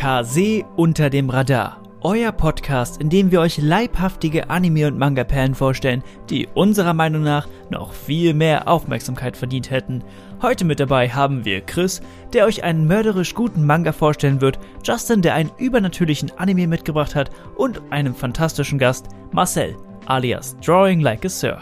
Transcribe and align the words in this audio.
Kase 0.00 0.64
unter 0.76 1.10
dem 1.10 1.28
Radar. 1.28 1.82
Euer 2.00 2.32
Podcast, 2.32 3.02
in 3.02 3.10
dem 3.10 3.30
wir 3.30 3.42
euch 3.42 3.58
leibhaftige 3.58 4.48
Anime- 4.48 4.86
und 4.86 4.96
Manga-Perlen 4.96 5.54
vorstellen, 5.54 6.02
die 6.30 6.48
unserer 6.54 6.94
Meinung 6.94 7.22
nach 7.22 7.46
noch 7.68 7.92
viel 7.92 8.32
mehr 8.32 8.66
Aufmerksamkeit 8.66 9.36
verdient 9.36 9.70
hätten. 9.70 10.02
Heute 10.40 10.64
mit 10.64 10.80
dabei 10.80 11.10
haben 11.10 11.44
wir 11.44 11.60
Chris, 11.60 12.00
der 12.32 12.46
euch 12.46 12.64
einen 12.64 12.86
mörderisch 12.86 13.34
guten 13.34 13.66
Manga 13.66 13.92
vorstellen 13.92 14.40
wird, 14.40 14.58
Justin, 14.82 15.20
der 15.20 15.34
einen 15.34 15.50
übernatürlichen 15.58 16.32
Anime 16.38 16.66
mitgebracht 16.66 17.14
hat 17.14 17.30
und 17.58 17.82
einem 17.90 18.14
fantastischen 18.14 18.78
Gast, 18.78 19.08
Marcel, 19.32 19.76
alias 20.06 20.56
Drawing 20.64 21.00
Like 21.00 21.26
a 21.26 21.28
Sir. 21.28 21.58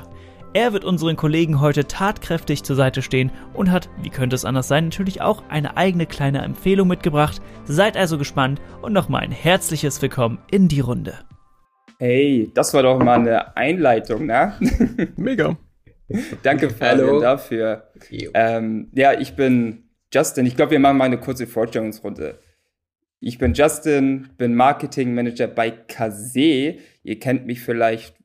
Er 0.54 0.72
wird 0.72 0.86
unseren 0.86 1.16
Kollegen 1.16 1.60
heute 1.60 1.86
tatkräftig 1.86 2.62
zur 2.62 2.74
Seite 2.74 3.02
stehen 3.02 3.30
und 3.52 3.70
hat, 3.70 3.90
wie 4.02 4.08
könnte 4.08 4.34
es 4.34 4.46
anders 4.46 4.66
sein, 4.66 4.84
natürlich 4.84 5.20
auch 5.20 5.42
eine 5.50 5.76
eigene 5.76 6.06
kleine 6.06 6.40
Empfehlung 6.40 6.88
mitgebracht. 6.88 7.42
Seid 7.66 7.98
also 7.98 8.16
gespannt 8.16 8.58
und 8.80 8.94
nochmal 8.94 9.22
ein 9.22 9.30
herzliches 9.30 10.00
Willkommen 10.00 10.38
in 10.50 10.68
die 10.68 10.80
Runde. 10.80 11.18
Hey, 11.98 12.50
das 12.54 12.72
war 12.72 12.82
doch 12.82 12.98
mal 12.98 13.18
eine 13.18 13.56
Einleitung, 13.58 14.24
ne? 14.24 14.54
Mega. 15.16 15.58
Danke, 16.42 16.70
Fabian, 16.70 17.20
dafür. 17.20 17.90
Ähm, 18.32 18.88
ja, 18.94 19.12
ich 19.12 19.36
bin 19.36 19.90
Justin. 20.12 20.46
Ich 20.46 20.56
glaube, 20.56 20.72
wir 20.72 20.80
machen 20.80 20.96
mal 20.96 21.04
eine 21.04 21.18
kurze 21.18 21.46
Vorstellungsrunde. 21.46 22.38
Ich 23.20 23.36
bin 23.36 23.52
Justin, 23.52 24.28
bin 24.38 24.54
Marketing 24.54 25.12
Manager 25.12 25.46
bei 25.46 25.70
Kase. 25.70 26.76
Ihr 27.02 27.18
kennt 27.18 27.46
mich 27.46 27.60
vielleicht 27.60 28.17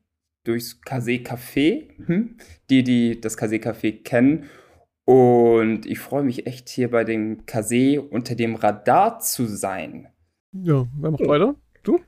durchs 0.43 0.81
Kase 0.81 1.11
Café, 1.11 1.89
hm? 2.05 2.37
die, 2.69 2.83
die 2.83 3.21
das 3.21 3.37
Kase 3.37 3.55
Café 3.55 4.03
kennen. 4.03 4.49
Und 5.05 5.85
ich 5.85 5.99
freue 5.99 6.23
mich 6.23 6.47
echt 6.47 6.69
hier 6.69 6.89
bei 6.89 7.03
dem 7.03 7.45
Kase 7.45 8.01
unter 8.01 8.35
dem 8.35 8.55
Radar 8.55 9.19
zu 9.19 9.45
sein. 9.45 10.07
Ja, 10.53 10.87
wer 10.97 11.11
macht 11.11 11.27
weiter? 11.27 11.55
Du? 11.83 11.99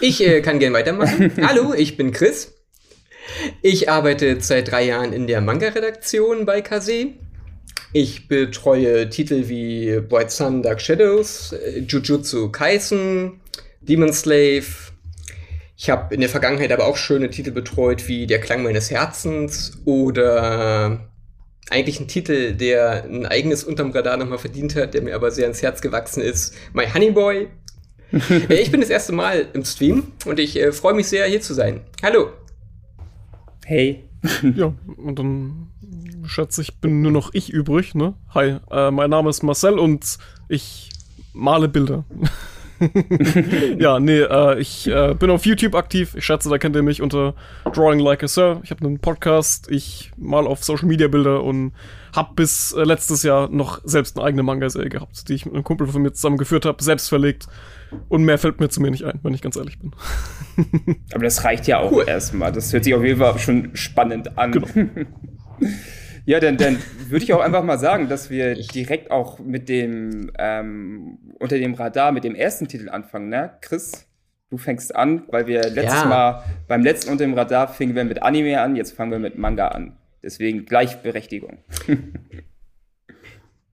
Ich 0.00 0.24
äh, 0.24 0.40
kann 0.40 0.60
gern 0.60 0.72
weitermachen. 0.72 1.32
Hallo, 1.42 1.74
ich 1.74 1.96
bin 1.96 2.12
Chris. 2.12 2.54
Ich 3.62 3.88
arbeite 3.88 4.40
seit 4.40 4.70
drei 4.70 4.84
Jahren 4.84 5.12
in 5.12 5.26
der 5.26 5.40
Manga-Redaktion 5.40 6.44
bei 6.44 6.60
Kase. 6.60 7.14
Ich 7.92 8.28
betreue 8.28 9.08
Titel 9.08 9.48
wie 9.48 10.00
Bright 10.00 10.30
Sun, 10.30 10.62
Dark 10.62 10.80
Shadows, 10.80 11.52
äh, 11.52 11.80
Jujutsu 11.80 12.50
Kaisen, 12.50 13.40
Demon 13.80 14.12
Slave, 14.12 14.64
ich 15.76 15.90
habe 15.90 16.14
in 16.14 16.20
der 16.20 16.28
Vergangenheit 16.30 16.72
aber 16.72 16.86
auch 16.86 16.96
schöne 16.96 17.30
Titel 17.30 17.50
betreut 17.50 18.06
wie 18.08 18.26
Der 18.26 18.40
Klang 18.40 18.62
meines 18.62 18.90
Herzens 18.90 19.78
oder 19.84 21.00
eigentlich 21.70 22.00
ein 22.00 22.08
Titel, 22.08 22.54
der 22.54 23.04
ein 23.04 23.26
eigenes 23.26 23.64
unterm 23.64 23.90
Radar 23.90 24.16
nochmal 24.16 24.38
verdient 24.38 24.76
hat, 24.76 24.94
der 24.94 25.02
mir 25.02 25.14
aber 25.14 25.30
sehr 25.30 25.46
ins 25.46 25.62
Herz 25.62 25.80
gewachsen 25.80 26.22
ist. 26.22 26.54
My 26.72 26.86
Honey 26.86 27.10
Boy. 27.10 27.48
ich 28.48 28.70
bin 28.70 28.80
das 28.80 28.90
erste 28.90 29.12
Mal 29.12 29.48
im 29.54 29.64
Stream 29.64 30.04
und 30.24 30.38
ich 30.38 30.60
äh, 30.60 30.72
freue 30.72 30.94
mich 30.94 31.08
sehr, 31.08 31.26
hier 31.26 31.40
zu 31.40 31.54
sein. 31.54 31.80
Hallo. 32.02 32.28
Hey. 33.64 34.04
ja, 34.56 34.72
und 34.96 35.18
dann 35.18 35.68
schätze 36.26 36.62
ich, 36.62 36.80
bin 36.80 37.02
nur 37.02 37.12
noch 37.12 37.34
ich 37.34 37.50
übrig, 37.50 37.94
ne? 37.94 38.14
Hi, 38.34 38.56
äh, 38.70 38.90
mein 38.90 39.10
Name 39.10 39.30
ist 39.30 39.42
Marcel 39.42 39.78
und 39.78 40.18
ich 40.48 40.90
male 41.32 41.68
Bilder. 41.68 42.04
ja, 43.78 43.98
nee, 44.00 44.20
äh, 44.20 44.58
ich 44.58 44.86
äh, 44.86 45.14
bin 45.18 45.30
auf 45.30 45.46
YouTube 45.46 45.74
aktiv. 45.74 46.14
Ich 46.16 46.24
schätze, 46.24 46.48
da 46.48 46.58
kennt 46.58 46.76
ihr 46.76 46.82
mich 46.82 47.02
unter 47.02 47.34
Drawing 47.72 47.98
Like 47.98 48.22
a 48.22 48.28
Sir. 48.28 48.60
Ich 48.62 48.70
habe 48.70 48.84
einen 48.84 48.98
Podcast, 48.98 49.70
ich 49.70 50.12
mal 50.16 50.46
auf 50.46 50.64
Social 50.64 50.86
Media 50.86 51.08
Bilder 51.08 51.42
und 51.42 51.72
habe 52.14 52.34
bis 52.34 52.72
äh, 52.72 52.84
letztes 52.84 53.22
Jahr 53.22 53.48
noch 53.48 53.80
selbst 53.84 54.16
eine 54.16 54.26
eigene 54.26 54.42
Manga-Serie 54.42 54.88
gehabt, 54.88 55.28
die 55.28 55.34
ich 55.34 55.46
mit 55.46 55.54
einem 55.54 55.64
Kumpel 55.64 55.86
von 55.86 56.02
mir 56.02 56.12
zusammen 56.12 56.38
geführt 56.38 56.64
habe, 56.64 56.82
selbst 56.82 57.08
verlegt. 57.08 57.46
Und 58.08 58.24
mehr 58.24 58.38
fällt 58.38 58.60
mir 58.60 58.68
zu 58.68 58.80
mir 58.80 58.90
nicht 58.90 59.04
ein, 59.04 59.20
wenn 59.22 59.34
ich 59.34 59.42
ganz 59.42 59.56
ehrlich 59.56 59.78
bin. 59.78 59.92
Aber 61.14 61.24
das 61.24 61.44
reicht 61.44 61.66
ja 61.66 61.78
auch 61.78 61.92
cool. 61.92 62.04
erstmal. 62.06 62.50
Das 62.50 62.72
hört 62.72 62.84
sich 62.84 62.94
auf 62.94 63.04
jeden 63.04 63.20
Fall 63.20 63.38
schon 63.38 63.70
spannend 63.74 64.36
an. 64.36 64.52
Genau. 64.52 64.68
Ja, 66.26 66.40
dann, 66.40 66.56
dann 66.56 66.78
würde 67.08 67.24
ich 67.24 67.32
auch 67.32 67.40
einfach 67.44 67.62
mal 67.62 67.78
sagen, 67.78 68.08
dass 68.08 68.30
wir 68.30 68.54
direkt 68.54 69.10
auch 69.10 69.38
mit 69.38 69.68
dem 69.68 70.30
ähm, 70.38 71.18
unter 71.38 71.58
dem 71.58 71.74
Radar 71.74 72.12
mit 72.12 72.24
dem 72.24 72.34
ersten 72.34 72.68
Titel 72.68 72.88
anfangen, 72.88 73.28
ne? 73.28 73.58
Chris, 73.60 74.06
du 74.50 74.58
fängst 74.58 74.94
an, 74.94 75.24
weil 75.28 75.46
wir 75.46 75.62
letztes 75.70 76.02
ja. 76.02 76.06
Mal 76.06 76.44
beim 76.68 76.82
letzten 76.82 77.10
unter 77.10 77.24
dem 77.24 77.34
Radar 77.34 77.68
fingen 77.68 77.94
wir 77.94 78.04
mit 78.04 78.22
Anime 78.22 78.60
an, 78.60 78.76
jetzt 78.76 78.92
fangen 78.92 79.10
wir 79.10 79.18
mit 79.18 79.36
Manga 79.36 79.68
an. 79.68 79.96
Deswegen 80.22 80.64
Gleichberechtigung. 80.64 81.58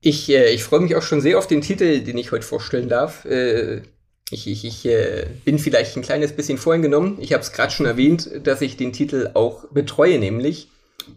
ich 0.01 0.29
äh, 0.29 0.49
ich 0.53 0.63
freue 0.63 0.81
mich 0.81 0.95
auch 0.95 1.01
schon 1.01 1.21
sehr 1.21 1.37
auf 1.37 1.47
den 1.47 1.61
Titel, 1.61 2.01
den 2.01 2.17
ich 2.17 2.31
heute 2.31 2.45
vorstellen 2.45 2.89
darf. 2.89 3.23
Äh, 3.25 3.83
ich, 4.31 4.47
ich, 4.47 4.65
ich 4.65 4.85
äh, 4.85 5.25
bin 5.45 5.59
vielleicht 5.59 5.95
ein 5.95 6.01
kleines 6.01 6.33
bisschen 6.33 6.57
voreingenommen. 6.57 7.17
Ich 7.19 7.33
habe 7.33 7.41
es 7.41 7.51
gerade 7.51 7.71
schon 7.71 7.85
erwähnt, 7.85 8.29
dass 8.43 8.61
ich 8.61 8.77
den 8.77 8.93
Titel 8.93 9.31
auch 9.33 9.65
betreue, 9.71 10.19
nämlich 10.19 10.69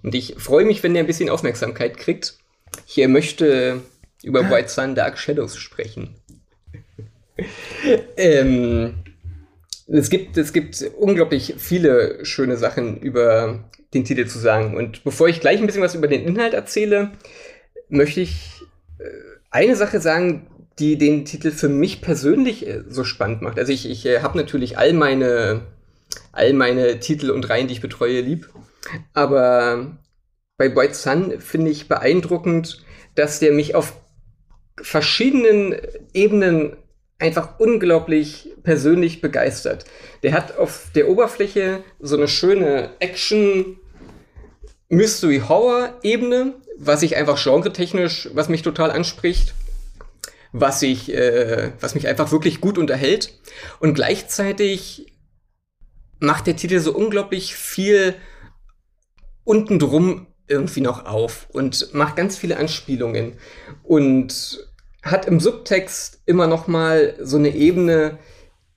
und 0.03 0.15
ich 0.15 0.35
freue 0.39 0.65
mich, 0.65 0.83
wenn 0.83 0.95
er 0.95 1.03
ein 1.03 1.07
bisschen 1.07 1.31
Aufmerksamkeit 1.31 1.97
kriegt. 1.97 2.39
Ich 2.87 3.07
möchte 3.07 3.83
über 4.23 4.51
White 4.51 4.69
Sun 4.69 4.95
Dark 4.95 5.19
Shadows 5.19 5.57
sprechen. 5.57 6.15
ähm, 8.17 8.95
es, 9.87 10.11
gibt, 10.11 10.37
es 10.37 10.53
gibt 10.53 10.83
unglaublich 10.97 11.55
viele 11.59 12.25
schöne 12.25 12.57
Sachen 12.57 12.99
über 12.99 13.65
den 13.93 14.05
Titel 14.05 14.27
zu 14.27 14.39
sagen. 14.39 14.77
Und 14.77 15.05
bevor 15.05 15.29
ich 15.29 15.41
gleich 15.41 15.61
ein 15.61 15.67
bisschen 15.67 15.83
was 15.83 15.95
über 15.95 16.09
den 16.09 16.25
Inhalt 16.25 16.55
erzähle, 16.55 17.13
möchte 17.89 18.21
ich 18.21 18.63
äh, 18.99 19.05
eine 19.51 19.77
Sache 19.77 20.01
sagen, 20.01 20.47
die 20.79 20.99
den 20.99 21.25
Titel 21.25 21.51
für 21.51 21.69
mich 21.69 22.01
persönlich 22.01 22.67
äh, 22.67 22.83
so 22.89 23.05
spannend 23.05 23.43
macht. 23.43 23.59
Also 23.59 23.73
ich, 23.73 23.89
ich 23.89 24.05
äh, 24.07 24.21
habe 24.21 24.37
natürlich 24.37 24.79
all 24.79 24.93
meine, 24.93 25.63
all 26.33 26.53
meine 26.53 26.99
Titel 27.01 27.31
und 27.31 27.49
Reihen, 27.49 27.69
die 27.69 27.75
ich 27.75 27.81
betreue, 27.81 28.21
lieb. 28.21 28.49
Aber 29.13 29.99
bei 30.57 30.75
White 30.75 30.95
Sun 30.95 31.41
finde 31.41 31.71
ich 31.71 31.89
beeindruckend, 31.89 32.85
dass 33.15 33.41
der 33.41 33.53
mich 33.53 33.75
auf 33.75 33.95
verschiedenen 34.81 35.77
Ebenen 36.13 36.77
einfach 37.19 37.59
unglaublich 37.59 38.49
persönlich 38.63 39.21
begeistert. 39.21 39.85
Der 40.23 40.33
hat 40.33 40.59
auf 40.59 40.89
der 40.95 41.09
Oberfläche 41.09 41.83
so 42.01 42.17
eine 42.17 42.29
schöne 42.29 42.91
Action 42.99 43.79
Mystery 44.89 45.43
Horror 45.49 45.95
Ebene, 46.03 46.55
was 46.79 47.03
ich 47.03 47.17
einfach 47.17 47.43
genretechnisch, 47.43 48.29
was 48.35 48.49
mich 48.49 48.63
total 48.63 48.91
anspricht, 48.91 49.55
was 50.53 50.83
ich, 50.83 51.13
äh, 51.13 51.73
was 51.81 51.95
mich 51.95 52.07
einfach 52.09 52.33
wirklich 52.33 52.61
gut 52.61 52.79
unterhält 52.79 53.33
und 53.81 53.95
gleichzeitig 53.95 55.13
macht 56.21 56.47
der 56.47 56.57
Titel 56.57 56.79
so 56.81 56.95
unglaublich 56.95 57.55
viel 57.55 58.15
unten 59.45 59.79
drum 59.79 60.27
irgendwie 60.47 60.81
noch 60.81 61.07
auf 61.07 61.49
und 61.51 61.95
macht 61.95 62.17
ganz 62.17 62.37
viele 62.37 62.57
Anspielungen 62.57 63.35
und 63.83 64.69
hat 65.03 65.27
im 65.27 65.41
Subtext 65.41 66.23
immer 66.27 66.47
noch 66.47 66.67
mal 66.67 67.15
so 67.21 67.37
eine 67.37 67.55
Ebene, 67.55 68.19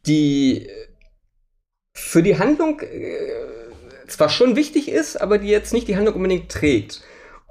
die 0.06 0.70
für 1.94 2.24
die 2.24 2.38
Handlung 2.38 2.80
äh, 2.82 3.34
zwar 4.08 4.30
schon 4.30 4.56
wichtig 4.56 4.90
ist, 4.90 5.20
aber 5.20 5.38
die 5.38 5.48
jetzt 5.48 5.74
nicht 5.74 5.88
die 5.88 5.96
Handlung 5.96 6.16
unbedingt 6.16 6.50
trägt 6.50 7.02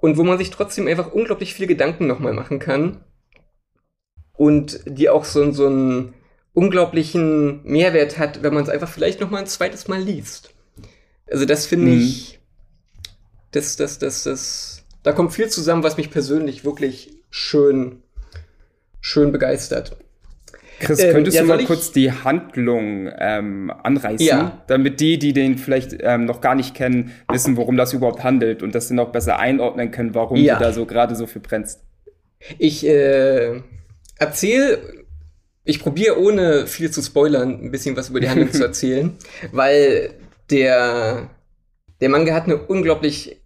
und 0.01 0.17
wo 0.17 0.25
man 0.25 0.39
sich 0.39 0.51
trotzdem 0.51 0.87
einfach 0.87 1.13
unglaublich 1.13 1.55
viele 1.55 1.69
Gedanken 1.69 2.07
noch 2.07 2.19
mal 2.19 2.33
machen 2.33 2.59
kann 2.59 3.05
und 4.37 4.81
die 4.87 5.09
auch 5.09 5.25
so, 5.25 5.51
so 5.53 5.67
einen 5.67 6.15
unglaublichen 6.53 7.63
Mehrwert 7.65 8.19
hat, 8.19 8.43
wenn 8.43 8.55
man 8.55 8.63
es 8.63 8.71
einfach 8.71 8.89
vielleicht 8.89 9.21
noch 9.21 9.31
mal 9.31 9.39
ein 9.39 9.47
zweites 9.47 9.89
Mal 9.89 10.01
liest. 10.01 10.55
Also 11.31 11.45
das 11.45 11.67
finde 11.67 11.91
mhm. 11.91 12.01
ich 12.01 12.41
das, 13.53 13.77
das, 13.77 13.99
das, 13.99 14.25
das, 14.25 14.85
da 15.03 15.13
kommt 15.13 15.33
viel 15.33 15.49
zusammen, 15.49 15.83
was 15.83 15.97
mich 15.97 16.11
persönlich 16.11 16.65
wirklich 16.65 17.13
schön, 17.31 18.03
schön 19.01 19.33
begeistert. 19.33 19.97
Chris, 20.79 21.01
ähm, 21.01 21.13
könntest 21.13 21.37
ja, 21.37 21.43
du 21.43 21.49
mal 21.49 21.65
kurz 21.65 21.93
die 21.93 22.13
Handlung 22.13 23.11
ähm, 23.19 23.73
anreißen, 23.83 24.27
ja. 24.27 24.63
damit 24.67 25.01
die, 25.01 25.19
die 25.19 25.33
den 25.33 25.57
vielleicht 25.57 25.97
ähm, 26.01 26.27
noch 26.27 26.41
gar 26.41 26.55
nicht 26.55 26.75
kennen, 26.75 27.13
wissen, 27.31 27.57
worum 27.57 27.77
das 27.77 27.93
überhaupt 27.93 28.23
handelt 28.25 28.63
und 28.63 28.75
das 28.75 28.89
dann 28.89 28.99
auch 28.99 29.11
besser 29.11 29.39
einordnen 29.39 29.91
können, 29.91 30.15
warum 30.15 30.37
ja. 30.37 30.59
du 30.59 30.65
da 30.65 30.73
so 30.73 30.85
gerade 30.85 31.17
so 31.17 31.27
viel 31.27 31.41
brennst? 31.41 31.81
Ich 32.59 32.87
äh, 32.87 33.63
erzähle, 34.19 34.79
ich 35.65 35.81
probiere 35.81 36.21
ohne 36.21 36.67
viel 36.67 36.91
zu 36.91 37.01
spoilern, 37.01 37.61
ein 37.65 37.71
bisschen 37.71 37.97
was 37.97 38.11
über 38.11 38.21
die 38.21 38.29
Handlung 38.29 38.53
zu 38.53 38.63
erzählen, 38.65 39.17
weil 39.53 40.11
der 40.51 41.31
der 42.01 42.09
Manga 42.09 42.35
hat 42.35 42.45
eine 42.45 42.59
unglaublich 42.59 43.41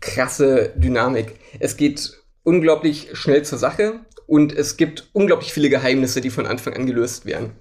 krasse 0.00 0.72
Dynamik. 0.76 1.34
Es 1.58 1.76
geht 1.76 2.18
unglaublich 2.42 3.08
schnell 3.12 3.44
zur 3.44 3.58
Sache 3.58 4.00
und 4.26 4.52
es 4.56 4.76
gibt 4.76 5.08
unglaublich 5.12 5.52
viele 5.52 5.68
Geheimnisse, 5.68 6.20
die 6.20 6.30
von 6.30 6.46
Anfang 6.46 6.74
an 6.74 6.86
gelöst 6.86 7.26
werden. 7.26 7.52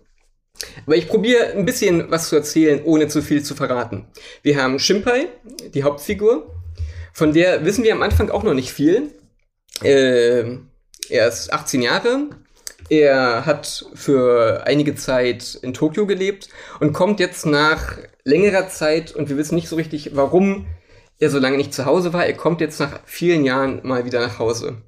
Aber 0.86 0.96
ich 0.96 1.08
probiere 1.08 1.54
ein 1.54 1.66
bisschen 1.66 2.12
was 2.12 2.30
zu 2.30 2.36
erzählen, 2.36 2.82
ohne 2.84 3.08
zu 3.08 3.22
viel 3.22 3.44
zu 3.44 3.56
verraten. 3.56 4.08
Wir 4.42 4.62
haben 4.62 4.80
Shimpai, 4.80 5.30
die 5.74 5.84
Hauptfigur. 5.84 6.54
Von 7.14 7.34
der 7.34 7.66
wissen 7.66 7.84
wir 7.84 7.94
am 7.94 8.02
Anfang 8.02 8.30
auch 8.30 8.44
noch 8.44 8.54
nicht 8.54 8.72
viel. 8.72 9.14
Äh, 9.84 10.58
er 11.10 11.28
ist 11.28 11.52
18 11.52 11.82
Jahre. 11.82 12.30
Er 12.90 13.46
hat 13.46 13.86
für 13.94 14.64
einige 14.66 14.96
Zeit 14.96 15.60
in 15.62 15.74
Tokio 15.74 16.08
gelebt 16.08 16.50
und 16.80 16.94
kommt 16.94 17.20
jetzt 17.20 17.46
nach 17.46 17.98
längerer 18.30 18.70
Zeit, 18.70 19.14
und 19.14 19.30
wir 19.30 19.38
wissen 19.38 19.56
nicht 19.56 19.68
so 19.68 19.76
richtig, 19.76 20.16
warum 20.16 20.68
er 21.20 21.30
so 21.30 21.40
lange 21.40 21.58
nicht 21.58 21.74
zu 21.74 21.86
Hause 21.86 22.14
war. 22.14 22.26
Er 22.26 22.34
kommt 22.34 22.62
jetzt 22.62 22.80
nach 22.80 23.02
vielen 23.06 23.44
Jahren 23.44 23.82
mal 23.84 24.06
wieder 24.06 24.22
nach 24.22 24.40
Hause. 24.40 24.82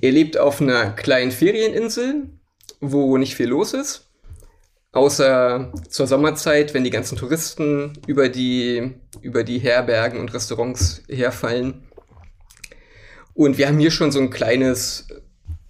Er 0.00 0.12
lebt 0.12 0.38
auf 0.38 0.60
einer 0.60 0.90
kleinen 0.92 1.32
Ferieninsel, 1.32 2.30
wo 2.80 3.16
nicht 3.16 3.34
viel 3.34 3.48
los 3.48 3.74
ist. 3.74 4.06
Außer 4.92 5.72
zur 5.88 6.06
Sommerzeit, 6.06 6.74
wenn 6.74 6.84
die 6.84 6.90
ganzen 6.90 7.16
Touristen 7.16 7.92
über 8.06 8.28
die, 8.28 8.94
über 9.20 9.44
die 9.44 9.58
Herbergen 9.58 10.18
und 10.18 10.32
Restaurants 10.34 11.02
herfallen. 11.08 11.88
Und 13.34 13.58
wir 13.58 13.68
haben 13.68 13.78
hier 13.78 13.92
schon 13.92 14.10
so 14.10 14.18
ein 14.18 14.30
kleines, 14.30 15.06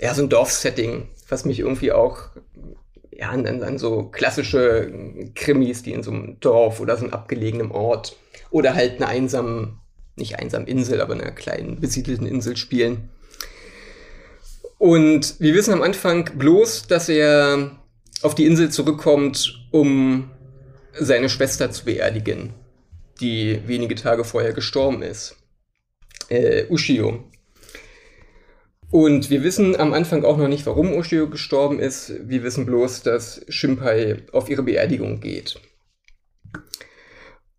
ja, 0.01 0.15
so 0.15 0.23
ein 0.23 0.31
Dorfsetting, 0.31 1.09
was 1.29 1.45
mich 1.45 1.61
irgendwie 1.61 1.93
auch 1.93 2.31
ja, 3.13 3.31
an, 3.31 3.47
an 3.47 3.79
so 3.79 4.05
klassische 4.05 4.93
Krimis, 5.35 5.83
die 5.83 5.93
in 5.93 6.03
so 6.03 6.11
einem 6.11 6.39
Dorf 6.41 6.81
oder 6.81 6.97
so 6.97 7.05
einem 7.05 7.13
abgelegenen 7.13 7.71
Ort 7.71 8.17
oder 8.51 8.75
halt 8.75 8.97
einer 8.97 9.09
einsamen, 9.09 9.81
nicht 10.17 10.39
einsamen 10.39 10.67
Insel, 10.67 11.01
aber 11.01 11.15
einer 11.15 11.31
kleinen 11.33 11.81
besiedelten 11.81 12.27
Insel 12.27 12.57
spielen. 12.57 13.09
Und 14.79 15.39
wir 15.41 15.55
wissen 15.55 15.75
am 15.75 15.83
Anfang 15.83 16.31
bloß, 16.37 16.87
dass 16.87 17.09
er 17.09 17.79
auf 18.23 18.35
die 18.35 18.47
Insel 18.47 18.71
zurückkommt, 18.71 19.67
um 19.71 20.31
seine 20.99 21.29
Schwester 21.29 21.71
zu 21.71 21.85
beerdigen, 21.85 22.55
die 23.21 23.61
wenige 23.67 23.95
Tage 23.95 24.25
vorher 24.25 24.53
gestorben 24.53 25.03
ist. 25.03 25.37
Äh, 26.29 26.65
Ushio. 26.71 27.30
Und 28.91 29.31
wir 29.31 29.45
wissen 29.45 29.79
am 29.79 29.93
Anfang 29.93 30.25
auch 30.25 30.37
noch 30.37 30.49
nicht, 30.49 30.67
warum 30.67 30.93
Ushio 30.93 31.29
gestorben 31.29 31.79
ist. 31.79 32.13
Wir 32.29 32.43
wissen 32.43 32.67
bloß, 32.67 33.03
dass 33.03 33.45
Shimpai 33.49 34.23
auf 34.33 34.51
ihre 34.51 34.65
Beerdigung 34.65 35.21
geht. 35.21 35.61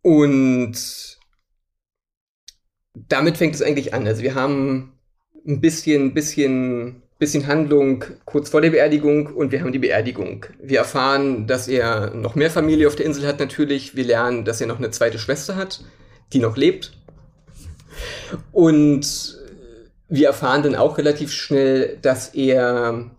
Und 0.02 1.18
damit 2.94 3.38
fängt 3.38 3.56
es 3.56 3.62
eigentlich 3.62 3.94
an. 3.94 4.06
Also 4.08 4.24
wir 4.24 4.36
haben 4.36 5.00
ein 5.48 5.62
bisschen, 5.62 6.14
bisschen 6.14 7.04
bisschen 7.22 7.46
Handlung 7.46 8.04
kurz 8.26 8.50
vor 8.50 8.62
der 8.62 8.72
Beerdigung 8.72 9.28
und 9.28 9.52
wir 9.52 9.62
haben 9.62 9.72
die 9.72 9.80
Beerdigung. 9.80 10.48
Wir 10.60 10.80
erfahren, 10.80 11.46
dass 11.46 11.68
er 11.68 12.16
noch 12.16 12.34
mehr 12.34 12.50
Familie 12.50 12.88
auf 12.88 12.96
der 12.96 13.06
Insel 13.06 13.28
hat 13.28 13.40
natürlich. 13.40 13.96
Wir 13.96 14.06
lernen, 14.06 14.44
dass 14.44 14.60
er 14.60 14.66
noch 14.66 14.80
eine 14.80 14.90
zweite 14.90 15.20
Schwester 15.20 15.56
hat, 15.56 15.86
die 16.34 16.40
noch 16.40 16.58
lebt. 16.58 16.94
Und 18.52 19.40
wir 20.12 20.28
erfahren 20.28 20.62
dann 20.62 20.76
auch 20.76 20.98
relativ 20.98 21.32
schnell, 21.32 21.98
dass 22.02 22.36
er 22.36 23.10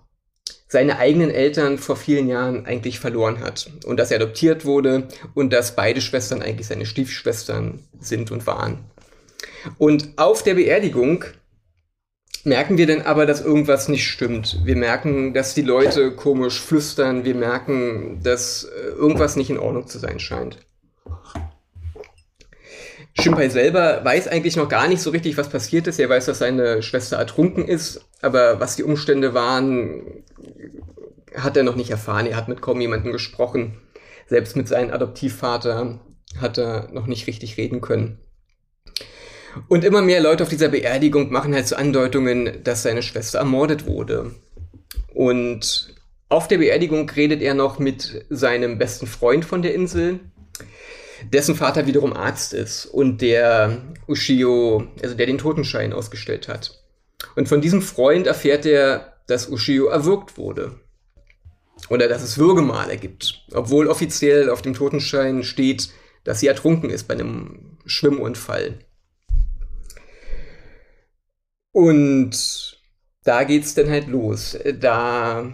seine 0.68 0.98
eigenen 0.98 1.30
Eltern 1.30 1.78
vor 1.78 1.96
vielen 1.96 2.28
Jahren 2.28 2.66
eigentlich 2.66 3.00
verloren 3.00 3.40
hat 3.40 3.70
und 3.86 3.96
dass 3.98 4.10
er 4.10 4.18
adoptiert 4.18 4.64
wurde 4.64 5.08
und 5.34 5.52
dass 5.52 5.74
beide 5.74 6.00
Schwestern 6.00 6.42
eigentlich 6.42 6.66
seine 6.66 6.86
Stiefschwestern 6.86 7.80
sind 7.98 8.30
und 8.30 8.46
waren. 8.46 8.84
Und 9.78 10.10
auf 10.16 10.42
der 10.42 10.54
Beerdigung 10.54 11.24
merken 12.44 12.76
wir 12.76 12.86
denn 12.86 13.02
aber, 13.02 13.24
dass 13.24 13.40
irgendwas 13.40 13.88
nicht 13.88 14.06
stimmt. 14.06 14.60
Wir 14.64 14.76
merken, 14.76 15.32
dass 15.32 15.54
die 15.54 15.62
Leute 15.62 16.12
komisch 16.12 16.60
flüstern. 16.60 17.24
Wir 17.24 17.34
merken, 17.34 18.20
dass 18.22 18.64
äh, 18.64 18.88
irgendwas 18.88 19.36
nicht 19.36 19.50
in 19.50 19.58
Ordnung 19.58 19.86
zu 19.86 19.98
sein 19.98 20.18
scheint. 20.18 20.58
Shimpai 23.18 23.48
selber 23.50 24.04
weiß 24.04 24.28
eigentlich 24.28 24.56
noch 24.56 24.68
gar 24.68 24.88
nicht 24.88 25.02
so 25.02 25.10
richtig, 25.10 25.36
was 25.36 25.50
passiert 25.50 25.86
ist. 25.86 26.00
Er 26.00 26.08
weiß, 26.08 26.26
dass 26.26 26.38
seine 26.38 26.82
Schwester 26.82 27.16
ertrunken 27.16 27.66
ist, 27.66 28.06
aber 28.22 28.58
was 28.58 28.76
die 28.76 28.84
Umstände 28.84 29.34
waren, 29.34 30.24
hat 31.34 31.56
er 31.56 31.62
noch 31.62 31.76
nicht 31.76 31.90
erfahren. 31.90 32.26
Er 32.26 32.36
hat 32.36 32.48
mit 32.48 32.62
kaum 32.62 32.80
jemandem 32.80 33.12
gesprochen. 33.12 33.80
Selbst 34.28 34.56
mit 34.56 34.68
seinem 34.68 34.92
Adoptivvater 34.92 36.00
hat 36.40 36.58
er 36.58 36.88
noch 36.92 37.06
nicht 37.06 37.26
richtig 37.26 37.58
reden 37.58 37.80
können. 37.80 38.18
Und 39.68 39.84
immer 39.84 40.00
mehr 40.00 40.22
Leute 40.22 40.44
auf 40.44 40.48
dieser 40.48 40.68
Beerdigung 40.68 41.30
machen 41.30 41.54
halt 41.54 41.66
so 41.68 41.76
Andeutungen, 41.76 42.62
dass 42.64 42.82
seine 42.82 43.02
Schwester 43.02 43.38
ermordet 43.38 43.86
wurde. 43.86 44.34
Und 45.12 45.94
auf 46.30 46.48
der 46.48 46.58
Beerdigung 46.58 47.10
redet 47.10 47.42
er 47.42 47.52
noch 47.52 47.78
mit 47.78 48.24
seinem 48.30 48.78
besten 48.78 49.06
Freund 49.06 49.44
von 49.44 49.60
der 49.60 49.74
Insel, 49.74 50.20
dessen 51.30 51.54
Vater 51.54 51.86
wiederum 51.86 52.12
Arzt 52.12 52.54
ist 52.54 52.86
und 52.86 53.20
der 53.20 53.82
Ushio, 54.08 54.86
also 55.02 55.14
der 55.14 55.26
den 55.26 55.38
Totenschein 55.38 55.92
ausgestellt 55.92 56.48
hat. 56.48 56.82
Und 57.36 57.48
von 57.48 57.60
diesem 57.60 57.82
Freund 57.82 58.26
erfährt 58.26 58.66
er, 58.66 59.18
dass 59.26 59.48
Ushio 59.48 59.86
erwürgt 59.86 60.36
wurde. 60.36 60.80
Oder 61.88 62.08
dass 62.08 62.22
es 62.22 62.38
Würgemale 62.38 62.96
gibt. 62.96 63.44
Obwohl 63.52 63.88
offiziell 63.88 64.50
auf 64.50 64.62
dem 64.62 64.74
Totenschein 64.74 65.42
steht, 65.42 65.90
dass 66.24 66.40
sie 66.40 66.46
ertrunken 66.46 66.90
ist 66.90 67.08
bei 67.08 67.14
einem 67.14 67.78
Schwimmunfall. 67.86 68.78
Und 71.72 72.80
da 73.24 73.44
geht's 73.44 73.74
dann 73.74 73.90
halt 73.90 74.08
los. 74.08 74.58
Da, 74.80 75.52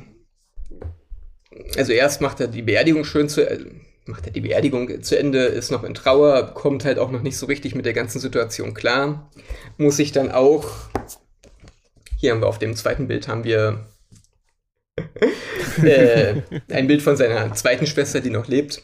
also 1.77 1.93
erst 1.93 2.21
macht 2.21 2.41
er 2.41 2.49
die 2.49 2.63
Beerdigung 2.63 3.05
schön 3.05 3.29
zu, 3.29 3.47
macht 4.09 4.27
er 4.27 4.33
die 4.33 4.41
Beerdigung 4.41 5.03
zu 5.03 5.19
Ende, 5.19 5.45
ist 5.45 5.71
noch 5.71 5.85
in 5.85 5.95
Trauer, 5.95 6.55
kommt 6.55 6.85
halt 6.85 6.99
auch 6.99 7.11
noch 7.11 7.23
nicht 7.23 7.37
so 7.37 7.47
richtig 7.47 7.75
mit 7.75 7.85
der 7.85 7.93
ganzen 7.93 8.19
Situation 8.19 8.75
klar. 8.75 9.31
Muss 9.77 9.97
sich 9.97 10.13
dann 10.13 10.33
auch, 10.33 10.67
hier 12.17 12.33
haben 12.33 12.41
wir 12.41 12.49
auf 12.49 12.59
dem 12.59 12.75
zweiten 12.75 13.07
Bild 13.07 13.29
haben 13.29 13.45
wir 13.45 13.87
äh, 15.83 16.43
ein 16.71 16.87
Bild 16.87 17.03
von 17.03 17.17
seiner 17.17 17.53
zweiten 17.55 17.87
Schwester, 17.87 18.21
die 18.21 18.31
noch 18.31 18.49
lebt. 18.49 18.83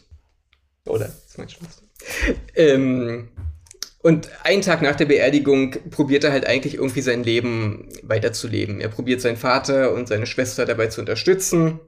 Oder 0.85 1.11
meine 1.37 1.49
Schwester. 1.49 1.83
Ähm, 2.55 3.29
und 4.05 4.29
einen 4.43 4.61
Tag 4.61 4.83
nach 4.83 4.95
der 4.95 5.05
Beerdigung 5.05 5.71
probiert 5.89 6.23
er 6.23 6.31
halt 6.31 6.45
eigentlich 6.45 6.75
irgendwie 6.75 7.01
sein 7.01 7.23
Leben 7.23 7.89
weiterzuleben. 8.03 8.79
Er 8.79 8.89
probiert 8.89 9.21
seinen 9.21 9.37
Vater 9.37 9.93
und 9.93 10.07
seine 10.07 10.27
Schwester 10.27 10.65
dabei 10.65 10.87
zu 10.87 11.01
unterstützen. 11.01 11.79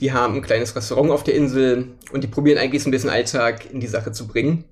Die 0.00 0.12
haben 0.12 0.36
ein 0.36 0.42
kleines 0.42 0.74
Restaurant 0.74 1.10
auf 1.10 1.24
der 1.24 1.34
Insel 1.34 1.94
und 2.12 2.24
die 2.24 2.28
probieren 2.28 2.58
eigentlich 2.58 2.82
so 2.82 2.88
ein 2.88 2.92
bisschen 2.92 3.10
Alltag 3.10 3.70
in 3.70 3.80
die 3.80 3.86
Sache 3.86 4.12
zu 4.12 4.26
bringen. 4.26 4.64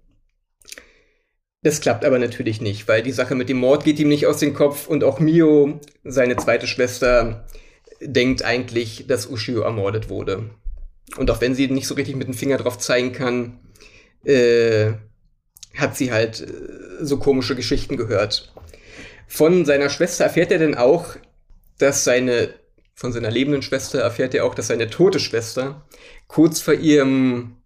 Das 1.63 1.81
klappt 1.81 2.05
aber 2.05 2.19
natürlich 2.19 2.61
nicht, 2.61 2.89
weil 2.89 3.03
die 3.03 3.13
Sache 3.13 3.37
mit 3.37 3.49
dem 3.49 3.59
Mord 3.59 3.85
geht 3.85 4.01
ihm 4.01 4.09
nicht 4.09 4.27
aus 4.27 4.39
dem 4.39 4.53
Kopf 4.53 4.89
und 4.89 5.05
auch 5.05 5.21
Mio, 5.21 5.81
seine 6.03 6.37
zweite 6.37 6.67
Schwester, 6.67 7.47
denkt 8.01 8.45
eigentlich, 8.45 9.07
dass 9.07 9.29
Ushio 9.29 9.61
ermordet 9.61 10.09
wurde. 10.09 10.51
Und 11.17 11.31
auch 11.31 11.41
wenn 11.41 11.55
sie 11.55 11.69
nicht 11.69 11.87
so 11.87 11.95
richtig 11.95 12.17
mit 12.17 12.27
dem 12.27 12.35
Finger 12.35 12.57
drauf 12.57 12.79
zeigen 12.79 13.13
kann, 13.13 13.61
äh, 14.25 14.93
hat 15.75 15.97
sie 15.97 16.13
halt 16.13 16.41
äh, 16.41 17.05
so 17.05 17.19
komische 17.19 17.55
Geschichten 17.55 17.97
gehört. 17.97 18.53
Von 19.29 19.65
seiner 19.65 19.89
Schwester 19.89 20.25
erfährt 20.25 20.53
er 20.53 20.59
dann 20.59 20.75
auch, 20.75 21.17
dass 21.79 22.05
seine, 22.05 22.51
von 22.95 23.13
seiner 23.13 23.31
lebenden 23.31 23.63
Schwester 23.63 24.01
erfährt 24.01 24.35
er 24.35 24.45
auch, 24.45 24.55
dass 24.55 24.69
seine 24.69 24.91
tote 24.91 25.21
Schwester 25.21 25.87
kurz 26.27 26.61
vor 26.61 26.75
ihrem 26.75 27.57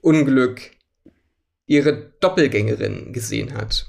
Unglück 0.00 0.72
ihre 1.66 2.12
Doppelgängerin 2.20 3.12
gesehen 3.12 3.54
hat. 3.54 3.86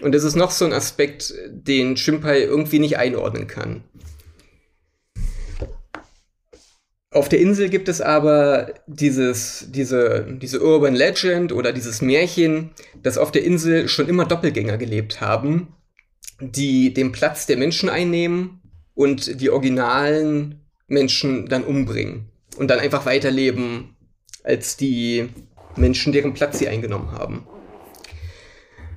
Und 0.00 0.12
das 0.12 0.24
ist 0.24 0.34
noch 0.34 0.50
so 0.50 0.64
ein 0.64 0.72
Aspekt, 0.72 1.32
den 1.48 1.96
Shimpai 1.96 2.40
irgendwie 2.40 2.80
nicht 2.80 2.98
einordnen 2.98 3.46
kann. 3.46 3.84
Auf 7.10 7.28
der 7.28 7.38
Insel 7.38 7.68
gibt 7.68 7.88
es 7.88 8.00
aber 8.00 8.74
dieses, 8.88 9.66
diese, 9.70 10.26
diese 10.42 10.60
Urban 10.60 10.96
Legend 10.96 11.52
oder 11.52 11.72
dieses 11.72 12.02
Märchen, 12.02 12.72
dass 13.00 13.18
auf 13.18 13.30
der 13.30 13.44
Insel 13.44 13.86
schon 13.86 14.08
immer 14.08 14.24
Doppelgänger 14.24 14.78
gelebt 14.78 15.20
haben, 15.20 15.68
die 16.40 16.92
den 16.92 17.12
Platz 17.12 17.46
der 17.46 17.56
Menschen 17.56 17.88
einnehmen 17.88 18.60
und 18.94 19.40
die 19.40 19.50
originalen 19.50 20.60
Menschen 20.86 21.48
dann 21.48 21.64
umbringen 21.64 22.30
und 22.56 22.68
dann 22.68 22.78
einfach 22.78 23.06
weiterleben 23.06 23.96
als 24.42 24.76
die 24.76 25.28
Menschen, 25.76 26.12
deren 26.12 26.34
Platz 26.34 26.58
sie 26.58 26.68
eingenommen 26.68 27.12
haben. 27.12 27.46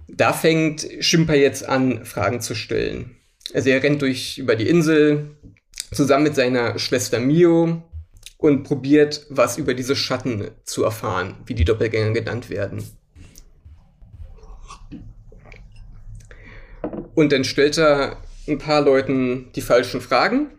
Da 0.08 0.34
fängt 0.34 0.88
Schimper 1.00 1.36
jetzt 1.36 1.68
an, 1.68 2.06
Fragen 2.06 2.42
zu 2.42 2.56
stellen. 2.56 3.18
Also 3.54 3.70
er 3.70 3.82
rennt 3.82 4.02
durch 4.02 4.38
über 4.38 4.56
die 4.56 4.68
Insel 4.68 5.38
zusammen 5.94 6.24
mit 6.26 6.36
seiner 6.36 6.78
Schwester 6.80 7.20
Mio 7.20 7.84
und 8.38 8.64
probiert, 8.64 9.26
was 9.30 9.58
über 9.58 9.74
diese 9.74 9.96
Schatten 9.96 10.52
zu 10.64 10.84
erfahren, 10.84 11.36
wie 11.46 11.56
die 11.56 11.66
Doppelgänger 11.66 12.12
genannt 12.12 12.50
werden. 12.50 12.84
Und 17.16 17.32
dann 17.32 17.44
stellt 17.44 17.78
er 17.78 18.18
ein 18.48 18.58
paar 18.58 18.82
Leuten 18.82 19.50
die 19.56 19.62
falschen 19.62 20.02
Fragen. 20.02 20.50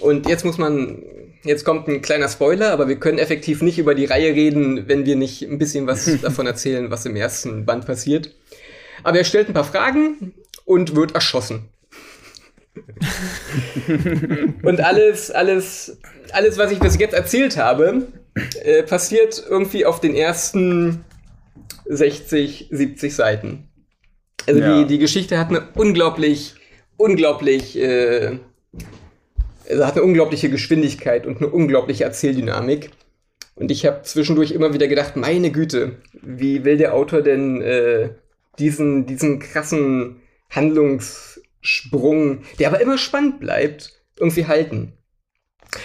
Und 0.00 0.28
jetzt 0.28 0.44
muss 0.44 0.58
man, 0.58 1.02
jetzt 1.44 1.64
kommt 1.64 1.88
ein 1.88 2.02
kleiner 2.02 2.28
Spoiler, 2.28 2.72
aber 2.72 2.88
wir 2.88 2.98
können 2.98 3.18
effektiv 3.18 3.62
nicht 3.62 3.78
über 3.78 3.94
die 3.94 4.04
Reihe 4.06 4.34
reden, 4.34 4.88
wenn 4.88 5.06
wir 5.06 5.16
nicht 5.16 5.42
ein 5.42 5.58
bisschen 5.58 5.86
was 5.86 6.20
davon 6.22 6.46
erzählen, 6.46 6.90
was 6.90 7.06
im 7.06 7.16
ersten 7.16 7.64
Band 7.64 7.86
passiert. 7.86 8.34
Aber 9.02 9.18
er 9.18 9.24
stellt 9.24 9.48
ein 9.48 9.54
paar 9.54 9.64
Fragen 9.64 10.34
und 10.64 10.96
wird 10.96 11.14
erschossen. 11.14 11.68
und 14.62 14.80
alles, 14.80 15.30
alles, 15.30 15.98
alles, 16.32 16.58
was 16.58 16.72
ich 16.72 16.80
bis 16.80 16.98
jetzt 16.98 17.14
erzählt 17.14 17.56
habe, 17.56 18.08
äh, 18.62 18.82
passiert 18.82 19.44
irgendwie 19.48 19.86
auf 19.86 20.00
den 20.00 20.14
ersten 20.14 21.04
60, 21.86 22.68
70 22.70 23.14
Seiten. 23.14 23.68
Also 24.46 24.60
ja. 24.60 24.78
die, 24.78 24.86
die 24.86 24.98
Geschichte 24.98 25.38
hat 25.38 25.48
eine 25.48 25.68
unglaublich, 25.74 26.54
unglaublich, 26.96 27.78
äh, 27.78 28.38
also 29.68 29.86
hat 29.86 29.94
eine 29.94 30.02
unglaubliche 30.02 30.50
Geschwindigkeit 30.50 31.26
und 31.26 31.38
eine 31.38 31.48
unglaubliche 31.48 32.04
Erzähldynamik. 32.04 32.90
Und 33.56 33.70
ich 33.70 33.86
habe 33.86 34.02
zwischendurch 34.02 34.50
immer 34.50 34.74
wieder 34.74 34.88
gedacht, 34.88 35.16
meine 35.16 35.50
Güte, 35.50 35.96
wie 36.12 36.64
will 36.64 36.76
der 36.76 36.94
Autor 36.94 37.22
denn 37.22 37.62
äh, 37.62 38.10
diesen, 38.58 39.06
diesen 39.06 39.38
krassen 39.38 40.20
Handlungssprung, 40.50 42.42
der 42.58 42.68
aber 42.68 42.80
immer 42.80 42.98
spannend 42.98 43.40
bleibt, 43.40 43.92
irgendwie 44.18 44.46
halten. 44.46 44.92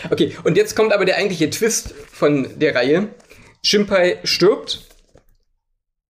Okay, 0.09 0.35
und 0.43 0.57
jetzt 0.57 0.75
kommt 0.75 0.93
aber 0.93 1.05
der 1.05 1.17
eigentliche 1.17 1.49
Twist 1.49 1.93
von 2.11 2.47
der 2.59 2.75
Reihe. 2.75 3.09
Shimpai 3.63 4.19
stirbt 4.23 4.87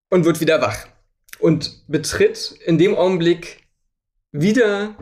und 0.10 0.26
wird 0.26 0.42
wieder 0.42 0.62
wach 0.62 0.88
und 1.40 1.84
betritt 1.88 2.56
in 2.66 2.78
dem 2.78 2.96
Augenblick 2.96 3.64
wieder 4.32 4.96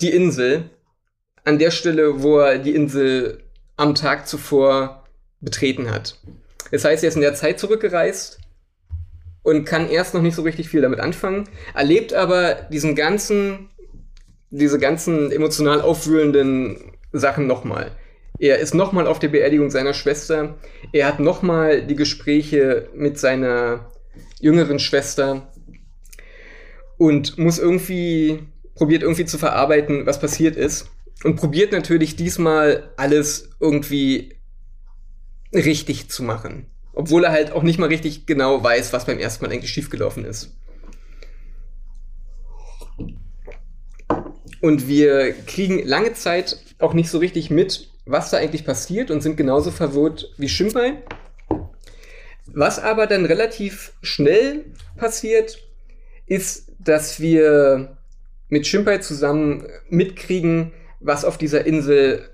die 0.00 0.10
Insel 0.10 0.70
an 1.44 1.58
der 1.58 1.70
Stelle, 1.70 2.22
wo 2.22 2.38
er 2.38 2.58
die 2.58 2.74
Insel 2.74 3.42
am 3.76 3.94
Tag 3.94 4.28
zuvor 4.28 5.04
betreten 5.40 5.90
hat. 5.90 6.18
Das 6.70 6.84
heißt, 6.84 7.02
er 7.02 7.08
ist 7.08 7.14
in 7.14 7.22
der 7.22 7.34
Zeit 7.34 7.58
zurückgereist 7.58 8.38
und 9.42 9.64
kann 9.64 9.88
erst 9.88 10.14
noch 10.14 10.20
nicht 10.20 10.34
so 10.34 10.42
richtig 10.42 10.68
viel 10.68 10.82
damit 10.82 11.00
anfangen, 11.00 11.48
erlebt 11.74 12.12
aber 12.12 12.54
diesen 12.70 12.94
ganzen, 12.94 13.70
diese 14.50 14.78
ganzen 14.78 15.30
emotional 15.30 15.80
aufwühlenden 15.80 16.92
Sachen 17.12 17.46
nochmal. 17.46 17.92
Er 18.38 18.58
ist 18.58 18.74
nochmal 18.74 19.06
auf 19.06 19.18
der 19.18 19.28
Beerdigung 19.28 19.70
seiner 19.70 19.94
Schwester. 19.94 20.58
Er 20.92 21.08
hat 21.08 21.18
nochmal 21.18 21.82
die 21.82 21.96
Gespräche 21.96 22.88
mit 22.94 23.18
seiner 23.18 23.90
jüngeren 24.40 24.78
Schwester 24.78 25.50
und 26.98 27.38
muss 27.38 27.58
irgendwie, 27.58 28.40
probiert 28.74 29.02
irgendwie 29.02 29.24
zu 29.24 29.38
verarbeiten, 29.38 30.04
was 30.04 30.20
passiert 30.20 30.56
ist. 30.56 30.90
Und 31.24 31.36
probiert 31.36 31.72
natürlich 31.72 32.14
diesmal 32.14 32.92
alles 32.96 33.50
irgendwie 33.58 34.36
richtig 35.52 36.10
zu 36.10 36.22
machen. 36.22 36.66
Obwohl 36.92 37.24
er 37.24 37.32
halt 37.32 37.52
auch 37.52 37.62
nicht 37.62 37.78
mal 37.78 37.86
richtig 37.86 38.26
genau 38.26 38.62
weiß, 38.62 38.92
was 38.92 39.06
beim 39.06 39.18
ersten 39.18 39.44
Mal 39.44 39.52
eigentlich 39.52 39.70
schiefgelaufen 39.70 40.24
ist. 40.24 40.56
Und 44.60 44.88
wir 44.88 45.32
kriegen 45.32 45.86
lange 45.86 46.14
Zeit 46.14 46.58
auch 46.78 46.92
nicht 46.92 47.10
so 47.10 47.18
richtig 47.18 47.50
mit, 47.50 47.90
was 48.06 48.30
da 48.30 48.38
eigentlich 48.38 48.64
passiert 48.64 49.10
und 49.10 49.22
sind 49.22 49.36
genauso 49.36 49.70
verwirrt 49.70 50.32
wie 50.36 50.48
Shimpai. 50.48 51.02
Was 52.46 52.78
aber 52.78 53.06
dann 53.06 53.24
relativ 53.26 53.92
schnell 54.02 54.64
passiert, 54.96 55.58
ist, 56.26 56.67
dass 56.88 57.20
wir 57.20 57.98
mit 58.48 58.66
Shimpai 58.66 58.98
zusammen 58.98 59.66
mitkriegen, 59.90 60.72
was 61.00 61.24
auf 61.24 61.36
dieser 61.36 61.66
Insel 61.66 62.30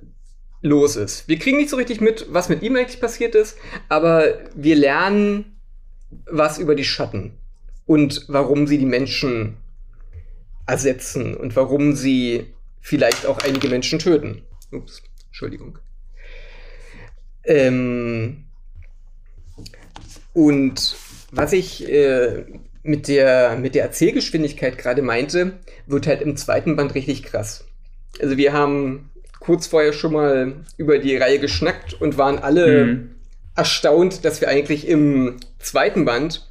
los 0.63 0.97
ist. 0.97 1.29
Wir 1.29 1.39
kriegen 1.39 1.59
nicht 1.59 1.71
so 1.71 1.77
richtig 1.77 2.01
mit, 2.01 2.27
was 2.31 2.49
mit 2.49 2.63
ihm 2.63 2.77
eigentlich 2.77 3.01
passiert 3.01 3.35
ist, 3.35 3.59
aber 3.89 4.39
wir 4.55 4.77
lernen 4.77 5.57
was 6.31 6.59
über 6.59 6.75
die 6.75 6.85
Schatten 6.85 7.37
und 7.85 8.25
warum 8.29 8.67
sie 8.67 8.79
die 8.79 8.87
Menschen 8.87 9.57
ersetzen 10.67 11.37
und 11.37 11.55
warum 11.57 11.95
sie 11.95 12.55
vielleicht 12.81 13.27
auch 13.27 13.39
einige 13.39 13.69
Menschen 13.69 13.99
töten. 13.99 14.43
Ups, 14.71 15.03
Entschuldigung. 15.27 15.79
Ähm, 17.45 18.45
und 20.33 20.97
was 21.31 21.53
ich 21.53 21.89
äh, 21.89 22.45
mit, 22.85 23.09
der, 23.09 23.57
mit 23.57 23.75
der 23.75 23.83
Erzählgeschwindigkeit 23.83 24.79
gerade 24.79 25.03
meinte, 25.03 25.55
wird 25.87 26.07
halt 26.07 26.23
im 26.23 26.37
zweiten 26.37 26.77
Band 26.77 26.95
richtig 26.95 27.25
krass. 27.25 27.65
Also 28.21 28.37
wir 28.37 28.53
haben 28.53 29.11
kurz 29.41 29.67
vorher 29.67 29.93
schon 29.93 30.13
mal 30.13 30.55
über 30.77 30.99
die 30.99 31.17
Reihe 31.17 31.41
geschnackt 31.41 32.01
und 32.01 32.17
waren 32.19 32.39
alle 32.39 32.85
mhm. 32.85 33.11
erstaunt, 33.57 34.25
dass 34.25 34.41
wir 34.41 34.49
eigentlich 34.49 34.87
im 34.87 35.37
zweiten 35.59 36.05
Band 36.05 36.49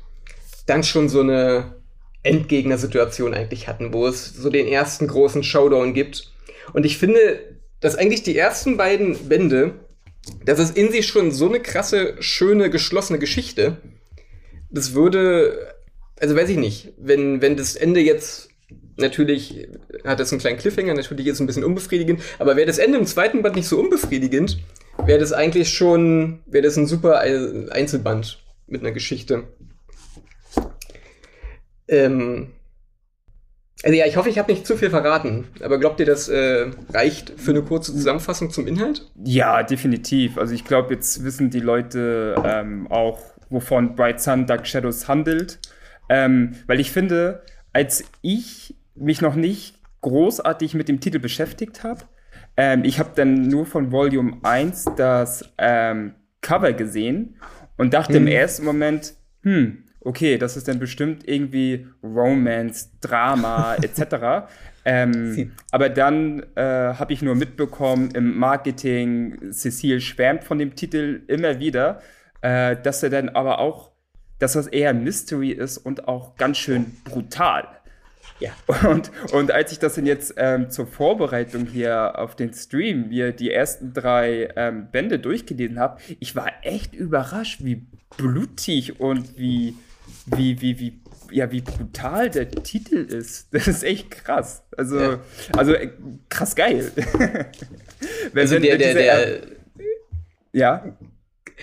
dann 0.65 0.83
schon 0.83 1.07
so 1.07 1.21
eine 1.21 1.75
Endgegner-Situation 2.23 3.33
eigentlich 3.33 3.67
hatten, 3.67 3.93
wo 3.93 4.07
es 4.07 4.33
so 4.33 4.49
den 4.49 4.67
ersten 4.67 5.07
großen 5.07 5.43
Showdown 5.43 5.93
gibt. 5.93 6.31
Und 6.73 6.85
ich 6.85 6.97
finde, 6.97 7.39
dass 7.79 7.95
eigentlich 7.95 8.23
die 8.23 8.37
ersten 8.37 8.77
beiden 8.77 9.27
Bände, 9.27 9.73
das 10.45 10.59
ist 10.59 10.75
in 10.75 10.91
sich 10.91 11.05
schon 11.05 11.31
so 11.31 11.47
eine 11.47 11.59
krasse, 11.59 12.15
schöne, 12.21 12.69
geschlossene 12.69 13.19
Geschichte. 13.19 13.77
Das 14.71 14.93
würde, 14.93 15.73
also 16.19 16.35
weiß 16.35 16.49
ich 16.49 16.57
nicht, 16.57 16.93
wenn, 16.97 17.41
wenn 17.41 17.57
das 17.57 17.75
Ende 17.75 17.99
jetzt 17.99 18.49
Natürlich 18.95 19.67
hat 20.05 20.19
es 20.19 20.31
einen 20.31 20.39
kleinen 20.39 20.57
Cliffhanger, 20.57 20.93
natürlich 20.93 21.27
ist 21.27 21.35
es 21.35 21.39
ein 21.39 21.47
bisschen 21.47 21.63
unbefriedigend, 21.63 22.21
aber 22.37 22.55
wäre 22.55 22.67
das 22.67 22.77
Ende 22.77 22.99
im 22.99 23.05
zweiten 23.05 23.41
Band 23.41 23.55
nicht 23.55 23.67
so 23.67 23.79
unbefriedigend, 23.79 24.59
wäre 25.05 25.19
das 25.19 25.33
eigentlich 25.33 25.69
schon, 25.69 26.41
wäre 26.45 26.63
das 26.63 26.77
ein 26.77 26.85
super 26.85 27.19
Einzelband 27.19 28.43
mit 28.67 28.81
einer 28.81 28.91
Geschichte. 28.91 29.45
Ähm, 31.87 32.51
also 33.83 33.97
ja, 33.97 34.05
ich 34.05 34.15
hoffe, 34.15 34.29
ich 34.29 34.37
habe 34.37 34.51
nicht 34.51 34.65
zu 34.65 34.77
viel 34.77 34.91
verraten, 34.91 35.47
aber 35.61 35.79
glaubt 35.79 35.99
ihr, 35.99 36.05
das 36.05 36.29
äh, 36.29 36.67
reicht 36.93 37.33
für 37.35 37.51
eine 37.51 37.63
kurze 37.63 37.93
Zusammenfassung 37.93 38.51
zum 38.51 38.67
Inhalt? 38.67 39.09
Ja, 39.23 39.63
definitiv. 39.63 40.37
Also 40.37 40.53
ich 40.53 40.63
glaube, 40.63 40.93
jetzt 40.93 41.23
wissen 41.23 41.49
die 41.49 41.59
Leute 41.59 42.35
ähm, 42.45 42.87
auch, 42.89 43.19
wovon 43.49 43.95
Bright 43.95 44.21
Sun 44.21 44.45
Dark 44.45 44.67
Shadows 44.67 45.07
handelt. 45.07 45.59
Ähm, 46.13 46.51
weil 46.67 46.79
ich 46.79 46.91
finde, 46.91 47.41
als 47.73 48.03
ich 48.21 48.75
mich 48.93 49.19
noch 49.19 49.33
nicht 49.33 49.79
großartig 50.01 50.75
mit 50.75 50.87
dem 50.87 50.99
Titel 50.99 51.17
beschäftigt 51.17 51.83
habe. 51.83 52.01
Ähm, 52.55 52.83
ich 52.83 52.99
habe 52.99 53.09
dann 53.15 53.47
nur 53.47 53.65
von 53.65 53.91
Volume 53.91 54.37
1 54.43 54.85
das 54.95 55.49
ähm, 55.57 56.13
Cover 56.41 56.73
gesehen 56.73 57.37
und 57.77 57.95
dachte 57.95 58.13
hm. 58.13 58.27
im 58.27 58.27
ersten 58.27 58.63
Moment, 58.63 59.15
hm, 59.41 59.85
okay, 60.01 60.37
das 60.37 60.55
ist 60.55 60.67
dann 60.67 60.77
bestimmt 60.77 61.27
irgendwie 61.27 61.87
Romance, 62.03 62.91
Drama 63.01 63.75
etc. 63.81 64.45
ähm, 64.85 65.53
aber 65.71 65.89
dann 65.89 66.43
äh, 66.55 66.61
habe 66.61 67.13
ich 67.13 67.23
nur 67.23 67.33
mitbekommen 67.33 68.11
im 68.13 68.37
Marketing, 68.37 69.51
Cecile 69.51 69.99
schwärmt 70.01 70.43
von 70.43 70.59
dem 70.59 70.75
Titel 70.75 71.23
immer 71.27 71.59
wieder, 71.59 72.01
äh, 72.41 72.75
dass 72.83 73.01
er 73.01 73.09
dann 73.09 73.29
aber 73.29 73.57
auch, 73.57 73.92
dass 74.39 74.53
das 74.53 74.67
eher 74.67 74.93
Mystery 74.93 75.51
ist 75.51 75.77
und 75.77 76.07
auch 76.07 76.35
ganz 76.35 76.57
schön 76.57 76.97
brutal. 77.03 77.67
Ja. 78.39 78.51
Und, 78.89 79.11
und 79.31 79.51
als 79.51 79.71
ich 79.71 79.79
das 79.79 79.95
dann 79.95 80.05
jetzt 80.05 80.33
ähm, 80.37 80.69
zur 80.69 80.87
Vorbereitung 80.87 81.65
hier 81.65 82.19
auf 82.19 82.35
den 82.35 82.53
Stream, 82.53 83.09
mir 83.09 83.31
die 83.31 83.51
ersten 83.51 83.93
drei 83.93 84.49
ähm, 84.55 84.87
Bände 84.91 85.19
durchgelesen 85.19 85.79
habe, 85.79 86.01
ich 86.19 86.35
war 86.35 86.51
echt 86.63 86.93
überrascht, 86.93 87.63
wie 87.63 87.85
blutig 88.17 88.99
und 88.99 89.37
wie, 89.37 89.75
wie, 90.25 90.61
wie, 90.61 90.79
wie, 90.79 90.99
ja, 91.31 91.51
wie 91.51 91.61
brutal 91.61 92.29
der 92.29 92.49
Titel 92.49 92.97
ist. 92.97 93.47
Das 93.51 93.67
ist 93.67 93.83
echt 93.83 94.11
krass. 94.11 94.63
Also, 94.75 94.99
ja. 94.99 95.19
also 95.55 95.73
äh, 95.73 95.91
krass 96.29 96.55
geil. 96.55 96.91
Wenn, 98.33 98.41
also 98.41 98.59
der, 98.59 98.77
der, 98.77 98.93
der, 98.93 99.41
ja. 100.51 100.97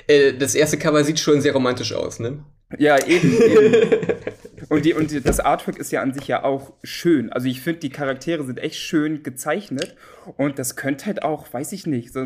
Äh, 0.06 0.34
das 0.34 0.54
erste 0.54 0.78
Cover 0.78 1.04
sieht 1.04 1.20
schon 1.20 1.40
sehr 1.40 1.52
romantisch 1.52 1.92
aus, 1.92 2.20
ne? 2.20 2.42
Ja, 2.78 2.98
eben. 3.06 3.32
eben. 3.42 3.74
Und, 4.68 4.84
die, 4.84 4.94
und 4.94 5.10
die, 5.10 5.20
das 5.20 5.40
Artwork 5.40 5.78
ist 5.78 5.90
ja 5.90 6.00
an 6.00 6.12
sich 6.12 6.28
ja 6.28 6.44
auch 6.44 6.74
schön. 6.84 7.32
Also 7.32 7.48
ich 7.48 7.60
finde, 7.60 7.80
die 7.80 7.90
Charaktere 7.90 8.44
sind 8.44 8.58
echt 8.58 8.76
schön 8.76 9.24
gezeichnet. 9.24 9.96
Und 10.36 10.60
das 10.60 10.76
könnte 10.76 11.06
halt 11.06 11.22
auch, 11.24 11.52
weiß 11.52 11.72
ich 11.72 11.86
nicht, 11.86 12.12
so, 12.12 12.24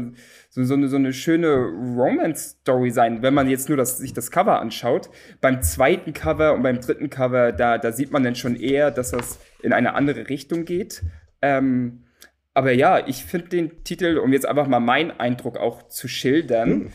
so, 0.51 0.65
so, 0.65 0.75
eine, 0.75 0.89
so 0.89 0.97
eine 0.97 1.15
schöne 1.15 1.55
Romance-Story 1.97 2.91
sein, 2.91 3.23
wenn 3.23 3.33
man 3.33 3.49
jetzt 3.49 3.69
nur 3.69 3.79
das, 3.79 3.97
sich 3.97 4.13
das 4.13 4.31
Cover 4.31 4.61
anschaut. 4.61 5.09
Beim 5.41 5.63
zweiten 5.63 6.13
Cover 6.13 6.53
und 6.53 6.63
beim 6.63 6.81
dritten 6.81 7.09
Cover, 7.09 7.53
da, 7.53 7.79
da 7.79 7.93
sieht 7.93 8.11
man 8.11 8.23
dann 8.23 8.35
schon 8.35 8.57
eher, 8.57 8.91
dass 8.91 9.13
das 9.13 9.39
in 9.63 9.73
eine 9.73 9.95
andere 9.95 10.29
Richtung 10.29 10.65
geht. 10.67 11.03
Ähm, 11.41 12.05
aber 12.53 12.73
ja, 12.73 13.07
ich 13.07 13.25
finde 13.25 13.49
den 13.49 13.85
Titel, 13.85 14.19
um 14.19 14.33
jetzt 14.33 14.47
einfach 14.47 14.67
mal 14.67 14.81
meinen 14.81 15.13
Eindruck 15.13 15.57
auch 15.57 15.89
zu 15.89 16.09
schildern, 16.09 16.69
mhm. 16.69 16.93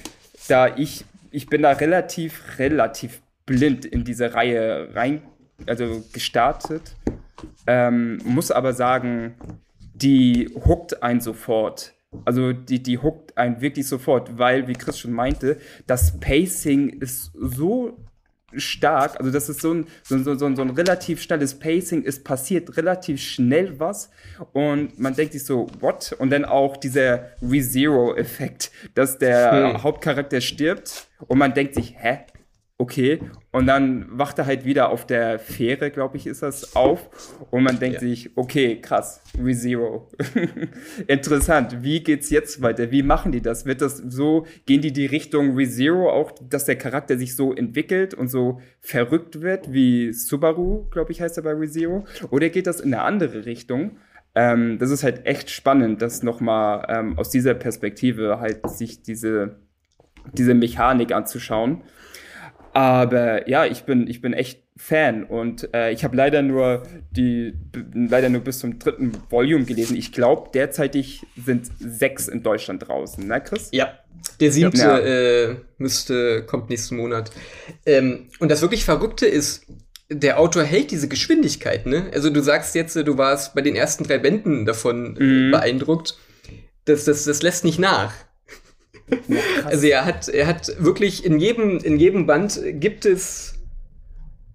da 0.47 0.75
ich, 0.75 1.05
ich 1.31 1.47
bin 1.47 1.63
da 1.63 1.71
relativ, 1.71 2.59
relativ 2.59 3.21
blind 3.49 3.85
in 3.85 4.03
diese 4.03 4.35
Reihe 4.35 4.93
rein 4.93 5.23
also 5.65 6.03
gestartet. 6.13 6.95
Ähm, 7.67 8.19
muss 8.23 8.51
aber 8.51 8.73
sagen, 8.73 9.35
die 9.93 10.49
hookt 10.65 11.03
einen 11.03 11.21
sofort. 11.21 11.93
Also 12.25 12.53
die, 12.53 12.81
die 12.81 12.97
hookt 12.97 13.37
einen 13.37 13.61
wirklich 13.61 13.87
sofort, 13.87 14.37
weil, 14.37 14.67
wie 14.67 14.73
Chris 14.73 14.99
schon 14.99 15.11
meinte, 15.11 15.57
das 15.85 16.19
Pacing 16.19 16.89
ist 16.89 17.31
so 17.35 17.97
stark, 18.55 19.19
also 19.19 19.29
das 19.29 19.47
ist 19.47 19.61
so 19.61 19.75
ein, 19.75 19.87
so, 20.01 20.17
so, 20.17 20.33
so, 20.33 20.55
so 20.55 20.61
ein 20.63 20.71
relativ 20.71 21.21
schnelles 21.21 21.59
Pacing, 21.59 22.03
es 22.03 22.23
passiert 22.23 22.77
relativ 22.77 23.21
schnell 23.21 23.79
was 23.79 24.09
und 24.53 24.97
man 24.99 25.13
denkt 25.13 25.33
sich 25.33 25.45
so, 25.45 25.67
what? 25.81 26.15
Und 26.17 26.31
dann 26.31 26.45
auch 26.45 26.75
dieser 26.77 27.29
ReZero-Effekt, 27.43 28.71
dass 28.95 29.19
der 29.19 29.73
hm. 29.73 29.83
Hauptcharakter 29.83 30.41
stirbt 30.41 31.09
und 31.27 31.37
man 31.37 31.53
denkt 31.53 31.75
sich, 31.75 31.93
hä? 31.95 32.21
Okay. 32.79 33.19
Und 33.51 33.67
dann 33.67 34.07
wacht 34.09 34.39
er 34.39 34.45
halt 34.45 34.65
wieder 34.65 34.89
auf 34.89 35.05
der 35.05 35.37
Fähre, 35.37 35.91
glaube 35.91 36.17
ich, 36.17 36.25
ist 36.25 36.41
das, 36.41 36.75
auf. 36.75 37.09
Und 37.51 37.63
man 37.63 37.77
denkt 37.77 38.01
ja. 38.01 38.07
sich, 38.07 38.31
okay, 38.35 38.79
krass, 38.81 39.21
ReZero. 39.37 40.09
Interessant. 41.07 41.83
Wie 41.83 42.01
geht's 42.01 42.29
jetzt 42.29 42.61
weiter? 42.61 42.89
Wie 42.89 43.03
machen 43.03 43.31
die 43.31 43.41
das? 43.41 43.65
Wird 43.65 43.81
das 43.81 43.97
so, 43.97 44.45
gehen 44.65 44.81
die 44.81 44.93
die 44.93 45.05
Richtung 45.05 45.55
ReZero 45.55 46.09
auch, 46.09 46.31
dass 46.41 46.65
der 46.65 46.77
Charakter 46.77 47.17
sich 47.17 47.35
so 47.35 47.53
entwickelt 47.53 48.13
und 48.13 48.29
so 48.29 48.61
verrückt 48.79 49.41
wird, 49.41 49.71
wie 49.73 50.13
Subaru, 50.13 50.87
glaube 50.89 51.11
ich, 51.11 51.21
heißt 51.21 51.37
er 51.37 51.43
bei 51.43 51.53
ReZero? 51.53 52.05
Oder 52.31 52.49
geht 52.49 52.65
das 52.65 52.79
in 52.79 52.93
eine 52.93 53.03
andere 53.03 53.45
Richtung? 53.45 53.97
Ähm, 54.35 54.77
das 54.79 54.89
ist 54.91 55.03
halt 55.03 55.25
echt 55.25 55.49
spannend, 55.49 56.01
das 56.01 56.23
nochmal 56.23 56.85
ähm, 56.87 57.17
aus 57.17 57.29
dieser 57.29 57.55
Perspektive 57.55 58.39
halt 58.39 58.69
sich 58.69 59.01
diese, 59.01 59.57
diese 60.33 60.53
Mechanik 60.53 61.11
anzuschauen. 61.11 61.81
Aber 62.73 63.49
ja, 63.49 63.65
ich 63.65 63.83
bin, 63.83 64.07
ich 64.07 64.21
bin 64.21 64.33
echt 64.33 64.63
Fan 64.77 65.25
und 65.25 65.73
äh, 65.73 65.91
ich 65.91 66.05
habe 66.05 66.15
leider 66.15 66.41
nur 66.41 66.83
die 67.11 67.53
leider 67.93 68.29
nur 68.29 68.39
bis 68.41 68.59
zum 68.59 68.79
dritten 68.79 69.11
Volume 69.29 69.65
gelesen. 69.65 69.97
Ich 69.97 70.13
glaube, 70.13 70.51
derzeitig 70.53 71.21
sind 71.35 71.69
sechs 71.79 72.29
in 72.29 72.43
Deutschland 72.43 72.87
draußen, 72.87 73.27
ne, 73.27 73.41
Chris? 73.41 73.69
Ja. 73.73 73.99
Der 74.39 74.51
siebte 74.51 74.79
ja. 74.79 74.99
äh, 74.99 75.55
müsste, 75.77 76.43
kommt 76.45 76.69
nächsten 76.69 76.95
Monat. 76.95 77.31
Ähm, 77.85 78.29
und 78.39 78.49
das 78.49 78.61
wirklich 78.61 78.85
Verrückte 78.85 79.25
ist, 79.25 79.65
der 80.09 80.39
Autor 80.39 80.63
hält 80.63 80.91
diese 80.91 81.07
Geschwindigkeit, 81.09 81.85
ne? 81.85 82.09
Also 82.13 82.29
du 82.29 82.41
sagst 82.41 82.73
jetzt, 82.73 82.95
du 82.95 83.17
warst 83.17 83.53
bei 83.55 83.61
den 83.61 83.75
ersten 83.75 84.05
drei 84.05 84.17
Bänden 84.17 84.65
davon 84.65 85.15
mhm. 85.19 85.51
beeindruckt. 85.51 86.17
Das, 86.85 87.05
das, 87.05 87.25
das 87.25 87.41
lässt 87.41 87.65
nicht 87.65 87.79
nach. 87.79 88.13
Also 89.65 89.87
er 89.87 90.05
hat, 90.05 90.27
er 90.27 90.47
hat 90.47 90.75
wirklich 90.79 91.25
in 91.25 91.39
jedem, 91.39 91.77
in 91.77 91.97
jedem 91.97 92.25
Band 92.25 92.59
gibt 92.73 93.05
es, 93.05 93.55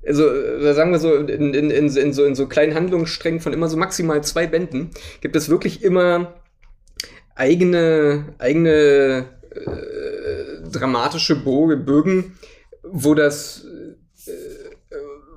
also 0.07 0.29
äh, 0.29 0.75
sagen 0.75 0.93
wir 0.93 0.99
so, 0.99 1.15
in, 1.15 1.55
in, 1.55 1.71
in, 1.71 1.97
in, 1.97 2.13
so, 2.13 2.25
in 2.25 2.35
so 2.35 2.47
kleinen 2.47 2.75
Handlungssträngen 2.75 3.41
von 3.41 3.53
immer 3.53 3.69
so 3.69 3.77
maximal 3.77 4.23
zwei 4.23 4.47
Bänden, 4.47 4.91
gibt 5.21 5.37
es 5.37 5.49
wirklich 5.49 5.83
immer 5.83 6.35
eigene, 7.35 8.35
eigene 8.39 9.27
äh, 9.51 10.71
dramatische 10.71 11.37
Bögen, 11.37 12.39
wo 12.83 13.15
das 13.15 13.67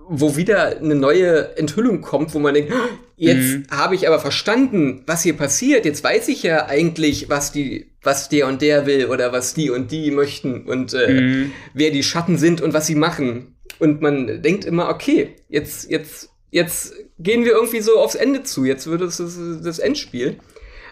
wo 0.07 0.35
wieder 0.35 0.77
eine 0.77 0.95
neue 0.95 1.57
Enthüllung 1.57 2.01
kommt, 2.01 2.33
wo 2.33 2.39
man 2.39 2.53
denkt, 2.53 2.73
jetzt 3.17 3.57
mhm. 3.57 3.65
habe 3.69 3.95
ich 3.95 4.07
aber 4.07 4.19
verstanden, 4.19 5.03
was 5.05 5.23
hier 5.23 5.35
passiert. 5.35 5.85
Jetzt 5.85 6.03
weiß 6.03 6.29
ich 6.29 6.43
ja 6.43 6.67
eigentlich, 6.67 7.29
was 7.29 7.51
die, 7.51 7.91
was 8.01 8.29
der 8.29 8.47
und 8.47 8.61
der 8.61 8.85
will 8.85 9.07
oder 9.07 9.33
was 9.33 9.53
die 9.53 9.69
und 9.69 9.91
die 9.91 10.11
möchten 10.11 10.65
und 10.65 10.93
äh, 10.93 11.21
mhm. 11.21 11.51
wer 11.73 11.91
die 11.91 12.03
Schatten 12.03 12.37
sind 12.37 12.61
und 12.61 12.73
was 12.73 12.87
sie 12.87 12.95
machen. 12.95 13.55
Und 13.79 14.01
man 14.01 14.41
denkt 14.41 14.65
immer, 14.65 14.89
okay, 14.89 15.35
jetzt, 15.49 15.89
jetzt, 15.89 16.29
jetzt 16.51 16.93
gehen 17.19 17.43
wir 17.43 17.51
irgendwie 17.51 17.81
so 17.81 17.99
aufs 17.99 18.15
Ende 18.15 18.43
zu. 18.43 18.65
Jetzt 18.65 18.87
wird 18.87 19.01
es 19.01 19.17
das, 19.17 19.37
das 19.63 19.79
Endspiel. 19.79 20.37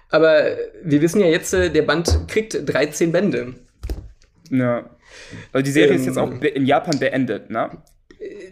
Aber 0.10 0.58
wir 0.84 1.02
wissen 1.02 1.22
ja 1.22 1.28
jetzt, 1.28 1.54
äh, 1.54 1.70
der 1.70 1.84
Band 1.84 2.28
kriegt 2.28 2.58
13 2.66 3.12
Bände. 3.12 3.56
Ja. 4.50 4.90
Also 5.52 5.64
die 5.64 5.72
Serie 5.72 5.94
ähm, 5.94 6.00
ist 6.00 6.06
jetzt 6.06 6.18
auch 6.18 6.32
in 6.32 6.66
Japan 6.66 7.00
beendet, 7.00 7.50
ne? 7.50 7.72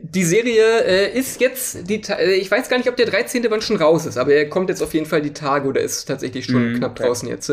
Die 0.01 0.23
Serie 0.23 0.83
äh, 0.85 1.17
ist 1.17 1.41
jetzt, 1.41 1.89
die, 1.89 2.01
äh, 2.09 2.35
ich 2.35 2.49
weiß 2.49 2.69
gar 2.69 2.77
nicht, 2.77 2.89
ob 2.89 2.95
der 2.95 3.05
13. 3.05 3.41
Band 3.43 3.63
schon 3.63 3.77
raus 3.77 4.05
ist, 4.05 4.17
aber 4.17 4.33
er 4.33 4.49
kommt 4.49 4.69
jetzt 4.69 4.83
auf 4.83 4.93
jeden 4.93 5.05
Fall 5.05 5.21
die 5.21 5.33
Tage 5.33 5.67
oder 5.67 5.81
ist 5.81 6.05
tatsächlich 6.05 6.45
schon 6.45 6.73
mm, 6.73 6.77
knapp 6.77 6.91
okay. 6.91 7.03
draußen 7.03 7.27
jetzt. 7.27 7.51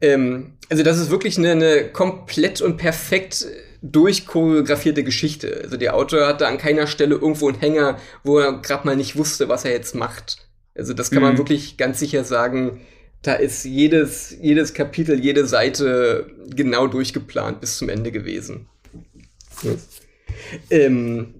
Ähm, 0.00 0.54
also 0.68 0.82
das 0.82 0.98
ist 0.98 1.10
wirklich 1.10 1.38
eine, 1.38 1.52
eine 1.52 1.88
komplett 1.88 2.60
und 2.60 2.76
perfekt 2.76 3.46
durchchoreografierte 3.82 5.04
Geschichte. 5.04 5.60
Also 5.62 5.76
der 5.76 5.94
Autor 5.94 6.26
hatte 6.26 6.46
an 6.46 6.58
keiner 6.58 6.86
Stelle 6.86 7.16
irgendwo 7.16 7.48
einen 7.48 7.58
Hänger, 7.58 7.98
wo 8.24 8.38
er 8.38 8.60
gerade 8.60 8.86
mal 8.86 8.96
nicht 8.96 9.16
wusste, 9.16 9.48
was 9.48 9.64
er 9.64 9.72
jetzt 9.72 9.94
macht. 9.94 10.48
Also 10.74 10.92
das 10.92 11.10
kann 11.10 11.20
mm. 11.20 11.24
man 11.24 11.32
mhm. 11.34 11.38
wirklich 11.38 11.76
ganz 11.76 11.98
sicher 11.98 12.24
sagen. 12.24 12.80
Da 13.22 13.34
ist 13.34 13.64
jedes, 13.64 14.36
jedes 14.40 14.72
Kapitel, 14.72 15.18
jede 15.18 15.46
Seite 15.46 16.30
genau 16.54 16.86
durchgeplant 16.86 17.60
bis 17.60 17.78
zum 17.78 17.88
Ende 17.88 18.12
gewesen. 18.12 18.68
Ja. 19.62 19.72
Ähm, 20.70 21.34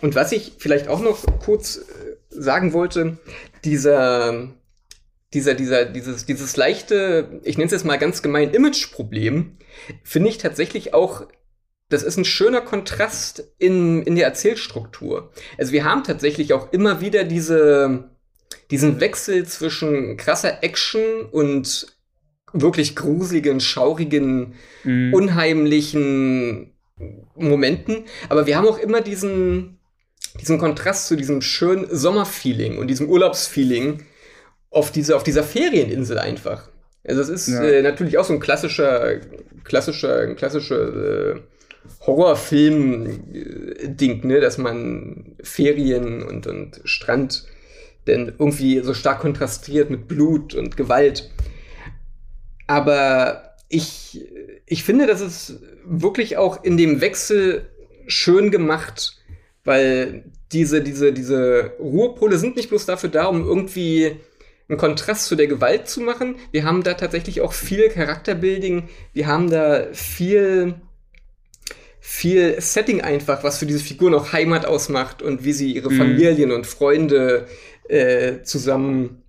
und 0.00 0.14
was 0.14 0.32
ich 0.32 0.54
vielleicht 0.58 0.88
auch 0.88 1.00
noch 1.00 1.24
kurz 1.40 1.76
äh, 1.76 2.16
sagen 2.28 2.72
wollte, 2.72 3.18
dieser, 3.64 4.48
dieser, 5.32 5.54
dieser, 5.54 5.84
dieses, 5.84 6.26
dieses 6.26 6.56
leichte, 6.56 7.40
ich 7.44 7.56
nenne 7.56 7.66
es 7.66 7.72
jetzt 7.72 7.84
mal 7.84 7.98
ganz 7.98 8.22
gemein, 8.22 8.50
Image-Problem, 8.50 9.56
finde 10.02 10.28
ich 10.28 10.38
tatsächlich 10.38 10.94
auch, 10.94 11.26
das 11.88 12.02
ist 12.02 12.16
ein 12.16 12.24
schöner 12.24 12.60
Kontrast 12.60 13.44
in, 13.58 14.02
in 14.02 14.16
der 14.16 14.26
Erzählstruktur. 14.26 15.30
Also 15.58 15.72
wir 15.72 15.84
haben 15.84 16.04
tatsächlich 16.04 16.52
auch 16.52 16.72
immer 16.72 17.00
wieder 17.00 17.24
diese, 17.24 18.10
diesen 18.70 19.00
Wechsel 19.00 19.46
zwischen 19.46 20.16
krasser 20.16 20.62
Action 20.62 21.26
und 21.30 21.86
wirklich 22.52 22.96
gruseligen, 22.96 23.60
schaurigen, 23.60 24.54
mhm. 24.84 25.14
unheimlichen 25.14 26.71
Momenten. 27.34 28.04
Aber 28.28 28.46
wir 28.46 28.56
haben 28.56 28.66
auch 28.66 28.78
immer 28.78 29.00
diesen, 29.00 29.78
diesen 30.40 30.58
Kontrast 30.58 31.08
zu 31.08 31.16
diesem 31.16 31.42
schönen 31.42 31.86
Sommerfeeling 31.90 32.78
und 32.78 32.88
diesem 32.88 33.08
Urlaubsfeeling 33.08 34.04
auf, 34.70 34.90
diese, 34.90 35.16
auf 35.16 35.22
dieser 35.22 35.42
Ferieninsel 35.42 36.18
einfach. 36.18 36.70
Also 37.04 37.20
es 37.20 37.28
ist 37.28 37.48
ja. 37.48 37.62
äh, 37.62 37.82
natürlich 37.82 38.16
auch 38.18 38.24
so 38.24 38.32
ein 38.32 38.40
klassischer, 38.40 39.20
klassischer, 39.64 40.34
klassischer 40.34 41.34
äh, 41.34 41.40
Horrorfilm-Ding, 42.06 44.26
ne, 44.26 44.40
dass 44.40 44.56
man 44.58 45.36
Ferien 45.42 46.22
und, 46.22 46.46
und 46.46 46.80
Strand 46.84 47.44
denn 48.06 48.32
irgendwie 48.38 48.78
so 48.80 48.94
stark 48.94 49.20
kontrastiert 49.20 49.90
mit 49.90 50.06
Blut 50.08 50.54
und 50.54 50.76
Gewalt. 50.76 51.30
Aber 52.66 53.54
ich, 53.68 54.26
ich 54.66 54.84
finde, 54.84 55.06
das 55.06 55.20
ist 55.20 55.60
wirklich 55.84 56.36
auch 56.36 56.62
in 56.64 56.76
dem 56.76 57.00
Wechsel 57.00 57.68
schön 58.06 58.50
gemacht, 58.50 59.18
weil 59.64 60.24
diese, 60.52 60.82
diese, 60.82 61.12
diese 61.12 61.72
Ruhepole 61.78 62.38
sind 62.38 62.56
nicht 62.56 62.68
bloß 62.68 62.86
dafür 62.86 63.10
da, 63.10 63.26
um 63.26 63.46
irgendwie 63.46 64.16
einen 64.68 64.78
Kontrast 64.78 65.26
zu 65.26 65.36
der 65.36 65.46
Gewalt 65.46 65.88
zu 65.88 66.00
machen. 66.00 66.36
Wir 66.50 66.64
haben 66.64 66.82
da 66.82 66.94
tatsächlich 66.94 67.40
auch 67.40 67.52
viel 67.52 67.88
Charakterbuilding. 67.88 68.88
Wir 69.12 69.26
haben 69.26 69.50
da 69.50 69.86
viel, 69.92 70.74
viel 72.00 72.60
Setting 72.60 73.00
einfach, 73.00 73.44
was 73.44 73.58
für 73.58 73.66
diese 73.66 73.80
Figuren 73.80 74.14
auch 74.14 74.32
Heimat 74.32 74.66
ausmacht 74.66 75.22
und 75.22 75.44
wie 75.44 75.52
sie 75.52 75.72
ihre 75.72 75.90
mhm. 75.90 75.98
Familien 75.98 76.52
und 76.52 76.66
Freunde 76.66 77.46
äh, 77.88 78.42
zusammen 78.42 79.21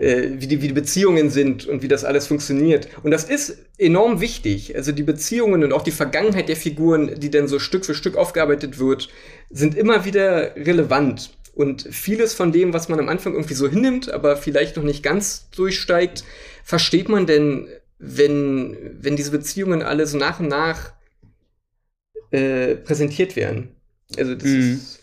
äh, 0.00 0.40
wie, 0.40 0.46
die, 0.46 0.62
wie 0.62 0.68
die 0.68 0.74
Beziehungen 0.74 1.30
sind 1.30 1.66
und 1.66 1.82
wie 1.82 1.88
das 1.88 2.04
alles 2.04 2.26
funktioniert. 2.26 2.88
Und 3.02 3.10
das 3.10 3.24
ist 3.24 3.58
enorm 3.78 4.20
wichtig. 4.20 4.74
Also 4.76 4.92
die 4.92 5.02
Beziehungen 5.02 5.62
und 5.62 5.72
auch 5.72 5.82
die 5.82 5.90
Vergangenheit 5.90 6.48
der 6.48 6.56
Figuren, 6.56 7.18
die 7.20 7.30
dann 7.30 7.48
so 7.48 7.58
Stück 7.58 7.84
für 7.84 7.94
Stück 7.94 8.16
aufgearbeitet 8.16 8.78
wird, 8.78 9.08
sind 9.50 9.74
immer 9.76 10.04
wieder 10.04 10.56
relevant. 10.56 11.30
Und 11.54 11.86
vieles 11.90 12.32
von 12.32 12.52
dem, 12.52 12.72
was 12.72 12.88
man 12.88 13.00
am 13.00 13.08
Anfang 13.08 13.34
irgendwie 13.34 13.54
so 13.54 13.68
hinnimmt, 13.68 14.10
aber 14.10 14.36
vielleicht 14.36 14.76
noch 14.76 14.84
nicht 14.84 15.02
ganz 15.02 15.50
durchsteigt, 15.50 16.24
versteht 16.64 17.08
man 17.08 17.26
denn, 17.26 17.68
wenn, 17.98 18.76
wenn 19.00 19.16
diese 19.16 19.30
Beziehungen 19.30 19.82
alle 19.82 20.06
so 20.06 20.16
nach 20.16 20.40
und 20.40 20.48
nach 20.48 20.92
äh, 22.30 22.76
präsentiert 22.76 23.36
werden. 23.36 23.74
Also 24.16 24.34
das 24.34 24.44
mhm. 24.44 24.72
ist, 24.72 25.02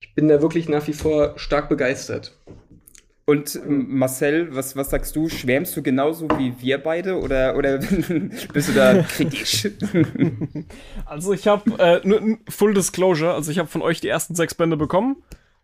ich 0.00 0.14
bin 0.14 0.28
da 0.28 0.40
wirklich 0.40 0.68
nach 0.68 0.86
wie 0.86 0.92
vor 0.92 1.36
stark 1.38 1.68
begeistert. 1.68 2.38
Und 3.26 3.58
Marcel, 3.66 4.54
was, 4.54 4.76
was 4.76 4.90
sagst 4.90 5.16
du? 5.16 5.30
Schwärmst 5.30 5.74
du 5.76 5.82
genauso 5.82 6.28
wie 6.36 6.54
wir 6.60 6.76
beide 6.76 7.18
oder, 7.18 7.56
oder 7.56 7.78
bist 8.52 8.68
du 8.68 8.72
da 8.74 9.02
kritisch? 9.08 9.68
Also 11.06 11.32
ich 11.32 11.46
habe 11.46 11.70
äh, 11.78 12.36
Full 12.48 12.74
Disclosure, 12.74 13.32
also 13.32 13.50
ich 13.50 13.58
habe 13.58 13.68
von 13.68 13.82
euch 13.82 14.00
die 14.00 14.08
ersten 14.08 14.34
sechs 14.34 14.54
Bände 14.54 14.76
bekommen 14.76 15.16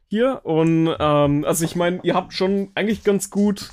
hier 0.09 0.41
und 0.45 0.95
ähm, 0.99 1.45
also 1.45 1.65
ich 1.65 1.77
meine, 1.77 2.01
ihr 2.03 2.15
habt 2.15 2.33
schon 2.33 2.71
eigentlich 2.75 3.05
ganz 3.05 3.31
gut, 3.31 3.71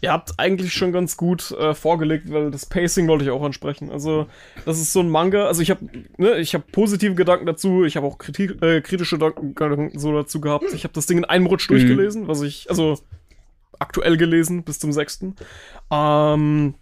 ihr 0.00 0.12
habt 0.12 0.38
eigentlich 0.38 0.72
schon 0.72 0.92
ganz 0.92 1.16
gut 1.16 1.50
äh, 1.52 1.74
vorgelegt, 1.74 2.30
weil 2.30 2.50
das 2.50 2.66
Pacing 2.66 3.08
wollte 3.08 3.24
ich 3.24 3.30
auch 3.30 3.42
ansprechen. 3.42 3.90
Also 3.90 4.26
das 4.64 4.78
ist 4.78 4.92
so 4.92 5.00
ein 5.00 5.10
Manga, 5.10 5.46
also 5.46 5.62
ich 5.62 5.70
habe 5.70 5.86
ne, 6.18 6.38
ich 6.38 6.54
habe 6.54 6.64
positive 6.70 7.14
Gedanken 7.14 7.46
dazu, 7.46 7.84
ich 7.84 7.96
habe 7.96 8.06
auch 8.06 8.18
Kritik, 8.18 8.62
äh, 8.62 8.80
kritische 8.80 9.18
Gedanken 9.18 9.98
so 9.98 10.12
dazu 10.12 10.40
gehabt. 10.40 10.66
Ich 10.74 10.84
habe 10.84 10.94
das 10.94 11.06
Ding 11.06 11.18
in 11.18 11.24
einem 11.24 11.46
Rutsch 11.46 11.68
mhm. 11.68 11.74
durchgelesen, 11.74 12.28
was 12.28 12.42
ich 12.42 12.68
also 12.70 12.98
aktuell 13.82 14.16
gelesen 14.16 14.64
bis 14.64 14.78
zum 14.78 14.92
6. 14.92 15.26
Ähm, 15.90 16.74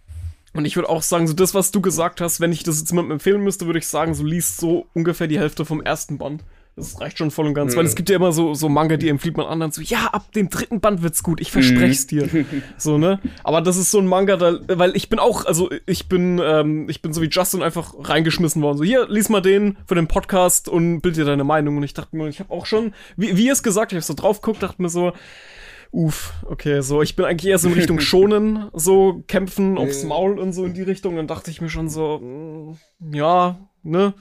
Und 0.53 0.65
ich 0.65 0.75
würde 0.75 0.89
auch 0.89 1.01
sagen, 1.01 1.27
so 1.27 1.33
das, 1.33 1.53
was 1.53 1.71
du 1.71 1.81
gesagt 1.81 2.21
hast, 2.21 2.39
wenn 2.39 2.51
ich 2.51 2.63
das 2.63 2.79
jetzt 2.79 2.89
jemandem 2.91 3.13
empfehlen 3.13 3.41
müsste, 3.41 3.65
würde 3.65 3.79
ich 3.79 3.87
sagen, 3.87 4.13
so 4.13 4.23
liest 4.23 4.57
so 4.57 4.87
ungefähr 4.93 5.27
die 5.27 5.39
Hälfte 5.39 5.65
vom 5.65 5.81
ersten 5.81 6.17
Band. 6.17 6.43
Das 6.77 7.01
reicht 7.01 7.17
schon 7.17 7.31
voll 7.31 7.47
und 7.47 7.53
ganz, 7.53 7.73
mhm. 7.73 7.79
weil 7.79 7.85
es 7.85 7.95
gibt 7.95 8.09
ja 8.09 8.15
immer 8.15 8.31
so, 8.31 8.53
so 8.53 8.69
Manga, 8.69 8.95
die 8.95 9.09
empfiehlt 9.09 9.35
man 9.35 9.45
anderen 9.45 9.73
so, 9.73 9.81
ja, 9.81 10.05
ab 10.13 10.31
dem 10.31 10.49
dritten 10.49 10.79
Band 10.79 11.03
wird's 11.03 11.21
gut, 11.21 11.41
ich 11.41 11.51
verspreche 11.51 12.07
dir. 12.07 12.29
so, 12.77 12.97
ne? 12.97 13.19
Aber 13.43 13.61
das 13.61 13.75
ist 13.75 13.91
so 13.91 13.99
ein 13.99 14.07
Manga, 14.07 14.37
da, 14.37 14.57
weil 14.67 14.95
ich 14.95 15.09
bin 15.09 15.19
auch, 15.19 15.45
also 15.45 15.69
ich 15.85 16.07
bin, 16.07 16.39
ähm, 16.43 16.87
ich 16.89 17.01
bin 17.01 17.11
so 17.11 17.21
wie 17.21 17.27
Justin 17.29 17.61
einfach 17.61 17.93
reingeschmissen 17.97 18.61
worden. 18.61 18.77
So, 18.77 18.85
hier, 18.85 19.05
lies 19.09 19.27
mal 19.27 19.41
den 19.41 19.77
für 19.85 19.95
den 19.95 20.07
Podcast 20.07 20.69
und 20.69 21.01
bild 21.01 21.17
dir 21.17 21.25
deine 21.25 21.43
Meinung. 21.43 21.75
Und 21.75 21.83
ich 21.83 21.93
dachte 21.93 22.15
mir, 22.15 22.29
ich 22.29 22.39
habe 22.39 22.51
auch 22.51 22.65
schon, 22.65 22.93
wie, 23.17 23.35
wie 23.35 23.47
ihr 23.47 23.53
es 23.53 23.63
gesagt, 23.63 23.91
ich 23.91 23.97
habe 23.97 24.05
so 24.05 24.13
drauf 24.13 24.41
geguckt, 24.41 24.63
dachte 24.63 24.81
mir 24.81 24.89
so, 24.89 25.11
uff, 25.91 26.33
okay, 26.45 26.81
so, 26.81 27.01
ich 27.01 27.15
bin 27.15 27.25
eigentlich 27.25 27.51
eher 27.51 27.57
so 27.57 27.67
in 27.67 27.73
Richtung 27.73 27.99
Schonen, 28.01 28.69
so 28.73 29.23
kämpfen 29.27 29.77
aufs 29.77 30.03
Maul 30.03 30.39
und 30.39 30.53
so 30.53 30.65
in 30.65 30.73
die 30.73 30.81
Richtung. 30.81 31.15
Dann 31.15 31.27
dachte 31.27 31.51
ich 31.51 31.61
mir 31.61 31.69
schon 31.69 31.89
so, 31.89 32.19
mh, 32.19 32.77
mm, 32.99 33.13
ja, 33.13 33.59
ne? 33.83 34.13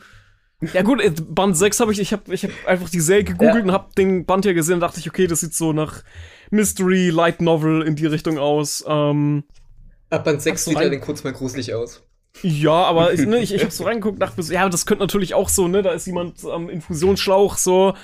Ja 0.75 0.83
gut, 0.83 1.01
äh, 1.01 1.11
Band 1.11 1.57
6 1.57 1.81
habe 1.81 1.93
ich, 1.93 2.01
ich 2.01 2.13
habe 2.13 2.35
ich 2.35 2.45
hab 2.45 2.51
einfach 2.67 2.91
die 2.91 3.01
Serie 3.01 3.25
gegoogelt 3.25 3.57
ja. 3.57 3.63
und 3.63 3.73
habe 3.73 3.95
den 3.97 4.27
Band 4.27 4.45
hier 4.45 4.53
gesehen 4.53 4.75
und 4.75 4.81
dachte 4.81 5.01
ich, 5.01 5.09
okay, 5.09 5.27
das 5.27 5.41
sieht 5.41 5.55
so 5.55 5.73
nach 5.73 6.03
Mystery, 6.51 7.09
Light 7.09 7.41
Novel 7.41 7.83
in 7.83 7.97
die 7.97 8.07
Richtung 8.07 8.39
aus. 8.39 8.85
Ähm, 8.87 9.45
Ab 10.11 10.25
Band 10.25 10.43
6 10.43 10.65
sieht 10.67 10.79
er 10.79 10.91
dann 10.91 11.01
kurz 11.01 11.25
mal 11.25 11.33
gruselig 11.33 11.73
aus. 11.73 12.03
Ja, 12.43 12.73
aber 12.73 13.13
ich, 13.13 13.27
ne, 13.27 13.39
ich, 13.39 13.55
ich 13.55 13.63
habe 13.63 13.73
so 13.73 13.85
reingeguckt, 13.85 14.21
dachte 14.21 14.37
mir 14.37 14.43
so, 14.43 14.53
ja, 14.53 14.69
das 14.69 14.87
könnte 14.87 15.03
natürlich 15.03 15.35
auch 15.35 15.49
so, 15.49 15.67
ne, 15.67 15.83
da 15.83 15.93
ist 15.93 16.07
jemand 16.07 16.45
am 16.45 16.69
Infusionsschlauch 16.69 17.57
so, 17.57 17.95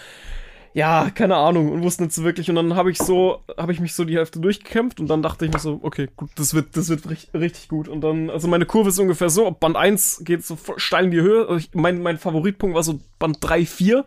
ja, 0.77 1.09
keine 1.09 1.37
Ahnung 1.37 1.73
und 1.73 1.83
wusste 1.83 2.03
nicht 2.03 2.13
so 2.13 2.23
wirklich. 2.23 2.51
Und 2.51 2.57
dann 2.57 2.77
habe 2.77 2.91
ich 2.91 2.99
so, 2.99 3.43
habe 3.57 3.73
ich 3.73 3.81
mich 3.81 3.95
so 3.95 4.05
die 4.05 4.17
Hälfte 4.17 4.41
durchgekämpft 4.41 5.01
und 5.01 5.09
dann 5.09 5.23
dachte 5.23 5.47
ich 5.47 5.53
mir 5.53 5.59
so, 5.59 5.81
okay, 5.83 6.11
gut, 6.17 6.29
das 6.35 6.53
wird, 6.53 6.77
das 6.77 6.91
wird 6.91 7.09
richtig, 7.09 7.33
richtig 7.33 7.69
gut. 7.69 7.89
Und 7.89 8.03
dann, 8.03 8.29
also 8.29 8.47
meine 8.47 8.67
Kurve 8.67 8.91
ist 8.91 8.99
ungefähr 8.99 9.31
so, 9.31 9.51
Band 9.51 9.75
1 9.75 10.21
geht 10.27 10.45
so 10.45 10.59
steil 10.77 11.07
in 11.07 11.13
die 11.13 11.23
Höhe. 11.23 11.49
Also 11.49 11.57
ich, 11.57 11.71
mein, 11.73 12.03
mein 12.03 12.19
Favoritpunkt 12.19 12.77
war 12.77 12.83
so 12.83 13.01
Band 13.19 13.39
3, 13.41 13.65
4, 13.65 14.05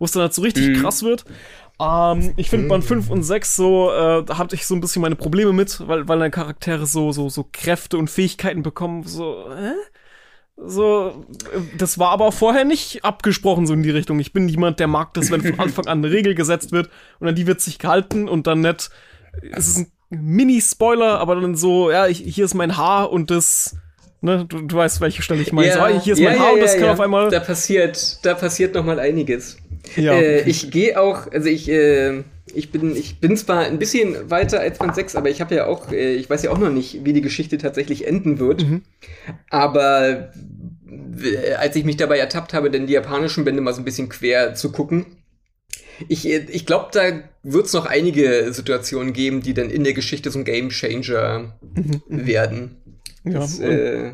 wo 0.00 0.04
es 0.04 0.10
dann 0.10 0.22
halt 0.22 0.34
so 0.34 0.42
richtig 0.42 0.70
mhm. 0.70 0.82
krass 0.82 1.04
wird. 1.04 1.24
Ähm, 1.80 2.32
ich 2.36 2.50
finde 2.50 2.64
mhm. 2.64 2.70
Band 2.70 2.84
5 2.84 3.10
und 3.10 3.22
6 3.22 3.54
so, 3.54 3.92
äh, 3.92 4.24
da 4.24 4.38
hatte 4.38 4.56
ich 4.56 4.66
so 4.66 4.74
ein 4.74 4.80
bisschen 4.80 5.02
meine 5.02 5.14
Probleme 5.14 5.52
mit, 5.52 5.86
weil, 5.86 6.08
weil 6.08 6.18
deine 6.18 6.32
Charaktere 6.32 6.86
so, 6.86 7.12
so, 7.12 7.28
so 7.28 7.46
Kräfte 7.52 7.96
und 7.96 8.10
Fähigkeiten 8.10 8.64
bekommen, 8.64 9.04
so, 9.04 9.48
äh? 9.52 9.74
So, 10.60 11.24
das 11.76 11.98
war 11.98 12.10
aber 12.10 12.32
vorher 12.32 12.64
nicht 12.64 13.04
abgesprochen 13.04 13.66
so 13.66 13.74
in 13.74 13.82
die 13.82 13.90
Richtung. 13.90 14.18
Ich 14.18 14.32
bin 14.32 14.48
jemand, 14.48 14.80
der 14.80 14.88
mag 14.88 15.14
das, 15.14 15.30
wenn 15.30 15.40
von 15.40 15.58
Anfang 15.60 15.86
an 15.86 15.98
eine 15.98 16.10
Regel 16.10 16.34
gesetzt 16.34 16.72
wird 16.72 16.90
und 17.20 17.28
an 17.28 17.34
die 17.34 17.46
wird 17.46 17.60
sich 17.60 17.78
gehalten 17.78 18.28
und 18.28 18.46
dann 18.46 18.60
nicht. 18.60 18.90
Es 19.52 19.68
ist 19.68 19.78
ein 19.78 19.92
Mini-Spoiler, 20.10 21.20
aber 21.20 21.36
dann 21.40 21.54
so, 21.54 21.90
ja, 21.90 22.06
ich, 22.06 22.18
hier 22.18 22.44
ist 22.44 22.54
mein 22.54 22.76
Haar 22.76 23.12
und 23.12 23.30
das, 23.30 23.76
ne, 24.20 24.46
du, 24.48 24.62
du 24.62 24.76
weißt, 24.76 25.00
welche 25.00 25.22
Stelle 25.22 25.42
ich 25.42 25.52
meine. 25.52 25.68
Ja, 25.68 25.92
so, 25.92 26.00
hier 26.00 26.12
ist 26.14 26.18
ja, 26.18 26.30
mein 26.30 26.38
Haar 26.40 26.48
ja, 26.48 26.54
und 26.54 26.62
das 26.62 26.76
kann 26.76 26.88
auf 26.88 27.00
einmal. 27.00 27.30
Da 27.30 27.40
passiert, 27.40 28.24
da 28.24 28.34
passiert 28.34 28.74
noch 28.74 28.84
mal 28.84 28.98
einiges. 28.98 29.58
Ja. 29.96 30.14
Äh, 30.14 30.48
ich 30.48 30.70
gehe 30.70 31.00
auch, 31.00 31.30
also 31.30 31.48
ich, 31.48 31.68
äh, 31.68 32.24
ich 32.54 32.70
bin, 32.70 32.96
ich 32.96 33.20
bin 33.20 33.36
zwar 33.36 33.60
ein 33.60 33.78
bisschen 33.78 34.30
weiter 34.30 34.60
als 34.60 34.78
Band 34.78 34.94
6, 34.94 35.16
aber 35.16 35.30
ich 35.30 35.40
habe 35.40 35.54
ja 35.54 35.66
auch, 35.66 35.92
äh, 35.92 36.14
ich 36.14 36.28
weiß 36.28 36.42
ja 36.42 36.50
auch 36.50 36.58
noch 36.58 36.70
nicht, 36.70 37.04
wie 37.04 37.12
die 37.12 37.20
Geschichte 37.20 37.58
tatsächlich 37.58 38.06
enden 38.06 38.38
wird. 38.38 38.62
Mhm. 38.62 38.82
Aber 39.50 40.32
als 41.56 41.76
ich 41.76 41.84
mich 41.84 41.96
dabei 41.96 42.18
ertappt 42.18 42.54
habe, 42.54 42.70
denn 42.70 42.86
die 42.86 42.92
japanischen 42.92 43.44
Bände 43.44 43.60
mal 43.60 43.74
so 43.74 43.80
ein 43.80 43.84
bisschen 43.84 44.08
quer 44.08 44.54
zu 44.54 44.72
gucken, 44.72 45.06
ich, 46.06 46.26
äh, 46.28 46.46
ich 46.50 46.66
glaube, 46.66 46.88
da 46.92 47.22
wird 47.42 47.66
es 47.66 47.72
noch 47.72 47.86
einige 47.86 48.52
Situationen 48.52 49.12
geben, 49.12 49.42
die 49.42 49.54
dann 49.54 49.70
in 49.70 49.84
der 49.84 49.94
Geschichte 49.94 50.30
so 50.30 50.38
ein 50.38 50.44
Game 50.44 50.68
Changer 50.68 51.58
mhm. 51.60 52.02
werden. 52.08 52.76
Das, 53.24 53.58
ja, 53.58 53.66
äh, 53.68 54.12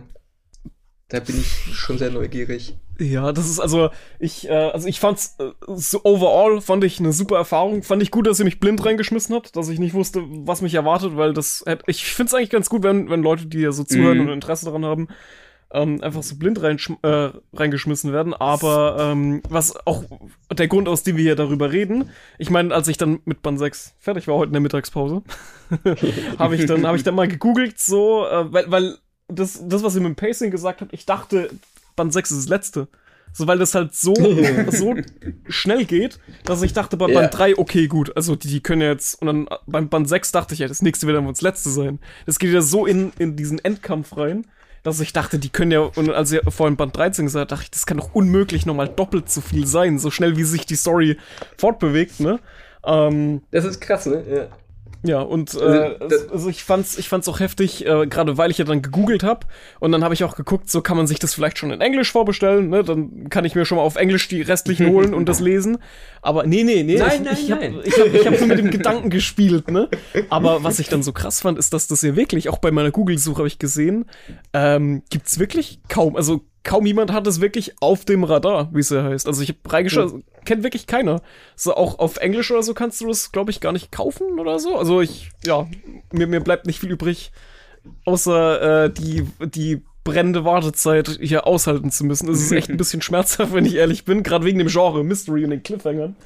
da 1.08 1.20
bin 1.20 1.38
ich 1.38 1.74
schon 1.74 1.98
sehr 1.98 2.10
neugierig. 2.10 2.74
Ja, 2.98 3.32
das 3.32 3.50
ist 3.50 3.58
also 3.58 3.90
ich 4.20 4.48
äh, 4.48 4.52
also 4.52 4.86
ich 4.86 5.00
fand's 5.00 5.36
äh, 5.40 5.50
so 5.74 6.00
overall 6.04 6.60
fand 6.60 6.84
ich 6.84 7.00
eine 7.00 7.12
super 7.12 7.36
Erfahrung. 7.36 7.82
Fand 7.82 8.02
ich 8.02 8.12
gut, 8.12 8.26
dass 8.26 8.36
sie 8.36 8.44
mich 8.44 8.60
blind 8.60 8.84
reingeschmissen 8.84 9.34
hat, 9.34 9.56
dass 9.56 9.68
ich 9.68 9.80
nicht 9.80 9.94
wusste, 9.94 10.22
was 10.28 10.62
mich 10.62 10.74
erwartet, 10.74 11.16
weil 11.16 11.34
das 11.34 11.64
ich 11.86 12.04
find's 12.04 12.32
eigentlich 12.34 12.50
ganz 12.50 12.70
gut, 12.70 12.84
wenn 12.84 13.10
wenn 13.10 13.22
Leute, 13.22 13.46
die 13.46 13.60
ja 13.60 13.72
so 13.72 13.82
zuhören 13.82 14.18
mhm. 14.18 14.26
und 14.26 14.32
Interesse 14.34 14.66
daran 14.66 14.84
haben, 14.84 15.08
ähm, 15.74 16.00
einfach 16.02 16.22
so 16.22 16.36
blind 16.36 16.62
rein, 16.62 16.78
äh, 17.02 17.30
reingeschmissen 17.52 18.12
werden. 18.12 18.32
Aber 18.32 18.96
ähm, 18.98 19.42
was 19.48 19.74
auch 19.86 20.04
der 20.50 20.68
Grund, 20.68 20.88
aus 20.88 21.02
dem 21.02 21.16
wir 21.16 21.24
hier 21.24 21.36
darüber 21.36 21.72
reden, 21.72 22.10
ich 22.38 22.50
meine, 22.50 22.74
als 22.74 22.88
ich 22.88 22.96
dann 22.96 23.20
mit 23.24 23.42
Band 23.42 23.58
6 23.58 23.94
fertig 23.98 24.28
war 24.28 24.36
heute 24.36 24.48
in 24.48 24.54
der 24.54 24.62
Mittagspause, 24.62 25.22
habe 26.38 26.56
ich 26.56 26.66
dann 26.66 26.86
habe 26.86 26.96
ich 26.96 27.02
dann 27.02 27.14
mal 27.14 27.28
gegoogelt 27.28 27.78
so, 27.78 28.26
äh, 28.26 28.52
weil 28.52 28.70
weil 28.70 28.98
das 29.28 29.60
das 29.66 29.82
was 29.82 29.94
ihr 29.94 30.00
mit 30.00 30.10
dem 30.10 30.16
Pacing 30.16 30.50
gesagt 30.50 30.80
habt, 30.80 30.92
ich 30.92 31.06
dachte 31.06 31.50
Band 31.96 32.12
6 32.12 32.30
ist 32.30 32.38
das 32.38 32.48
letzte. 32.48 32.88
So, 33.36 33.48
weil 33.48 33.58
das 33.58 33.74
halt 33.74 33.96
so, 33.96 34.14
so 34.68 34.94
schnell 35.48 35.84
geht, 35.86 36.20
dass 36.44 36.62
ich 36.62 36.72
dachte, 36.72 36.96
bei 36.96 37.12
Band 37.12 37.36
3, 37.36 37.58
okay, 37.58 37.88
gut, 37.88 38.16
also 38.16 38.36
die, 38.36 38.46
die 38.46 38.60
können 38.60 38.80
ja 38.80 38.90
jetzt, 38.92 39.20
und 39.20 39.26
dann 39.26 39.48
beim 39.66 39.88
Band 39.88 40.08
6 40.08 40.30
dachte 40.30 40.54
ich, 40.54 40.60
ja, 40.60 40.68
das 40.68 40.82
nächste 40.82 41.08
wird 41.08 41.16
dann 41.16 41.24
wohl 41.24 41.32
das 41.32 41.40
letzte 41.42 41.70
sein. 41.70 41.98
Das 42.26 42.38
geht 42.38 42.52
ja 42.52 42.60
so 42.60 42.86
in, 42.86 43.12
in 43.18 43.34
diesen 43.34 43.58
Endkampf 43.58 44.16
rein, 44.16 44.46
dass 44.84 45.00
ich 45.00 45.12
dachte, 45.12 45.40
die 45.40 45.48
können 45.48 45.72
ja, 45.72 45.80
und 45.80 46.10
als 46.10 46.30
ihr 46.30 46.42
vorhin 46.46 46.76
Band 46.76 46.96
13 46.96 47.24
gesagt 47.24 47.50
dachte 47.50 47.64
ich, 47.64 47.70
das 47.72 47.86
kann 47.86 47.96
doch 47.96 48.14
unmöglich 48.14 48.66
nochmal 48.66 48.88
doppelt 48.88 49.28
so 49.28 49.40
viel 49.40 49.66
sein, 49.66 49.98
so 49.98 50.10
schnell 50.10 50.36
wie 50.36 50.44
sich 50.44 50.66
die 50.66 50.76
Story 50.76 51.16
fortbewegt, 51.58 52.20
ne? 52.20 52.38
Ähm, 52.84 53.42
das 53.50 53.64
ist 53.64 53.80
krass, 53.80 54.06
ne? 54.06 54.22
Ja. 54.28 54.46
Ja, 55.06 55.20
und 55.20 55.52
äh, 55.54 55.96
also, 56.00 56.16
also 56.32 56.48
ich 56.48 56.64
fand's, 56.64 56.96
ich 56.96 57.10
fand's 57.10 57.28
auch 57.28 57.38
heftig, 57.38 57.84
äh, 57.84 58.06
gerade 58.06 58.38
weil 58.38 58.50
ich 58.50 58.56
ja 58.56 58.64
dann 58.64 58.80
gegoogelt 58.80 59.22
habe 59.22 59.46
und 59.78 59.92
dann 59.92 60.02
habe 60.02 60.14
ich 60.14 60.24
auch 60.24 60.34
geguckt, 60.34 60.70
so 60.70 60.80
kann 60.80 60.96
man 60.96 61.06
sich 61.06 61.18
das 61.18 61.34
vielleicht 61.34 61.58
schon 61.58 61.70
in 61.70 61.82
Englisch 61.82 62.10
vorbestellen, 62.10 62.70
ne? 62.70 62.82
Dann 62.82 63.28
kann 63.28 63.44
ich 63.44 63.54
mir 63.54 63.66
schon 63.66 63.76
mal 63.76 63.84
auf 63.84 63.96
Englisch 63.96 64.28
die 64.28 64.40
restlichen 64.40 64.88
holen 64.88 65.12
und 65.12 65.28
das 65.28 65.40
lesen. 65.40 65.76
Aber 66.22 66.46
nee, 66.46 66.64
nee, 66.64 66.82
nee. 66.82 66.96
Nein, 66.96 67.20
ich, 67.20 67.20
nein, 67.20 67.36
ich 67.44 67.52
habe 67.52 67.82
ich 67.84 67.98
hab, 67.98 68.14
ich 68.14 68.26
hab 68.26 68.36
so 68.36 68.46
mit 68.46 68.58
dem 68.58 68.70
Gedanken 68.70 69.10
gespielt, 69.10 69.70
ne? 69.70 69.90
Aber 70.30 70.64
was 70.64 70.78
ich 70.78 70.88
dann 70.88 71.02
so 71.02 71.12
krass 71.12 71.42
fand, 71.42 71.58
ist, 71.58 71.74
dass 71.74 71.86
das 71.86 72.00
hier 72.00 72.16
wirklich, 72.16 72.48
auch 72.48 72.58
bei 72.58 72.70
meiner 72.70 72.90
Google-Suche 72.90 73.38
habe 73.38 73.48
ich 73.48 73.58
gesehen, 73.58 74.06
ähm, 74.54 75.02
gibt's 75.10 75.38
wirklich 75.38 75.80
kaum, 75.88 76.16
also 76.16 76.40
kaum 76.64 76.86
jemand 76.86 77.12
hat 77.12 77.26
es 77.26 77.40
wirklich 77.40 77.74
auf 77.80 78.04
dem 78.04 78.24
Radar, 78.24 78.70
wie 78.72 78.80
es 78.80 78.90
ja 78.90 79.04
heißt. 79.04 79.26
Also 79.28 79.42
ich 79.42 79.50
habe 79.50 79.72
reingeschaut, 79.72 80.12
ja. 80.12 80.18
kennt 80.44 80.64
wirklich 80.64 80.86
keiner. 80.86 81.22
So 81.54 81.74
auch 81.74 81.98
auf 81.98 82.16
Englisch 82.16 82.50
oder 82.50 82.62
so 82.62 82.74
kannst 82.74 83.00
du 83.00 83.06
das, 83.06 83.30
glaube 83.30 83.50
ich, 83.50 83.60
gar 83.60 83.72
nicht 83.72 83.92
kaufen 83.92 84.40
oder 84.40 84.58
so. 84.58 84.76
Also 84.76 85.00
ich, 85.00 85.30
ja, 85.44 85.68
mir, 86.12 86.26
mir 86.26 86.40
bleibt 86.40 86.66
nicht 86.66 86.80
viel 86.80 86.90
übrig, 86.90 87.32
außer 88.06 88.84
äh, 88.84 88.90
die, 88.90 89.26
die 89.44 89.82
brennende 90.04 90.44
Wartezeit 90.44 91.18
hier 91.20 91.46
aushalten 91.46 91.90
zu 91.90 92.04
müssen. 92.04 92.28
Es 92.30 92.40
ist 92.40 92.52
echt 92.52 92.70
ein 92.70 92.76
bisschen 92.78 93.02
schmerzhaft, 93.02 93.52
wenn 93.52 93.66
ich 93.66 93.74
ehrlich 93.74 94.04
bin, 94.04 94.22
gerade 94.22 94.44
wegen 94.44 94.58
dem 94.58 94.68
Genre 94.68 95.04
Mystery 95.04 95.44
und 95.44 95.50
den 95.50 95.62
Cliffhangern. 95.62 96.16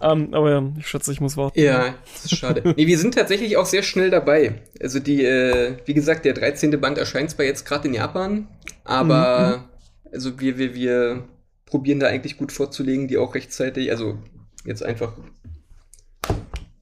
Um, 0.00 0.10
ähm, 0.10 0.28
aber 0.34 0.50
ja, 0.50 0.62
ich 0.78 0.86
schätze, 0.86 1.10
ich 1.10 1.20
muss 1.20 1.36
warten. 1.36 1.58
Ja, 1.58 1.96
das 2.12 2.26
ist 2.26 2.36
schade. 2.38 2.62
nee, 2.76 2.86
wir 2.86 2.98
sind 2.98 3.14
tatsächlich 3.14 3.56
auch 3.56 3.66
sehr 3.66 3.82
schnell 3.82 4.10
dabei. 4.10 4.62
Also 4.80 5.00
die, 5.00 5.24
äh, 5.24 5.74
wie 5.86 5.94
gesagt, 5.94 6.24
der 6.24 6.34
13. 6.34 6.80
Band 6.80 6.98
erscheint 6.98 7.30
zwar 7.32 7.44
jetzt 7.44 7.66
gerade 7.66 7.88
in 7.88 7.94
Japan, 7.94 8.46
aber 8.84 9.56
mhm. 9.56 9.77
Also 10.12 10.40
wir, 10.40 10.58
wir, 10.58 10.74
wir 10.74 11.28
probieren 11.66 12.00
da 12.00 12.06
eigentlich 12.06 12.36
gut 12.36 12.52
vorzulegen, 12.52 13.08
die 13.08 13.18
auch 13.18 13.34
rechtzeitig, 13.34 13.90
also 13.90 14.18
jetzt 14.64 14.82
einfach 14.82 15.12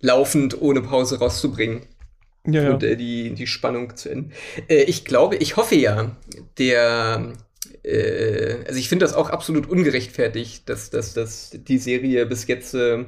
laufend 0.00 0.60
ohne 0.60 0.82
Pause 0.82 1.18
rauszubringen. 1.18 1.82
Ja, 2.46 2.62
ja. 2.62 2.74
Und 2.74 2.84
äh, 2.84 2.96
die, 2.96 3.34
die 3.34 3.46
Spannung 3.46 3.96
zu 3.96 4.08
enden. 4.08 4.32
Äh, 4.68 4.82
ich 4.84 5.04
glaube, 5.04 5.36
ich 5.36 5.56
hoffe 5.56 5.74
ja, 5.74 6.16
der 6.58 7.32
äh, 7.82 8.56
also 8.66 8.78
ich 8.78 8.88
finde 8.88 9.04
das 9.04 9.14
auch 9.14 9.30
absolut 9.30 9.68
ungerechtfertigt, 9.68 10.68
dass, 10.68 10.90
dass, 10.90 11.14
dass 11.14 11.50
die 11.52 11.78
Serie 11.78 12.26
bis 12.26 12.46
jetzt 12.46 12.74
äh, 12.74 13.04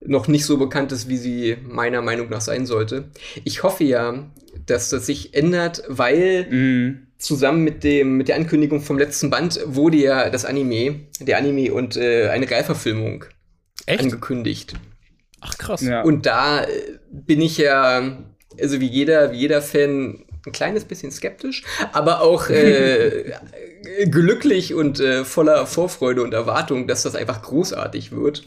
noch 0.00 0.28
nicht 0.28 0.44
so 0.44 0.56
bekannt 0.56 0.92
ist, 0.92 1.08
wie 1.08 1.16
sie 1.16 1.56
meiner 1.62 2.02
Meinung 2.02 2.30
nach 2.30 2.40
sein 2.40 2.66
sollte. 2.66 3.10
Ich 3.44 3.62
hoffe 3.62 3.84
ja, 3.84 4.30
dass 4.66 4.90
das 4.90 5.06
sich 5.06 5.34
ändert, 5.34 5.82
weil 5.88 6.46
mm 6.50 7.07
zusammen 7.18 7.64
mit 7.64 7.84
dem 7.84 8.16
mit 8.16 8.28
der 8.28 8.36
Ankündigung 8.36 8.80
vom 8.80 8.98
letzten 8.98 9.30
Band 9.30 9.60
wurde 9.66 9.96
ja 9.98 10.30
das 10.30 10.44
Anime, 10.44 11.00
der 11.20 11.38
Anime 11.38 11.72
und 11.72 11.96
äh, 11.96 12.28
eine 12.28 12.48
Realverfilmung 12.48 13.24
Echt? 13.86 14.00
angekündigt. 14.00 14.74
Ach 15.40 15.56
krass. 15.58 15.82
Ja. 15.82 16.02
Und 16.02 16.26
da 16.26 16.64
äh, 16.64 16.66
bin 17.10 17.40
ich 17.40 17.58
ja, 17.58 18.18
also 18.60 18.80
wie 18.80 18.86
jeder, 18.86 19.32
wie 19.32 19.38
jeder 19.38 19.62
Fan, 19.62 20.24
ein 20.46 20.52
kleines 20.52 20.84
bisschen 20.84 21.10
skeptisch, 21.10 21.64
aber 21.92 22.22
auch 22.22 22.48
äh, 22.48 23.32
glücklich 24.10 24.74
und 24.74 25.00
äh, 25.00 25.24
voller 25.24 25.66
Vorfreude 25.66 26.22
und 26.22 26.32
Erwartung, 26.32 26.86
dass 26.86 27.02
das 27.02 27.16
einfach 27.16 27.42
großartig 27.42 28.12
wird. 28.12 28.44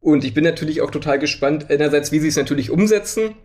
Und 0.00 0.24
ich 0.24 0.34
bin 0.34 0.44
natürlich 0.44 0.80
auch 0.80 0.90
total 0.90 1.18
gespannt, 1.18 1.70
einerseits, 1.70 2.12
wie 2.12 2.18
sie 2.18 2.28
es 2.28 2.36
natürlich 2.36 2.70
umsetzen 2.70 3.36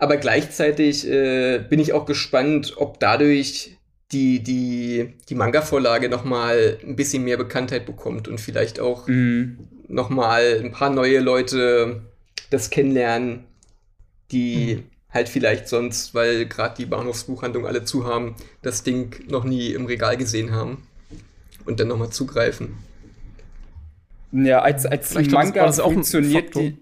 aber 0.00 0.16
gleichzeitig 0.16 1.06
äh, 1.06 1.58
bin 1.58 1.78
ich 1.78 1.92
auch 1.92 2.06
gespannt, 2.06 2.72
ob 2.78 2.98
dadurch 3.00 3.76
die, 4.12 4.42
die, 4.42 5.12
die 5.28 5.34
Manga-Vorlage 5.34 6.08
noch 6.08 6.24
mal 6.24 6.78
ein 6.82 6.96
bisschen 6.96 7.22
mehr 7.22 7.36
Bekanntheit 7.36 7.84
bekommt 7.84 8.26
und 8.26 8.40
vielleicht 8.40 8.80
auch 8.80 9.06
mhm. 9.06 9.58
noch 9.88 10.08
mal 10.08 10.58
ein 10.64 10.72
paar 10.72 10.88
neue 10.88 11.20
Leute 11.20 12.00
das 12.48 12.70
kennenlernen, 12.70 13.44
die, 14.32 14.76
mhm. 14.76 14.82
halt 15.10 15.28
vielleicht 15.28 15.68
sonst, 15.68 16.14
weil 16.14 16.46
gerade 16.46 16.76
die 16.78 16.86
Bahnhofsbuchhandlung 16.86 17.66
alle 17.66 17.84
zu 17.84 18.06
haben, 18.06 18.36
das 18.62 18.82
Ding 18.82 19.14
noch 19.28 19.44
nie 19.44 19.68
im 19.72 19.84
Regal 19.84 20.16
gesehen 20.16 20.50
haben 20.50 20.82
und 21.66 21.78
dann 21.78 21.88
nochmal 21.88 22.10
zugreifen. 22.10 22.78
Ja, 24.32 24.62
als, 24.62 24.86
als 24.86 25.14
Manga 25.14 25.66
das, 25.66 25.78
funktioniert 25.78 26.54
die. 26.54 26.78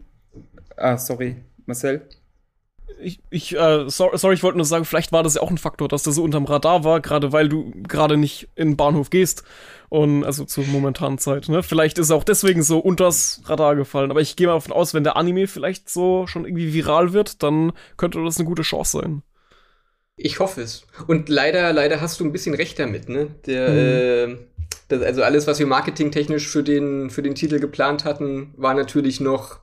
Ah, 0.77 0.97
sorry, 0.97 1.35
Marcel 1.67 2.07
ich, 3.01 3.21
ich 3.31 3.57
äh, 3.57 3.89
sorry, 3.89 4.19
sorry, 4.19 4.35
ich 4.35 4.43
wollte 4.43 4.59
nur 4.59 4.65
sagen, 4.65 4.85
vielleicht 4.85 5.13
war 5.13 5.23
das 5.23 5.35
ja 5.35 5.43
auch 5.43 5.51
ein 5.51 5.59
Faktor, 5.59 5.89
dass 5.89 6.03
der 6.03 6.13
so 6.13 6.23
unterm 6.23 6.45
Radar 6.45 6.85
war, 6.85 7.01
gerade 7.01 7.33
weil 7.33 7.49
du 7.49 7.73
gerade 7.87 8.17
nicht 8.17 8.49
in 8.55 8.71
den 8.71 8.77
Bahnhof 8.77 9.11
gehst. 9.11 9.45
Und 9.89 10.25
also 10.25 10.45
zur 10.45 10.65
momentanen 10.67 11.19
Zeit, 11.19 11.49
ne? 11.49 11.63
Vielleicht 11.63 11.99
ist 11.99 12.11
er 12.11 12.17
auch 12.17 12.25
deswegen 12.25 12.63
so 12.63 12.79
unters 12.79 13.41
Radar 13.47 13.75
gefallen. 13.75 14.11
Aber 14.11 14.21
ich 14.21 14.37
gehe 14.37 14.47
mal 14.47 14.55
davon 14.55 14.75
aus, 14.75 14.93
wenn 14.93 15.05
der 15.05 15.17
Anime 15.17 15.47
vielleicht 15.47 15.89
so 15.89 16.27
schon 16.27 16.45
irgendwie 16.45 16.75
viral 16.75 17.15
wird, 17.15 17.43
dann 17.43 17.73
könnte 17.97 18.23
das 18.23 18.37
eine 18.37 18.47
gute 18.47 18.63
Chance 18.63 18.99
sein. 18.99 19.23
Ich 20.17 20.41
hoffe 20.41 20.61
es. 20.61 20.85
Und 21.07 21.29
leider, 21.29 21.73
leider 21.73 22.01
hast 22.01 22.21
du 22.21 22.25
ein 22.25 22.33
bisschen 22.33 22.55
recht 22.55 22.79
damit, 22.79 23.09
ne? 23.09 23.29
Der, 23.47 24.27
mhm. 24.29 24.35
äh, 24.35 24.39
das, 24.89 25.03
also 25.03 25.23
alles, 25.23 25.47
was 25.47 25.59
wir 25.59 25.67
marketingtechnisch 25.67 26.49
für 26.49 26.63
den, 26.63 27.09
für 27.09 27.23
den 27.23 27.35
Titel 27.35 27.61
geplant 27.61 28.05
hatten, 28.05 28.53
war 28.57 28.75
natürlich 28.75 29.21
noch 29.21 29.61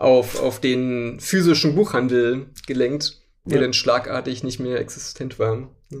auf, 0.00 0.40
auf 0.40 0.60
den 0.60 1.20
physischen 1.20 1.74
Buchhandel 1.74 2.46
gelenkt, 2.66 3.20
der 3.44 3.58
ja. 3.58 3.62
dann 3.62 3.74
schlagartig 3.74 4.42
nicht 4.42 4.58
mehr 4.58 4.80
existent 4.80 5.38
war. 5.38 5.70
Ja. 5.90 5.98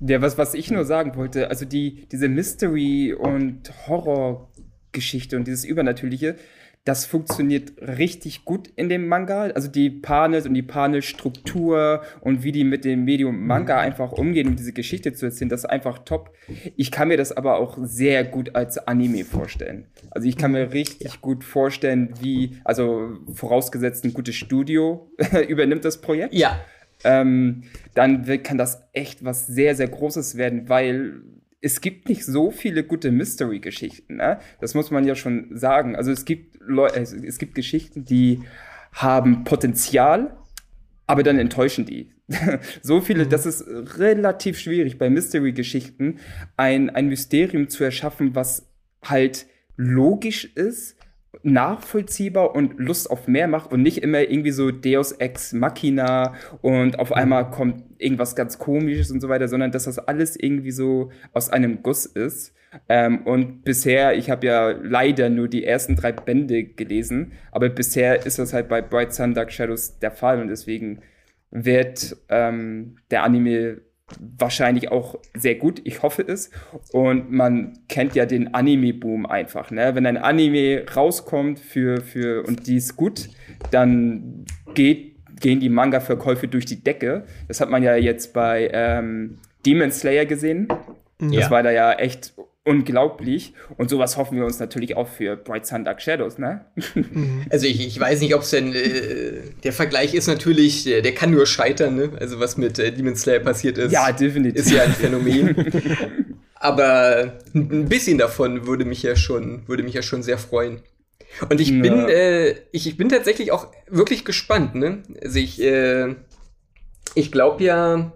Ja, 0.00 0.20
was, 0.20 0.36
was 0.36 0.54
ich 0.54 0.70
nur 0.72 0.84
sagen 0.84 1.14
wollte, 1.14 1.50
also 1.50 1.64
die, 1.64 2.06
diese 2.10 2.28
Mystery- 2.28 3.14
und 3.14 3.72
Horror-Geschichte 3.86 5.36
und 5.36 5.46
dieses 5.46 5.64
Übernatürliche, 5.64 6.36
das 6.84 7.06
funktioniert 7.06 7.72
richtig 7.80 8.44
gut 8.44 8.68
in 8.76 8.90
dem 8.90 9.08
Manga. 9.08 9.44
Also 9.44 9.68
die 9.68 9.88
Panels 9.88 10.46
und 10.46 10.52
die 10.52 10.62
Panelstruktur 10.62 12.02
und 12.20 12.42
wie 12.44 12.52
die 12.52 12.64
mit 12.64 12.84
dem 12.84 13.04
Medium 13.04 13.46
Manga 13.46 13.80
einfach 13.80 14.12
umgehen, 14.12 14.48
um 14.48 14.56
diese 14.56 14.74
Geschichte 14.74 15.14
zu 15.14 15.24
erzählen, 15.24 15.48
das 15.48 15.60
ist 15.60 15.70
einfach 15.70 16.00
top. 16.00 16.34
Ich 16.76 16.90
kann 16.90 17.08
mir 17.08 17.16
das 17.16 17.32
aber 17.32 17.56
auch 17.56 17.78
sehr 17.80 18.22
gut 18.24 18.54
als 18.54 18.76
Anime 18.76 19.24
vorstellen. 19.24 19.86
Also 20.10 20.28
ich 20.28 20.36
kann 20.36 20.52
mir 20.52 20.72
richtig 20.74 21.12
ja. 21.12 21.18
gut 21.22 21.42
vorstellen, 21.42 22.12
wie, 22.20 22.58
also 22.64 23.12
vorausgesetzt 23.32 24.04
ein 24.04 24.12
gutes 24.12 24.34
Studio 24.34 25.10
übernimmt 25.48 25.86
das 25.86 26.02
Projekt. 26.02 26.34
Ja. 26.34 26.60
Ähm, 27.02 27.64
dann 27.94 28.24
kann 28.42 28.58
das 28.58 28.82
echt 28.92 29.24
was 29.24 29.46
sehr, 29.46 29.74
sehr 29.74 29.88
Großes 29.88 30.36
werden, 30.36 30.68
weil 30.68 31.22
es 31.64 31.80
gibt 31.80 32.10
nicht 32.10 32.26
so 32.26 32.50
viele 32.50 32.84
gute 32.84 33.10
Mystery-Geschichten. 33.10 34.16
Ne? 34.16 34.38
Das 34.60 34.74
muss 34.74 34.90
man 34.90 35.06
ja 35.06 35.14
schon 35.14 35.56
sagen. 35.56 35.96
Also 35.96 36.12
es 36.12 36.26
gibt, 36.26 36.58
Leu 36.60 36.88
es 36.88 37.38
gibt 37.38 37.54
Geschichten, 37.54 38.04
die 38.04 38.42
haben 38.92 39.44
Potenzial, 39.44 40.36
aber 41.06 41.22
dann 41.22 41.38
enttäuschen 41.38 41.86
die. 41.86 42.12
so 42.82 43.00
viele, 43.00 43.24
mhm. 43.24 43.30
das 43.30 43.46
ist 43.46 43.64
relativ 43.98 44.58
schwierig 44.58 44.98
bei 44.98 45.08
Mystery-Geschichten, 45.08 46.18
ein, 46.58 46.90
ein 46.90 47.08
Mysterium 47.08 47.70
zu 47.70 47.82
erschaffen, 47.82 48.34
was 48.34 48.68
halt 49.02 49.46
logisch 49.76 50.44
ist, 50.44 50.98
nachvollziehbar 51.42 52.54
und 52.54 52.78
Lust 52.78 53.10
auf 53.10 53.28
mehr 53.28 53.48
macht 53.48 53.72
und 53.72 53.82
nicht 53.82 53.98
immer 53.98 54.20
irgendwie 54.20 54.50
so 54.50 54.70
Deus 54.70 55.12
Ex 55.12 55.52
Machina 55.52 56.34
und 56.62 56.98
auf 56.98 57.12
einmal 57.12 57.50
kommt 57.50 57.82
irgendwas 57.98 58.36
ganz 58.36 58.58
Komisches 58.58 59.10
und 59.10 59.20
so 59.20 59.28
weiter, 59.28 59.48
sondern 59.48 59.72
dass 59.72 59.84
das 59.84 59.98
alles 59.98 60.36
irgendwie 60.36 60.70
so 60.70 61.10
aus 61.32 61.50
einem 61.50 61.82
Guss 61.82 62.06
ist. 62.06 62.54
Ähm, 62.88 63.22
und 63.24 63.62
bisher, 63.62 64.16
ich 64.16 64.30
habe 64.30 64.46
ja 64.46 64.70
leider 64.70 65.30
nur 65.30 65.48
die 65.48 65.64
ersten 65.64 65.96
drei 65.96 66.12
Bände 66.12 66.64
gelesen, 66.64 67.32
aber 67.52 67.68
bisher 67.68 68.26
ist 68.26 68.38
das 68.38 68.52
halt 68.52 68.68
bei 68.68 68.82
Bright 68.82 69.14
Sun 69.14 69.34
Dark 69.34 69.52
Shadows 69.52 69.98
der 70.00 70.10
Fall 70.10 70.40
und 70.40 70.48
deswegen 70.48 71.00
wird 71.50 72.16
ähm, 72.28 72.96
der 73.10 73.22
Anime 73.22 73.80
wahrscheinlich 74.38 74.90
auch 74.90 75.18
sehr 75.34 75.54
gut. 75.54 75.80
Ich 75.84 76.02
hoffe 76.02 76.22
es. 76.22 76.50
Und 76.92 77.30
man 77.30 77.78
kennt 77.88 78.14
ja 78.14 78.26
den 78.26 78.54
Anime-Boom 78.54 79.26
einfach. 79.26 79.70
Ne? 79.70 79.94
Wenn 79.94 80.06
ein 80.06 80.16
Anime 80.16 80.84
rauskommt 80.94 81.58
für, 81.58 82.00
für, 82.00 82.46
und 82.46 82.66
die 82.66 82.76
ist 82.76 82.96
gut, 82.96 83.30
dann 83.70 84.44
geht, 84.74 85.16
gehen 85.40 85.60
die 85.60 85.68
Manga-Verkäufe 85.68 86.48
durch 86.48 86.66
die 86.66 86.82
Decke. 86.82 87.24
Das 87.48 87.60
hat 87.60 87.70
man 87.70 87.82
ja 87.82 87.96
jetzt 87.96 88.32
bei 88.32 88.70
ähm, 88.72 89.38
Demon 89.64 89.90
Slayer 89.90 90.26
gesehen. 90.26 90.68
Das 91.18 91.32
ja. 91.32 91.50
war 91.50 91.62
da 91.62 91.70
ja 91.70 91.92
echt 91.92 92.34
unglaublich. 92.64 93.52
Und 93.76 93.90
sowas 93.90 94.16
hoffen 94.16 94.38
wir 94.38 94.44
uns 94.44 94.58
natürlich 94.58 94.96
auch 94.96 95.08
für 95.08 95.36
Bright 95.36 95.66
Sun 95.66 95.84
Dark 95.84 96.00
Shadows, 96.00 96.38
ne? 96.38 96.64
Also 97.50 97.66
ich, 97.66 97.86
ich 97.86 97.98
weiß 98.00 98.20
nicht, 98.20 98.34
ob 98.34 98.42
es 98.42 98.50
denn 98.50 98.74
äh, 98.74 99.42
der 99.62 99.72
Vergleich 99.72 100.14
ist 100.14 100.26
natürlich, 100.26 100.84
der, 100.84 101.02
der, 101.02 101.14
kann 101.14 101.30
nur 101.30 101.46
scheitern, 101.46 101.96
ne? 101.96 102.10
Also 102.18 102.40
was 102.40 102.56
mit 102.56 102.78
äh, 102.78 102.90
Demon 102.90 103.16
Slayer 103.16 103.40
passiert 103.40 103.78
ist, 103.78 103.92
ja, 103.92 104.10
definitiv. 104.10 104.60
ist 104.60 104.70
ja 104.70 104.82
ein 104.82 104.92
Phänomen. 104.92 106.36
Aber 106.54 107.34
ein 107.54 107.88
bisschen 107.88 108.16
davon 108.16 108.66
würde 108.66 108.86
mich 108.86 109.02
ja 109.02 109.16
schon, 109.16 109.68
würde 109.68 109.82
mich 109.82 109.94
ja 109.94 110.02
schon 110.02 110.22
sehr 110.22 110.38
freuen. 110.38 110.80
Und 111.50 111.60
ich 111.60 111.68
ja. 111.68 111.82
bin, 111.82 112.08
äh, 112.08 112.52
ich, 112.72 112.86
ich 112.86 112.96
bin 112.96 113.10
tatsächlich 113.10 113.52
auch 113.52 113.68
wirklich 113.88 114.24
gespannt, 114.24 114.74
ne? 114.74 115.02
Also 115.22 115.38
ich, 115.38 115.60
äh, 115.60 116.14
ich 117.14 117.30
glaube 117.30 117.62
ja, 117.62 118.12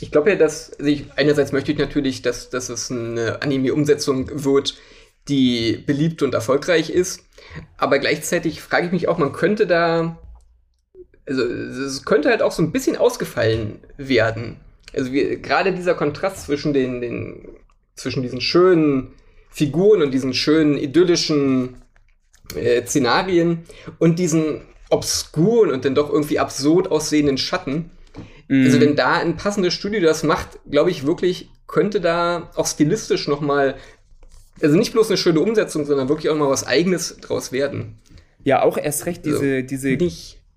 ich 0.00 0.10
glaube 0.10 0.30
ja, 0.30 0.36
dass 0.36 0.72
also 0.72 0.90
ich, 0.90 1.06
einerseits 1.16 1.52
möchte 1.52 1.72
ich 1.72 1.78
natürlich, 1.78 2.22
dass, 2.22 2.50
dass 2.50 2.68
es 2.68 2.90
eine 2.90 3.42
Anime-Umsetzung 3.42 4.44
wird, 4.44 4.76
die 5.28 5.82
beliebt 5.86 6.22
und 6.22 6.34
erfolgreich 6.34 6.90
ist. 6.90 7.24
Aber 7.76 7.98
gleichzeitig 7.98 8.60
frage 8.60 8.86
ich 8.86 8.92
mich 8.92 9.08
auch, 9.08 9.18
man 9.18 9.32
könnte 9.32 9.66
da, 9.66 10.18
also 11.26 11.42
es 11.42 12.04
könnte 12.04 12.28
halt 12.28 12.42
auch 12.42 12.52
so 12.52 12.62
ein 12.62 12.72
bisschen 12.72 12.96
ausgefallen 12.96 13.80
werden. 13.96 14.60
Also 14.92 15.10
gerade 15.10 15.72
dieser 15.72 15.94
Kontrast 15.94 16.44
zwischen 16.44 16.72
den, 16.72 17.00
den, 17.00 17.56
zwischen 17.94 18.22
diesen 18.22 18.40
schönen 18.40 19.14
Figuren 19.50 20.02
und 20.02 20.12
diesen 20.12 20.34
schönen 20.34 20.76
idyllischen 20.76 21.76
äh, 22.54 22.84
Szenarien 22.84 23.64
und 23.98 24.18
diesen 24.18 24.62
obskuren 24.90 25.70
und 25.70 25.84
dann 25.84 25.94
doch 25.94 26.10
irgendwie 26.10 26.38
absurd 26.38 26.90
aussehenden 26.90 27.38
Schatten 27.38 27.90
Mhm. 28.54 28.66
Also 28.66 28.80
wenn 28.80 28.96
da 28.96 29.14
ein 29.14 29.36
passendes 29.36 29.74
Studio 29.74 30.00
das 30.00 30.22
macht, 30.22 30.58
glaube 30.70 30.90
ich 30.90 31.06
wirklich, 31.06 31.50
könnte 31.66 32.00
da 32.00 32.50
auch 32.54 32.66
stilistisch 32.66 33.26
noch 33.28 33.40
mal, 33.40 33.76
also 34.62 34.76
nicht 34.76 34.92
bloß 34.92 35.08
eine 35.08 35.16
schöne 35.16 35.40
Umsetzung, 35.40 35.84
sondern 35.84 36.08
wirklich 36.08 36.30
auch 36.30 36.36
mal 36.36 36.48
was 36.48 36.66
Eigenes 36.66 37.16
draus 37.18 37.52
werden. 37.52 37.98
Ja, 38.44 38.62
auch 38.62 38.76
erst 38.76 39.06
recht 39.06 39.24
diese, 39.24 39.56
also, 39.56 39.66
diese 39.66 39.96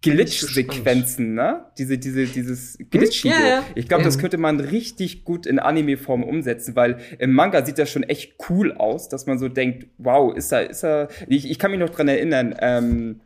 Glitch-Sequenzen, 0.02 1.34
ne? 1.34 1.66
Diese, 1.78 1.98
diese, 1.98 2.26
dieses 2.26 2.78
hm? 2.78 2.90
Glitchige. 2.92 3.34
Ja, 3.34 3.48
ja. 3.48 3.64
Ich 3.76 3.88
glaube, 3.88 4.04
ja. 4.04 4.08
das 4.08 4.20
könnte 4.20 4.38
man 4.38 4.60
richtig 4.60 5.24
gut 5.24 5.46
in 5.46 5.58
Anime-Form 5.58 6.24
umsetzen, 6.24 6.76
weil 6.76 7.00
im 7.18 7.34
Manga 7.34 7.66
sieht 7.66 7.80
das 7.80 7.90
schon 7.90 8.04
echt 8.04 8.36
cool 8.50 8.74
aus, 8.74 9.10
dass 9.10 9.26
man 9.26 9.40
so 9.40 9.50
denkt, 9.50 9.88
wow, 9.98 10.36
ist 10.36 10.52
da, 10.52 10.60
ist 10.60 10.84
da, 10.84 11.08
ich, 11.28 11.50
ich 11.50 11.58
kann 11.58 11.72
mich 11.72 11.80
noch 11.80 11.90
dran 11.90 12.08
erinnern, 12.08 12.56
ähm, 12.60 13.22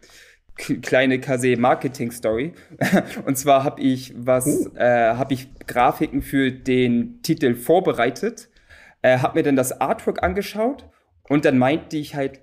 kleine 0.82 1.19
Kase 1.19 1.58
Marketing 1.58 2.12
Story. 2.12 2.54
Und 3.26 3.38
zwar 3.38 3.63
habe 3.63 3.82
ich 3.82 4.13
was, 4.17 4.47
uh. 4.47 4.76
äh, 4.76 5.15
habe 5.15 5.34
ich 5.34 5.50
Grafiken 5.67 6.21
für 6.21 6.52
den 6.52 7.21
Titel 7.21 7.56
vorbereitet, 7.56 8.50
äh, 9.02 9.19
habe 9.19 9.39
mir 9.39 9.43
dann 9.43 9.56
das 9.56 9.80
Artwork 9.80 10.24
angeschaut 10.24 10.86
und 11.30 11.45
dann 11.45 11.58
meinte 11.58 11.97
ich 11.97 12.15
halt, 12.15 12.41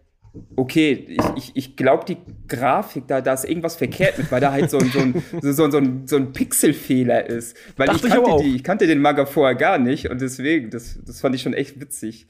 okay, 0.56 0.92
ich, 1.08 1.24
ich, 1.36 1.56
ich 1.56 1.76
glaube, 1.76 2.04
die 2.04 2.16
Grafik, 2.48 3.06
da, 3.06 3.20
da 3.20 3.34
ist 3.34 3.44
irgendwas 3.44 3.76
verkehrt 3.76 4.18
mit, 4.18 4.30
weil 4.30 4.40
da 4.40 4.52
halt 4.52 4.70
so 4.70 4.78
ein, 4.78 4.90
so 4.90 4.98
ein, 4.98 5.22
so, 5.42 5.52
so, 5.52 5.70
so 5.70 5.78
ein, 5.78 6.06
so 6.06 6.16
ein 6.16 6.32
Pixelfehler 6.32 7.26
ist. 7.26 7.56
Weil 7.76 7.94
ich 7.94 8.02
kannte, 8.02 8.30
ich, 8.30 8.42
die, 8.42 8.56
ich 8.56 8.64
kannte 8.64 8.86
den 8.86 9.00
Manga 9.00 9.26
vorher 9.26 9.54
gar 9.54 9.78
nicht 9.78 10.10
und 10.10 10.20
deswegen, 10.20 10.70
das, 10.70 10.98
das 11.04 11.20
fand 11.20 11.34
ich 11.34 11.42
schon 11.42 11.54
echt 11.54 11.80
witzig. 11.80 12.26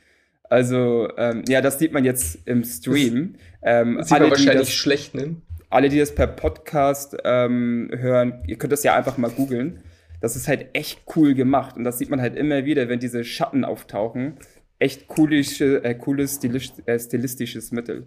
Also, 0.50 1.08
ähm, 1.16 1.44
ja, 1.46 1.60
das 1.60 1.78
sieht 1.78 1.92
man 1.92 2.04
jetzt 2.04 2.38
im 2.46 2.64
Stream. 2.64 3.34
Ähm, 3.62 4.02
sieht 4.02 4.18
man 4.18 4.30
wahrscheinlich 4.30 4.68
das, 4.68 4.72
schlecht, 4.72 5.14
ne? 5.14 5.36
Alle, 5.70 5.88
die 5.88 5.98
das 5.98 6.14
per 6.14 6.26
Podcast 6.26 7.16
ähm, 7.24 7.90
hören, 7.92 8.42
ihr 8.46 8.56
könnt 8.56 8.72
das 8.72 8.82
ja 8.82 8.94
einfach 8.94 9.18
mal 9.18 9.30
googeln. 9.30 9.82
Das 10.20 10.34
ist 10.34 10.48
halt 10.48 10.68
echt 10.72 11.02
cool 11.16 11.34
gemacht. 11.34 11.76
Und 11.76 11.84
das 11.84 11.98
sieht 11.98 12.10
man 12.10 12.20
halt 12.20 12.36
immer 12.36 12.64
wieder, 12.64 12.88
wenn 12.88 12.98
diese 12.98 13.24
Schatten 13.24 13.64
auftauchen. 13.64 14.34
Echt 14.78 15.08
coolische, 15.08 15.84
äh, 15.84 15.94
cooles 15.94 16.36
stilisch, 16.36 16.72
äh, 16.86 16.98
stilistisches 16.98 17.72
Mittel. 17.72 18.06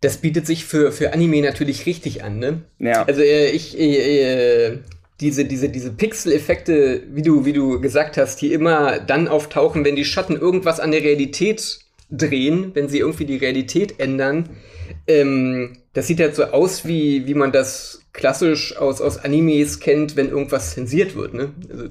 Das 0.00 0.18
bietet 0.18 0.46
sich 0.46 0.64
für, 0.64 0.92
für 0.92 1.12
Anime 1.12 1.42
natürlich 1.42 1.84
richtig 1.84 2.24
an, 2.24 2.38
ne? 2.38 2.62
Ja. 2.78 3.02
Also 3.04 3.20
äh, 3.20 3.50
ich, 3.50 3.78
äh, 3.78 4.68
äh, 4.68 4.78
diese, 5.20 5.44
diese, 5.44 5.68
diese 5.68 5.92
Pixel-Effekte, 5.92 7.02
wie 7.12 7.22
du, 7.22 7.44
wie 7.44 7.52
du 7.52 7.80
gesagt 7.80 8.16
hast, 8.16 8.40
die 8.40 8.52
immer 8.52 8.98
dann 9.00 9.28
auftauchen, 9.28 9.84
wenn 9.84 9.96
die 9.96 10.06
Schatten 10.06 10.36
irgendwas 10.36 10.80
an 10.80 10.90
der 10.90 11.02
Realität 11.02 11.80
drehen, 12.10 12.70
wenn 12.74 12.88
sie 12.88 12.98
irgendwie 12.98 13.26
die 13.26 13.36
Realität 13.36 14.00
ändern. 14.00 14.48
Ähm, 15.06 15.76
das 15.92 16.06
sieht 16.06 16.20
halt 16.20 16.34
so 16.34 16.44
aus, 16.44 16.84
wie, 16.84 17.26
wie 17.26 17.34
man 17.34 17.52
das 17.52 18.02
klassisch 18.12 18.76
aus, 18.76 19.00
aus 19.00 19.18
Animes 19.18 19.80
kennt, 19.80 20.16
wenn 20.16 20.28
irgendwas 20.28 20.72
zensiert 20.72 21.16
wird, 21.16 21.34
ne? 21.34 21.52
Also, 21.68 21.88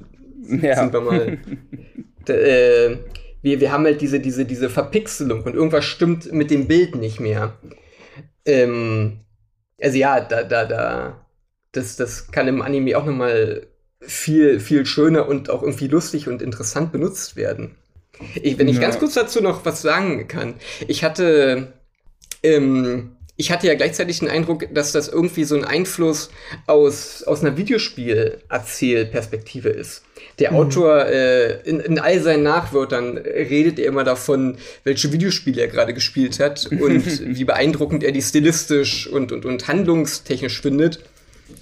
ja. 0.66 0.76
sind 0.76 0.92
wir 0.92 1.00
mal. 1.00 1.38
da, 2.24 2.34
äh, 2.34 2.98
wir, 3.42 3.60
wir 3.60 3.72
haben 3.72 3.84
halt 3.84 4.00
diese, 4.00 4.20
diese, 4.20 4.44
diese 4.44 4.68
Verpixelung 4.68 5.42
und 5.42 5.54
irgendwas 5.54 5.84
stimmt 5.84 6.32
mit 6.32 6.50
dem 6.50 6.66
Bild 6.66 6.94
nicht 6.94 7.20
mehr. 7.20 7.54
Ähm, 8.44 9.20
also 9.80 9.96
ja, 9.96 10.20
da, 10.20 10.42
da, 10.44 10.66
da, 10.66 11.26
das, 11.72 11.96
das 11.96 12.30
kann 12.30 12.48
im 12.48 12.62
Anime 12.62 12.96
auch 12.98 13.06
nochmal 13.06 13.66
viel, 14.00 14.60
viel 14.60 14.86
schöner 14.86 15.28
und 15.28 15.50
auch 15.50 15.62
irgendwie 15.62 15.88
lustig 15.88 16.28
und 16.28 16.42
interessant 16.42 16.92
benutzt 16.92 17.36
werden. 17.36 17.76
Ich, 18.34 18.58
wenn 18.58 18.68
ich 18.68 18.76
ja. 18.76 18.82
ganz 18.82 18.98
kurz 18.98 19.14
dazu 19.14 19.42
noch 19.42 19.64
was 19.64 19.80
sagen 19.80 20.28
kann. 20.28 20.54
Ich 20.88 21.04
hatte, 21.04 21.72
ähm, 22.42 23.16
ich 23.40 23.50
hatte 23.50 23.66
ja 23.66 23.74
gleichzeitig 23.74 24.18
den 24.18 24.28
Eindruck, 24.28 24.66
dass 24.74 24.92
das 24.92 25.08
irgendwie 25.08 25.44
so 25.44 25.56
ein 25.56 25.64
Einfluss 25.64 26.28
aus, 26.66 27.22
aus 27.22 27.40
einer 27.40 27.56
Videospiel-Erzählperspektive 27.56 29.70
ist. 29.70 30.02
Der 30.38 30.50
mhm. 30.50 30.58
Autor 30.58 31.06
äh, 31.06 31.62
in, 31.62 31.80
in 31.80 31.98
all 31.98 32.20
seinen 32.20 32.42
Nachwörtern 32.42 33.16
redet 33.16 33.78
er 33.78 33.86
immer 33.86 34.04
davon, 34.04 34.58
welche 34.84 35.10
Videospiele 35.10 35.62
er 35.62 35.68
gerade 35.68 35.94
gespielt 35.94 36.38
hat 36.38 36.66
und 36.70 37.34
wie 37.34 37.44
beeindruckend 37.44 38.04
er 38.04 38.12
die 38.12 38.20
stilistisch 38.20 39.06
und, 39.06 39.32
und, 39.32 39.46
und 39.46 39.68
handlungstechnisch 39.68 40.60
findet. 40.60 41.02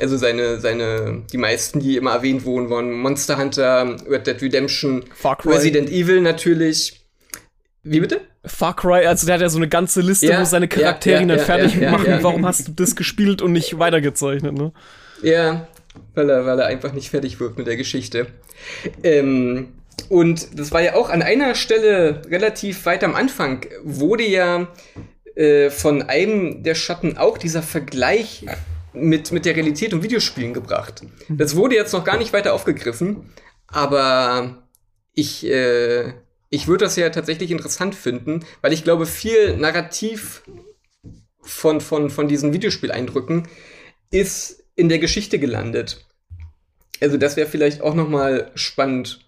Also 0.00 0.16
seine, 0.16 0.58
seine, 0.58 1.22
die 1.32 1.38
meisten, 1.38 1.78
die 1.78 1.96
immer 1.96 2.10
erwähnt 2.10 2.44
wurden, 2.44 2.70
waren 2.70 2.90
Monster 2.90 3.38
Hunter, 3.38 3.94
Red 4.10 4.26
Dead 4.26 4.42
Redemption, 4.42 5.04
Resident 5.44 5.90
Evil 5.90 6.22
natürlich. 6.22 6.98
Wie 7.90 8.00
bitte? 8.00 8.20
Far 8.44 8.76
Cry, 8.76 9.06
also 9.06 9.26
der 9.26 9.34
hat 9.34 9.42
ja 9.42 9.48
so 9.48 9.58
eine 9.58 9.68
ganze 9.68 10.00
Liste, 10.00 10.26
ja, 10.26 10.40
wo 10.40 10.44
seine 10.44 10.68
Charaktere 10.68 11.16
ja, 11.16 11.20
ja, 11.22 11.26
dann 11.26 11.38
fertig 11.38 11.80
machen. 11.80 12.18
Warum 12.22 12.46
hast 12.46 12.68
du 12.68 12.72
das 12.72 12.96
gespielt 12.96 13.42
und 13.42 13.52
nicht 13.52 13.78
weitergezeichnet, 13.78 14.54
ne? 14.54 14.72
Ja, 15.22 15.66
weil 16.14 16.30
er, 16.30 16.46
weil 16.46 16.58
er 16.58 16.66
einfach 16.66 16.92
nicht 16.92 17.10
fertig 17.10 17.40
wird 17.40 17.58
mit 17.58 17.66
der 17.66 17.76
Geschichte. 17.76 18.26
Ähm, 19.02 19.68
und 20.08 20.58
das 20.58 20.72
war 20.72 20.80
ja 20.80 20.94
auch 20.94 21.10
an 21.10 21.22
einer 21.22 21.54
Stelle 21.54 22.22
relativ 22.30 22.86
weit 22.86 23.04
am 23.04 23.14
Anfang, 23.14 23.66
wurde 23.82 24.26
ja 24.26 24.68
äh, 25.34 25.70
von 25.70 26.02
einem 26.02 26.62
der 26.62 26.74
Schatten 26.74 27.16
auch 27.16 27.38
dieser 27.38 27.62
Vergleich 27.62 28.44
mit, 28.92 29.32
mit 29.32 29.44
der 29.44 29.56
Realität 29.56 29.92
und 29.92 30.02
Videospielen 30.02 30.54
gebracht. 30.54 31.02
Das 31.28 31.56
wurde 31.56 31.74
jetzt 31.74 31.92
noch 31.92 32.04
gar 32.04 32.18
nicht 32.18 32.32
weiter 32.32 32.54
aufgegriffen, 32.54 33.30
aber 33.66 34.62
ich, 35.14 35.46
äh, 35.46 36.12
ich 36.50 36.66
würde 36.66 36.84
das 36.84 36.96
ja 36.96 37.10
tatsächlich 37.10 37.50
interessant 37.50 37.94
finden, 37.94 38.44
weil 38.62 38.72
ich 38.72 38.84
glaube, 38.84 39.06
viel 39.06 39.56
Narrativ 39.56 40.42
von, 41.40 41.80
von, 41.80 42.10
von 42.10 42.28
diesen 42.28 42.52
Videospieleindrücken 42.52 43.48
ist 44.10 44.64
in 44.74 44.88
der 44.88 44.98
Geschichte 44.98 45.38
gelandet. 45.38 46.06
Also 47.00 47.16
das 47.16 47.36
wäre 47.36 47.48
vielleicht 47.48 47.80
auch 47.80 47.94
noch 47.94 48.08
mal 48.08 48.50
spannend. 48.54 49.26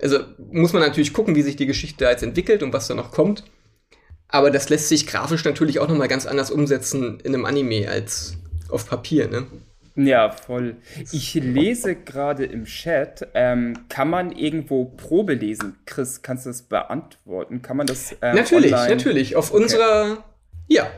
Also 0.00 0.20
muss 0.50 0.72
man 0.72 0.82
natürlich 0.82 1.12
gucken, 1.12 1.34
wie 1.34 1.42
sich 1.42 1.56
die 1.56 1.66
Geschichte 1.66 2.04
jetzt 2.06 2.22
entwickelt 2.22 2.62
und 2.62 2.72
was 2.72 2.88
da 2.88 2.94
noch 2.94 3.12
kommt. 3.12 3.44
Aber 4.28 4.50
das 4.50 4.68
lässt 4.68 4.88
sich 4.88 5.06
grafisch 5.06 5.44
natürlich 5.44 5.80
auch 5.80 5.88
noch 5.88 5.96
mal 5.96 6.08
ganz 6.08 6.26
anders 6.26 6.50
umsetzen 6.50 7.20
in 7.20 7.34
einem 7.34 7.44
Anime 7.44 7.88
als 7.88 8.36
auf 8.68 8.88
Papier, 8.88 9.28
ne? 9.28 9.46
Ja, 9.96 10.30
voll. 10.30 10.76
Ich 11.12 11.34
lese 11.34 11.96
gerade 11.96 12.44
im 12.44 12.64
Chat, 12.64 13.28
ähm, 13.34 13.74
kann 13.88 14.08
man 14.08 14.32
irgendwo 14.32 14.84
Probe 14.84 15.34
lesen? 15.34 15.76
Chris, 15.84 16.22
kannst 16.22 16.46
du 16.46 16.50
das 16.50 16.62
beantworten? 16.62 17.62
Kann 17.62 17.76
man 17.76 17.86
das 17.86 18.16
ähm, 18.22 18.36
Natürlich, 18.36 18.72
online? 18.72 18.96
natürlich. 18.96 19.36
Auf 19.36 19.52
okay. 19.52 19.62
unserer, 19.62 20.24
ja, 20.68 20.90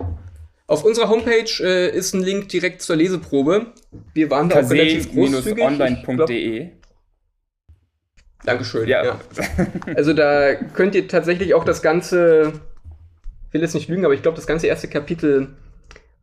auf 0.66 0.84
unserer 0.84 1.08
Homepage 1.08 1.50
äh, 1.60 1.96
ist 1.96 2.14
ein 2.14 2.22
Link 2.22 2.48
direkt 2.48 2.82
zur 2.82 2.96
Leseprobe. 2.96 3.72
Wir 4.14 4.30
waren 4.30 4.48
da 4.48 4.60
auch 4.60 4.70
relativ 4.70 5.12
großzügig. 5.12 5.64
online.de 5.64 6.70
Dankeschön. 8.44 8.88
Ja. 8.88 9.04
ja. 9.04 9.20
Also 9.94 10.12
da 10.12 10.54
könnt 10.54 10.94
ihr 10.94 11.06
tatsächlich 11.06 11.54
auch 11.54 11.64
das 11.64 11.82
ganze, 11.82 12.52
ich 13.48 13.54
will 13.54 13.60
jetzt 13.60 13.74
nicht 13.74 13.88
lügen, 13.88 14.04
aber 14.04 14.14
ich 14.14 14.22
glaube 14.22 14.36
das 14.36 14.46
ganze 14.46 14.66
erste 14.66 14.88
Kapitel, 14.88 15.54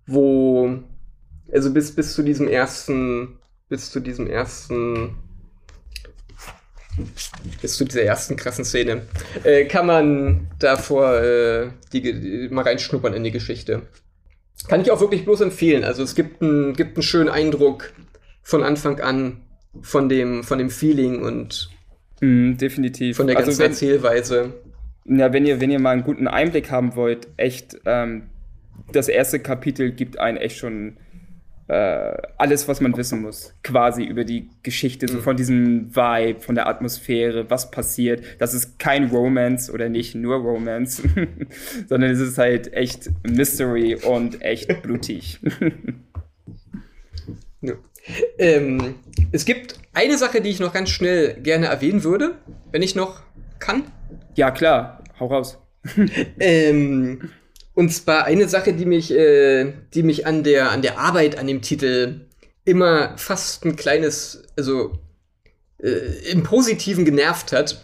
wo 0.05 0.79
also 1.52 1.74
bis, 1.74 1.94
bis 1.94 2.14
zu 2.14 2.24
diesem 2.24 2.48
ersten, 2.48 3.40
bis 3.70 3.92
zu 3.92 4.00
diesem 4.00 4.28
ersten, 4.28 5.16
bis 7.62 7.78
zu 7.78 7.86
dieser 7.86 8.04
ersten 8.04 8.36
krassen 8.36 8.66
Szene, 8.66 9.04
äh, 9.44 9.66
kann 9.66 9.86
man 9.86 10.48
davor 10.60 11.22
äh, 11.22 11.70
die, 11.94 12.02
die, 12.02 12.50
mal 12.50 12.64
reinschnuppern 12.64 13.14
in 13.14 13.24
die 13.24 13.32
Geschichte. 13.32 13.84
Kann 14.68 14.82
ich 14.82 14.92
auch 14.92 15.00
wirklich 15.00 15.24
bloß 15.24 15.42
empfehlen. 15.42 15.84
Also 15.84 16.04
es 16.04 16.16
gibt, 16.16 16.42
ein, 16.42 16.74
gibt 16.74 16.98
einen 16.98 17.04
schönen 17.04 17.30
Eindruck 17.30 17.94
von 18.42 18.64
Anfang 18.64 19.00
an 19.00 19.42
von 19.82 20.10
dem, 20.10 20.44
von 20.44 20.58
dem 20.58 20.70
Feeling 20.70 21.22
und 21.22 21.70
mm, 22.20 22.58
definitiv. 22.58 23.18
von 23.18 23.28
der 23.28 23.38
also 23.38 23.48
ganzen 23.48 23.62
also 23.62 23.64
wenn, 23.64 23.72
Erzählweise. 23.72 24.54
Ja, 25.06 25.32
wenn 25.32 25.46
ihr, 25.46 25.62
wenn 25.62 25.72
ihr 25.72 25.80
mal 25.80 25.92
einen 25.92 26.04
guten 26.04 26.28
Einblick 26.28 26.70
haben 26.72 26.96
wollt, 26.96 27.28
echt, 27.38 27.78
ähm, 27.86 28.30
das 28.92 29.08
erste 29.08 29.40
Kapitel 29.40 29.92
gibt 29.92 30.20
einen 30.20 30.38
echt 30.38 30.58
schon 30.58 30.98
äh, 31.69 32.17
alles, 32.38 32.67
was 32.67 32.82
man 32.82 32.97
wissen 32.97 33.21
muss, 33.21 33.53
quasi 33.63 34.03
über 34.03 34.23
die 34.23 34.49
Geschichte, 34.63 35.08
so 35.08 35.17
mhm. 35.17 35.21
von 35.21 35.38
diesem 35.38 35.95
Vibe, 35.95 36.41
von 36.41 36.55
der 36.55 36.67
Atmosphäre, 36.67 37.47
was 37.51 37.69
passiert. 37.69 38.23
Das 38.39 38.55
ist 38.55 38.79
kein 38.79 39.05
Romance 39.05 39.71
oder 39.71 39.88
nicht 39.88 40.15
nur 40.15 40.38
Romance, 40.38 41.03
sondern 41.88 42.10
es 42.10 42.19
ist 42.19 42.39
halt 42.39 42.73
echt 42.73 43.12
Mystery 43.23 43.95
und 43.95 44.41
echt 44.41 44.82
blutig. 44.82 45.39
ja. 47.62 47.73
ähm, 48.39 48.95
es 49.32 49.45
gibt 49.45 49.75
eine 49.93 50.17
Sache, 50.17 50.41
die 50.41 50.49
ich 50.49 50.60
noch 50.60 50.73
ganz 50.73 50.89
schnell 50.89 51.36
gerne 51.36 51.67
erwähnen 51.67 52.03
würde, 52.03 52.39
wenn 52.71 52.82
ich 52.82 52.95
noch 52.95 53.21
kann. 53.60 53.84
Ja, 54.34 54.49
klar, 54.49 55.03
hau 55.19 55.27
raus. 55.27 55.60
ähm, 56.39 57.29
und 57.80 57.94
zwar 57.94 58.26
eine 58.26 58.50
Sache, 58.50 58.74
die 58.74 58.86
mich, 58.86 59.10
äh, 59.10 59.72
die 59.94 60.04
mich 60.04 60.28
an 60.28 60.44
der, 60.44 60.72
an 60.72 60.82
der 60.82 61.00
Arbeit 61.00 61.38
an 61.38 61.48
dem 61.48 61.62
Titel 61.62 62.28
immer 62.65 63.18
fast 63.18 63.63
ein 63.63 63.78
kleines, 63.78 64.44
also 64.58 65.00
äh, 65.82 66.30
im 66.30 66.44
Positiven 66.44 67.06
genervt 67.06 67.54
hat. 67.54 67.82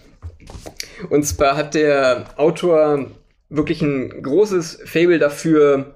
Und 1.10 1.25
zwar 1.25 1.55
hat 1.55 1.75
der 1.75 2.25
Autor 2.36 3.10
wirklich 3.47 3.81
ein 3.81 4.21
großes 4.21 4.79
Fable 4.84 5.17
dafür, 5.17 5.95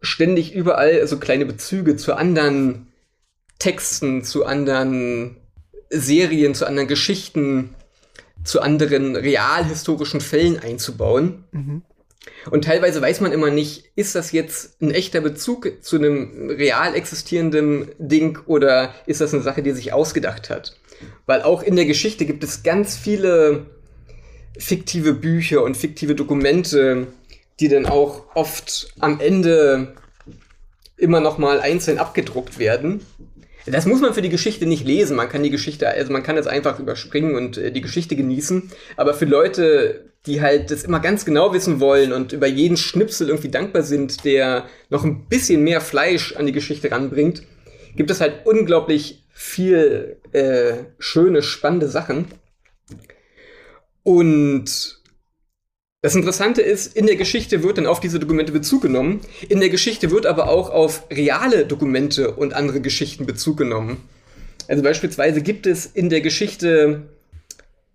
ständig 0.00 0.54
überall 0.54 1.06
so 1.06 1.18
kleine 1.18 1.44
Bezüge 1.44 1.96
zu 1.96 2.14
anderen 2.14 2.86
Texten, 3.58 4.24
zu 4.24 4.46
anderen 4.46 5.36
Serien, 5.90 6.54
zu 6.54 6.64
anderen 6.64 6.88
Geschichten, 6.88 7.74
zu 8.42 8.62
anderen 8.62 9.16
realhistorischen 9.16 10.22
Fällen 10.22 10.58
einzubauen. 10.58 11.44
Mhm. 11.52 11.82
Und 12.50 12.64
teilweise 12.64 13.00
weiß 13.00 13.20
man 13.20 13.32
immer 13.32 13.50
nicht, 13.50 13.90
ist 13.94 14.14
das 14.14 14.32
jetzt 14.32 14.80
ein 14.80 14.90
echter 14.90 15.20
Bezug 15.20 15.72
zu 15.82 15.96
einem 15.96 16.50
real 16.50 16.94
existierenden 16.94 17.88
Ding 17.98 18.38
oder 18.46 18.94
ist 19.06 19.20
das 19.20 19.34
eine 19.34 19.42
Sache, 19.42 19.62
die 19.62 19.72
sich 19.72 19.92
ausgedacht 19.92 20.50
hat? 20.50 20.76
Weil 21.26 21.42
auch 21.42 21.62
in 21.62 21.76
der 21.76 21.86
Geschichte 21.86 22.26
gibt 22.26 22.42
es 22.44 22.62
ganz 22.62 22.96
viele 22.96 23.66
fiktive 24.58 25.14
Bücher 25.14 25.62
und 25.62 25.76
fiktive 25.76 26.14
Dokumente, 26.14 27.06
die 27.60 27.68
dann 27.68 27.86
auch 27.86 28.24
oft 28.34 28.92
am 28.98 29.20
Ende 29.20 29.94
immer 30.96 31.20
noch 31.20 31.38
mal 31.38 31.60
einzeln 31.60 31.98
abgedruckt 31.98 32.58
werden. 32.58 33.06
Das 33.70 33.86
muss 33.86 34.00
man 34.00 34.14
für 34.14 34.22
die 34.22 34.28
Geschichte 34.28 34.66
nicht 34.66 34.86
lesen. 34.86 35.16
Man 35.16 35.28
kann 35.28 35.42
die 35.42 35.50
Geschichte, 35.50 35.88
also 35.88 36.12
man 36.12 36.22
kann 36.22 36.36
es 36.36 36.46
einfach 36.46 36.78
überspringen 36.78 37.34
und 37.34 37.56
äh, 37.56 37.72
die 37.72 37.80
Geschichte 37.80 38.16
genießen. 38.16 38.70
Aber 38.96 39.14
für 39.14 39.24
Leute, 39.24 40.10
die 40.26 40.40
halt 40.40 40.70
das 40.70 40.84
immer 40.84 41.00
ganz 41.00 41.24
genau 41.24 41.52
wissen 41.52 41.80
wollen 41.80 42.12
und 42.12 42.32
über 42.32 42.46
jeden 42.46 42.76
Schnipsel 42.76 43.28
irgendwie 43.28 43.50
dankbar 43.50 43.82
sind, 43.82 44.24
der 44.24 44.66
noch 44.90 45.04
ein 45.04 45.26
bisschen 45.26 45.64
mehr 45.64 45.80
Fleisch 45.80 46.34
an 46.36 46.46
die 46.46 46.52
Geschichte 46.52 46.90
ranbringt, 46.90 47.42
gibt 47.96 48.10
es 48.10 48.20
halt 48.20 48.46
unglaublich 48.46 49.24
viel 49.32 50.18
äh, 50.32 50.74
schöne, 50.98 51.42
spannende 51.42 51.88
Sachen. 51.88 52.26
Und 54.02 54.97
das 56.00 56.14
Interessante 56.14 56.62
ist, 56.62 56.96
in 56.96 57.06
der 57.06 57.16
Geschichte 57.16 57.62
wird 57.62 57.78
dann 57.78 57.86
auf 57.86 57.98
diese 57.98 58.20
Dokumente 58.20 58.52
Bezug 58.52 58.82
genommen. 58.82 59.20
In 59.48 59.58
der 59.58 59.68
Geschichte 59.68 60.10
wird 60.10 60.26
aber 60.26 60.48
auch 60.48 60.70
auf 60.70 61.04
reale 61.10 61.66
Dokumente 61.66 62.32
und 62.32 62.54
andere 62.54 62.80
Geschichten 62.80 63.26
Bezug 63.26 63.56
genommen. 63.56 63.96
Also 64.68 64.82
beispielsweise 64.82 65.40
gibt 65.42 65.66
es 65.66 65.86
in 65.86 66.08
der 66.08 66.20
Geschichte 66.20 67.08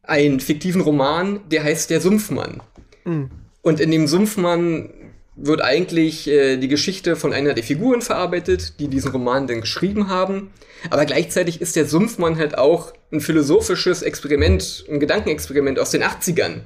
einen 0.01 0.41
fiktiven 0.41 0.81
Roman, 0.81 1.39
der 1.49 1.63
heißt 1.63 1.89
Der 1.89 2.01
Sumpfmann. 2.01 2.61
Mhm. 3.05 3.29
Und 3.61 3.79
in 3.79 3.91
dem 3.91 4.07
Sumpfmann 4.07 4.89
wird 5.35 5.61
eigentlich 5.61 6.27
äh, 6.27 6.57
die 6.57 6.67
Geschichte 6.67 7.15
von 7.15 7.31
einer 7.31 7.53
der 7.53 7.63
Figuren 7.63 8.01
verarbeitet, 8.01 8.79
die 8.79 8.89
diesen 8.89 9.11
Roman 9.11 9.47
dann 9.47 9.61
geschrieben 9.61 10.09
haben. 10.09 10.51
Aber 10.89 11.05
gleichzeitig 11.05 11.61
ist 11.61 11.77
der 11.77 11.85
Sumpfmann 11.85 12.37
halt 12.37 12.57
auch 12.57 12.93
ein 13.11 13.21
philosophisches 13.21 14.01
Experiment, 14.01 14.83
ein 14.89 14.99
Gedankenexperiment 14.99 15.79
aus 15.79 15.91
den 15.91 16.03
80ern, 16.03 16.61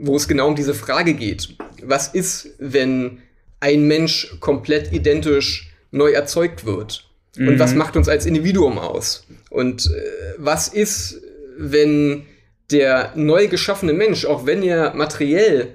wo 0.00 0.16
es 0.16 0.26
genau 0.26 0.48
um 0.48 0.56
diese 0.56 0.74
Frage 0.74 1.14
geht. 1.14 1.56
Was 1.82 2.08
ist, 2.08 2.50
wenn 2.58 3.22
ein 3.60 3.86
Mensch 3.86 4.36
komplett 4.40 4.92
identisch 4.92 5.72
neu 5.90 6.10
erzeugt 6.10 6.64
wird? 6.64 7.04
Mhm. 7.36 7.48
Und 7.48 7.58
was 7.58 7.74
macht 7.74 7.96
uns 7.96 8.08
als 8.08 8.26
Individuum 8.26 8.78
aus? 8.78 9.26
Und 9.50 9.86
äh, 9.86 10.34
was 10.38 10.68
ist, 10.68 11.20
wenn 11.56 12.24
der 12.70 13.12
neu 13.14 13.48
geschaffene 13.48 13.92
Mensch, 13.92 14.24
auch 14.24 14.46
wenn 14.46 14.62
er 14.62 14.94
materiell 14.94 15.74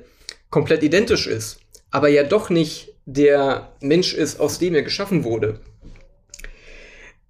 komplett 0.49 0.83
identisch 0.83 1.27
ist, 1.27 1.59
aber 1.91 2.09
ja 2.09 2.23
doch 2.23 2.49
nicht 2.49 2.93
der 3.05 3.73
Mensch 3.81 4.13
ist, 4.13 4.39
aus 4.39 4.57
dem 4.59 4.73
er 4.73 4.81
geschaffen 4.81 5.23
wurde. 5.23 5.59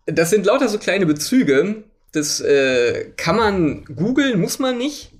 das 0.05 0.29
sind 0.29 0.45
lauter 0.45 0.69
so 0.69 0.77
kleine 0.77 1.05
Bezüge. 1.05 1.83
Das 2.11 2.39
äh, 2.39 3.11
kann 3.17 3.35
man 3.35 3.85
googeln, 3.85 4.39
muss 4.39 4.59
man 4.59 4.77
nicht. 4.77 5.11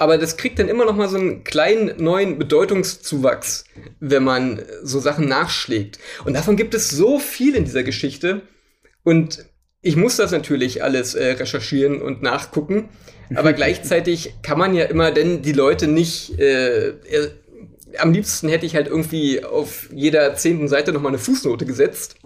Aber 0.00 0.16
das 0.16 0.38
kriegt 0.38 0.58
dann 0.58 0.70
immer 0.70 0.86
noch 0.86 0.96
mal 0.96 1.10
so 1.10 1.18
einen 1.18 1.44
kleinen 1.44 2.02
neuen 2.02 2.38
Bedeutungszuwachs, 2.38 3.66
wenn 4.00 4.24
man 4.24 4.62
so 4.82 4.98
Sachen 4.98 5.28
nachschlägt. 5.28 5.98
Und 6.24 6.32
davon 6.32 6.56
gibt 6.56 6.72
es 6.72 6.88
so 6.88 7.18
viel 7.18 7.54
in 7.54 7.66
dieser 7.66 7.82
Geschichte. 7.82 8.40
Und 9.04 9.44
ich 9.82 9.96
muss 9.96 10.16
das 10.16 10.32
natürlich 10.32 10.82
alles 10.82 11.14
äh, 11.14 11.32
recherchieren 11.32 12.00
und 12.00 12.22
nachgucken. 12.22 12.88
Aber 13.34 13.52
gleichzeitig 13.52 14.36
kann 14.40 14.56
man 14.56 14.74
ja 14.74 14.86
immer 14.86 15.10
denn 15.10 15.42
die 15.42 15.52
Leute 15.52 15.86
nicht. 15.86 16.38
Äh, 16.38 16.88
äh, 16.88 17.30
am 17.98 18.14
liebsten 18.14 18.48
hätte 18.48 18.64
ich 18.64 18.76
halt 18.76 18.86
irgendwie 18.86 19.44
auf 19.44 19.90
jeder 19.92 20.34
zehnten 20.34 20.68
Seite 20.68 20.94
noch 20.94 21.02
mal 21.02 21.10
eine 21.10 21.18
Fußnote 21.18 21.66
gesetzt. 21.66 22.16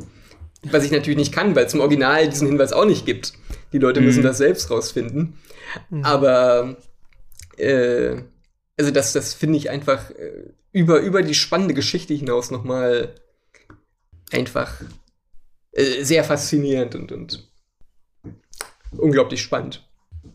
Was 0.63 0.85
ich 0.85 0.93
natürlich 0.93 1.19
nicht 1.19 1.35
kann, 1.35 1.57
weil 1.57 1.67
es 1.67 1.75
im 1.75 1.81
Original 1.81 2.29
diesen 2.29 2.47
Hinweis 2.47 2.73
auch 2.73 2.87
nicht 2.87 3.05
gibt. 3.05 3.33
Die 3.73 3.79
Leute 3.79 4.01
müssen 4.01 4.21
mhm. 4.21 4.27
das 4.27 4.39
selbst 4.39 4.71
rausfinden. 4.71 5.39
Mhm. 5.91 6.05
Aber 6.05 6.77
äh, 7.59 8.23
also 8.77 8.91
das, 8.91 9.13
das 9.13 9.35
finde 9.35 9.59
ich 9.59 9.71
einfach 9.71 10.11
äh, 10.11 10.51
über, 10.73 11.01
über 11.01 11.23
die 11.23 11.35
spannende 11.35 11.75
Geschichte 11.75 12.15
hinaus 12.15 12.51
noch 12.51 12.65
mal 12.65 13.15
einfach 14.33 14.81
äh, 15.73 16.03
sehr 16.03 16.25
faszinierend 16.25 16.95
und, 16.95 17.13
und 17.13 17.49
unglaublich 18.97 19.43
spannend. 19.43 19.89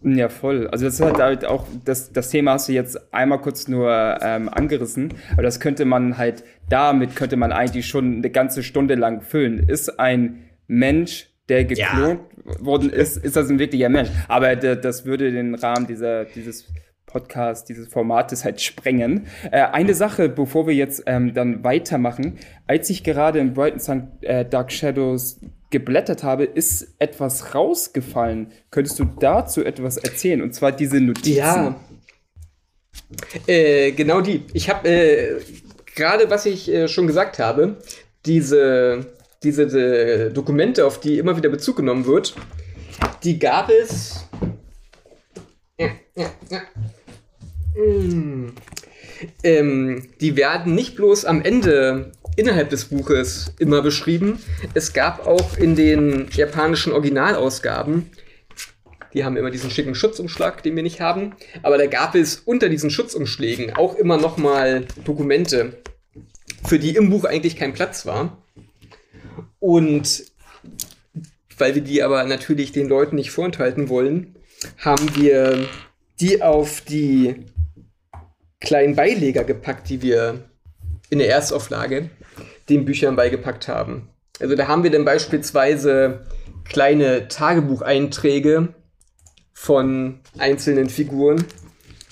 Ja, 0.04 0.30
voll. 0.30 0.68
Also 0.68 0.86
das 0.86 1.02
hat 1.02 1.18
halt 1.18 1.46
auch, 1.46 1.66
das, 1.84 2.14
das 2.14 2.30
Thema 2.30 2.54
hast 2.54 2.70
du 2.70 2.74
jetzt 2.74 3.14
einmal 3.14 3.42
kurz 3.42 3.68
nur 3.68 4.18
ähm, 4.22 4.48
angerissen, 4.48 5.14
aber 5.34 5.42
das 5.42 5.60
könnte 5.60 5.84
man 5.84 6.18
halt, 6.18 6.44
damit 6.70 7.16
könnte 7.16 7.36
man 7.36 7.52
eigentlich 7.52 7.88
schon 7.88 8.18
eine 8.18 8.30
ganze 8.30 8.64
Stunde 8.64 8.96
lang 8.96 9.22
füllen. 9.22 9.68
Ist 9.68 10.00
ein 10.00 10.50
Mensch, 10.68 11.30
der 11.50 11.66
geklont 11.66 12.22
ja. 12.46 12.66
worden 12.66 12.90
ist, 12.92 13.18
ist 13.18 13.36
das 13.36 13.50
ein 13.50 13.60
wirklicher 13.60 13.90
Mensch. 13.90 14.10
Aber 14.28 14.56
das 14.56 15.06
würde 15.06 15.32
den 15.32 15.56
Rahmen 15.56 15.88
dieser, 15.88 16.26
dieses 16.26 16.68
Podcast, 17.10 17.70
dieses 17.70 17.88
Formates 17.88 18.46
halt 18.46 18.62
sprengen. 18.62 19.28
Äh, 19.52 19.62
eine 19.62 19.96
Sache, 19.96 20.30
bevor 20.30 20.68
wir 20.68 20.76
jetzt 20.76 21.04
ähm, 21.08 21.34
dann 21.34 21.64
weitermachen. 21.64 22.38
Als 22.68 22.90
ich 22.90 23.04
gerade 23.04 23.40
in 23.40 23.54
Brighton 23.54 23.80
St. 23.80 24.22
Äh, 24.22 24.46
Dark 24.46 24.72
Shadows 24.72 25.40
geblättert 25.72 26.24
habe, 26.24 26.46
ist 26.46 26.96
etwas 27.00 27.56
rausgefallen. 27.56 28.52
Könntest 28.72 29.00
du 29.00 29.06
dazu 29.06 29.64
etwas 29.64 29.98
erzählen? 29.98 30.42
Und 30.42 30.54
zwar 30.54 30.72
diese 30.72 31.02
Notizen. 31.02 31.36
Ja. 31.36 31.80
Äh, 33.48 33.92
genau 33.92 34.22
die. 34.22 34.46
Ich 34.54 34.70
habe 34.70 34.88
äh, 34.88 35.42
gerade, 35.96 36.30
was 36.30 36.46
ich 36.46 36.70
äh, 36.70 36.88
schon 36.88 37.08
gesagt 37.08 37.40
habe, 37.40 37.78
diese, 38.26 39.08
diese, 39.44 39.66
diese 39.66 40.32
Dokumente, 40.32 40.86
auf 40.86 41.00
die 41.00 41.18
immer 41.18 41.36
wieder 41.38 41.50
Bezug 41.50 41.78
genommen 41.78 42.06
wird, 42.06 42.36
die 43.24 43.40
gab 43.40 43.70
es. 43.70 44.28
Ja, 45.80 45.90
ja, 46.16 46.32
ja. 46.50 46.62
Mm. 47.80 48.50
Ähm, 49.44 50.08
die 50.22 50.36
werden 50.36 50.76
nicht 50.76 50.96
bloß 50.96 51.26
am 51.26 51.42
Ende 51.42 52.12
innerhalb 52.36 52.70
des 52.70 52.86
Buches 52.86 53.54
immer 53.60 53.82
beschrieben. 53.82 54.40
Es 54.74 54.94
gab 54.94 55.28
auch 55.28 55.58
in 55.58 55.76
den 55.76 56.28
japanischen 56.32 56.94
Originalausgaben, 56.94 58.10
die 59.14 59.26
haben 59.26 59.38
immer 59.38 59.50
diesen 59.50 59.72
schicken 59.72 59.96
Schutzumschlag, 59.96 60.62
den 60.64 60.76
wir 60.76 60.84
nicht 60.84 61.02
haben, 61.02 61.36
aber 61.64 61.78
da 61.78 61.88
gab 61.88 62.16
es 62.16 62.38
unter 62.38 62.70
diesen 62.70 62.92
Schutzumschlägen 62.92 63.76
auch 63.76 63.96
immer 63.96 64.18
noch 64.18 64.38
mal 64.38 64.86
Dokumente, 65.04 65.80
für 66.66 66.80
die 66.80 66.96
im 66.96 67.10
Buch 67.10 67.26
eigentlich 67.26 67.56
kein 67.56 67.74
Platz 67.74 68.06
war. 68.06 68.38
Und 69.60 70.26
weil 71.58 71.76
wir 71.76 71.82
die 71.82 72.04
aber 72.04 72.24
natürlich 72.24 72.72
den 72.72 72.88
Leuten 72.88 73.16
nicht 73.16 73.32
vorenthalten 73.32 73.90
wollen, 73.90 74.36
haben 74.78 75.16
wir 75.16 75.68
die 76.22 76.42
auf 76.42 76.82
die 76.82 77.36
kleinen 78.60 78.96
Beileger 78.96 79.44
gepackt, 79.44 79.90
die 79.90 80.02
wir 80.02 80.50
in 81.10 81.20
der 81.20 81.30
Erstauflage 81.30 82.10
den 82.70 82.86
Büchern 82.86 83.16
beigepackt 83.16 83.68
haben. 83.68 84.10
Also 84.40 84.56
da 84.56 84.68
haben 84.68 84.84
wir 84.84 84.92
dann 84.92 85.06
beispielsweise 85.06 86.26
kleine 86.66 87.28
Tagebucheinträge 87.28 88.74
von 89.54 90.20
einzelnen 90.38 90.90
Figuren 90.90 91.44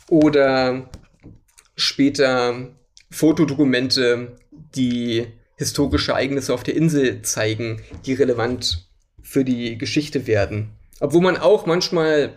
oder 0.10 0.90
später 1.76 2.70
Fotodokumente, 3.12 4.36
die 4.76 5.28
historische 5.56 6.12
Ereignisse 6.12 6.54
auf 6.54 6.64
der 6.64 6.76
Insel 6.76 7.22
zeigen, 7.22 7.82
die 8.06 8.14
relevant 8.14 8.90
für 9.22 9.44
die 9.44 9.78
Geschichte 9.78 10.28
werden. 10.28 10.72
Obwohl 11.00 11.22
man 11.22 11.38
auch 11.38 11.66
manchmal, 11.66 12.34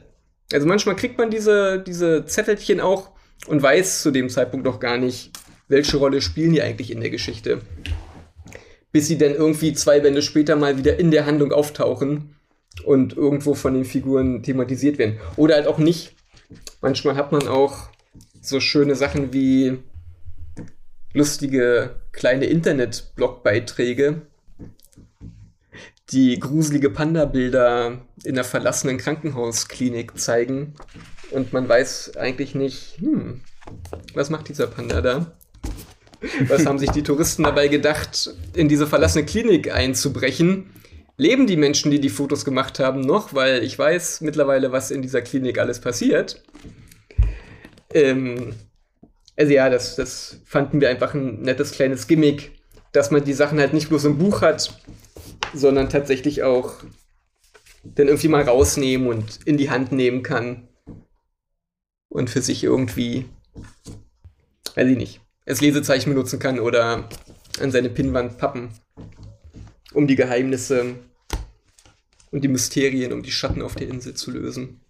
also 0.52 0.66
manchmal 0.66 0.96
kriegt 0.96 1.18
man 1.18 1.30
diese, 1.30 1.80
diese 1.80 2.24
Zettelchen 2.26 2.80
auch 2.80 3.10
und 3.46 3.62
weiß 3.62 4.02
zu 4.02 4.10
dem 4.10 4.28
Zeitpunkt 4.28 4.66
noch 4.66 4.80
gar 4.80 4.98
nicht, 4.98 5.30
welche 5.68 5.96
Rolle 5.96 6.20
spielen 6.20 6.52
die 6.52 6.62
eigentlich 6.62 6.90
in 6.90 7.00
der 7.00 7.10
Geschichte. 7.10 7.60
Bis 8.92 9.06
sie 9.06 9.18
dann 9.18 9.34
irgendwie 9.34 9.72
zwei 9.72 10.00
Bände 10.00 10.22
später 10.22 10.56
mal 10.56 10.76
wieder 10.76 10.98
in 10.98 11.10
der 11.10 11.26
Handlung 11.26 11.52
auftauchen 11.52 12.34
und 12.84 13.16
irgendwo 13.16 13.54
von 13.54 13.74
den 13.74 13.84
Figuren 13.84 14.42
thematisiert 14.42 14.98
werden. 14.98 15.18
Oder 15.36 15.54
halt 15.54 15.66
auch 15.68 15.78
nicht. 15.78 16.16
Manchmal 16.80 17.14
hat 17.14 17.30
man 17.30 17.46
auch 17.46 17.88
so 18.40 18.58
schöne 18.58 18.96
Sachen 18.96 19.32
wie 19.32 19.78
lustige 21.12 22.00
kleine 22.12 22.46
Internet-Blogbeiträge, 22.46 24.22
die 26.10 26.40
gruselige 26.40 26.90
Panda-Bilder 26.90 28.00
in 28.24 28.34
der 28.34 28.44
verlassenen 28.44 28.98
Krankenhausklinik 28.98 30.18
zeigen 30.18 30.74
und 31.30 31.52
man 31.52 31.68
weiß 31.68 32.16
eigentlich 32.16 32.54
nicht, 32.54 32.98
hm, 32.98 33.40
was 34.14 34.30
macht 34.30 34.48
dieser 34.48 34.66
Panda 34.66 35.00
da? 35.00 35.32
Was 36.48 36.66
haben 36.66 36.78
sich 36.78 36.90
die 36.90 37.02
Touristen 37.02 37.44
dabei 37.44 37.68
gedacht, 37.68 38.34
in 38.54 38.68
diese 38.68 38.86
verlassene 38.86 39.24
Klinik 39.24 39.72
einzubrechen? 39.72 40.70
Leben 41.16 41.46
die 41.46 41.56
Menschen, 41.56 41.90
die 41.90 42.00
die 42.00 42.08
Fotos 42.08 42.44
gemacht 42.44 42.78
haben, 42.78 43.00
noch? 43.00 43.34
Weil 43.34 43.62
ich 43.62 43.78
weiß 43.78 44.20
mittlerweile, 44.20 44.72
was 44.72 44.90
in 44.90 45.02
dieser 45.02 45.22
Klinik 45.22 45.58
alles 45.58 45.80
passiert. 45.80 46.42
Ähm, 47.92 48.54
also 49.36 49.52
ja, 49.52 49.70
das, 49.70 49.96
das 49.96 50.40
fanden 50.44 50.80
wir 50.80 50.90
einfach 50.90 51.14
ein 51.14 51.40
nettes 51.40 51.72
kleines 51.72 52.06
Gimmick, 52.06 52.52
dass 52.92 53.10
man 53.10 53.24
die 53.24 53.32
Sachen 53.32 53.58
halt 53.58 53.72
nicht 53.72 53.88
bloß 53.88 54.04
im 54.04 54.18
Buch 54.18 54.42
hat, 54.42 54.78
sondern 55.54 55.88
tatsächlich 55.88 56.42
auch 56.42 56.74
dann 57.82 58.08
irgendwie 58.08 58.28
mal 58.28 58.42
rausnehmen 58.42 59.08
und 59.08 59.40
in 59.46 59.56
die 59.56 59.70
Hand 59.70 59.92
nehmen 59.92 60.22
kann 60.22 60.68
und 62.10 62.28
für 62.28 62.42
sich 62.42 62.62
irgendwie, 62.62 63.24
weiß 64.74 64.88
ich 64.88 64.96
nicht, 64.96 65.20
als 65.46 65.62
Lesezeichen 65.62 66.10
benutzen 66.10 66.38
kann 66.38 66.60
oder 66.60 67.08
an 67.60 67.70
seine 67.70 67.88
Pinnwand 67.88 68.36
pappen, 68.36 68.70
um 69.94 70.06
die 70.06 70.16
Geheimnisse 70.16 70.96
und 72.30 72.44
die 72.44 72.48
Mysterien 72.48 73.12
um 73.12 73.22
die 73.22 73.32
Schatten 73.32 73.62
auf 73.62 73.74
der 73.76 73.88
Insel 73.88 74.14
zu 74.14 74.30
lösen. 74.30 74.80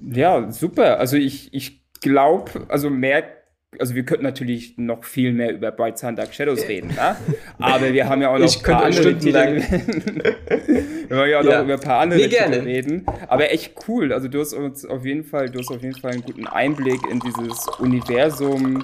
Ja, 0.00 0.50
super. 0.52 0.98
Also 0.98 1.16
ich, 1.16 1.52
ich 1.52 1.82
glaube, 2.00 2.66
also 2.68 2.90
mehr 2.90 3.43
also 3.78 3.94
wir 3.94 4.04
könnten 4.04 4.24
natürlich 4.24 4.76
noch 4.78 5.04
viel 5.04 5.32
mehr 5.32 5.52
über 5.52 5.70
Bright 5.70 5.98
Sun 5.98 6.16
Dark 6.16 6.34
Shadows 6.34 6.68
reden, 6.68 6.88
ne? 6.88 7.16
aber 7.58 7.92
wir 7.92 8.08
haben 8.08 8.22
ja 8.22 8.30
auch 8.30 8.38
noch 8.38 8.46
ich 8.46 8.56
ein 8.58 8.62
paar 8.62 8.84
andere 8.84 9.18
Titel. 9.18 9.34
wir 11.08 11.16
wollen 11.16 11.30
ja 11.30 11.40
auch 11.40 11.44
ja. 11.44 11.58
noch 11.58 11.64
über 11.64 11.74
ein 11.74 11.80
paar 11.80 12.00
andere 12.00 12.20
nee, 12.20 12.28
Titel 12.28 12.60
reden. 12.60 13.06
Aber 13.28 13.52
echt 13.52 13.74
cool. 13.88 14.12
Also 14.12 14.28
du 14.28 14.40
hast 14.40 14.52
uns 14.52 14.84
auf 14.84 15.04
jeden 15.04 15.24
Fall, 15.24 15.50
du 15.50 15.58
hast 15.58 15.70
auf 15.70 15.82
jeden 15.82 15.98
Fall 15.98 16.12
einen 16.12 16.22
guten 16.22 16.46
Einblick 16.46 17.00
in 17.10 17.20
dieses 17.20 17.66
Universum, 17.78 18.82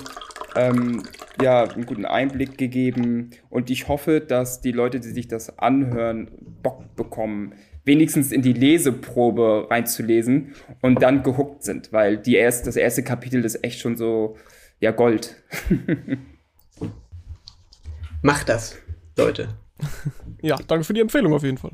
ähm, 0.56 1.02
ja, 1.42 1.64
einen 1.64 1.86
guten 1.86 2.04
Einblick 2.04 2.58
gegeben. 2.58 3.30
Und 3.48 3.70
ich 3.70 3.88
hoffe, 3.88 4.20
dass 4.20 4.60
die 4.60 4.72
Leute, 4.72 5.00
die 5.00 5.08
sich 5.08 5.28
das 5.28 5.58
anhören, 5.58 6.28
Bock 6.62 6.96
bekommen, 6.96 7.54
wenigstens 7.84 8.32
in 8.32 8.42
die 8.42 8.52
Leseprobe 8.52 9.66
reinzulesen 9.70 10.54
und 10.82 11.02
dann 11.02 11.22
gehuckt 11.22 11.64
sind, 11.64 11.92
weil 11.92 12.18
die 12.18 12.36
erst, 12.36 12.66
das 12.66 12.76
erste 12.76 13.02
Kapitel 13.02 13.44
ist 13.44 13.64
echt 13.64 13.80
schon 13.80 13.96
so 13.96 14.36
ja 14.80 14.90
Gold. 14.90 15.36
Macht 18.22 18.48
das, 18.48 18.76
Leute. 19.16 19.48
Ja, 20.42 20.56
danke 20.56 20.84
für 20.84 20.94
die 20.94 21.00
Empfehlung 21.00 21.34
auf 21.34 21.42
jeden 21.42 21.58
Fall. 21.58 21.72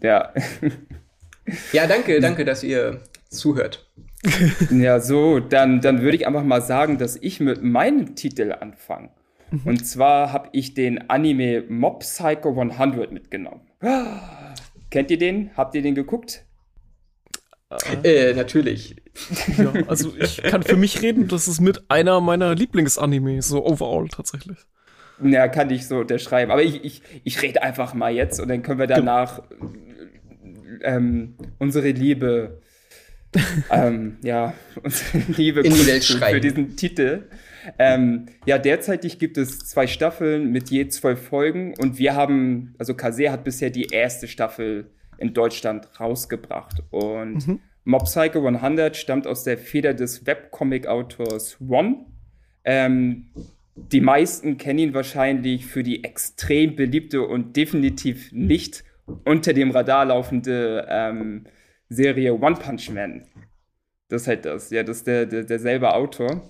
Ja. 0.00 0.32
Ja, 1.72 1.86
danke, 1.86 2.18
danke, 2.20 2.46
dass 2.46 2.62
ihr 2.62 3.02
zuhört. 3.28 3.90
Ja, 4.70 5.00
so, 5.00 5.40
dann, 5.40 5.80
dann 5.80 6.00
würde 6.00 6.16
ich 6.16 6.26
einfach 6.26 6.44
mal 6.44 6.62
sagen, 6.62 6.96
dass 6.96 7.16
ich 7.16 7.40
mit 7.40 7.62
meinem 7.62 8.14
Titel 8.14 8.52
anfange. 8.52 9.10
Mhm. 9.50 9.60
Und 9.64 9.86
zwar 9.86 10.32
habe 10.32 10.48
ich 10.52 10.74
den 10.74 11.10
Anime 11.10 11.64
Mob 11.68 12.00
Psycho 12.00 12.58
100 12.58 13.12
mitgenommen. 13.12 13.62
Kennt 14.90 15.10
ihr 15.10 15.18
den? 15.18 15.50
Habt 15.56 15.74
ihr 15.74 15.82
den 15.82 15.94
geguckt? 15.94 16.44
Äh, 18.02 18.34
natürlich. 18.34 18.96
Ja, 19.58 19.72
also 19.88 20.12
ich 20.18 20.42
kann 20.42 20.62
für 20.62 20.76
mich 20.76 21.02
reden, 21.02 21.28
das 21.28 21.48
ist 21.48 21.60
mit 21.60 21.90
einer 21.90 22.20
meiner 22.20 22.54
Lieblingsanime, 22.54 23.42
so 23.42 23.64
overall 23.64 24.08
tatsächlich. 24.08 24.58
Ja, 25.22 25.48
kann 25.48 25.70
ich 25.70 25.86
so 25.86 25.98
unterschreiben. 25.98 26.50
Aber 26.50 26.62
ich, 26.62 26.84
ich, 26.84 27.02
ich 27.22 27.42
rede 27.42 27.62
einfach 27.62 27.94
mal 27.94 28.12
jetzt 28.12 28.40
und 28.40 28.48
dann 28.48 28.62
können 28.62 28.78
wir 28.78 28.86
danach 28.86 29.42
ähm, 30.82 31.36
unsere 31.58 31.90
Liebe, 31.90 32.60
ähm, 33.70 34.16
ja, 34.22 34.54
unsere 34.82 35.18
Liebe 35.36 35.60
in 35.60 35.74
die 35.74 35.86
Welt 35.86 36.04
für 36.04 36.40
diesen 36.40 36.76
Titel. 36.76 37.28
Ähm, 37.78 38.26
ja, 38.44 38.58
derzeitig 38.58 39.18
gibt 39.18 39.38
es 39.38 39.60
zwei 39.60 39.86
Staffeln 39.86 40.50
mit 40.50 40.70
je 40.70 40.88
zwölf 40.88 41.28
Folgen 41.28 41.74
und 41.78 41.98
wir 41.98 42.14
haben, 42.14 42.74
also 42.78 42.94
Kase 42.94 43.30
hat 43.30 43.44
bisher 43.44 43.70
die 43.70 43.86
erste 43.92 44.26
Staffel 44.26 44.90
in 45.18 45.32
Deutschland 45.32 45.88
rausgebracht 46.00 46.82
und 46.90 47.46
mhm. 47.46 47.60
Mob 47.84 48.04
Psycho 48.04 48.46
100 48.46 48.96
stammt 48.96 49.26
aus 49.26 49.44
der 49.44 49.58
Feder 49.58 49.94
des 49.94 50.26
Webcomic-Autors 50.26 51.58
One. 51.60 52.06
Ähm, 52.64 53.26
die 53.74 54.00
meisten 54.00 54.58
kennen 54.58 54.78
ihn 54.78 54.94
wahrscheinlich 54.94 55.66
für 55.66 55.82
die 55.82 56.04
extrem 56.04 56.76
beliebte 56.76 57.22
und 57.22 57.56
definitiv 57.56 58.30
nicht 58.32 58.84
unter 59.24 59.52
dem 59.52 59.70
Radar 59.70 60.04
laufende 60.04 60.86
ähm, 60.88 61.44
Serie 61.88 62.34
One 62.34 62.56
Punch 62.56 62.90
Man. 62.90 63.26
Das 64.08 64.22
ist 64.22 64.28
halt 64.28 64.44
das, 64.44 64.70
ja, 64.70 64.82
das 64.82 64.98
ist 64.98 65.06
der, 65.06 65.26
der, 65.26 65.44
derselbe 65.44 65.94
Autor. 65.94 66.42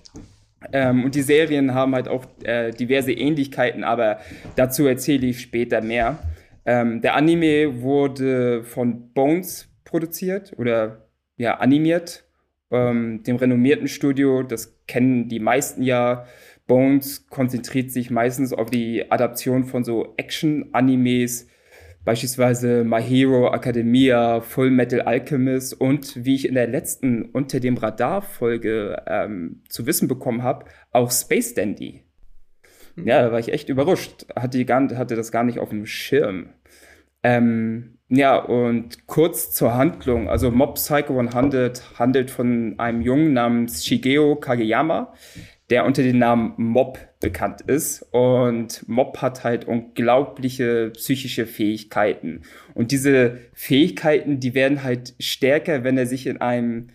Ähm, 0.73 1.05
und 1.05 1.15
die 1.15 1.23
Serien 1.23 1.75
haben 1.75 1.95
halt 1.95 2.09
auch 2.09 2.25
äh, 2.43 2.71
diverse 2.73 3.13
Ähnlichkeiten, 3.13 3.85
aber 3.85 4.19
dazu 4.57 4.87
erzähle 4.87 5.29
ich 5.29 5.41
später 5.41 5.81
mehr. 5.81 6.19
Ähm, 6.65 7.01
der 7.01 7.17
Anime 7.17 7.83
wurde 7.83 8.63
von 8.65 9.13
Bones 9.13 9.69
produziert 9.85 10.53
oder 10.57 11.09
ja, 11.43 11.59
animiert, 11.59 12.25
ähm, 12.71 13.23
dem 13.25 13.37
renommierten 13.37 13.89
Studio. 13.89 14.43
Das 14.45 14.79
kennen 14.87 15.29
die 15.29 15.41
meisten 15.41 15.83
ja. 15.83 16.27
Bones 16.69 17.27
konzentriert 17.29 17.91
sich 17.91 18.11
meistens 18.11 18.53
auf 18.53 18.71
die 18.71 19.11
Adaption 19.11 19.65
von 19.65 19.83
so 19.83 20.15
Action-Animes, 20.17 21.49
beispielsweise 22.05 22.85
My 22.85 23.03
Hero 23.03 23.53
Academia, 23.53 24.41
Full 24.41 24.71
Metal 24.71 25.01
Alchemist 25.03 25.79
und 25.79 26.25
wie 26.25 26.37
ich 26.37 26.47
in 26.47 26.55
der 26.55 26.69
letzten 26.69 27.25
Unter 27.25 27.59
dem 27.59 27.77
Radar-Folge 27.77 29.03
ähm, 29.09 29.63
zu 29.69 29.87
wissen 29.87 30.07
bekommen 30.07 30.45
habe, 30.45 30.67
auch 30.93 31.11
Space 31.11 31.55
Dandy. 31.55 32.05
Mhm. 32.95 33.09
Ja, 33.09 33.23
da 33.23 33.33
war 33.33 33.41
ich 33.41 33.53
echt 33.53 33.69
überrascht. 33.69 34.27
Hatte, 34.37 34.65
gar, 34.65 34.89
hatte 34.97 35.17
das 35.17 35.33
gar 35.33 35.43
nicht 35.43 35.59
auf 35.59 35.71
dem 35.71 35.85
Schirm. 35.85 36.51
Ähm, 37.25 37.99
ja, 38.15 38.37
und 38.37 39.07
kurz 39.07 39.53
zur 39.53 39.73
Handlung. 39.73 40.29
Also 40.29 40.51
Mob 40.51 40.75
Psycho 40.75 41.19
100 41.19 41.99
handelt 41.99 42.31
von 42.31 42.75
einem 42.79 43.01
Jungen 43.01 43.33
namens 43.33 43.87
Shigeo 43.87 44.37
Kageyama, 44.37 45.15
der 45.71 45.87
unter 45.87 46.03
dem 46.03 46.19
Namen 46.19 46.53
Mob 46.59 46.99
bekannt 47.21 47.63
ist. 47.63 48.03
Und 48.11 48.87
Mob 48.87 49.23
hat 49.23 49.45
halt 49.45 49.67
unglaubliche 49.67 50.91
psychische 50.91 51.47
Fähigkeiten. 51.47 52.43
Und 52.75 52.93
diese 52.93 53.39
Fähigkeiten, 53.55 54.41
die 54.41 54.53
werden 54.53 54.83
halt 54.83 55.15
stärker, 55.19 55.83
wenn 55.83 55.97
er 55.97 56.05
sich 56.05 56.27
in 56.27 56.39
einem, 56.39 56.89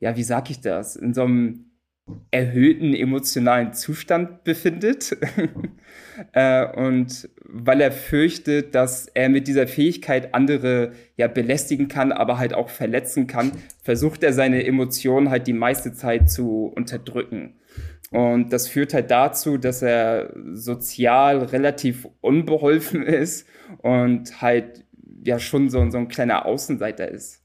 ja, 0.00 0.18
wie 0.18 0.22
sag 0.22 0.50
ich 0.50 0.60
das, 0.60 0.96
in 0.96 1.14
so 1.14 1.22
einem 1.22 1.67
erhöhten 2.30 2.94
emotionalen 2.94 3.72
Zustand 3.72 4.44
befindet. 4.44 5.16
äh, 6.32 6.66
und 6.66 7.28
weil 7.44 7.80
er 7.80 7.92
fürchtet, 7.92 8.74
dass 8.74 9.06
er 9.08 9.28
mit 9.28 9.48
dieser 9.48 9.66
Fähigkeit 9.66 10.34
andere 10.34 10.92
ja 11.16 11.28
belästigen 11.28 11.88
kann, 11.88 12.12
aber 12.12 12.38
halt 12.38 12.54
auch 12.54 12.68
verletzen 12.68 13.26
kann, 13.26 13.52
versucht 13.82 14.22
er 14.22 14.32
seine 14.32 14.66
Emotionen 14.66 15.30
halt 15.30 15.46
die 15.46 15.52
meiste 15.52 15.92
Zeit 15.94 16.30
zu 16.30 16.72
unterdrücken. 16.74 17.54
Und 18.10 18.52
das 18.52 18.68
führt 18.68 18.94
halt 18.94 19.10
dazu, 19.10 19.58
dass 19.58 19.82
er 19.82 20.32
sozial 20.52 21.38
relativ 21.38 22.08
unbeholfen 22.20 23.02
ist 23.04 23.46
und 23.78 24.40
halt 24.40 24.84
ja 25.24 25.38
schon 25.38 25.68
so, 25.68 25.88
so 25.90 25.98
ein 25.98 26.08
kleiner 26.08 26.46
Außenseiter 26.46 27.08
ist. 27.08 27.42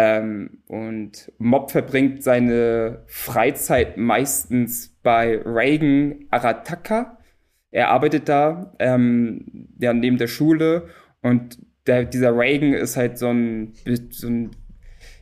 Ähm, 0.00 0.62
und 0.68 1.32
Mob 1.38 1.72
verbringt 1.72 2.22
seine 2.22 3.02
Freizeit 3.08 3.96
meistens 3.96 4.96
bei 5.02 5.42
Reagan 5.44 6.26
Arataka. 6.30 7.18
Er 7.72 7.88
arbeitet 7.88 8.28
da, 8.28 8.76
ähm, 8.78 9.66
ja, 9.76 9.92
neben 9.92 10.16
der 10.16 10.28
Schule 10.28 10.86
und 11.20 11.58
der, 11.88 12.04
dieser 12.04 12.36
Reagan 12.38 12.74
ist 12.74 12.96
halt 12.96 13.18
so 13.18 13.28
ein, 13.30 13.72
so 14.10 14.28
ein 14.28 14.50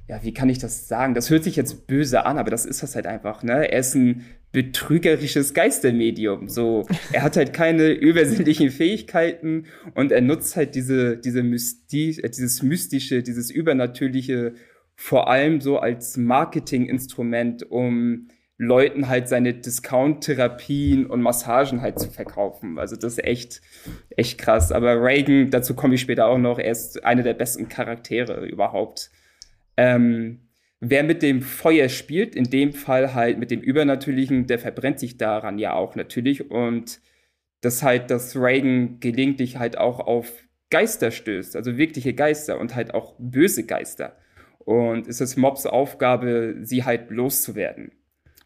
ja, 0.09 0.23
wie 0.23 0.35
kann 0.35 0.51
ich 0.51 0.59
das 0.59 0.89
sagen? 0.89 1.15
Das 1.15 1.31
hört 1.31 1.45
sich 1.45 1.57
jetzt 1.57 1.87
böse 1.87 2.27
an, 2.27 2.37
aber 2.37 2.51
das 2.51 2.67
ist 2.67 2.83
das 2.83 2.97
halt 2.97 3.07
einfach, 3.07 3.43
ne? 3.43 3.73
Er 3.73 3.79
ist 3.79 3.95
ein 3.95 4.27
betrügerisches 4.57 5.53
Geistermedium. 5.53 6.49
So, 6.49 6.87
er 7.13 7.23
hat 7.23 7.37
halt 7.37 7.53
keine 7.53 7.91
übersinnlichen 7.91 8.71
Fähigkeiten 8.71 9.67
und 9.95 10.13
er 10.13 10.23
nutzt 10.23 10.57
halt 10.57 10.75
diese, 10.75 11.19
diese 11.19 11.43
Mysti 11.43 12.19
äh, 12.23 12.31
dieses 12.31 12.63
mystische, 12.63 13.23
dieses 13.23 13.51
übernatürliche 13.51 14.55
vor 14.95 15.29
allem 15.29 15.61
so 15.61 15.79
als 15.79 16.17
Marketinginstrument, 16.17 17.71
um 17.71 18.29
Leuten 18.57 19.09
halt 19.09 19.29
seine 19.29 19.53
Discount-Therapien 19.53 21.05
und 21.05 21.21
Massagen 21.21 21.83
halt 21.83 21.99
zu 21.99 22.11
verkaufen. 22.11 22.79
Also 22.79 22.97
das 22.97 23.19
ist 23.19 23.25
echt, 23.25 23.61
echt 24.17 24.39
krass. 24.39 24.73
Aber 24.73 25.03
Reagan, 25.03 25.51
dazu 25.51 25.75
komme 25.75 25.97
ich 25.97 26.01
später 26.01 26.29
auch 26.29 26.39
noch, 26.39 26.59
er 26.59 26.71
ist 26.73 27.05
einer 27.05 27.23
der 27.23 27.35
besten 27.35 27.69
Charaktere 27.69 28.47
überhaupt. 28.47 29.11
Ähm, 29.77 30.46
wer 30.81 31.03
mit 31.03 31.23
dem 31.23 31.43
Feuer 31.43 31.89
spielt, 31.89 32.35
in 32.35 32.45
dem 32.45 32.73
Fall 32.73 33.15
halt 33.15 33.39
mit 33.39 33.51
dem 33.51 33.61
Übernatürlichen, 33.61 34.47
der 34.47 34.59
verbrennt 34.59 34.99
sich 35.01 35.17
daran 35.17 35.59
ja 35.59 35.75
auch 35.75 35.97
natürlich. 35.97 36.51
Und 36.51 37.01
das 37.61 37.83
halt, 37.83 38.11
dass 38.11 38.37
Reagan 38.37 39.01
gelegentlich 39.01 39.59
halt 39.59 39.79
auch 39.79 40.01
auf 40.01 40.31
Geister 40.71 41.11
stößt, 41.11 41.57
also 41.57 41.77
wirkliche 41.77 42.15
Geister 42.15 42.59
und 42.59 42.75
halt 42.75 42.95
auch 42.95 43.15
böse 43.19 43.65
Geister. 43.65 44.17
Und 44.59 45.07
es 45.07 45.21
ist 45.21 45.37
Mobs 45.37 45.65
Aufgabe, 45.65 46.57
sie 46.63 46.85
halt 46.85 47.11
loszuwerden. 47.11 47.93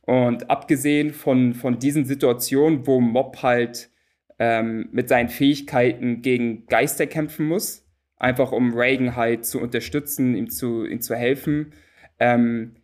Und 0.02 0.50
abgesehen 0.50 1.12
von, 1.12 1.54
von 1.54 1.78
diesen 1.78 2.04
Situationen, 2.04 2.86
wo 2.86 3.00
Mob 3.00 3.42
halt 3.42 3.90
ähm, 4.38 4.88
mit 4.92 5.08
seinen 5.08 5.28
Fähigkeiten 5.28 6.20
gegen 6.22 6.66
Geister 6.66 7.06
kämpfen 7.06 7.46
muss, 7.46 7.86
einfach 8.16 8.52
um 8.52 8.74
Reagan 8.74 9.16
halt 9.16 9.46
zu 9.46 9.60
unterstützen, 9.60 10.34
ihm 10.34 10.50
zu, 10.50 10.84
ihm 10.84 11.00
zu 11.00 11.14
helfen, 11.14 11.72
ähm, 12.20 12.76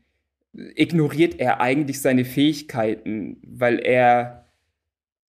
ignoriert 0.53 1.39
er 1.39 1.61
eigentlich 1.61 2.01
seine 2.01 2.25
Fähigkeiten, 2.25 3.39
weil 3.43 3.79
er 3.79 4.47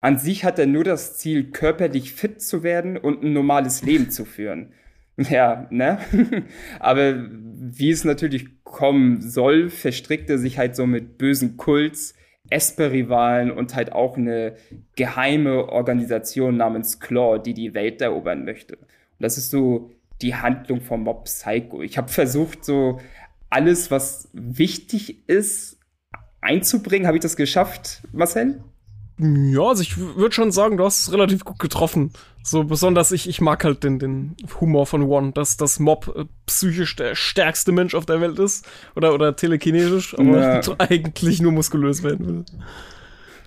an 0.01 0.19
sich 0.19 0.45
hat 0.45 0.59
er 0.59 0.67
nur 0.67 0.85
das 0.85 1.17
Ziel, 1.17 1.53
körperlich 1.53 2.13
fit 2.13 2.43
zu 2.43 2.65
werden 2.65 2.97
und 2.97 3.23
ein 3.23 3.33
normales 3.33 3.83
Leben 3.83 4.11
zu 4.11 4.25
führen. 4.25 4.73
Ja, 5.29 5.67
ne? 5.71 5.99
Aber 6.81 7.29
wie 7.29 7.91
es 7.91 8.03
natürlich 8.03 8.65
kommen 8.65 9.21
soll, 9.21 9.69
verstrickt 9.69 10.31
er 10.31 10.39
sich 10.39 10.57
halt 10.57 10.75
so 10.75 10.87
mit 10.87 11.19
bösen 11.19 11.59
Kults, 11.59 12.15
Esper-Rivalen 12.49 13.51
und 13.51 13.75
halt 13.77 13.93
auch 13.93 14.17
eine 14.17 14.57
geheime 14.97 15.69
Organisation 15.69 16.57
namens 16.57 16.99
Claw, 16.99 17.39
die 17.39 17.53
die 17.53 17.75
Welt 17.75 18.01
erobern 18.01 18.45
möchte. 18.47 18.77
Und 18.77 18.89
das 19.19 19.37
ist 19.37 19.51
so 19.51 19.93
die 20.23 20.35
Handlung 20.35 20.81
von 20.81 21.03
Mob 21.03 21.25
Psycho. 21.25 21.83
Ich 21.83 21.99
habe 21.99 22.09
versucht, 22.09 22.65
so 22.65 22.99
alles, 23.53 23.91
was 23.91 24.29
wichtig 24.33 25.29
ist, 25.29 25.79
einzubringen. 26.41 27.07
Habe 27.07 27.19
ich 27.19 27.23
das 27.23 27.37
geschafft, 27.37 28.03
Marcel? 28.13 28.63
Ja, 29.19 29.63
also 29.63 29.83
ich 29.83 29.99
würde 29.99 30.35
schon 30.35 30.51
sagen, 30.51 30.79
du 30.79 30.85
hast 30.85 31.03
es 31.03 31.13
relativ 31.13 31.45
gut 31.45 31.59
getroffen. 31.59 32.13
So 32.43 32.65
besonders 32.65 33.13
ich, 33.13 33.29
ich 33.29 33.41
mag 33.41 33.63
halt 33.63 33.85
den, 33.85 33.99
den 33.99 34.37
Humor 34.61 34.87
von 34.87 35.03
One, 35.03 35.33
dass 35.33 35.57
das 35.57 35.79
Mob 35.79 36.13
äh, 36.17 36.25
psychisch 36.47 36.97
der 36.97 37.15
stärkste 37.15 37.73
Mensch 37.73 37.95
auf 37.95 38.07
der 38.07 38.21
Welt 38.21 38.39
ist 38.39 38.67
oder, 38.97 39.15
oder 39.15 39.37
telekinetisch, 39.37 40.19
aber 40.19 40.61
ja. 40.61 40.61
eigentlich 40.79 41.41
nur 41.41 41.53
muskulös 41.53 42.03
werden 42.03 42.27
will. 42.27 42.45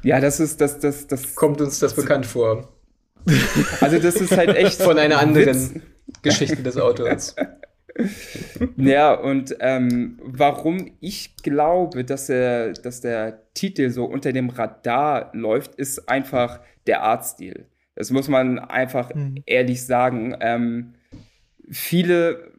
Ja, 0.03 0.21
das 0.21 0.39
ist, 0.39 0.61
das, 0.61 0.79
das, 0.79 1.07
das. 1.07 1.33
Kommt 1.33 1.59
uns 1.61 1.79
das 1.79 1.95
bekannt 1.95 2.27
vor. 2.27 2.69
Also, 3.81 3.97
das 3.97 4.15
ist 4.17 4.37
halt 4.37 4.55
echt. 4.55 4.79
Von 4.79 4.99
einer 4.99 5.17
anderen 5.17 5.47
Witz. 5.47 5.81
Geschichte 6.21 6.61
des 6.61 6.77
Autors. 6.77 7.35
Ja, 8.75 9.13
und 9.13 9.55
ähm, 9.61 10.19
warum 10.21 10.91
ich 10.99 11.37
glaube, 11.37 12.03
dass, 12.03 12.29
er, 12.29 12.73
dass 12.73 13.01
der 13.01 13.41
Titel 13.53 13.89
so 13.89 14.05
unter 14.05 14.33
dem 14.33 14.49
Radar 14.49 15.31
läuft, 15.33 15.75
ist 15.75 16.09
einfach 16.09 16.59
der 16.87 17.03
Artstil. 17.03 17.65
Das 17.95 18.11
muss 18.11 18.27
man 18.27 18.59
einfach 18.59 19.13
mhm. 19.15 19.41
ehrlich 19.45 19.85
sagen. 19.85 20.35
Ähm, 20.41 20.95
viele, 21.69 22.51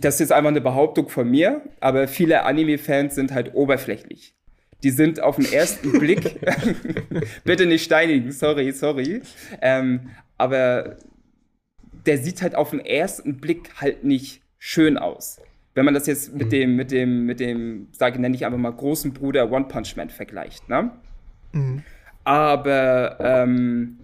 das 0.00 0.14
ist 0.14 0.20
jetzt 0.20 0.32
einfach 0.32 0.48
eine 0.48 0.62
Behauptung 0.62 1.08
von 1.08 1.30
mir, 1.30 1.62
aber 1.80 2.08
viele 2.08 2.44
Anime-Fans 2.44 3.14
sind 3.14 3.32
halt 3.32 3.54
oberflächlich. 3.54 4.34
Die 4.82 4.90
sind 4.90 5.20
auf 5.20 5.36
den 5.36 5.52
ersten 5.52 5.92
Blick, 5.98 6.40
bitte 7.44 7.66
nicht 7.66 7.84
steinigen, 7.84 8.32
sorry, 8.32 8.72
sorry. 8.72 9.20
Ähm, 9.60 10.08
aber 10.38 10.96
der 12.06 12.16
sieht 12.16 12.40
halt 12.40 12.54
auf 12.54 12.70
den 12.70 12.80
ersten 12.80 13.38
Blick 13.38 13.70
halt 13.80 14.04
nicht 14.04 14.40
schön 14.58 14.98
aus. 14.98 15.40
Wenn 15.74 15.84
man 15.84 15.94
das 15.94 16.06
jetzt 16.06 16.34
mit 16.34 16.46
mhm. 16.46 16.50
dem, 16.50 16.76
mit 16.76 16.90
dem, 16.90 17.26
mit 17.26 17.40
dem, 17.40 17.88
sage 17.92 18.20
nenne 18.20 18.34
ich 18.34 18.44
einfach 18.44 18.58
mal 18.58 18.72
großen 18.72 19.12
Bruder 19.12 19.50
One 19.50 19.66
Punch 19.66 19.96
Man 19.96 20.10
vergleicht, 20.10 20.68
ne? 20.68 20.90
Mhm. 21.52 21.82
Aber 22.24 23.16
ähm, 23.20 23.98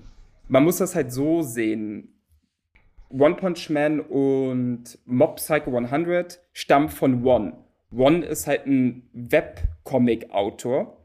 man 0.48 0.64
muss 0.64 0.78
das 0.78 0.94
halt 0.94 1.12
so 1.12 1.42
sehen. 1.42 2.14
One 3.10 3.34
Punch 3.36 3.70
Man 3.70 4.00
und 4.00 4.98
Mob 5.04 5.36
Psycho 5.36 5.76
100 5.76 6.40
stammen 6.52 6.88
von 6.88 7.24
One. 7.24 7.54
One 7.92 8.24
ist 8.24 8.46
halt 8.46 8.66
ein 8.66 9.08
Webcomic-Autor, 9.12 10.96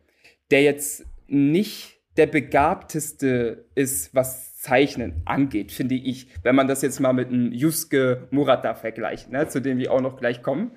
der 0.49 0.63
jetzt 0.63 1.05
nicht 1.27 1.99
der 2.17 2.27
begabteste 2.27 3.65
ist, 3.75 4.13
was 4.15 4.48
Zeichnen 4.59 5.21
angeht, 5.23 5.71
finde 5.71 5.95
ich, 5.95 6.27
wenn 6.43 6.53
man 6.53 6.67
das 6.67 6.81
jetzt 6.81 6.99
mal 6.99 7.13
mit 7.13 7.29
einem 7.29 7.53
Yusuke 7.53 8.27
Murata 8.29 8.73
vergleicht, 8.73 9.31
ne, 9.31 9.47
zu 9.47 9.61
dem 9.61 9.77
wir 9.77 9.93
auch 9.93 10.01
noch 10.01 10.17
gleich 10.17 10.43
kommen. 10.43 10.71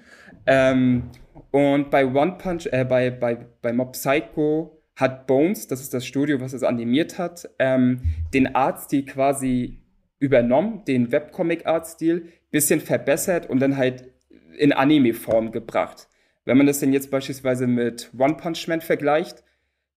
Ähm, 0.47 1.11
und 1.51 1.91
bei 1.91 2.07
One 2.07 2.37
Punch, 2.39 2.69
äh, 2.71 2.85
bei, 2.85 3.11
bei, 3.11 3.45
bei 3.61 3.73
Mob 3.73 3.95
Psycho 3.95 4.81
hat 4.95 5.27
Bones, 5.27 5.67
das 5.67 5.81
ist 5.81 5.93
das 5.93 6.07
Studio, 6.07 6.41
was 6.41 6.53
es 6.53 6.63
animiert 6.63 7.19
hat, 7.19 7.51
ähm, 7.59 8.03
den 8.33 8.55
Artstil 8.55 9.05
quasi 9.05 9.81
übernommen, 10.21 10.85
den 10.87 11.11
Webcomic-Artstil, 11.11 12.29
bisschen 12.53 12.79
verbessert 12.79 13.51
und 13.51 13.59
dann 13.59 13.77
halt 13.77 14.13
in 14.59 14.73
Anime-Form 14.73 15.51
gebracht. 15.51 16.07
Wenn 16.45 16.57
man 16.57 16.69
das 16.69 16.79
denn 16.79 16.93
jetzt 16.93 17.11
beispielsweise 17.11 17.67
mit 17.67 18.13
One 18.17 18.37
Punch 18.37 18.69
Man 18.69 18.81
vergleicht, 18.81 19.43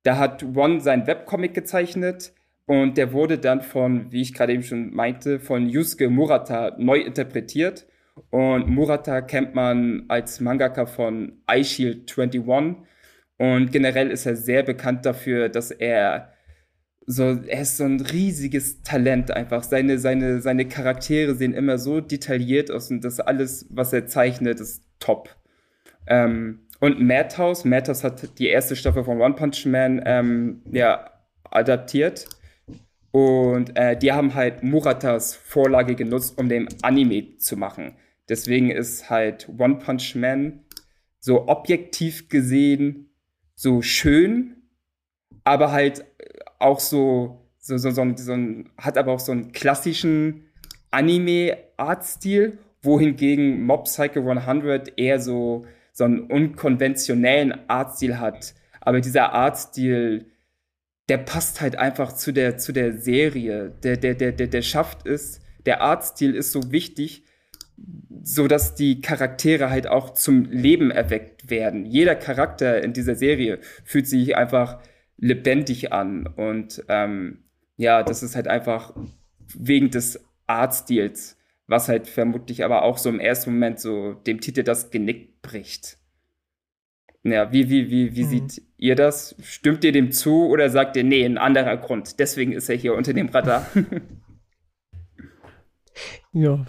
da 0.02 0.18
hat 0.18 0.44
One 0.56 0.82
sein 0.82 1.06
Webcomic 1.06 1.54
gezeichnet 1.54 2.34
und 2.66 2.98
der 2.98 3.14
wurde 3.14 3.38
dann 3.38 3.62
von, 3.62 4.12
wie 4.12 4.22
ich 4.22 4.34
gerade 4.34 4.54
eben 4.54 4.64
schon 4.64 4.94
meinte, 4.94 5.40
von 5.40 5.70
Yusuke 5.70 6.10
Murata 6.10 6.76
neu 6.78 7.00
interpretiert. 7.00 7.86
Und 8.30 8.68
Murata 8.68 9.22
kennt 9.22 9.56
man 9.56 10.06
als 10.08 10.40
Mangaka 10.40 10.86
von 10.86 11.42
iShield 11.52 12.10
21 12.18 12.86
und 13.38 13.72
generell 13.72 14.12
ist 14.12 14.26
er 14.26 14.36
sehr 14.36 14.64
bekannt 14.64 15.06
dafür, 15.06 15.50
dass 15.50 15.72
er 15.72 16.30
so, 17.06 17.24
er 17.24 17.62
ist 17.62 17.78
so 17.78 17.84
ein 17.84 18.02
riesiges 18.02 18.82
Talent 18.82 19.30
einfach. 19.32 19.64
Seine, 19.64 20.00
seine, 20.00 20.42
seine 20.42 20.68
Charaktere 20.68 21.36
sehen 21.36 21.54
immer 21.54 21.78
so 21.78 22.02
detailliert 22.02 22.72
aus 22.72 22.90
und 22.90 23.04
das 23.04 23.20
alles, 23.20 23.68
was 23.70 23.94
er 23.94 24.08
zeichnet, 24.08 24.60
ist 24.60 24.84
top. 25.00 25.36
Ähm, 26.08 26.62
und 26.80 27.00
Madhouse, 27.00 27.66
Madhouse 27.66 28.04
hat 28.04 28.40
die 28.40 28.48
erste 28.48 28.76
Staffel 28.76 29.04
von 29.04 29.22
One 29.22 29.36
Punch 29.36 29.66
Man 29.66 30.02
ähm, 30.06 30.62
ja, 30.72 31.12
adaptiert. 31.52 32.28
Und 33.16 33.78
äh, 33.78 33.98
die 33.98 34.12
haben 34.12 34.34
halt 34.34 34.62
Muratas 34.62 35.36
Vorlage 35.36 35.96
genutzt, 35.96 36.38
um 36.38 36.50
den 36.50 36.68
Anime 36.82 37.38
zu 37.38 37.56
machen. 37.56 37.96
Deswegen 38.28 38.70
ist 38.70 39.10
halt 39.10 39.48
One 39.58 39.76
Punch 39.76 40.16
Man 40.16 40.66
so 41.22 41.48
objektiv 41.48 42.28
gesehen 42.28 43.10
so 43.56 43.82
schön, 43.82 44.58
aber 45.46 45.72
halt 45.72 46.04
auch 46.60 46.82
so, 46.82 47.48
so, 47.58 47.78
so, 47.78 47.92
so, 47.92 48.04
so 48.18 48.34
ein, 48.34 48.70
hat 48.78 48.98
aber 48.98 49.14
auch 49.14 49.22
so 49.22 49.32
einen 49.32 49.54
klassischen 49.54 50.50
Anime-Artstil, 50.92 52.58
wohingegen 52.82 53.66
Mob 53.66 53.86
Psycho 53.86 54.30
100 54.30 55.00
eher 55.00 55.22
so, 55.22 55.66
so 55.94 56.04
einen 56.04 56.20
unkonventionellen 56.20 57.70
Artstil 57.70 58.20
hat. 58.20 58.56
Aber 58.82 59.00
dieser 59.00 59.32
Artstil, 59.32 60.26
der 61.10 61.18
passt 61.20 61.62
halt 61.62 61.78
einfach 61.78 62.14
zu 62.14 62.32
der, 62.32 62.58
zu 62.58 62.72
der 62.72 62.98
Serie. 62.98 63.74
Der, 63.84 63.98
der, 63.98 64.16
der, 64.16 64.32
der, 64.32 64.48
der 64.48 64.62
schafft 64.62 65.06
es, 65.06 65.42
der 65.66 65.82
Artstil 65.82 66.36
ist 66.36 66.52
so 66.52 66.72
wichtig, 66.72 67.24
so 68.24 68.48
dass 68.48 68.76
die 68.76 69.02
Charaktere 69.02 69.70
halt 69.70 69.88
auch 69.88 70.12
zum 70.12 70.46
Leben 70.46 70.92
erweckt 70.92 71.50
werden. 71.50 71.86
Jeder 71.86 72.16
Charakter 72.16 72.84
in 72.84 72.94
dieser 72.94 73.16
Serie 73.16 73.60
fühlt 73.84 74.08
sich 74.08 74.36
einfach 74.36 74.80
lebendig 75.18 75.92
an 75.94 76.28
und 76.28 76.84
ähm, 76.88 77.44
ja, 77.78 78.04
das 78.04 78.24
ist 78.24 78.36
halt 78.36 78.48
einfach 78.48 78.94
wegen 79.54 79.92
des 79.92 80.26
Artstils, 80.48 81.38
was 81.68 81.88
halt 81.90 82.08
vermutlich 82.08 82.64
aber 82.64 82.84
auch 82.84 82.98
so 82.98 83.10
im 83.10 83.20
ersten 83.20 83.52
Moment 83.52 83.80
so 83.80 84.14
dem 84.14 84.40
Titel 84.40 84.64
das 84.64 84.92
Genick 84.92 85.42
bricht. 85.42 85.98
Ja, 87.26 87.52
wie, 87.52 87.70
wie, 87.70 87.90
wie, 87.90 88.16
wie 88.16 88.24
mhm. 88.24 88.30
seht 88.30 88.62
ihr 88.78 88.96
das? 88.96 89.36
Stimmt 89.42 89.84
ihr 89.84 89.92
dem 89.92 90.12
zu 90.12 90.48
oder 90.48 90.70
sagt 90.70 90.96
ihr, 90.96 91.04
nee, 91.04 91.26
ein 91.26 91.40
anderer 91.40 91.78
Grund, 91.78 92.20
deswegen 92.20 92.52
ist 92.52 92.70
er 92.70 92.76
hier 92.76 92.94
unter 92.94 93.14
dem 93.14 93.30
Radar? 93.30 93.66
ja, 96.34 96.66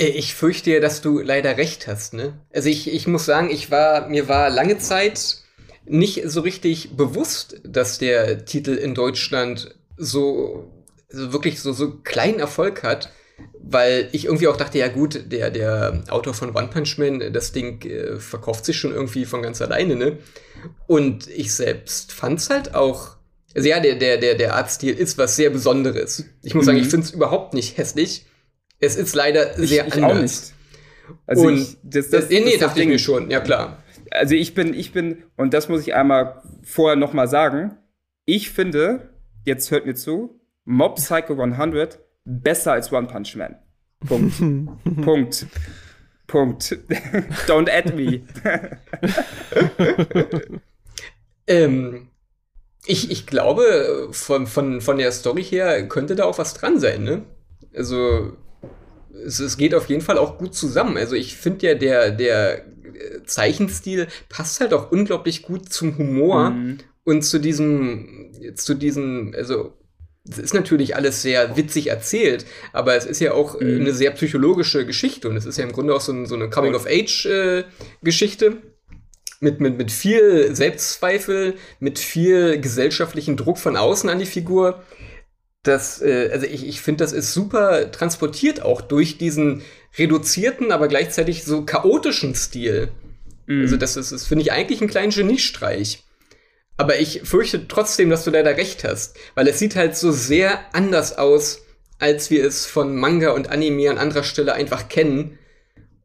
äh, 0.00 0.06
ich 0.06 0.34
fürchte 0.34 0.70
ja, 0.70 0.80
dass 0.80 1.02
du 1.02 1.18
leider 1.18 1.56
recht 1.56 1.86
hast, 1.86 2.14
ne? 2.14 2.40
Also 2.52 2.68
ich, 2.68 2.92
ich 2.92 3.06
muss 3.06 3.26
sagen, 3.26 3.50
ich 3.50 3.70
war, 3.70 4.08
mir 4.08 4.28
war 4.28 4.48
lange 4.48 4.78
Zeit 4.78 5.38
nicht 5.84 6.22
so 6.24 6.40
richtig 6.40 6.96
bewusst, 6.96 7.60
dass 7.64 7.98
der 7.98 8.44
Titel 8.44 8.74
in 8.74 8.94
Deutschland 8.94 9.74
so, 9.96 10.70
so 11.08 11.32
wirklich 11.32 11.60
so, 11.60 11.72
so 11.72 11.98
kleinen 12.02 12.38
Erfolg 12.38 12.84
hat, 12.84 13.12
weil 13.62 14.08
ich 14.12 14.24
irgendwie 14.24 14.48
auch 14.48 14.56
dachte, 14.56 14.78
ja 14.78 14.88
gut, 14.88 15.32
der, 15.32 15.50
der 15.50 16.02
Autor 16.08 16.34
von 16.34 16.54
One 16.56 16.68
Punch 16.68 16.98
Man, 16.98 17.32
das 17.32 17.52
Ding 17.52 17.84
äh, 17.84 18.18
verkauft 18.18 18.64
sich 18.64 18.76
schon 18.76 18.92
irgendwie 18.92 19.24
von 19.24 19.42
ganz 19.42 19.62
alleine, 19.62 19.96
ne? 19.96 20.18
Und 20.86 21.28
ich 21.28 21.54
selbst 21.54 22.12
fand's 22.12 22.50
halt 22.50 22.74
auch, 22.74 23.16
also 23.54 23.68
ja, 23.68 23.80
der, 23.80 23.96
der, 23.96 24.18
der, 24.18 24.34
der 24.34 24.54
Artstil 24.54 24.94
ist 24.94 25.18
was 25.18 25.36
sehr 25.36 25.50
Besonderes. 25.50 26.24
Ich 26.42 26.54
muss 26.54 26.64
mhm. 26.64 26.66
sagen, 26.66 26.78
ich 26.78 26.88
find's 26.88 27.10
überhaupt 27.10 27.54
nicht 27.54 27.78
hässlich. 27.78 28.26
Es 28.78 28.96
ist 28.96 29.14
leider 29.14 29.54
sehr 29.54 29.86
ich, 29.86 29.94
ich 29.94 30.02
anders. 30.02 30.10
Auch 30.10 30.22
nicht. 30.22 30.52
Also 31.26 31.42
und 31.46 31.58
ich, 31.58 31.76
das, 31.82 32.10
das, 32.10 32.28
das, 32.28 32.30
nee, 32.30 32.52
das 32.52 32.60
dachte 32.60 32.82
ich 32.82 32.88
mir 32.88 32.98
schon, 32.98 33.30
ja 33.30 33.40
klar. 33.40 33.82
Also 34.10 34.34
ich 34.34 34.54
bin, 34.54 34.74
ich 34.74 34.92
bin, 34.92 35.24
und 35.36 35.54
das 35.54 35.68
muss 35.68 35.82
ich 35.82 35.94
einmal 35.94 36.42
vorher 36.62 36.96
noch 36.96 37.12
mal 37.12 37.28
sagen, 37.28 37.76
ich 38.24 38.50
finde, 38.50 39.10
jetzt 39.44 39.70
hört 39.70 39.86
mir 39.86 39.94
zu, 39.94 40.40
Mob 40.64 40.96
Psycho 40.96 41.40
100 41.40 42.00
besser 42.30 42.72
als 42.72 42.92
One 42.92 43.06
Punch 43.06 43.36
Man. 43.36 43.56
Punkt. 44.06 44.34
Punkt. 45.02 45.46
Punkt. 46.26 46.78
Don't 47.46 47.68
add 47.68 47.92
me. 47.94 48.22
ähm, 51.46 52.08
ich, 52.86 53.10
ich 53.10 53.26
glaube, 53.26 54.08
von, 54.12 54.46
von, 54.46 54.80
von 54.80 54.98
der 54.98 55.12
Story 55.12 55.42
her 55.42 55.86
könnte 55.88 56.14
da 56.14 56.24
auch 56.24 56.38
was 56.38 56.54
dran 56.54 56.78
sein, 56.78 57.02
ne? 57.02 57.22
Also, 57.74 58.36
es, 59.24 59.40
es 59.40 59.56
geht 59.56 59.74
auf 59.74 59.88
jeden 59.88 60.02
Fall 60.02 60.18
auch 60.18 60.38
gut 60.38 60.54
zusammen. 60.54 60.96
Also 60.96 61.14
ich 61.14 61.36
finde 61.36 61.66
ja, 61.66 61.74
der, 61.74 62.10
der 62.10 62.66
äh, 62.66 63.22
Zeichenstil 63.24 64.08
passt 64.28 64.60
halt 64.60 64.72
auch 64.72 64.90
unglaublich 64.90 65.42
gut 65.42 65.72
zum 65.72 65.96
Humor 65.98 66.50
mhm. 66.50 66.78
und 67.04 67.22
zu 67.22 67.38
diesem, 67.38 68.32
zu 68.54 68.74
diesem, 68.74 69.34
also 69.36 69.74
es 70.30 70.38
ist 70.38 70.54
natürlich 70.54 70.96
alles 70.96 71.22
sehr 71.22 71.56
witzig 71.56 71.88
erzählt, 71.88 72.46
aber 72.72 72.96
es 72.96 73.06
ist 73.06 73.20
ja 73.20 73.32
auch 73.32 73.60
äh, 73.60 73.64
mhm. 73.64 73.80
eine 73.82 73.92
sehr 73.92 74.10
psychologische 74.12 74.86
Geschichte 74.86 75.28
und 75.28 75.36
es 75.36 75.46
ist 75.46 75.58
ja 75.58 75.64
im 75.64 75.72
Grunde 75.72 75.94
auch 75.94 76.00
so, 76.00 76.12
ein, 76.12 76.26
so 76.26 76.34
eine 76.34 76.48
Coming-of-Age-Geschichte. 76.50 78.46
Äh, 78.46 78.54
mit, 79.42 79.58
mit, 79.58 79.78
mit 79.78 79.90
viel 79.90 80.54
Selbstzweifel, 80.54 81.54
mit 81.78 81.98
viel 81.98 82.60
gesellschaftlichen 82.60 83.38
Druck 83.38 83.56
von 83.56 83.74
außen 83.74 84.10
an 84.10 84.18
die 84.18 84.26
Figur 84.26 84.82
das, 85.62 86.00
äh, 86.00 86.30
also 86.32 86.46
ich, 86.46 86.66
ich 86.66 86.80
finde, 86.80 87.04
das 87.04 87.12
ist 87.12 87.34
super 87.34 87.90
transportiert 87.90 88.62
auch 88.62 88.80
durch 88.80 89.18
diesen 89.18 89.62
reduzierten, 89.98 90.72
aber 90.72 90.88
gleichzeitig 90.88 91.44
so 91.44 91.64
chaotischen 91.64 92.34
Stil. 92.34 92.90
Mhm. 93.46 93.62
Also 93.62 93.76
das 93.76 93.96
ist, 93.96 94.12
das 94.12 94.26
finde 94.26 94.42
ich 94.42 94.52
eigentlich 94.52 94.80
einen 94.80 94.90
kleinen 94.90 95.12
Geniestreich. 95.12 96.04
Aber 96.80 96.98
ich 96.98 97.20
fürchte 97.24 97.68
trotzdem, 97.68 98.08
dass 98.08 98.24
du 98.24 98.30
leider 98.30 98.56
recht 98.56 98.84
hast, 98.84 99.14
weil 99.34 99.46
es 99.48 99.58
sieht 99.58 99.76
halt 99.76 99.98
so 99.98 100.12
sehr 100.12 100.74
anders 100.74 101.18
aus, 101.18 101.60
als 101.98 102.30
wir 102.30 102.42
es 102.42 102.64
von 102.64 102.96
Manga 102.96 103.32
und 103.32 103.50
Anime 103.50 103.90
an 103.90 103.98
anderer 103.98 104.22
Stelle 104.22 104.54
einfach 104.54 104.88
kennen. 104.88 105.38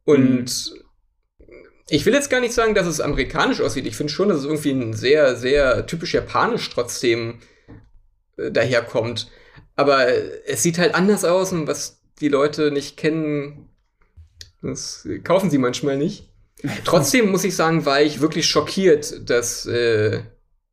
Und 0.04 0.74
mhm. 1.40 1.56
ich 1.88 2.06
will 2.06 2.14
jetzt 2.14 2.30
gar 2.30 2.42
nicht 2.42 2.54
sagen, 2.54 2.76
dass 2.76 2.88
es 2.88 3.00
amerikanisch 3.00 3.62
aussieht. 3.62 3.88
Ich 3.88 3.96
finde 3.96 4.12
schon, 4.12 4.28
dass 4.28 4.40
es 4.40 4.44
irgendwie 4.44 4.72
ein 4.72 4.92
sehr, 4.92 5.38
sehr 5.38 5.86
typisch 5.88 6.14
japanisch 6.14 6.70
trotzdem 6.70 7.40
äh, 8.36 8.52
daherkommt. 8.52 9.32
Aber 9.78 10.10
es 10.46 10.62
sieht 10.62 10.78
halt 10.78 10.94
anders 10.94 11.24
aus 11.24 11.54
und 11.54 11.68
was 11.68 12.02
die 12.20 12.28
Leute 12.28 12.72
nicht 12.72 12.98
kennen, 12.98 13.70
das 14.62 15.08
kaufen 15.24 15.50
sie 15.50 15.58
manchmal 15.58 15.96
nicht. 15.96 16.28
Trotzdem 16.84 17.32
muss 17.32 17.46
ich 17.46 17.56
sagen, 17.56 17.86
war 17.86 18.02
ich 18.02 18.20
wirklich 18.20 18.46
schockiert, 18.46 19.30
dass, 19.30 19.66
äh, 19.68 20.24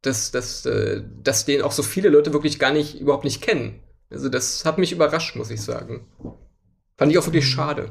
dass, 0.03 0.31
dass, 0.31 0.67
äh, 0.67 1.03
dass 1.23 1.45
den 1.45 1.63
auch 1.63 1.73
so 1.73 1.83
viele 1.83 2.09
Leute 2.09 2.33
wirklich 2.33 2.59
gar 2.59 2.73
nicht, 2.73 3.01
überhaupt 3.01 3.25
nicht 3.25 3.41
kennen. 3.41 3.81
Also 4.11 4.29
das 4.29 4.65
hat 4.65 4.79
mich 4.79 4.93
überrascht, 4.93 5.37
muss 5.37 5.51
ich 5.51 5.63
sagen. 5.63 6.07
Fand 6.97 7.11
ich 7.11 7.19
auch 7.19 7.27
wirklich 7.27 7.47
schade. 7.49 7.91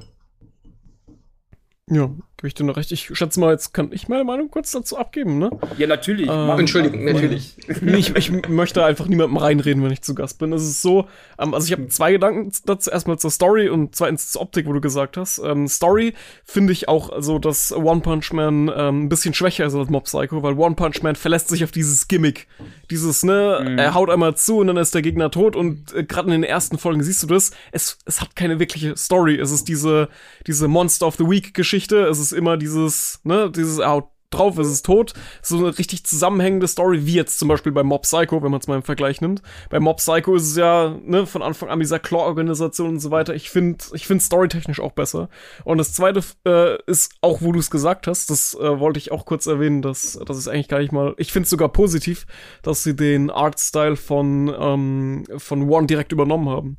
Ja, 1.90 2.10
Gebe 2.42 2.48
ich 2.48 2.56
dir 2.56 2.64
noch 2.64 2.76
recht. 2.76 2.92
Ich 2.92 3.08
schätze 3.14 3.40
mal, 3.40 3.52
jetzt 3.52 3.72
kann 3.72 3.92
ich 3.92 4.08
meine 4.08 4.24
Meinung 4.24 4.50
kurz 4.50 4.72
dazu 4.72 4.98
abgeben, 4.98 5.38
ne? 5.38 5.52
Ja, 5.78 5.86
natürlich. 5.86 6.28
Ähm, 6.28 6.50
Entschuldigung, 6.58 7.06
natürlich. 7.06 7.56
ich, 7.68 8.16
ich, 8.16 8.50
möchte 8.50 8.84
einfach 8.84 9.06
niemandem 9.06 9.38
reinreden, 9.38 9.84
wenn 9.84 9.92
ich 9.92 10.02
zu 10.02 10.16
Gast 10.16 10.40
bin. 10.40 10.52
Es 10.52 10.64
ist 10.64 10.82
so, 10.82 11.08
ähm, 11.38 11.54
also 11.54 11.68
ich 11.68 11.72
habe 11.72 11.88
zwei 11.90 12.14
Gedanken 12.14 12.52
dazu. 12.66 12.90
Erstmal 12.90 13.20
zur 13.20 13.30
Story 13.30 13.70
und 13.70 13.96
zweitens 13.96 14.32
zur 14.32 14.42
Optik, 14.42 14.66
wo 14.66 14.74
du 14.74 14.82
gesagt 14.82 15.18
hast. 15.18 15.40
Ähm, 15.46 15.68
Story 15.68 16.16
finde 16.44 16.74
ich 16.74 16.88
auch, 16.88 17.12
also 17.12 17.38
dass 17.38 17.72
One 17.74 18.02
Punch 18.02 18.34
Man 18.34 18.72
ähm, 18.76 19.04
ein 19.04 19.10
bisschen 19.10 19.36
schwächer 19.36 19.68
ist 19.68 19.76
als 19.76 19.92
Mob 19.92 20.06
Psycho, 20.06 20.42
weil 20.42 20.58
One 20.58 20.74
Punch 20.74 21.04
Man 21.04 21.16
verlässt 21.16 21.50
sich 21.50 21.64
auf 21.64 21.70
dieses 21.70 22.08
Gimmick. 22.08 22.48
Dieses, 22.90 23.22
ne, 23.22 23.64
mhm. 23.64 23.78
er 23.78 23.94
haut 23.94 24.10
einmal 24.10 24.34
zu 24.34 24.58
und 24.58 24.66
dann 24.66 24.78
ist 24.78 24.96
der 24.96 25.04
Gegner 25.04 25.30
tot 25.30 25.56
und 25.56 25.94
äh, 25.94 26.04
gerade 26.04 26.34
in 26.34 26.42
den 26.42 26.44
ersten 26.44 26.80
Folgen 26.80 27.04
siehst 27.04 27.22
du 27.22 27.28
das. 27.28 27.52
Es, 27.72 28.00
es 28.06 28.20
hat 28.20 28.36
keine 28.36 28.58
wirkliche 28.58 28.98
Story. 28.98 29.36
Es 29.36 29.52
ist 29.52 29.68
diese, 29.68 30.10
diese 30.48 30.68
Monster 30.68 31.06
of 31.06 31.18
the 31.18 31.30
Week 31.30 31.54
Geschichte. 31.54 32.08
Es 32.08 32.18
ist 32.18 32.31
ist 32.32 32.38
immer 32.38 32.58
dieses, 32.58 33.20
ne, 33.24 33.52
dieses 33.52 33.80
Out 33.80 34.06
drauf, 34.32 34.58
es 34.58 34.70
ist 34.70 34.86
tot. 34.86 35.14
So 35.42 35.58
eine 35.58 35.78
richtig 35.78 36.06
zusammenhängende 36.06 36.68
Story, 36.68 37.06
wie 37.06 37.14
jetzt 37.14 37.38
zum 37.38 37.48
Beispiel 37.48 37.72
bei 37.72 37.84
Mob 37.84 38.04
Psycho, 38.04 38.42
wenn 38.42 38.52
man 38.52 38.62
es 38.62 38.68
mal 38.68 38.78
im 38.78 38.84
Vergleich 38.84 39.22
nimmt. 39.22 39.42
Bei 39.70 39.80
Mob 39.80 39.98
Psycho 39.98 40.36
ist 40.36 40.50
es 40.50 40.56
ja, 40.56 40.96
ne, 41.04 41.26
von 41.26 41.42
Anfang 41.42 41.70
an 41.70 41.80
dieser 41.80 42.00
Claw-Organisation 42.00 42.90
und 42.90 43.00
so 43.00 43.12
weiter. 43.12 43.36
Ich 43.36 43.50
finde, 43.50 43.84
ich 43.94 44.08
finde 44.08 44.24
storytechnisch 44.24 44.80
auch 44.80 44.94
besser. 44.94 45.30
Und 45.66 45.78
das 45.78 45.94
zweite 45.94 46.24
äh, 46.46 46.78
ist 46.88 47.14
auch, 47.22 47.42
wo 47.42 47.52
du 47.52 47.60
es 47.60 47.70
gesagt 47.70 48.08
hast, 48.08 48.30
das 48.30 48.56
äh, 48.56 48.80
wollte 48.80 49.00
ich 49.00 49.12
auch 49.12 49.26
kurz 49.26 49.46
erwähnen, 49.46 49.82
dass 49.82 50.20
das 50.26 50.38
ist 50.38 50.48
eigentlich 50.48 50.70
gar 50.70 50.80
nicht 50.80 50.94
mal, 50.94 51.14
ich 51.18 51.34
finde 51.34 51.44
es 51.44 51.50
sogar 51.50 51.70
positiv, 51.70 52.26
dass 52.62 52.84
sie 52.84 52.96
den 52.96 53.30
Artstyle 53.30 53.98
von, 53.98 54.54
ähm, 54.58 55.26
von 55.38 55.70
One 55.70 55.88
direkt 55.88 56.14
übernommen 56.14 56.50
haben 56.50 56.78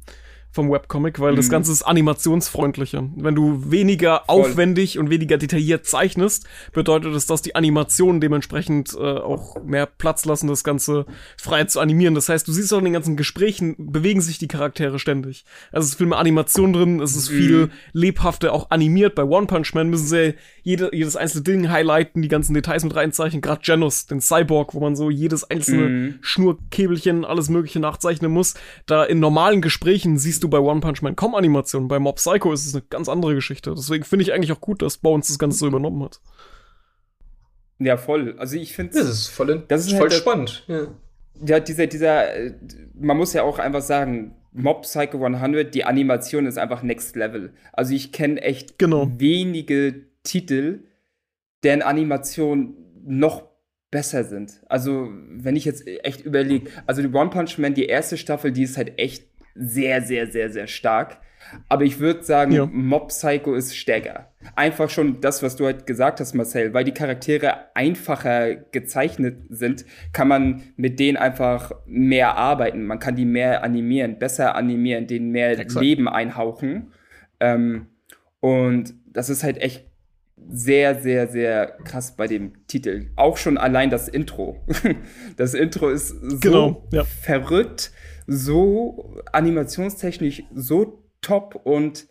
vom 0.53 0.71
Webcomic, 0.71 1.19
weil 1.19 1.33
mhm. 1.33 1.37
das 1.37 1.49
Ganze 1.49 1.73
ist 1.73 1.83
animationsfreundlicher. 1.83 3.09
Wenn 3.17 3.35
du 3.35 3.71
weniger 3.71 4.23
Voll. 4.27 4.43
aufwendig 4.45 4.99
und 4.99 5.09
weniger 5.09 5.39
detailliert 5.39 5.87
zeichnest, 5.87 6.47
bedeutet 6.73 7.15
das, 7.15 7.27
dass 7.27 7.41
die 7.41 7.55
Animationen 7.55 8.21
dementsprechend 8.21 8.95
äh, 8.95 8.99
auch 8.99 9.63
mehr 9.65 9.87
Platz 9.87 10.27
lassen, 10.27 10.49
das 10.49 10.63
Ganze 10.63 11.07
frei 11.39 11.65
zu 11.65 11.81
animieren. 11.81 12.15
Das 12.15 12.29
heißt, 12.29 12.47
du 12.47 12.53
siehst 12.53 12.73
auch 12.75 12.79
in 12.79 12.85
den 12.85 12.93
ganzen 12.93 13.17
Gesprächen, 13.17 13.75
bewegen 13.79 14.21
sich 14.21 14.37
die 14.39 14.49
Charaktere 14.49 14.99
ständig. 14.99 15.45
Also 15.73 15.87
es 15.87 15.93
ist 15.93 15.99
viel 15.99 16.07
mehr 16.07 16.19
Animation 16.19 16.75
drin, 16.75 17.01
es 17.01 17.17
ist 17.17 17.31
mhm. 17.31 17.37
viel 17.37 17.71
lebhafter 17.93 18.53
auch 18.53 18.71
animiert. 18.71 19.15
Bei 19.15 19.25
One 19.25 19.47
Punch 19.47 19.73
Man 19.75 19.89
müssen 19.89 20.07
sie 20.07 20.35
jede, 20.63 20.91
jedes 20.93 21.17
einzelne 21.17 21.45
Ding 21.45 21.71
highlighten, 21.71 22.21
die 22.21 22.29
ganzen 22.29 22.53
Details 22.53 22.85
mit 22.85 22.95
reinzeichnen. 22.95 23.41
Gerade 23.41 23.63
Janus, 23.65 24.05
den 24.07 24.21
Cyborg, 24.21 24.75
wo 24.75 24.81
man 24.81 24.97
so 24.97 25.09
jedes 25.09 25.45
einzelne 25.45 25.89
mhm. 25.89 26.15
Schnurkäbelchen, 26.21 27.25
alles 27.25 27.49
mögliche 27.49 27.81
nachzeichnen 27.81 28.31
muss. 28.31 28.55
Da 28.85 29.03
in 29.05 29.19
normalen 29.19 29.63
Gesprächen 29.63 30.19
siehst 30.19 30.42
du 30.43 30.49
bei 30.49 30.59
One 30.59 30.81
Punch 30.81 31.03
Man 31.03 31.17
kaum 31.17 31.35
Animationen. 31.35 31.89
Bei 31.89 31.99
Mob 31.99 32.17
Psycho 32.17 32.53
ist 32.53 32.67
es 32.67 32.75
eine 32.75 32.85
ganz 32.89 33.09
andere 33.09 33.35
Geschichte. 33.35 33.75
Deswegen 33.77 34.05
finde 34.05 34.25
ich 34.25 34.33
eigentlich 34.33 34.53
auch 34.53 34.61
gut, 34.61 34.83
dass 34.83 34.99
Bones 34.99 35.29
das 35.29 35.39
Ganze 35.39 35.59
so 35.59 35.67
übernommen 35.67 36.03
hat. 36.05 36.21
Ja, 37.79 37.97
voll. 37.97 38.35
Also 38.39 38.57
ich 38.57 38.75
finde 38.75 38.95
das 38.95 39.09
ist 39.09 39.29
voll, 39.29 39.65
das 39.69 39.87
ist 39.87 39.93
voll 39.93 40.03
halt 40.03 40.13
spannend. 40.13 40.65
Ja. 40.69 40.87
ja, 41.45 41.61
dieser, 41.61 41.87
dieser, 41.87 42.25
man 42.95 43.17
muss 43.17 43.33
ja 43.33 43.43
auch 43.43 43.59
einfach 43.59 43.83
sagen, 43.83 44.37
Mob 44.53 44.83
Psycho 44.83 45.25
100, 45.25 45.75
die 45.75 45.85
Animation 45.85 46.47
ist 46.47 46.59
einfach 46.59 46.83
next 46.83 47.17
level. 47.17 47.55
Also 47.73 47.95
ich 47.95 48.13
kenne 48.13 48.41
echt 48.43 48.79
genau. 48.79 49.11
wenige 49.17 50.07
Titel, 50.23 50.85
deren 51.63 51.83
Animation 51.83 52.77
noch 53.05 53.53
besser 53.91 54.25
sind. 54.25 54.61
Also, 54.69 55.09
wenn 55.13 55.55
ich 55.55 55.65
jetzt 55.65 55.87
echt 55.87 56.23
überlege, 56.23 56.71
also 56.87 57.03
die 57.03 57.13
One 57.13 57.31
Punch 57.31 57.59
Man, 57.59 57.75
die 57.75 57.87
erste 57.87 58.17
Staffel, 58.17 58.51
die 58.51 58.63
ist 58.63 58.77
halt 58.77 58.99
echt 58.99 59.32
sehr, 59.55 60.03
sehr, 60.03 60.27
sehr, 60.27 60.51
sehr 60.51 60.67
stark. 60.67 61.19
Aber 61.69 61.85
ich 61.85 61.99
würde 61.99 62.23
sagen, 62.23 62.53
ja. 62.53 62.67
Mob 62.67 63.09
Psycho 63.09 63.55
ist 63.55 63.77
stärker. 63.77 64.33
Einfach 64.57 64.91
schon 64.91 65.21
das, 65.21 65.43
was 65.43 65.57
du 65.57 65.67
halt 65.67 65.87
gesagt 65.87 66.21
hast, 66.21 66.35
Marcel, 66.35 66.73
weil 66.73 66.85
die 66.85 66.93
Charaktere 66.93 67.75
einfacher 67.75 68.55
gezeichnet 68.55 69.37
sind, 69.51 69.85
kann 70.13 70.29
man 70.29 70.63
mit 70.77 70.99
denen 70.99 71.17
einfach 71.17 71.73
mehr 71.87 72.37
arbeiten. 72.37 72.87
Man 72.87 72.99
kann 72.99 73.17
die 73.17 73.25
mehr 73.25 73.63
animieren, 73.65 74.19
besser 74.19 74.55
animieren, 74.55 75.07
denen 75.07 75.31
mehr 75.31 75.59
Exakt. 75.59 75.85
Leben 75.85 76.09
einhauchen. 76.09 76.93
Ähm, 77.41 77.87
und 78.41 78.95
das 79.07 79.29
ist 79.29 79.45
halt 79.45 79.59
echt 79.59 79.87
sehr, 80.49 81.01
sehr, 81.01 81.29
sehr 81.29 81.67
krass 81.85 82.17
bei 82.17 82.27
dem 82.27 82.67
Titel. 82.67 83.11
Auch 83.17 83.37
schon 83.37 83.59
allein 83.59 83.91
das 83.91 84.09
Intro. 84.09 84.65
Das 85.37 85.55
Intro 85.55 85.89
ist 85.89 86.09
so 86.09 86.39
genau, 86.41 86.89
ja. 86.93 87.05
verrückt 87.05 87.93
so 88.33 89.17
animationstechnisch 89.33 90.45
so 90.55 91.05
top 91.21 91.61
und 91.65 92.09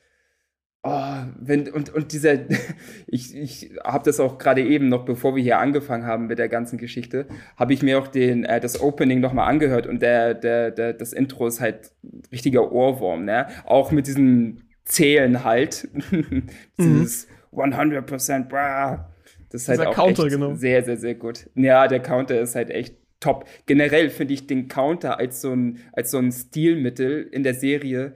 oh, 0.83 1.17
wenn 1.39 1.69
und 1.69 1.93
und 1.93 2.11
dieser 2.13 2.37
ich 3.07 3.35
ich 3.35 3.71
habe 3.83 4.03
das 4.05 4.19
auch 4.19 4.37
gerade 4.37 4.63
eben 4.63 4.89
noch 4.89 5.05
bevor 5.05 5.35
wir 5.35 5.43
hier 5.43 5.59
angefangen 5.59 6.05
haben 6.05 6.27
mit 6.27 6.39
der 6.39 6.49
ganzen 6.49 6.77
Geschichte 6.77 7.27
habe 7.57 7.73
ich 7.73 7.83
mir 7.83 7.99
auch 7.99 8.07
den 8.07 8.45
äh, 8.45 8.59
das 8.59 8.79
Opening 8.81 9.19
noch 9.19 9.33
mal 9.33 9.45
angehört 9.45 9.87
und 9.87 10.01
der, 10.01 10.33
der 10.33 10.71
der 10.71 10.93
das 10.93 11.13
Intro 11.13 11.47
ist 11.47 11.59
halt 11.59 11.91
richtiger 12.31 12.71
Ohrwurm 12.71 13.25
ne 13.25 13.47
auch 13.65 13.91
mit 13.91 14.07
diesen 14.07 14.63
Zählen 14.85 15.43
halt 15.43 15.87
dieses 16.77 17.27
mhm. 17.51 17.59
100% 17.59 18.47
bra 18.47 19.11
das 19.49 19.63
ist 19.63 19.69
halt 19.69 19.85
auch 19.85 19.93
Counter, 19.93 20.29
genau. 20.29 20.55
sehr 20.55 20.83
sehr 20.83 20.97
sehr 20.97 21.15
gut 21.15 21.49
ja 21.55 21.87
der 21.87 21.99
Counter 21.99 22.39
ist 22.39 22.55
halt 22.55 22.69
echt 22.69 23.00
top. 23.21 23.47
Generell 23.65 24.09
finde 24.09 24.33
ich 24.33 24.47
den 24.47 24.67
Counter 24.67 25.17
als 25.17 25.39
so 25.39 25.53
ein, 25.53 25.79
als 25.93 26.11
so 26.11 26.17
ein 26.17 26.33
Stilmittel 26.33 27.23
in 27.31 27.43
der 27.43 27.53
Serie 27.53 28.15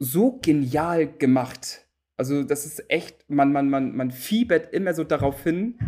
so 0.00 0.40
genial 0.42 1.06
gemacht. 1.06 1.86
Also, 2.16 2.42
das 2.42 2.66
ist 2.66 2.90
echt, 2.90 3.30
man, 3.30 3.52
man, 3.52 3.70
man, 3.70 3.94
man 3.94 4.10
fiebert 4.10 4.72
immer 4.72 4.94
so 4.94 5.04
darauf 5.04 5.44
hin, 5.44 5.78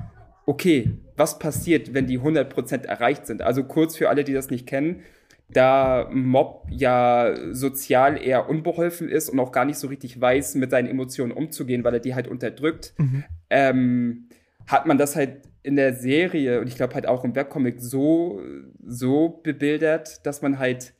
okay, 0.48 0.92
was 1.16 1.38
passiert, 1.38 1.92
wenn 1.92 2.06
die 2.06 2.20
100% 2.20 2.86
erreicht 2.86 3.26
sind? 3.26 3.42
Also 3.42 3.64
kurz 3.64 3.96
für 3.96 4.08
alle, 4.08 4.24
die 4.24 4.32
das 4.32 4.48
nicht 4.48 4.66
kennen, 4.66 5.02
da 5.50 6.08
Mob 6.10 6.66
ja 6.70 7.34
sozial 7.52 8.22
eher 8.22 8.48
unbeholfen 8.48 9.10
ist 9.10 9.28
und 9.28 9.40
auch 9.40 9.52
gar 9.52 9.66
nicht 9.66 9.78
so 9.78 9.88
richtig 9.88 10.18
weiß, 10.18 10.54
mit 10.54 10.70
seinen 10.70 10.88
Emotionen 10.88 11.32
umzugehen, 11.32 11.84
weil 11.84 11.94
er 11.94 12.00
die 12.00 12.14
halt 12.14 12.28
unterdrückt, 12.28 12.94
mhm. 12.96 13.24
ähm, 13.50 14.28
hat 14.66 14.86
man 14.86 14.96
das 14.96 15.16
halt 15.16 15.42
in 15.68 15.76
der 15.76 15.92
Serie 15.92 16.60
und 16.60 16.66
ich 16.66 16.76
glaube 16.76 16.94
halt 16.94 17.06
auch 17.06 17.24
im 17.24 17.36
Webcomic 17.36 17.76
so, 17.78 18.40
so 18.82 19.28
bebildert, 19.42 20.24
dass 20.26 20.40
man 20.40 20.58
halt, 20.58 20.94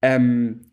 ähm, 0.00 0.72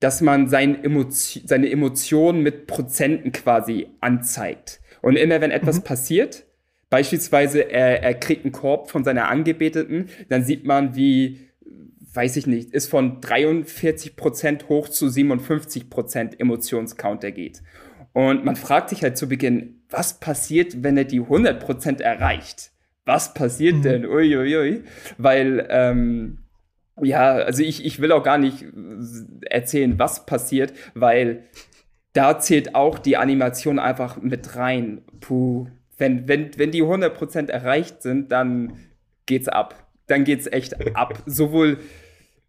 dass 0.00 0.20
man 0.20 0.48
sein 0.48 0.84
Emotio 0.84 1.42
seine 1.46 1.70
Emotionen 1.70 2.42
mit 2.42 2.66
Prozenten 2.66 3.32
quasi 3.32 3.88
anzeigt. 4.00 4.82
Und 5.00 5.16
immer 5.16 5.40
wenn 5.40 5.50
etwas 5.50 5.78
mhm. 5.78 5.84
passiert, 5.84 6.44
beispielsweise 6.90 7.62
er, 7.70 8.02
er 8.02 8.14
kriegt 8.14 8.44
einen 8.44 8.52
Korb 8.52 8.90
von 8.90 9.02
seiner 9.02 9.28
Angebeteten, 9.28 10.10
dann 10.28 10.44
sieht 10.44 10.66
man, 10.66 10.94
wie, 10.94 11.40
weiß 12.12 12.36
ich 12.36 12.46
nicht, 12.46 12.74
ist 12.74 12.90
von 12.90 13.22
43% 13.22 14.68
hoch 14.68 14.90
zu 14.90 15.06
57% 15.06 16.38
Emotionscounter 16.38 17.32
geht. 17.32 17.62
Und 18.12 18.44
man 18.44 18.56
fragt 18.56 18.90
sich 18.90 19.02
halt 19.02 19.16
zu 19.16 19.26
Beginn, 19.26 19.80
was 19.88 20.20
passiert, 20.20 20.82
wenn 20.82 20.98
er 20.98 21.04
die 21.04 21.22
100% 21.22 22.02
erreicht? 22.02 22.73
Was 23.04 23.34
passiert 23.34 23.76
mhm. 23.76 23.82
denn? 23.82 24.06
Uiuiui. 24.06 24.56
Ui, 24.56 24.56
ui. 24.56 24.84
Weil, 25.18 25.66
ähm, 25.70 26.38
ja, 27.02 27.34
also 27.34 27.62
ich, 27.62 27.84
ich 27.84 28.00
will 28.00 28.12
auch 28.12 28.22
gar 28.22 28.38
nicht 28.38 28.64
erzählen, 29.50 29.98
was 29.98 30.26
passiert, 30.26 30.72
weil 30.94 31.44
da 32.12 32.38
zählt 32.38 32.74
auch 32.74 32.98
die 32.98 33.16
Animation 33.16 33.78
einfach 33.78 34.20
mit 34.22 34.56
rein. 34.56 35.02
Puh. 35.20 35.66
Wenn, 35.98 36.28
wenn, 36.28 36.50
wenn 36.56 36.70
die 36.70 36.82
100% 36.82 37.50
erreicht 37.50 38.02
sind, 38.02 38.32
dann 38.32 38.78
geht's 39.26 39.48
ab. 39.48 39.88
Dann 40.06 40.24
geht's 40.24 40.46
echt 40.46 40.96
ab. 40.96 41.22
Sowohl 41.26 41.78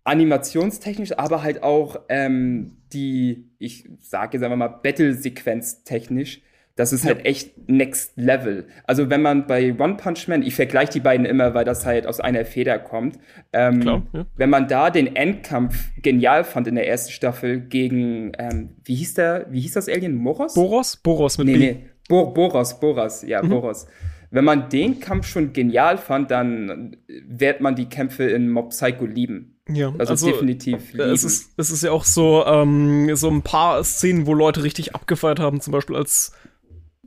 animationstechnisch, 0.04 1.18
aber 1.18 1.42
halt 1.42 1.64
auch 1.64 2.02
ähm, 2.10 2.78
die, 2.94 3.50
ich 3.58 3.90
sage 4.00 4.38
jetzt 4.38 4.44
einfach 4.44 4.58
mal, 4.58 4.68
Battle-Sequenz 4.68 5.84
technisch 5.84 6.42
das 6.76 6.92
ist 6.92 7.06
halt 7.06 7.26
echt 7.26 7.70
next 7.70 8.12
level. 8.18 8.68
Also 8.84 9.10
wenn 9.10 9.22
man 9.22 9.48
bei 9.48 9.74
One 9.80 9.96
Punch 9.96 10.28
Man, 10.28 10.44
ich 10.44 10.56
vergleiche 10.56 10.92
die 10.92 11.00
beiden 11.00 11.26
immer, 11.26 11.54
weil 11.54 11.64
das 11.64 11.86
halt 11.86 12.06
aus 12.06 12.20
einer 12.20 12.44
Feder 12.44 12.80
kommt. 12.80 13.18
Ähm, 13.54 13.80
Klar, 13.80 14.04
ja. 14.12 14.26
Wenn 14.36 14.50
man 14.50 14.68
da 14.68 14.90
den 14.90 15.16
Endkampf 15.16 15.92
genial 16.02 16.44
fand 16.44 16.68
in 16.68 16.76
der 16.76 16.88
ersten 16.88 17.14
Staffel 17.14 17.62
gegen, 17.62 18.34
ähm, 18.38 18.72
wie 18.84 18.96
hieß 18.96 19.14
der, 19.14 19.48
wie 19.50 19.62
hieß 19.62 19.74
das 19.74 19.88
Alien? 19.88 20.16
Moros? 20.16 20.54
Boros? 20.54 20.98
Boros 20.98 21.38
mit 21.38 21.48
nee, 21.48 21.54
B. 21.54 21.60
Nee, 21.60 21.86
Bo 22.10 22.32
Boros, 22.32 22.78
Boros, 22.80 23.24
ja, 23.24 23.42
mhm. 23.42 23.50
Boros. 23.50 23.88
Wenn 24.32 24.44
man 24.44 24.68
den 24.68 25.00
Kampf 25.00 25.28
schon 25.28 25.54
genial 25.54 25.98
fand, 25.98 26.30
dann 26.30 26.98
wird 27.08 27.62
man 27.62 27.76
die 27.76 27.86
Kämpfe 27.86 28.26
in 28.26 28.50
Mob 28.50 28.72
Psycho 28.72 29.06
lieben. 29.06 29.56
Ja, 29.70 29.94
also, 29.98 30.12
also 30.12 30.28
definitiv. 30.28 30.92
Lieben. 30.92 31.10
Es 31.10 31.24
ist, 31.24 31.54
es 31.58 31.72
ist 31.72 31.84
ja 31.84 31.92
auch 31.92 32.04
so, 32.04 32.46
ähm, 32.46 33.16
so 33.16 33.30
ein 33.30 33.44
paar 33.44 33.82
Szenen, 33.86 34.28
wo 34.28 34.34
Leute 34.34 34.64
richtig 34.64 34.94
abgefeiert 34.94 35.40
haben, 35.40 35.62
zum 35.62 35.72
Beispiel 35.72 35.96
als 35.96 36.34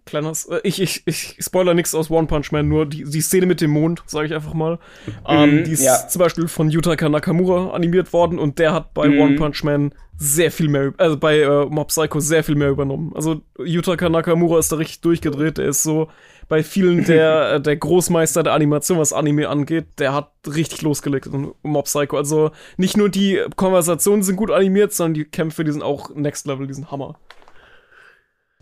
kleiner, 0.08 0.32
äh, 0.50 0.60
ich, 0.62 0.80
ich, 0.80 1.02
ich 1.06 1.36
spoiler 1.40 1.74
nichts 1.74 1.94
aus 1.94 2.10
One 2.10 2.26
Punch 2.26 2.52
Man, 2.52 2.68
nur 2.68 2.86
die, 2.86 3.04
die 3.04 3.20
Szene 3.20 3.46
mit 3.46 3.60
dem 3.60 3.70
Mond, 3.70 4.02
sage 4.06 4.26
ich 4.26 4.34
einfach 4.34 4.54
mal. 4.54 4.78
Ähm, 5.26 5.56
mhm, 5.60 5.64
die 5.64 5.72
ist 5.72 5.84
ja. 5.84 6.08
zum 6.08 6.20
Beispiel 6.20 6.48
von 6.48 6.70
Yutaka 6.70 7.08
Nakamura 7.08 7.70
animiert 7.70 8.12
worden 8.12 8.38
und 8.38 8.58
der 8.58 8.72
hat 8.72 8.94
bei 8.94 9.08
mhm. 9.08 9.20
One 9.20 9.36
Punch 9.36 9.64
Man 9.64 9.92
sehr 10.16 10.50
viel 10.50 10.68
mehr, 10.68 10.92
also 10.98 11.16
bei 11.16 11.38
äh, 11.38 11.66
Mob 11.66 11.88
Psycho 11.88 12.18
sehr 12.18 12.42
viel 12.42 12.56
mehr 12.56 12.70
übernommen. 12.70 13.12
Also 13.14 13.40
Yutaka 13.58 14.08
Nakamura 14.08 14.58
ist 14.58 14.72
da 14.72 14.76
richtig 14.76 15.00
durchgedreht, 15.02 15.58
der 15.58 15.66
ist 15.66 15.84
so 15.84 16.08
bei 16.48 16.62
vielen 16.62 17.04
der, 17.04 17.52
äh, 17.54 17.60
der 17.60 17.76
Großmeister 17.76 18.42
der 18.42 18.54
Animation, 18.54 18.98
was 18.98 19.12
Anime 19.12 19.48
angeht, 19.48 19.86
der 19.98 20.14
hat 20.14 20.32
richtig 20.46 20.82
losgelegt 20.82 21.26
in 21.26 21.52
Mob 21.62 21.84
Psycho. 21.84 22.16
Also 22.16 22.50
nicht 22.76 22.96
nur 22.96 23.08
die 23.08 23.40
Konversationen 23.56 24.22
sind 24.22 24.36
gut 24.36 24.50
animiert, 24.50 24.92
sondern 24.92 25.14
die 25.14 25.24
Kämpfe, 25.24 25.62
die 25.62 25.72
sind 25.72 25.82
auch 25.82 26.10
Next 26.14 26.46
Level, 26.46 26.66
die 26.66 26.74
sind 26.74 26.90
Hammer. 26.90 27.16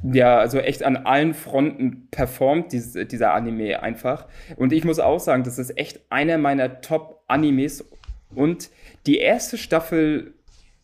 Ja, 0.03 0.39
also 0.39 0.59
echt 0.59 0.83
an 0.83 0.97
allen 0.97 1.35
Fronten 1.35 2.09
performt 2.11 2.73
dieses, 2.73 3.09
dieser 3.09 3.33
Anime 3.33 3.83
einfach. 3.83 4.27
Und 4.57 4.73
ich 4.73 4.85
muss 4.85 4.99
auch 4.99 5.21
sagen, 5.21 5.43
das 5.43 5.59
ist 5.59 5.77
echt 5.79 6.01
einer 6.11 6.39
meiner 6.39 6.81
Top-Animes. 6.81 7.85
Und 8.35 8.71
die 9.07 9.19
erste 9.19 9.57
Staffel 9.57 10.35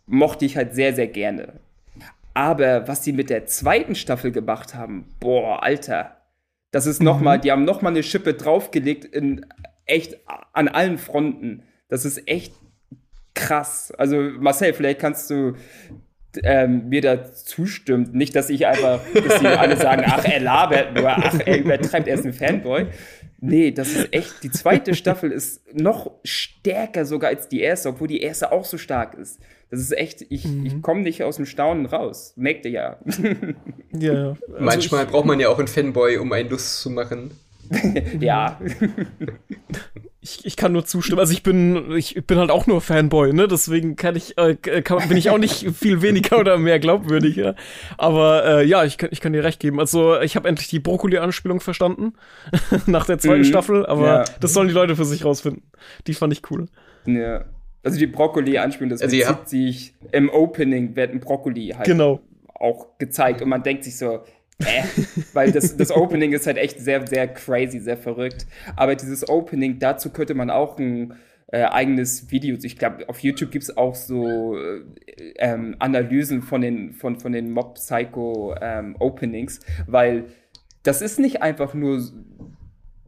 mochte 0.06 0.44
ich 0.44 0.56
halt 0.56 0.74
sehr, 0.74 0.94
sehr 0.94 1.08
gerne. 1.08 1.60
Aber 2.34 2.88
was 2.88 3.04
sie 3.04 3.12
mit 3.12 3.28
der 3.28 3.46
zweiten 3.46 3.94
Staffel 3.94 4.32
gemacht 4.32 4.74
haben, 4.74 5.06
boah, 5.20 5.62
Alter, 5.62 6.16
das 6.70 6.86
ist 6.86 7.02
noch 7.02 7.20
mhm. 7.20 7.40
die 7.42 7.52
haben 7.52 7.64
noch 7.64 7.82
mal 7.82 7.90
eine 7.90 8.02
Schippe 8.02 8.34
draufgelegt 8.34 9.04
in 9.04 9.44
echt 9.84 10.18
an 10.54 10.68
allen 10.68 10.96
Fronten. 10.96 11.64
Das 11.88 12.06
ist 12.06 12.26
echt 12.26 12.54
krass. 13.34 13.92
Also 13.98 14.16
Marcel, 14.16 14.72
vielleicht 14.72 15.00
kannst 15.00 15.28
du 15.30 15.54
ähm, 16.42 16.88
mir 16.88 17.00
da 17.00 17.32
zustimmt. 17.32 18.14
Nicht, 18.14 18.34
dass 18.34 18.50
ich 18.50 18.66
einfach, 18.66 19.00
dass 19.14 19.40
sie 19.40 19.46
alle 19.46 19.76
sagen, 19.76 20.04
ach, 20.06 20.24
er 20.24 20.40
labert 20.40 20.94
nur, 20.94 21.08
ach, 21.08 21.38
er 21.44 21.58
übertreibt, 21.58 22.08
er 22.08 22.14
ist 22.14 22.24
ein 22.24 22.32
Fanboy. 22.32 22.86
Nee, 23.40 23.72
das 23.72 23.88
ist 23.88 24.12
echt, 24.12 24.42
die 24.44 24.50
zweite 24.50 24.94
Staffel 24.94 25.32
ist 25.32 25.62
noch 25.74 26.12
stärker 26.22 27.04
sogar 27.04 27.30
als 27.30 27.48
die 27.48 27.60
erste, 27.60 27.88
obwohl 27.88 28.06
die 28.06 28.22
erste 28.22 28.52
auch 28.52 28.64
so 28.64 28.78
stark 28.78 29.14
ist. 29.14 29.40
Das 29.68 29.80
ist 29.80 29.96
echt, 29.96 30.24
ich, 30.28 30.44
mhm. 30.44 30.66
ich 30.66 30.82
komme 30.82 31.00
nicht 31.00 31.22
aus 31.24 31.36
dem 31.36 31.46
Staunen 31.46 31.86
raus. 31.86 32.34
Merkt 32.36 32.66
ihr 32.66 32.70
ja. 32.70 32.98
ja. 33.92 34.12
Also 34.12 34.36
Manchmal 34.60 35.04
ich, 35.04 35.10
braucht 35.10 35.24
man 35.24 35.40
ja 35.40 35.48
auch 35.48 35.58
einen 35.58 35.66
Fanboy, 35.66 36.18
um 36.18 36.30
einen 36.32 36.50
Lust 36.50 36.80
zu 36.82 36.90
machen. 36.90 37.32
ja. 38.20 38.60
ich, 40.22 40.44
ich 40.44 40.56
kann 40.56 40.70
nur 40.72 40.84
zustimmen. 40.84 41.18
Also 41.18 41.32
ich 41.32 41.42
bin, 41.42 41.96
ich 41.96 42.14
bin 42.26 42.38
halt 42.38 42.50
auch 42.50 42.68
nur 42.68 42.80
Fanboy, 42.80 43.32
ne? 43.32 43.48
Deswegen 43.48 43.96
kann 43.96 44.14
ich, 44.14 44.38
äh, 44.38 44.54
kann, 44.54 45.08
bin 45.08 45.16
ich 45.16 45.30
auch 45.30 45.38
nicht 45.38 45.70
viel 45.74 46.00
weniger 46.00 46.38
oder 46.38 46.58
mehr 46.58 46.78
glaubwürdig, 46.78 47.34
ja. 47.34 47.56
Aber 47.98 48.44
äh, 48.44 48.64
ja, 48.64 48.84
ich 48.84 48.98
kann, 48.98 49.08
ich 49.10 49.20
kann 49.20 49.32
dir 49.32 49.42
recht 49.42 49.58
geben. 49.58 49.80
Also 49.80 50.20
ich 50.20 50.36
habe 50.36 50.48
endlich 50.48 50.68
die 50.68 50.78
Brokkoli-Anspielung 50.78 51.58
verstanden 51.58 52.14
nach 52.86 53.04
der 53.04 53.18
zweiten 53.18 53.40
mhm. 53.40 53.46
Staffel, 53.46 53.84
aber 53.84 54.06
ja. 54.06 54.24
das 54.40 54.52
sollen 54.52 54.68
die 54.68 54.74
Leute 54.74 54.94
für 54.94 55.04
sich 55.04 55.24
rausfinden. 55.24 55.64
Die 56.06 56.14
fand 56.14 56.32
ich 56.32 56.42
cool. 56.50 56.68
Ja. 57.04 57.44
Also 57.82 57.98
die 57.98 58.06
Brokkoli-Anspielung, 58.06 58.90
das 58.90 59.02
also, 59.02 59.16
bezieht 59.16 59.28
ja. 59.28 59.40
sich 59.44 59.94
im 60.12 60.30
Opening 60.30 60.94
wird 60.94 61.12
ein 61.12 61.18
Brokkoli 61.18 61.74
halt 61.76 61.86
genau. 61.86 62.20
auch 62.54 62.96
gezeigt 62.98 63.42
und 63.42 63.48
man 63.48 63.64
denkt 63.64 63.82
sich 63.82 63.98
so, 63.98 64.20
äh, 64.62 64.82
weil 65.32 65.52
das, 65.52 65.76
das 65.76 65.90
Opening 65.90 66.32
ist 66.32 66.46
halt 66.46 66.56
echt 66.56 66.80
sehr, 66.80 67.06
sehr 67.06 67.28
crazy, 67.28 67.80
sehr 67.80 67.96
verrückt. 67.96 68.46
Aber 68.76 68.94
dieses 68.94 69.28
Opening, 69.28 69.78
dazu 69.78 70.10
könnte 70.10 70.34
man 70.34 70.50
auch 70.50 70.78
ein 70.78 71.14
äh, 71.52 71.64
eigenes 71.64 72.30
Video, 72.30 72.56
ich 72.62 72.78
glaube, 72.78 73.08
auf 73.08 73.20
YouTube 73.20 73.50
gibt 73.50 73.64
es 73.64 73.76
auch 73.76 73.94
so 73.94 74.56
äh, 74.56 74.80
ähm, 75.36 75.76
Analysen 75.78 76.42
von 76.42 76.62
den, 76.62 76.92
von, 76.94 77.20
von 77.20 77.32
den 77.32 77.50
Mob 77.50 77.74
Psycho 77.74 78.54
ähm, 78.60 78.96
Openings, 78.98 79.60
weil 79.86 80.24
das 80.82 81.02
ist 81.02 81.18
nicht 81.18 81.42
einfach 81.42 81.74
nur 81.74 82.00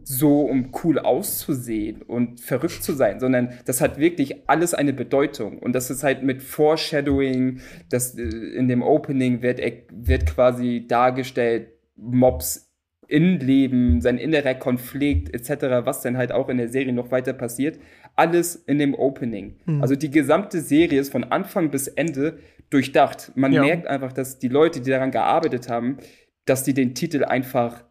so, 0.04 0.42
um 0.42 0.70
cool 0.84 0.98
auszusehen 0.98 2.02
und 2.02 2.40
verrückt 2.40 2.82
zu 2.82 2.92
sein, 2.92 3.20
sondern 3.20 3.54
das 3.64 3.80
hat 3.80 3.98
wirklich 3.98 4.48
alles 4.48 4.74
eine 4.74 4.92
Bedeutung. 4.92 5.58
Und 5.58 5.74
das 5.74 5.90
ist 5.90 6.04
halt 6.04 6.22
mit 6.22 6.42
Foreshadowing, 6.42 7.60
das 7.88 8.16
äh, 8.16 8.22
in 8.22 8.68
dem 8.68 8.82
Opening 8.82 9.42
wird, 9.42 9.60
wird 9.90 10.26
quasi 10.26 10.84
dargestellt, 10.86 11.68
Mobs 11.96 12.70
Innenleben, 13.06 14.00
sein 14.00 14.16
innerer 14.18 14.54
Konflikt 14.54 15.34
etc., 15.34 15.84
was 15.84 16.00
dann 16.00 16.16
halt 16.16 16.32
auch 16.32 16.48
in 16.48 16.56
der 16.56 16.68
Serie 16.68 16.92
noch 16.92 17.10
weiter 17.10 17.32
passiert, 17.34 17.78
alles 18.16 18.56
in 18.56 18.78
dem 18.78 18.94
Opening. 18.94 19.56
Mhm. 19.66 19.82
Also 19.82 19.94
die 19.94 20.10
gesamte 20.10 20.60
Serie 20.60 21.00
ist 21.00 21.12
von 21.12 21.24
Anfang 21.24 21.70
bis 21.70 21.86
Ende 21.86 22.38
durchdacht. 22.70 23.32
Man 23.34 23.52
ja. 23.52 23.62
merkt 23.62 23.86
einfach, 23.86 24.12
dass 24.12 24.38
die 24.38 24.48
Leute, 24.48 24.80
die 24.80 24.90
daran 24.90 25.10
gearbeitet 25.10 25.68
haben, 25.68 25.98
dass 26.46 26.64
die 26.64 26.74
den 26.74 26.94
Titel 26.94 27.24
einfach 27.24 27.84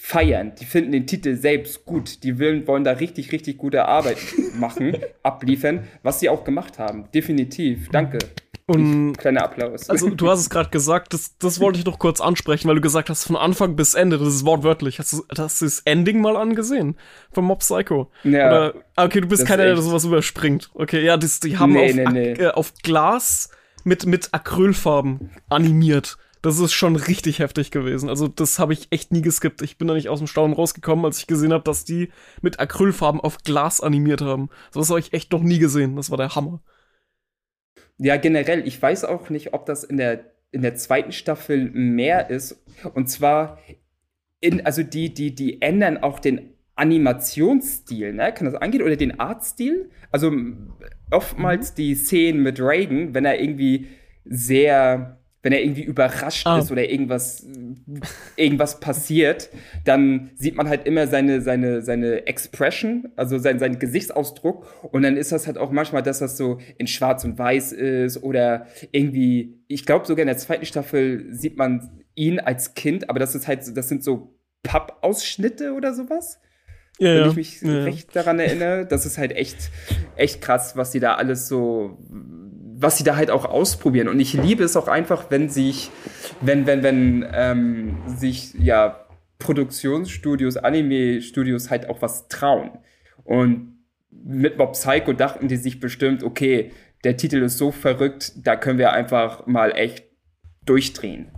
feiern. 0.00 0.52
Die 0.60 0.64
finden 0.64 0.92
den 0.92 1.06
Titel 1.08 1.34
selbst 1.34 1.84
gut. 1.84 2.22
Die 2.22 2.38
wollen, 2.38 2.66
wollen 2.68 2.84
da 2.84 2.92
richtig, 2.92 3.32
richtig 3.32 3.58
gute 3.58 3.86
Arbeit 3.86 4.18
machen, 4.56 4.96
abliefern, 5.24 5.88
was 6.04 6.20
sie 6.20 6.28
auch 6.28 6.44
gemacht 6.44 6.78
haben. 6.78 7.10
Definitiv. 7.12 7.88
Danke. 7.90 8.18
Und 8.66 9.18
kleiner 9.18 9.42
Applaus. 9.42 9.90
Also 9.90 10.10
du 10.10 10.30
hast 10.30 10.40
es 10.40 10.50
gerade 10.50 10.70
gesagt, 10.70 11.14
das, 11.14 11.36
das 11.38 11.58
wollte 11.58 11.80
ich 11.80 11.84
noch 11.84 11.98
kurz 11.98 12.20
ansprechen, 12.20 12.68
weil 12.68 12.76
du 12.76 12.80
gesagt 12.80 13.10
hast, 13.10 13.24
von 13.24 13.34
Anfang 13.34 13.76
bis 13.76 13.94
Ende, 13.94 14.18
das 14.18 14.28
ist 14.28 14.44
wortwörtlich. 14.44 14.98
Hast 14.98 15.14
du, 15.14 15.24
hast 15.36 15.62
du 15.62 15.64
das 15.64 15.80
Ending 15.80 16.20
mal 16.20 16.36
angesehen 16.36 16.96
von 17.32 17.44
Mob 17.44 17.60
Psycho? 17.60 18.10
Ja. 18.22 18.46
Oder, 18.46 18.74
ah, 18.94 19.04
okay, 19.06 19.20
du 19.20 19.26
bist 19.26 19.46
keiner, 19.46 19.64
der 19.64 19.76
sowas 19.78 20.04
überspringt. 20.04 20.70
Okay, 20.74 21.04
ja, 21.04 21.16
das, 21.16 21.40
die 21.40 21.56
haben 21.56 21.72
nee, 21.72 21.90
auf, 21.90 21.96
nee, 21.96 22.06
nee. 22.12 22.32
Äh, 22.34 22.50
auf 22.50 22.74
Glas 22.82 23.50
mit, 23.84 24.06
mit 24.06 24.28
Acrylfarben 24.32 25.30
animiert. 25.48 26.18
Das 26.42 26.58
ist 26.58 26.72
schon 26.72 26.96
richtig 26.96 27.40
heftig 27.40 27.70
gewesen. 27.70 28.08
Also, 28.08 28.28
das 28.28 28.58
habe 28.58 28.72
ich 28.72 28.88
echt 28.90 29.12
nie 29.12 29.22
geskippt. 29.22 29.62
Ich 29.62 29.78
bin 29.78 29.88
da 29.88 29.94
nicht 29.94 30.08
aus 30.08 30.18
dem 30.18 30.26
Staunen 30.26 30.54
rausgekommen, 30.54 31.04
als 31.04 31.18
ich 31.18 31.26
gesehen 31.26 31.52
habe, 31.52 31.64
dass 31.64 31.84
die 31.84 32.10
mit 32.42 32.60
Acrylfarben 32.60 33.20
auf 33.20 33.38
Glas 33.38 33.80
animiert 33.80 34.20
haben. 34.20 34.48
So 34.70 34.80
was 34.80 34.90
habe 34.90 35.00
ich 35.00 35.12
echt 35.12 35.32
noch 35.32 35.42
nie 35.42 35.58
gesehen. 35.58 35.96
Das 35.96 36.10
war 36.10 36.16
der 36.16 36.34
Hammer. 36.34 36.62
Ja, 37.98 38.16
generell, 38.16 38.66
ich 38.66 38.80
weiß 38.80 39.04
auch 39.04 39.28
nicht, 39.30 39.52
ob 39.54 39.66
das 39.66 39.82
in 39.82 39.96
der, 39.96 40.32
in 40.52 40.62
der 40.62 40.76
zweiten 40.76 41.12
Staffel 41.12 41.70
mehr 41.70 42.30
ist. 42.30 42.64
Und 42.94 43.08
zwar, 43.08 43.58
in, 44.40 44.64
also 44.64 44.82
die, 44.82 45.12
die, 45.12 45.34
die 45.34 45.60
ändern 45.60 45.98
auch 45.98 46.20
den 46.20 46.54
Animationsstil, 46.76 48.14
ne? 48.14 48.32
Kann 48.32 48.44
das 48.44 48.54
angehen? 48.54 48.82
Oder 48.82 48.94
den 48.94 49.18
Artstil? 49.18 49.90
Also 50.12 50.32
oftmals 51.10 51.72
mhm. 51.72 51.74
die 51.74 51.94
Szenen 51.96 52.42
mit 52.42 52.60
Reagan, 52.60 53.14
wenn 53.14 53.24
er 53.24 53.40
irgendwie 53.40 53.88
sehr 54.24 55.17
wenn 55.48 55.54
er 55.54 55.62
irgendwie 55.62 55.82
überrascht 55.82 56.46
ah. 56.46 56.58
ist 56.58 56.70
oder 56.70 56.90
irgendwas, 56.90 57.46
irgendwas 58.36 58.80
passiert, 58.80 59.48
dann 59.86 60.30
sieht 60.34 60.56
man 60.56 60.68
halt 60.68 60.86
immer 60.86 61.06
seine, 61.06 61.40
seine, 61.40 61.80
seine 61.80 62.26
Expression, 62.26 63.08
also 63.16 63.38
sein, 63.38 63.58
seinen 63.58 63.78
Gesichtsausdruck. 63.78 64.66
Und 64.92 65.00
dann 65.00 65.16
ist 65.16 65.32
das 65.32 65.46
halt 65.46 65.56
auch 65.56 65.70
manchmal, 65.70 66.02
dass 66.02 66.18
das 66.18 66.36
so 66.36 66.58
in 66.76 66.86
Schwarz 66.86 67.24
und 67.24 67.38
Weiß 67.38 67.72
ist 67.72 68.22
oder 68.22 68.66
irgendwie, 68.92 69.62
ich 69.68 69.86
glaube 69.86 70.04
sogar 70.04 70.20
in 70.20 70.28
der 70.28 70.36
zweiten 70.36 70.66
Staffel 70.66 71.32
sieht 71.32 71.56
man 71.56 72.04
ihn 72.14 72.40
als 72.40 72.74
Kind, 72.74 73.08
aber 73.08 73.18
das 73.18 73.34
ist 73.34 73.48
halt, 73.48 73.74
das 73.74 73.88
sind 73.88 74.04
so 74.04 74.38
Pappausschnitte 74.64 75.72
oder 75.72 75.94
sowas. 75.94 76.40
Ja, 76.98 77.14
wenn 77.14 77.30
ich 77.30 77.36
mich 77.36 77.62
ja. 77.62 77.84
recht 77.84 78.14
daran 78.14 78.38
erinnere, 78.38 78.84
das 78.84 79.06
ist 79.06 79.16
halt 79.16 79.32
echt, 79.32 79.70
echt 80.16 80.42
krass, 80.42 80.76
was 80.76 80.92
sie 80.92 81.00
da 81.00 81.14
alles 81.14 81.48
so 81.48 81.96
was 82.80 82.96
sie 82.96 83.04
da 83.04 83.16
halt 83.16 83.30
auch 83.30 83.44
ausprobieren. 83.44 84.08
Und 84.08 84.20
ich 84.20 84.34
liebe 84.34 84.62
es 84.62 84.76
auch 84.76 84.86
einfach, 84.86 85.30
wenn 85.30 85.48
sich, 85.48 85.90
wenn, 86.40 86.66
wenn, 86.66 86.82
wenn 86.82 87.26
ähm, 87.32 87.98
sich 88.06 88.54
ja 88.54 89.04
Produktionsstudios, 89.38 90.56
Anime-Studios 90.56 91.70
halt 91.70 91.88
auch 91.88 92.02
was 92.02 92.28
trauen. 92.28 92.70
Und 93.24 93.78
mit 94.10 94.58
Mob 94.58 94.72
Psycho 94.72 95.12
dachten 95.12 95.48
die 95.48 95.56
sich 95.56 95.80
bestimmt, 95.80 96.22
okay, 96.22 96.70
der 97.04 97.16
Titel 97.16 97.42
ist 97.42 97.58
so 97.58 97.72
verrückt, 97.72 98.32
da 98.36 98.56
können 98.56 98.78
wir 98.78 98.92
einfach 98.92 99.46
mal 99.46 99.72
echt 99.72 100.04
durchdrehen. 100.64 101.30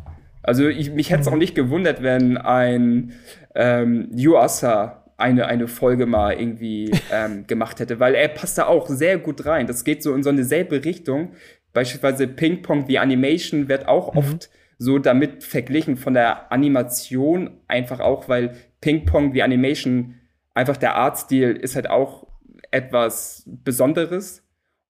Also 0.43 0.69
ich, 0.69 0.91
mich 0.91 1.11
hätte 1.11 1.23
es 1.23 1.29
auch 1.29 1.37
nicht 1.37 1.55
gewundert, 1.55 2.03
wenn 2.03 2.37
ein 2.37 3.13
ähm, 3.55 4.11
Yuasa 4.15 5.00
eine, 5.21 5.47
eine 5.47 5.69
Folge 5.69 6.07
mal 6.07 6.33
irgendwie 6.33 6.91
ähm, 7.13 7.47
gemacht 7.47 7.81
hätte, 7.81 8.01
weil 8.01 8.15
er 8.15 8.29
passt 8.29 8.59
da 8.59 8.67
auch 8.67 8.89
sehr 8.89 9.19
gut 9.19 9.47
rein. 9.47 9.67
Das 9.67 9.85
geht 9.85 10.03
so 10.03 10.15
in 10.15 10.23
so 10.23 10.31
eine 10.31 10.45
selbe 10.45 10.85
Richtung. 10.85 11.33
Beispielsweise 11.73 12.27
Ping 12.27 12.63
Pong 12.63 12.89
wie 12.89 12.99
Animation 12.99 13.69
wird 13.69 13.87
auch 13.87 14.13
mhm. 14.13 14.19
oft 14.19 14.51
so 14.79 14.99
damit 14.99 15.45
verglichen 15.45 15.97
von 15.97 16.15
der 16.15 16.51
Animation 16.51 17.61
einfach 17.69 18.01
auch, 18.01 18.29
weil 18.29 18.57
Ping 18.81 19.05
Pong 19.05 19.35
wie 19.35 19.43
Animation 19.43 20.15
einfach 20.55 20.79
der 20.79 20.97
Artstil 20.97 21.51
ist 21.51 21.77
halt 21.77 21.89
auch 21.89 22.27
etwas 22.71 23.45
Besonderes 23.47 24.43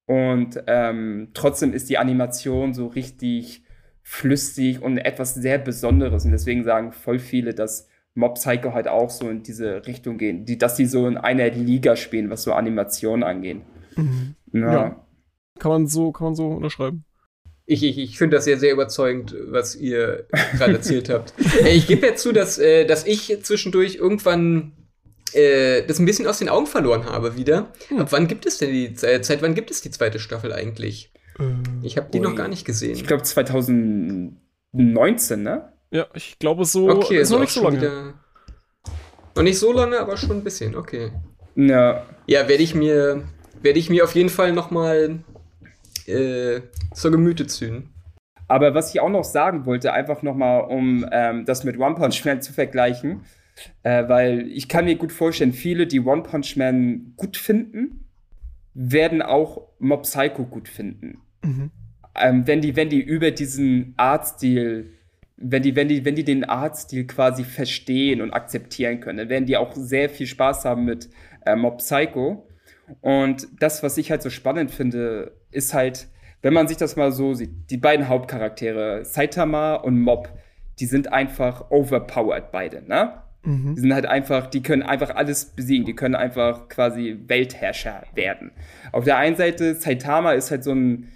und 0.05 0.63
ähm, 0.67 1.31
trotzdem 1.33 1.73
ist 1.73 1.89
die 1.89 1.97
Animation 1.97 2.73
so 2.73 2.87
richtig 2.87 3.63
flüssig 4.01 4.81
und 4.81 4.97
etwas 4.97 5.35
sehr 5.35 5.57
Besonderes 5.57 6.25
und 6.25 6.31
deswegen 6.31 6.63
sagen 6.63 6.91
voll 6.91 7.19
viele, 7.19 7.53
dass 7.53 7.87
Mob 8.13 8.35
Psycho 8.35 8.73
halt 8.73 8.87
auch 8.87 9.09
so 9.09 9.29
in 9.29 9.43
diese 9.43 9.85
Richtung 9.87 10.17
gehen, 10.17 10.45
die, 10.45 10.57
dass 10.57 10.77
sie 10.77 10.85
so 10.85 11.07
in 11.07 11.17
einer 11.17 11.49
Liga 11.49 11.95
spielen, 11.95 12.29
was 12.29 12.43
so 12.43 12.53
Animationen 12.53 13.23
angeht. 13.23 13.61
Mhm. 13.95 14.35
Ja. 14.53 14.73
ja. 14.73 15.05
Kann 15.59 15.71
man 15.71 15.87
so, 15.87 16.11
kann 16.11 16.25
man 16.25 16.35
so 16.35 16.47
unterschreiben. 16.47 17.05
Ich, 17.65 17.83
ich, 17.83 17.97
ich 17.97 18.17
finde 18.17 18.37
das 18.37 18.45
sehr, 18.45 18.57
sehr 18.57 18.73
überzeugend, 18.73 19.35
was 19.47 19.75
ihr 19.75 20.25
gerade 20.57 20.73
erzählt 20.73 21.09
habt. 21.09 21.33
Äh, 21.63 21.75
ich 21.75 21.87
gebe 21.87 22.07
ja 22.07 22.15
zu, 22.15 22.33
dass, 22.33 22.57
äh, 22.57 22.85
dass 22.85 23.05
ich 23.05 23.43
zwischendurch 23.43 23.95
irgendwann 23.95 24.73
äh, 25.33 25.83
das 25.83 25.99
ein 25.99 26.05
bisschen 26.05 26.27
aus 26.27 26.39
den 26.39 26.49
Augen 26.49 26.65
verloren 26.65 27.05
habe 27.05 27.37
wieder. 27.37 27.71
Hm. 27.89 27.99
Ab 27.99 28.11
wann 28.11 28.27
gibt 28.27 28.45
es 28.45 28.57
denn 28.57 28.71
die 28.71 28.93
Zeit? 28.93 29.25
Seit 29.25 29.41
wann 29.41 29.55
gibt 29.55 29.71
es 29.71 29.81
die 29.81 29.91
zweite 29.91 30.19
Staffel 30.19 30.51
eigentlich? 30.51 31.13
Ähm, 31.39 31.63
ich 31.83 31.97
habe 31.97 32.09
die 32.11 32.19
ui. 32.19 32.23
noch 32.23 32.35
gar 32.35 32.47
nicht 32.47 32.65
gesehen. 32.65 32.93
Ich 32.93 33.05
glaube 33.05 33.23
2019, 33.23 35.43
ne? 35.43 35.70
Ja, 35.91 36.07
ich 36.13 36.39
glaube 36.39 36.65
so. 36.65 36.89
Okay, 36.89 37.19
ist 37.19 37.29
noch 37.29 37.39
nicht 37.39 37.51
so 37.51 37.63
lange. 37.63 37.77
Wieder, 37.77 38.13
noch 39.35 39.43
nicht 39.43 39.59
so 39.59 39.71
lange, 39.71 39.99
aber 39.99 40.17
schon 40.17 40.31
ein 40.31 40.43
bisschen. 40.43 40.75
Okay. 40.75 41.11
Ja. 41.55 42.05
Ja, 42.27 42.47
werde 42.47 42.63
ich 42.63 42.73
mir 42.73 43.23
werde 43.61 43.79
ich 43.79 43.89
mir 43.89 44.03
auf 44.03 44.15
jeden 44.15 44.29
Fall 44.29 44.53
noch 44.53 44.71
mal 44.71 45.19
äh, 46.07 46.61
zur 46.93 47.11
Gemüte 47.11 47.47
ziehen. 47.47 47.89
Aber 48.47 48.73
was 48.73 48.93
ich 48.93 48.99
auch 48.99 49.09
noch 49.09 49.23
sagen 49.23 49.65
wollte, 49.65 49.93
einfach 49.93 50.23
noch 50.23 50.35
mal, 50.35 50.59
um 50.59 51.05
ähm, 51.11 51.45
das 51.45 51.63
mit 51.63 51.79
One 51.79 51.95
Punch 51.95 52.25
Man 52.25 52.41
zu 52.41 52.51
vergleichen, 52.51 53.21
äh, 53.83 54.07
weil 54.09 54.47
ich 54.47 54.67
kann 54.67 54.85
mir 54.85 54.95
gut 54.95 55.11
vorstellen, 55.11 55.53
viele, 55.53 55.87
die 55.87 56.01
One 56.01 56.23
Punch 56.23 56.57
Man 56.57 57.13
gut 57.15 57.37
finden, 57.37 58.09
werden 58.73 59.21
auch 59.21 59.69
Mob 59.79 60.03
Psycho 60.03 60.43
gut 60.43 60.67
finden. 60.67 61.21
Mhm. 61.43 61.71
Ähm, 62.15 62.45
wenn, 62.45 62.61
die, 62.61 62.75
wenn 62.75 62.89
die 62.89 63.01
über 63.01 63.31
diesen 63.31 63.93
Artstil, 63.95 64.97
wenn 65.41 65.63
die, 65.63 65.75
wenn, 65.75 65.87
die, 65.87 66.05
wenn 66.05 66.15
die 66.15 66.23
den 66.23 66.43
Artstil 66.43 67.05
quasi 67.07 67.43
verstehen 67.43 68.21
und 68.21 68.31
akzeptieren 68.31 68.99
können, 68.99 69.17
dann 69.17 69.29
werden 69.29 69.45
die 69.45 69.57
auch 69.57 69.73
sehr 69.73 70.09
viel 70.09 70.27
Spaß 70.27 70.65
haben 70.65 70.85
mit 70.85 71.09
äh, 71.45 71.55
Mob 71.55 71.79
Psycho. 71.79 72.47
Und 73.01 73.47
das, 73.59 73.83
was 73.83 73.97
ich 73.97 74.11
halt 74.11 74.21
so 74.21 74.29
spannend 74.29 74.71
finde, 74.71 75.33
ist 75.51 75.73
halt, 75.73 76.07
wenn 76.41 76.53
man 76.53 76.67
sich 76.67 76.77
das 76.77 76.95
mal 76.95 77.11
so 77.11 77.33
sieht, 77.33 77.69
die 77.69 77.77
beiden 77.77 78.07
Hauptcharaktere, 78.07 79.05
Saitama 79.05 79.75
und 79.75 79.99
Mob, 79.99 80.29
die 80.79 80.85
sind 80.85 81.11
einfach 81.11 81.69
overpowered 81.69 82.51
beide, 82.51 82.81
ne? 82.87 83.21
Mhm. 83.43 83.75
Die 83.75 83.81
sind 83.81 83.93
halt 83.93 84.05
einfach, 84.05 84.47
die 84.47 84.61
können 84.61 84.83
einfach 84.83 85.15
alles 85.15 85.45
besiegen, 85.45 85.85
die 85.85 85.95
können 85.95 86.15
einfach 86.15 86.67
quasi 86.69 87.19
Weltherrscher 87.27 88.03
werden. 88.13 88.51
Auf 88.91 89.03
der 89.03 89.17
einen 89.17 89.35
Seite, 89.35 89.75
Saitama 89.75 90.33
ist 90.33 90.51
halt 90.51 90.63
so 90.63 90.73
ein, 90.73 91.09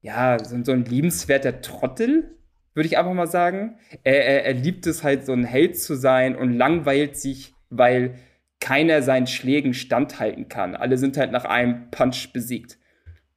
ja, 0.00 0.42
so, 0.42 0.62
so 0.64 0.72
ein 0.72 0.84
liebenswerter 0.84 1.60
Trottel, 1.60 2.37
würde 2.78 2.86
ich 2.86 2.96
einfach 2.96 3.12
mal 3.12 3.26
sagen. 3.26 3.76
Er, 4.04 4.24
er, 4.24 4.44
er 4.44 4.54
liebt 4.54 4.86
es 4.86 5.02
halt, 5.02 5.26
so 5.26 5.32
ein 5.32 5.42
Held 5.42 5.76
zu 5.76 5.96
sein 5.96 6.36
und 6.36 6.52
langweilt 6.52 7.16
sich, 7.16 7.52
weil 7.70 8.14
keiner 8.60 9.02
seinen 9.02 9.26
Schlägen 9.26 9.74
standhalten 9.74 10.48
kann. 10.48 10.76
Alle 10.76 10.96
sind 10.96 11.16
halt 11.16 11.32
nach 11.32 11.44
einem 11.44 11.90
Punch 11.90 12.32
besiegt. 12.32 12.78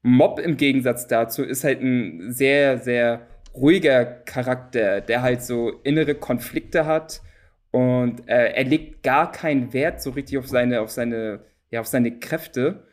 Mob 0.03 0.39
im 0.39 0.57
Gegensatz 0.57 1.07
dazu 1.07 1.43
ist 1.43 1.63
halt 1.63 1.81
ein 1.81 2.31
sehr, 2.31 2.77
sehr 2.77 3.25
ruhiger 3.55 4.05
Charakter, 4.05 5.01
der 5.01 5.23
halt 5.23 5.41
so 5.41 5.71
innere 5.83 6.13
Konflikte 6.13 6.85
hat 6.85 7.21
und 7.71 8.29
äh, 8.29 8.53
er 8.53 8.63
legt 8.63 9.01
gar 9.01 9.31
keinen 9.31 9.73
Wert 9.73 10.03
so 10.03 10.11
richtig 10.11 10.37
auf 10.37 10.47
seine, 10.47 10.81
auf 10.81 10.91
seine, 10.91 11.41
ja, 11.71 11.79
auf 11.79 11.87
seine 11.87 12.19
Kräfte 12.19 12.83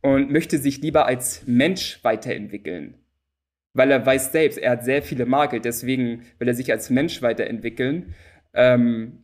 und 0.00 0.30
möchte 0.30 0.56
sich 0.56 0.80
lieber 0.80 1.04
als 1.04 1.42
Mensch 1.46 2.02
weiterentwickeln. 2.02 2.94
Weil 3.78 3.92
er 3.92 4.04
weiß 4.04 4.32
selbst, 4.32 4.58
er 4.58 4.72
hat 4.72 4.84
sehr 4.84 5.02
viele 5.02 5.24
Makel, 5.24 5.60
deswegen 5.60 6.24
will 6.40 6.48
er 6.48 6.54
sich 6.54 6.72
als 6.72 6.90
Mensch 6.90 7.22
weiterentwickeln. 7.22 8.16
Ähm, 8.52 9.22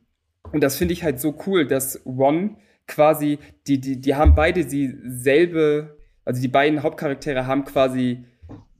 und 0.52 0.62
das 0.62 0.76
finde 0.76 0.94
ich 0.94 1.02
halt 1.02 1.18
so 1.18 1.36
cool, 1.44 1.66
dass 1.66 2.06
One 2.06 2.56
quasi, 2.86 3.40
die, 3.66 3.80
die, 3.80 4.00
die 4.00 4.14
haben 4.14 4.36
beide 4.36 4.64
dieselbe, 4.64 5.98
also 6.24 6.40
die 6.40 6.46
beiden 6.46 6.84
Hauptcharaktere 6.84 7.48
haben 7.48 7.64
quasi 7.64 8.26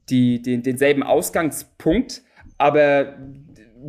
die, 0.07 0.41
den, 0.41 0.63
denselben 0.63 1.03
Ausgangspunkt, 1.03 2.23
aber 2.57 3.17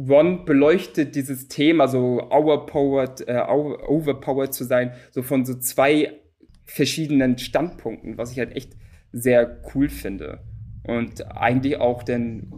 One 0.08 0.40
beleuchtet 0.44 1.14
dieses 1.14 1.46
Thema, 1.46 1.86
so 1.86 2.20
overpowered, 2.32 3.28
äh, 3.28 3.38
overpowered 3.38 4.52
zu 4.52 4.64
sein, 4.64 4.90
so 5.12 5.22
von 5.22 5.44
so 5.44 5.54
zwei 5.54 6.20
verschiedenen 6.64 7.38
Standpunkten, 7.38 8.18
was 8.18 8.32
ich 8.32 8.40
halt 8.40 8.56
echt 8.56 8.72
sehr 9.12 9.62
cool 9.72 9.88
finde. 9.88 10.40
Und 10.86 11.36
eigentlich 11.36 11.78
auch 11.78 12.02
denn 12.02 12.52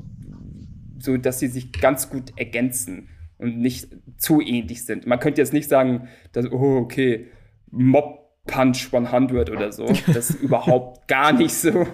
so, 0.98 1.16
dass 1.16 1.38
sie 1.38 1.48
sich 1.48 1.72
ganz 1.72 2.10
gut 2.10 2.32
ergänzen 2.36 3.08
und 3.38 3.58
nicht 3.58 3.88
zu 4.16 4.40
ähnlich 4.40 4.84
sind. 4.84 5.06
Man 5.06 5.20
könnte 5.20 5.40
jetzt 5.40 5.52
nicht 5.52 5.68
sagen, 5.68 6.08
dass, 6.32 6.50
oh, 6.50 6.76
okay, 6.78 7.28
Mob 7.70 8.18
Punch 8.46 8.88
100 8.92 9.50
oder 9.50 9.72
so. 9.72 9.86
Das 10.12 10.30
ist 10.30 10.42
überhaupt 10.42 11.06
gar 11.06 11.32
nicht 11.32 11.54
so. 11.54 11.86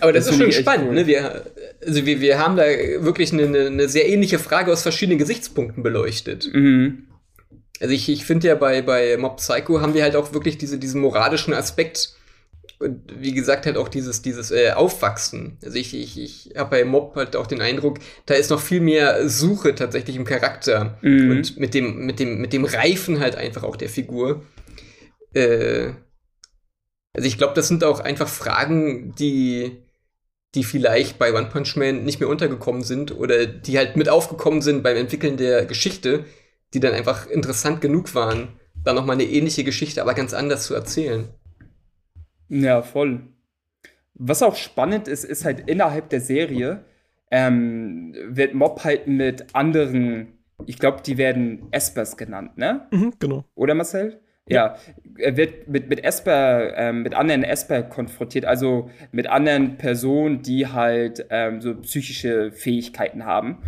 Aber 0.00 0.12
das, 0.12 0.26
das 0.26 0.34
ist 0.34 0.42
schon 0.42 0.52
spannend. 0.52 0.88
Cool. 0.88 0.94
Ne? 0.94 1.06
Wir, 1.06 1.44
also 1.84 2.06
wir, 2.06 2.20
wir 2.20 2.38
haben 2.38 2.56
da 2.56 2.64
wirklich 2.64 3.32
eine, 3.32 3.66
eine 3.66 3.88
sehr 3.88 4.08
ähnliche 4.08 4.38
Frage 4.38 4.72
aus 4.72 4.82
verschiedenen 4.82 5.18
Gesichtspunkten 5.18 5.82
beleuchtet. 5.82 6.50
Mhm. 6.52 7.08
Also 7.80 7.92
ich, 7.92 8.08
ich 8.08 8.24
finde 8.24 8.48
ja 8.48 8.54
bei, 8.54 8.82
bei 8.82 9.16
Mob 9.18 9.36
Psycho 9.36 9.80
haben 9.80 9.94
wir 9.94 10.02
halt 10.02 10.16
auch 10.16 10.32
wirklich 10.32 10.56
diese, 10.56 10.78
diesen 10.78 11.00
moralischen 11.00 11.52
Aspekt 11.52 12.15
und 12.78 13.00
wie 13.18 13.32
gesagt 13.32 13.66
halt 13.66 13.76
auch 13.76 13.88
dieses 13.88 14.22
dieses 14.22 14.50
äh, 14.50 14.72
Aufwachsen. 14.72 15.58
Also 15.64 15.78
ich 15.78 15.94
ich, 15.94 16.18
ich 16.18 16.54
habe 16.56 16.70
bei 16.70 16.84
Mob 16.84 17.16
halt 17.16 17.36
auch 17.36 17.46
den 17.46 17.60
Eindruck, 17.60 17.98
da 18.26 18.34
ist 18.34 18.50
noch 18.50 18.60
viel 18.60 18.80
mehr 18.80 19.28
Suche 19.28 19.74
tatsächlich 19.74 20.16
im 20.16 20.24
Charakter 20.24 20.98
mhm. 21.02 21.30
und 21.30 21.56
mit 21.58 21.74
dem 21.74 22.04
mit 22.04 22.20
dem 22.20 22.38
mit 22.38 22.52
dem 22.52 22.64
Reifen 22.64 23.20
halt 23.20 23.36
einfach 23.36 23.62
auch 23.62 23.76
der 23.76 23.88
Figur. 23.88 24.42
Äh, 25.32 25.90
also 27.14 27.26
ich 27.26 27.38
glaube, 27.38 27.54
das 27.54 27.68
sind 27.68 27.82
auch 27.82 28.00
einfach 28.00 28.28
Fragen, 28.28 29.14
die 29.14 29.82
die 30.54 30.64
vielleicht 30.64 31.18
bei 31.18 31.32
One 31.32 31.46
Punch 31.46 31.76
Man 31.76 32.04
nicht 32.04 32.20
mehr 32.20 32.28
untergekommen 32.28 32.82
sind 32.82 33.12
oder 33.12 33.46
die 33.46 33.78
halt 33.78 33.96
mit 33.96 34.08
aufgekommen 34.08 34.62
sind 34.62 34.82
beim 34.82 34.96
Entwickeln 34.96 35.36
der 35.36 35.66
Geschichte, 35.66 36.24
die 36.74 36.80
dann 36.80 36.94
einfach 36.94 37.26
interessant 37.26 37.80
genug 37.80 38.14
waren, 38.14 38.58
da 38.82 38.92
noch 38.92 39.04
mal 39.04 39.14
eine 39.14 39.24
ähnliche 39.24 39.64
Geschichte, 39.64 40.00
aber 40.00 40.14
ganz 40.14 40.32
anders 40.32 40.66
zu 40.66 40.74
erzählen. 40.74 41.28
Ja, 42.48 42.82
voll. 42.82 43.20
Was 44.14 44.42
auch 44.42 44.56
spannend 44.56 45.08
ist, 45.08 45.24
ist 45.24 45.44
halt 45.44 45.68
innerhalb 45.68 46.08
der 46.08 46.20
Serie 46.20 46.84
ähm, 47.30 48.14
wird 48.28 48.54
Mob 48.54 48.84
halt 48.84 49.06
mit 49.06 49.54
anderen, 49.54 50.38
ich 50.66 50.78
glaube, 50.78 51.02
die 51.04 51.18
werden 51.18 51.66
Espers 51.70 52.16
genannt, 52.16 52.56
ne? 52.56 52.86
Mhm, 52.90 53.14
genau. 53.18 53.44
Oder 53.54 53.74
Marcel? 53.74 54.20
Ja, 54.48 54.76
er 55.18 55.36
wird 55.36 55.66
mit, 55.66 55.88
mit 55.88 56.04
Esper, 56.04 56.76
ähm, 56.76 57.02
mit 57.02 57.14
anderen 57.14 57.42
Esper 57.42 57.82
konfrontiert, 57.82 58.44
also 58.44 58.90
mit 59.10 59.26
anderen 59.26 59.76
Personen, 59.76 60.42
die 60.42 60.68
halt 60.68 61.26
ähm, 61.30 61.60
so 61.60 61.74
psychische 61.80 62.52
Fähigkeiten 62.52 63.24
haben. 63.24 63.58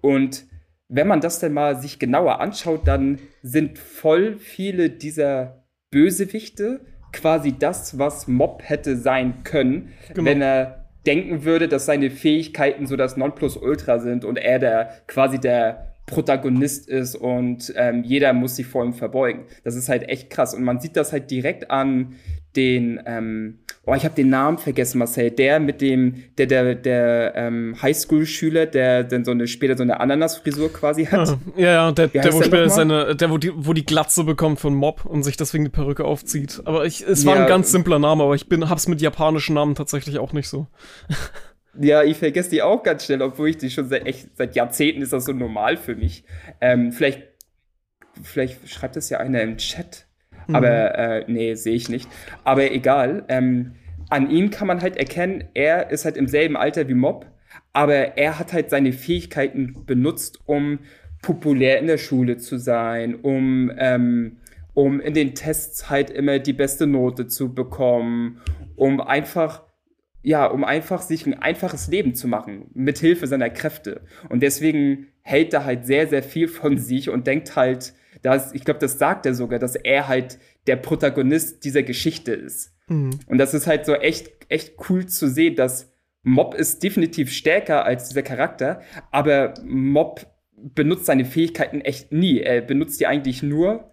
Und 0.00 0.44
wenn 0.88 1.08
man 1.08 1.20
das 1.20 1.40
dann 1.40 1.52
mal 1.52 1.80
sich 1.80 1.98
genauer 1.98 2.40
anschaut, 2.40 2.86
dann 2.86 3.18
sind 3.42 3.78
voll 3.78 4.36
viele 4.36 4.90
dieser 4.90 5.64
Bösewichte 5.90 6.82
quasi 7.12 7.54
das, 7.58 7.98
was 7.98 8.28
Mob 8.28 8.62
hätte 8.64 8.96
sein 8.96 9.42
können, 9.44 9.92
genau. 10.14 10.24
wenn 10.24 10.42
er 10.42 10.84
denken 11.06 11.44
würde, 11.44 11.68
dass 11.68 11.86
seine 11.86 12.10
Fähigkeiten 12.10 12.86
so 12.86 12.96
das 12.96 13.16
Nonplusultra 13.16 13.98
sind 13.98 14.24
und 14.24 14.36
er 14.36 14.58
der 14.58 14.90
quasi 15.06 15.38
der 15.38 15.87
Protagonist 16.08 16.88
ist 16.88 17.14
und 17.14 17.72
ähm, 17.76 18.02
jeder 18.02 18.32
muss 18.32 18.56
sich 18.56 18.66
vor 18.66 18.84
ihm 18.84 18.94
verbeugen. 18.94 19.44
Das 19.62 19.76
ist 19.76 19.88
halt 19.88 20.08
echt 20.08 20.30
krass. 20.30 20.54
Und 20.54 20.64
man 20.64 20.80
sieht 20.80 20.96
das 20.96 21.12
halt 21.12 21.30
direkt 21.30 21.70
an 21.70 22.16
den, 22.56 23.00
ähm, 23.06 23.58
oh, 23.84 23.94
ich 23.94 24.04
habe 24.04 24.14
den 24.14 24.30
Namen 24.30 24.58
vergessen, 24.58 24.98
Marcel, 24.98 25.30
der 25.30 25.60
mit 25.60 25.80
dem, 25.80 26.24
der, 26.38 26.46
der, 26.46 26.74
der 26.74 27.34
ähm, 27.36 27.76
Highschool-Schüler, 27.80 28.66
der 28.66 29.04
dann 29.04 29.24
so 29.24 29.30
eine, 29.30 29.46
später 29.46 29.76
so 29.76 29.82
eine 29.82 30.00
Ananas-Frisur 30.00 30.72
quasi 30.72 31.04
hat. 31.04 31.28
Ah, 31.28 31.38
ja, 31.56 31.72
ja, 31.72 31.92
der, 31.92 32.08
der 32.08 32.32
wo 32.32 32.42
später 32.42 32.68
seine, 32.70 33.14
der, 33.14 33.30
wo 33.30 33.38
die, 33.38 33.52
wo 33.54 33.74
die 33.74 33.84
Glatze 33.84 34.24
bekommt 34.24 34.58
von 34.60 34.74
Mob 34.74 35.04
und 35.04 35.22
sich 35.22 35.36
deswegen 35.36 35.64
die 35.64 35.70
Perücke 35.70 36.04
aufzieht. 36.04 36.62
Aber 36.64 36.84
ich, 36.84 37.06
es 37.06 37.24
war 37.26 37.36
ja, 37.36 37.42
ein 37.42 37.48
ganz 37.48 37.70
simpler 37.70 37.98
Name, 37.98 38.24
aber 38.24 38.34
ich 38.34 38.48
bin, 38.48 38.68
hab's 38.68 38.88
mit 38.88 39.00
japanischen 39.00 39.54
Namen 39.54 39.74
tatsächlich 39.74 40.18
auch 40.18 40.32
nicht 40.32 40.48
so. 40.48 40.66
Ja, 41.80 42.02
ich 42.02 42.16
vergesse 42.16 42.50
die 42.50 42.62
auch 42.62 42.82
ganz 42.82 43.04
schnell, 43.04 43.22
obwohl 43.22 43.50
ich 43.50 43.58
die 43.58 43.70
schon 43.70 43.88
seit, 43.88 44.06
echt, 44.06 44.36
seit 44.36 44.56
Jahrzehnten 44.56 45.02
ist 45.02 45.12
das 45.12 45.24
so 45.24 45.32
normal 45.32 45.76
für 45.76 45.94
mich. 45.94 46.24
Ähm, 46.60 46.92
vielleicht, 46.92 47.22
vielleicht 48.22 48.68
schreibt 48.68 48.96
das 48.96 49.10
ja 49.10 49.18
einer 49.18 49.42
im 49.42 49.58
Chat. 49.58 50.06
Mhm. 50.46 50.54
Aber 50.56 50.98
äh, 50.98 51.24
nee, 51.28 51.54
sehe 51.54 51.74
ich 51.74 51.88
nicht. 51.88 52.08
Aber 52.44 52.70
egal. 52.70 53.24
Ähm, 53.28 53.74
an 54.10 54.30
ihm 54.30 54.50
kann 54.50 54.66
man 54.66 54.80
halt 54.80 54.96
erkennen, 54.96 55.44
er 55.54 55.90
ist 55.90 56.04
halt 56.04 56.16
im 56.16 56.28
selben 56.28 56.56
Alter 56.56 56.88
wie 56.88 56.94
Mob, 56.94 57.26
aber 57.72 58.16
er 58.16 58.38
hat 58.38 58.52
halt 58.52 58.70
seine 58.70 58.92
Fähigkeiten 58.92 59.84
benutzt, 59.84 60.40
um 60.46 60.80
populär 61.20 61.78
in 61.78 61.86
der 61.86 61.98
Schule 61.98 62.38
zu 62.38 62.58
sein, 62.58 63.16
um, 63.16 63.70
ähm, 63.76 64.38
um 64.72 65.00
in 65.00 65.14
den 65.14 65.34
Tests 65.34 65.90
halt 65.90 66.10
immer 66.10 66.38
die 66.38 66.52
beste 66.52 66.86
Note 66.86 67.26
zu 67.26 67.52
bekommen, 67.52 68.40
um 68.76 69.00
einfach 69.00 69.62
ja, 70.28 70.44
um 70.44 70.62
einfach 70.62 71.00
sich 71.00 71.24
ein 71.24 71.32
einfaches 71.32 71.88
Leben 71.88 72.14
zu 72.14 72.28
machen, 72.28 72.66
mit 72.74 72.98
Hilfe 72.98 73.26
seiner 73.26 73.48
Kräfte. 73.48 74.02
Und 74.28 74.42
deswegen 74.42 75.06
hält 75.22 75.54
er 75.54 75.64
halt 75.64 75.86
sehr, 75.86 76.06
sehr 76.06 76.22
viel 76.22 76.48
von 76.48 76.76
sich 76.76 77.08
und 77.08 77.26
denkt 77.26 77.56
halt, 77.56 77.94
dass, 78.20 78.52
ich 78.52 78.66
glaube, 78.66 78.78
das 78.78 78.98
sagt 78.98 79.24
er 79.24 79.32
sogar, 79.32 79.58
dass 79.58 79.74
er 79.74 80.06
halt 80.06 80.38
der 80.66 80.76
Protagonist 80.76 81.64
dieser 81.64 81.82
Geschichte 81.82 82.34
ist. 82.34 82.74
Mhm. 82.88 83.20
Und 83.26 83.38
das 83.38 83.54
ist 83.54 83.66
halt 83.66 83.86
so 83.86 83.94
echt, 83.94 84.30
echt 84.50 84.74
cool 84.90 85.06
zu 85.06 85.30
sehen, 85.30 85.56
dass 85.56 85.94
Mob 86.22 86.54
ist 86.54 86.82
definitiv 86.82 87.32
stärker 87.32 87.86
als 87.86 88.10
dieser 88.10 88.22
Charakter, 88.22 88.82
aber 89.10 89.54
Mob 89.64 90.26
benutzt 90.52 91.06
seine 91.06 91.24
Fähigkeiten 91.24 91.80
echt 91.80 92.12
nie. 92.12 92.40
Er 92.40 92.60
benutzt 92.60 93.00
die 93.00 93.06
eigentlich 93.06 93.42
nur 93.42 93.90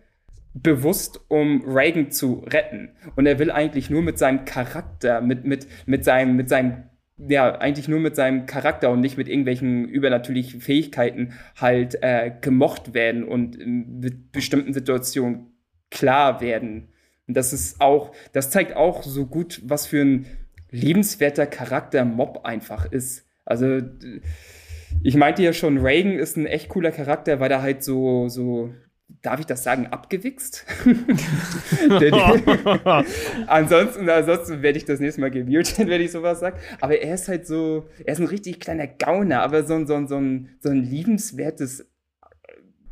bewusst, 0.55 1.19
um 1.27 1.63
Reagan 1.67 2.11
zu 2.11 2.45
retten. 2.47 2.89
Und 3.15 3.27
er 3.27 3.37
will 3.39 3.51
eigentlich 3.51 3.89
nur 3.89 4.01
mit 4.01 4.17
seinem 4.17 4.45
Charakter, 4.45 5.21
mit, 5.21 5.45
mit, 5.45 5.67
mit 5.85 6.05
seinem, 6.05 6.35
mit 6.35 6.49
seinem 6.49 6.85
ja, 7.17 7.57
eigentlich 7.59 7.87
nur 7.87 8.01
mit 8.01 8.15
seinem 8.15 8.45
Charakter 8.45 8.91
und 8.91 8.99
nicht 8.99 9.17
mit 9.17 9.29
irgendwelchen 9.29 9.87
übernatürlichen 9.87 10.59
Fähigkeiten 10.59 11.33
halt 11.55 11.97
äh, 12.01 12.31
gemocht 12.41 12.93
werden 12.93 13.23
und 13.23 13.57
mit 13.65 14.33
bestimmten 14.33 14.73
Situationen 14.73 15.53
klar 15.91 16.41
werden. 16.41 16.89
Und 17.27 17.37
das 17.37 17.53
ist 17.53 17.79
auch, 17.79 18.13
das 18.33 18.51
zeigt 18.51 18.75
auch 18.75 19.03
so 19.03 19.27
gut, 19.27 19.61
was 19.63 19.87
für 19.87 20.01
ein 20.01 20.25
liebenswerter 20.71 21.47
Charakter 21.47 22.03
Mob 22.03 22.41
einfach 22.43 22.91
ist. 22.91 23.25
Also, 23.45 23.79
ich 25.03 25.15
meinte 25.15 25.41
ja 25.41 25.53
schon, 25.53 25.77
Reagan 25.77 26.19
ist 26.19 26.35
ein 26.35 26.47
echt 26.47 26.67
cooler 26.67 26.91
Charakter, 26.91 27.39
weil 27.39 27.51
er 27.51 27.61
halt 27.61 27.83
so, 27.83 28.27
so, 28.27 28.73
darf 29.21 29.39
ich 29.39 29.45
das 29.45 29.63
sagen, 29.63 29.87
abgewichst? 29.87 30.65
ansonsten, 33.47 34.09
ansonsten 34.09 34.61
werde 34.61 34.77
ich 34.77 34.85
das 34.85 34.99
nächste 34.99 35.21
Mal 35.21 35.31
gemutet, 35.31 35.87
wenn 35.87 36.01
ich 36.01 36.11
sowas 36.11 36.39
sage. 36.39 36.57
Aber 36.81 36.97
er 36.99 37.15
ist 37.15 37.27
halt 37.27 37.47
so, 37.47 37.87
er 38.03 38.13
ist 38.13 38.19
ein 38.19 38.27
richtig 38.27 38.59
kleiner 38.59 38.87
Gauner, 38.87 39.41
aber 39.41 39.63
so, 39.63 39.75
ein 39.75 39.87
so, 39.87 39.95
ein 39.95 40.07
so, 40.07 40.17
ein, 40.17 40.49
so 40.59 40.69
ein 40.69 40.83
liebenswertes 40.83 41.85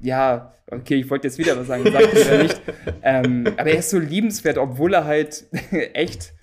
ja, 0.03 0.53
okay, 0.69 0.95
ich 0.95 1.09
wollte 1.09 1.27
jetzt 1.27 1.37
wieder 1.37 1.57
was 1.57 1.67
sagen, 1.67 1.89
sagt 1.89 2.13
er 2.13 2.43
nicht. 2.43 2.61
Ähm, 3.01 3.45
aber 3.57 3.71
er 3.71 3.79
ist 3.79 3.89
so 3.89 3.99
liebenswert, 3.99 4.57
obwohl 4.57 4.93
er 4.93 5.05
halt 5.05 5.45
echt, 5.93 6.33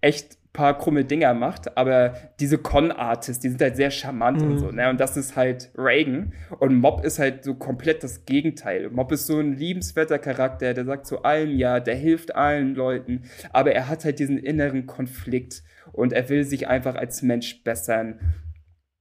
echt 0.00 0.37
paar 0.58 0.76
krumme 0.76 1.04
Dinger 1.04 1.34
macht, 1.34 1.78
aber 1.78 2.14
diese 2.40 2.58
Con-Artists, 2.58 3.40
die 3.40 3.48
sind 3.48 3.62
halt 3.62 3.76
sehr 3.76 3.92
charmant 3.92 4.42
mhm. 4.42 4.50
und 4.50 4.58
so, 4.58 4.72
ne? 4.72 4.90
Und 4.90 4.98
das 4.98 5.16
ist 5.16 5.36
halt 5.36 5.70
Reagan. 5.78 6.32
Und 6.58 6.74
Mob 6.74 7.04
ist 7.04 7.20
halt 7.20 7.44
so 7.44 7.54
komplett 7.54 8.02
das 8.02 8.24
Gegenteil. 8.24 8.90
Mob 8.90 9.12
ist 9.12 9.28
so 9.28 9.38
ein 9.38 9.56
liebenswerter 9.56 10.18
Charakter, 10.18 10.74
der 10.74 10.84
sagt 10.84 11.06
zu 11.06 11.22
allem 11.22 11.56
ja, 11.56 11.78
der 11.78 11.94
hilft 11.94 12.34
allen 12.34 12.74
Leuten, 12.74 13.22
aber 13.52 13.70
er 13.70 13.88
hat 13.88 14.04
halt 14.04 14.18
diesen 14.18 14.36
inneren 14.36 14.86
Konflikt 14.86 15.62
und 15.92 16.12
er 16.12 16.28
will 16.28 16.42
sich 16.42 16.66
einfach 16.66 16.96
als 16.96 17.22
Mensch 17.22 17.62
bessern. 17.62 18.18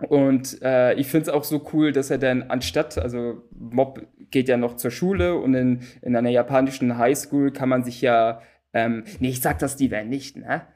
Und 0.08 0.62
äh, 0.62 0.94
ich 0.94 1.08
finde 1.08 1.24
es 1.24 1.30
auch 1.30 1.44
so 1.44 1.66
cool, 1.74 1.92
dass 1.92 2.12
er 2.12 2.20
dann 2.20 2.44
anstatt, 2.44 3.00
also 3.00 3.42
Mob 3.50 4.06
geht 4.30 4.48
ja 4.48 4.58
noch 4.58 4.76
zur 4.76 4.92
Schule 4.92 5.34
und 5.34 5.56
in, 5.56 5.80
in 6.04 6.16
einer 6.16 6.30
japanischen 6.30 7.00
Highschool 7.00 7.52
kann 7.52 7.68
man 7.68 7.84
sich 7.84 8.02
ja, 8.02 8.42
ähm, 8.74 9.06
nee, 9.20 9.30
ich 9.30 9.42
sag 9.42 9.58
das 9.58 9.80
lieber 9.80 10.04
nicht, 10.04 10.38
ne? 10.38 10.68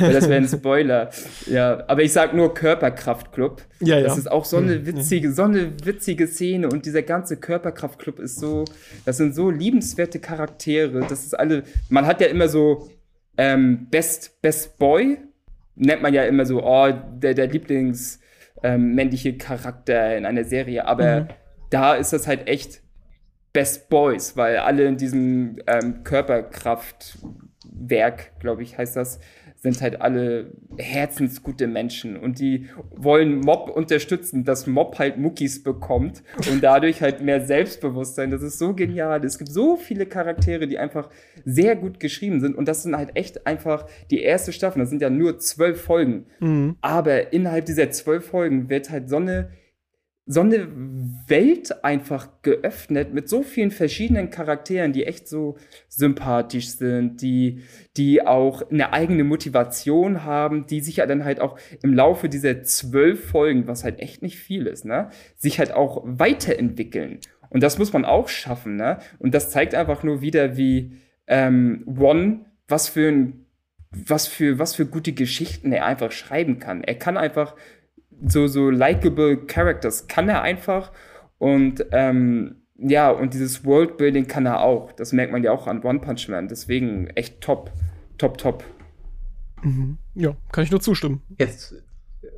Das 0.00 0.28
wäre 0.28 0.36
ein 0.36 0.48
Spoiler. 0.48 1.10
Ja, 1.46 1.84
aber 1.86 2.02
ich 2.02 2.12
sag 2.12 2.34
nur 2.34 2.54
Körperkraftclub. 2.54 3.62
Ja, 3.80 3.98
ja. 3.98 4.02
Das 4.02 4.16
ist 4.16 4.30
auch 4.30 4.44
so 4.44 4.56
eine 4.56 4.76
hm, 4.76 4.86
witzige, 4.86 5.32
so 5.32 5.42
eine 5.42 5.72
witzige 5.84 6.26
Szene 6.26 6.68
und 6.68 6.86
dieser 6.86 7.02
ganze 7.02 7.36
Körperkraftclub 7.36 8.20
ist 8.20 8.40
so, 8.40 8.64
das 9.04 9.18
sind 9.18 9.34
so 9.34 9.50
liebenswerte 9.50 10.18
Charaktere. 10.18 11.00
Das 11.00 11.24
ist 11.24 11.38
alle, 11.38 11.64
man 11.90 12.06
hat 12.06 12.20
ja 12.20 12.28
immer 12.28 12.48
so 12.48 12.88
ähm, 13.36 13.86
Best, 13.90 14.40
Best 14.40 14.78
Boy, 14.78 15.18
nennt 15.76 16.00
man 16.00 16.14
ja 16.14 16.24
immer 16.24 16.46
so, 16.46 16.64
oh, 16.64 16.90
der, 16.90 17.34
der 17.34 17.48
Lieblings 17.48 18.20
ähm, 18.62 18.94
männliche 18.94 19.36
Charakter 19.36 20.16
in 20.16 20.24
einer 20.24 20.44
Serie, 20.44 20.86
aber 20.86 21.20
mhm. 21.20 21.28
da 21.68 21.94
ist 21.94 22.14
das 22.14 22.26
halt 22.26 22.48
echt 22.48 22.80
Best 23.52 23.88
Boys, 23.88 24.36
weil 24.36 24.56
alle 24.56 24.84
in 24.84 24.96
diesem 24.96 25.58
ähm, 25.66 26.02
Körperkraft 26.02 27.18
Werk, 27.74 28.38
glaube 28.40 28.62
ich, 28.62 28.78
heißt 28.78 28.96
das, 28.96 29.20
sind 29.64 29.80
halt 29.80 30.02
alle 30.02 30.52
herzensgute 30.76 31.66
Menschen 31.66 32.18
und 32.18 32.38
die 32.38 32.68
wollen 32.94 33.40
Mob 33.40 33.70
unterstützen, 33.70 34.44
dass 34.44 34.66
Mob 34.66 34.98
halt 34.98 35.16
Muckis 35.16 35.62
bekommt 35.62 36.22
und 36.50 36.62
dadurch 36.62 37.00
halt 37.00 37.22
mehr 37.22 37.40
Selbstbewusstsein. 37.40 38.30
Das 38.30 38.42
ist 38.42 38.58
so 38.58 38.74
genial. 38.74 39.24
Es 39.24 39.38
gibt 39.38 39.50
so 39.50 39.76
viele 39.76 40.04
Charaktere, 40.04 40.68
die 40.68 40.78
einfach 40.78 41.08
sehr 41.46 41.76
gut 41.76 41.98
geschrieben 41.98 42.40
sind 42.40 42.56
und 42.56 42.68
das 42.68 42.82
sind 42.82 42.94
halt 42.94 43.16
echt 43.16 43.46
einfach 43.46 43.86
die 44.10 44.20
erste 44.20 44.52
Staffel. 44.52 44.80
Das 44.80 44.90
sind 44.90 45.00
ja 45.00 45.08
nur 45.08 45.38
zwölf 45.38 45.80
Folgen. 45.80 46.26
Mhm. 46.40 46.76
Aber 46.82 47.32
innerhalb 47.32 47.64
dieser 47.64 47.90
zwölf 47.90 48.26
Folgen 48.26 48.68
wird 48.68 48.90
halt 48.90 49.08
so 49.08 49.16
eine 49.16 49.48
so 50.26 50.40
eine 50.40 50.68
Welt 51.26 51.84
einfach 51.84 52.28
geöffnet 52.40 53.12
mit 53.12 53.28
so 53.28 53.42
vielen 53.42 53.70
verschiedenen 53.70 54.30
Charakteren, 54.30 54.94
die 54.94 55.04
echt 55.04 55.28
so 55.28 55.58
sympathisch 55.88 56.68
sind, 56.68 57.20
die, 57.20 57.62
die 57.98 58.26
auch 58.26 58.70
eine 58.70 58.94
eigene 58.94 59.24
Motivation 59.24 60.24
haben, 60.24 60.66
die 60.66 60.80
sich 60.80 60.96
ja 60.96 61.06
dann 61.06 61.24
halt 61.24 61.40
auch 61.40 61.58
im 61.82 61.92
Laufe 61.92 62.30
dieser 62.30 62.62
zwölf 62.62 63.28
Folgen, 63.28 63.66
was 63.66 63.84
halt 63.84 64.00
echt 64.00 64.22
nicht 64.22 64.38
viel 64.38 64.66
ist, 64.66 64.86
ne, 64.86 65.10
sich 65.36 65.58
halt 65.58 65.72
auch 65.72 66.02
weiterentwickeln. 66.06 67.18
Und 67.50 67.62
das 67.62 67.78
muss 67.78 67.92
man 67.92 68.06
auch 68.06 68.28
schaffen, 68.28 68.76
ne? 68.76 68.98
Und 69.18 69.34
das 69.34 69.50
zeigt 69.50 69.74
einfach 69.74 70.02
nur 70.02 70.22
wieder, 70.22 70.56
wie 70.56 70.96
ähm, 71.26 71.84
One, 71.86 72.46
was 72.66 72.88
für 72.88 73.08
ein, 73.08 73.46
was 73.90 74.26
für, 74.26 74.58
was 74.58 74.74
für 74.74 74.86
gute 74.86 75.12
Geschichten 75.12 75.70
er 75.70 75.84
einfach 75.84 76.10
schreiben 76.10 76.58
kann. 76.58 76.82
Er 76.82 76.96
kann 76.96 77.16
einfach 77.16 77.54
so, 78.26 78.46
so 78.46 78.70
likable 78.70 79.36
Characters 79.46 80.06
kann 80.08 80.28
er 80.28 80.42
einfach. 80.42 80.92
Und 81.38 81.84
ähm, 81.92 82.62
ja, 82.76 83.10
und 83.10 83.34
dieses 83.34 83.64
Worldbuilding 83.64 84.26
kann 84.26 84.46
er 84.46 84.60
auch. 84.60 84.92
Das 84.92 85.12
merkt 85.12 85.32
man 85.32 85.42
ja 85.42 85.52
auch 85.52 85.66
an 85.66 85.82
One 85.82 86.00
Punch 86.00 86.28
Man. 86.28 86.48
Deswegen 86.48 87.08
echt 87.08 87.40
top, 87.40 87.70
top, 88.18 88.38
top. 88.38 88.64
Mhm. 89.62 89.98
Ja, 90.14 90.36
kann 90.52 90.64
ich 90.64 90.70
nur 90.70 90.80
zustimmen. 90.80 91.22
Jetzt, 91.38 91.74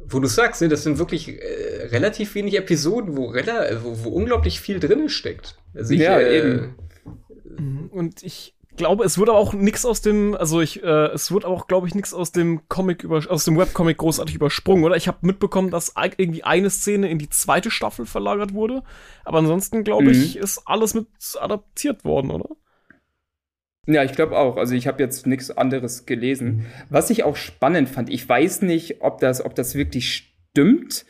wo 0.08 0.20
du 0.20 0.26
sagst, 0.26 0.62
ne, 0.62 0.68
das 0.68 0.82
sind 0.82 0.98
wirklich 0.98 1.28
äh, 1.28 1.86
relativ 1.86 2.34
wenig 2.34 2.56
Episoden, 2.56 3.16
wo, 3.16 3.32
wo, 3.32 4.04
wo 4.04 4.08
unglaublich 4.10 4.60
viel 4.60 4.78
drin 4.78 5.08
steckt. 5.08 5.56
Also 5.74 5.94
ich, 5.94 6.00
ja, 6.00 6.18
äh, 6.18 6.38
eben. 6.38 6.74
Mhm. 7.58 7.86
Und 7.90 8.22
ich 8.22 8.55
glaube, 8.76 9.04
es 9.04 9.18
wird 9.18 9.28
aber 9.28 9.38
auch 9.38 9.52
nichts 9.52 9.84
aus 9.84 10.00
dem, 10.00 10.34
also 10.34 10.60
ich, 10.60 10.82
äh, 10.82 11.06
es 11.06 11.30
wird 11.32 11.44
auch, 11.44 11.66
glaube 11.66 11.88
ich, 11.88 11.94
nichts 11.94 12.14
aus 12.14 12.32
dem 12.32 12.68
Comic 12.68 13.04
über, 13.04 13.22
aus 13.28 13.44
dem 13.44 13.56
Webcomic 13.56 13.98
großartig 13.98 14.34
übersprungen, 14.34 14.84
oder? 14.84 14.96
Ich 14.96 15.08
habe 15.08 15.18
mitbekommen, 15.22 15.70
dass 15.70 15.94
irgendwie 15.96 16.44
eine 16.44 16.70
Szene 16.70 17.08
in 17.08 17.18
die 17.18 17.30
zweite 17.30 17.70
Staffel 17.70 18.06
verlagert 18.06 18.54
wurde, 18.54 18.82
aber 19.24 19.38
ansonsten 19.38 19.84
glaube 19.84 20.04
mhm. 20.04 20.10
ich, 20.10 20.36
ist 20.36 20.62
alles 20.66 20.94
mit 20.94 21.06
adaptiert 21.40 22.04
worden, 22.04 22.30
oder? 22.30 22.48
Ja, 23.86 24.02
ich 24.02 24.12
glaube 24.12 24.36
auch. 24.36 24.56
Also 24.56 24.74
ich 24.74 24.86
habe 24.86 25.02
jetzt 25.02 25.26
nichts 25.26 25.50
anderes 25.50 26.06
gelesen. 26.06 26.48
Mhm. 26.48 26.66
Was 26.90 27.10
ich 27.10 27.22
auch 27.22 27.36
spannend 27.36 27.88
fand, 27.88 28.10
ich 28.10 28.28
weiß 28.28 28.62
nicht, 28.62 29.00
ob 29.00 29.20
das, 29.20 29.44
ob 29.44 29.54
das 29.54 29.74
wirklich 29.74 30.34
stimmt 30.50 31.06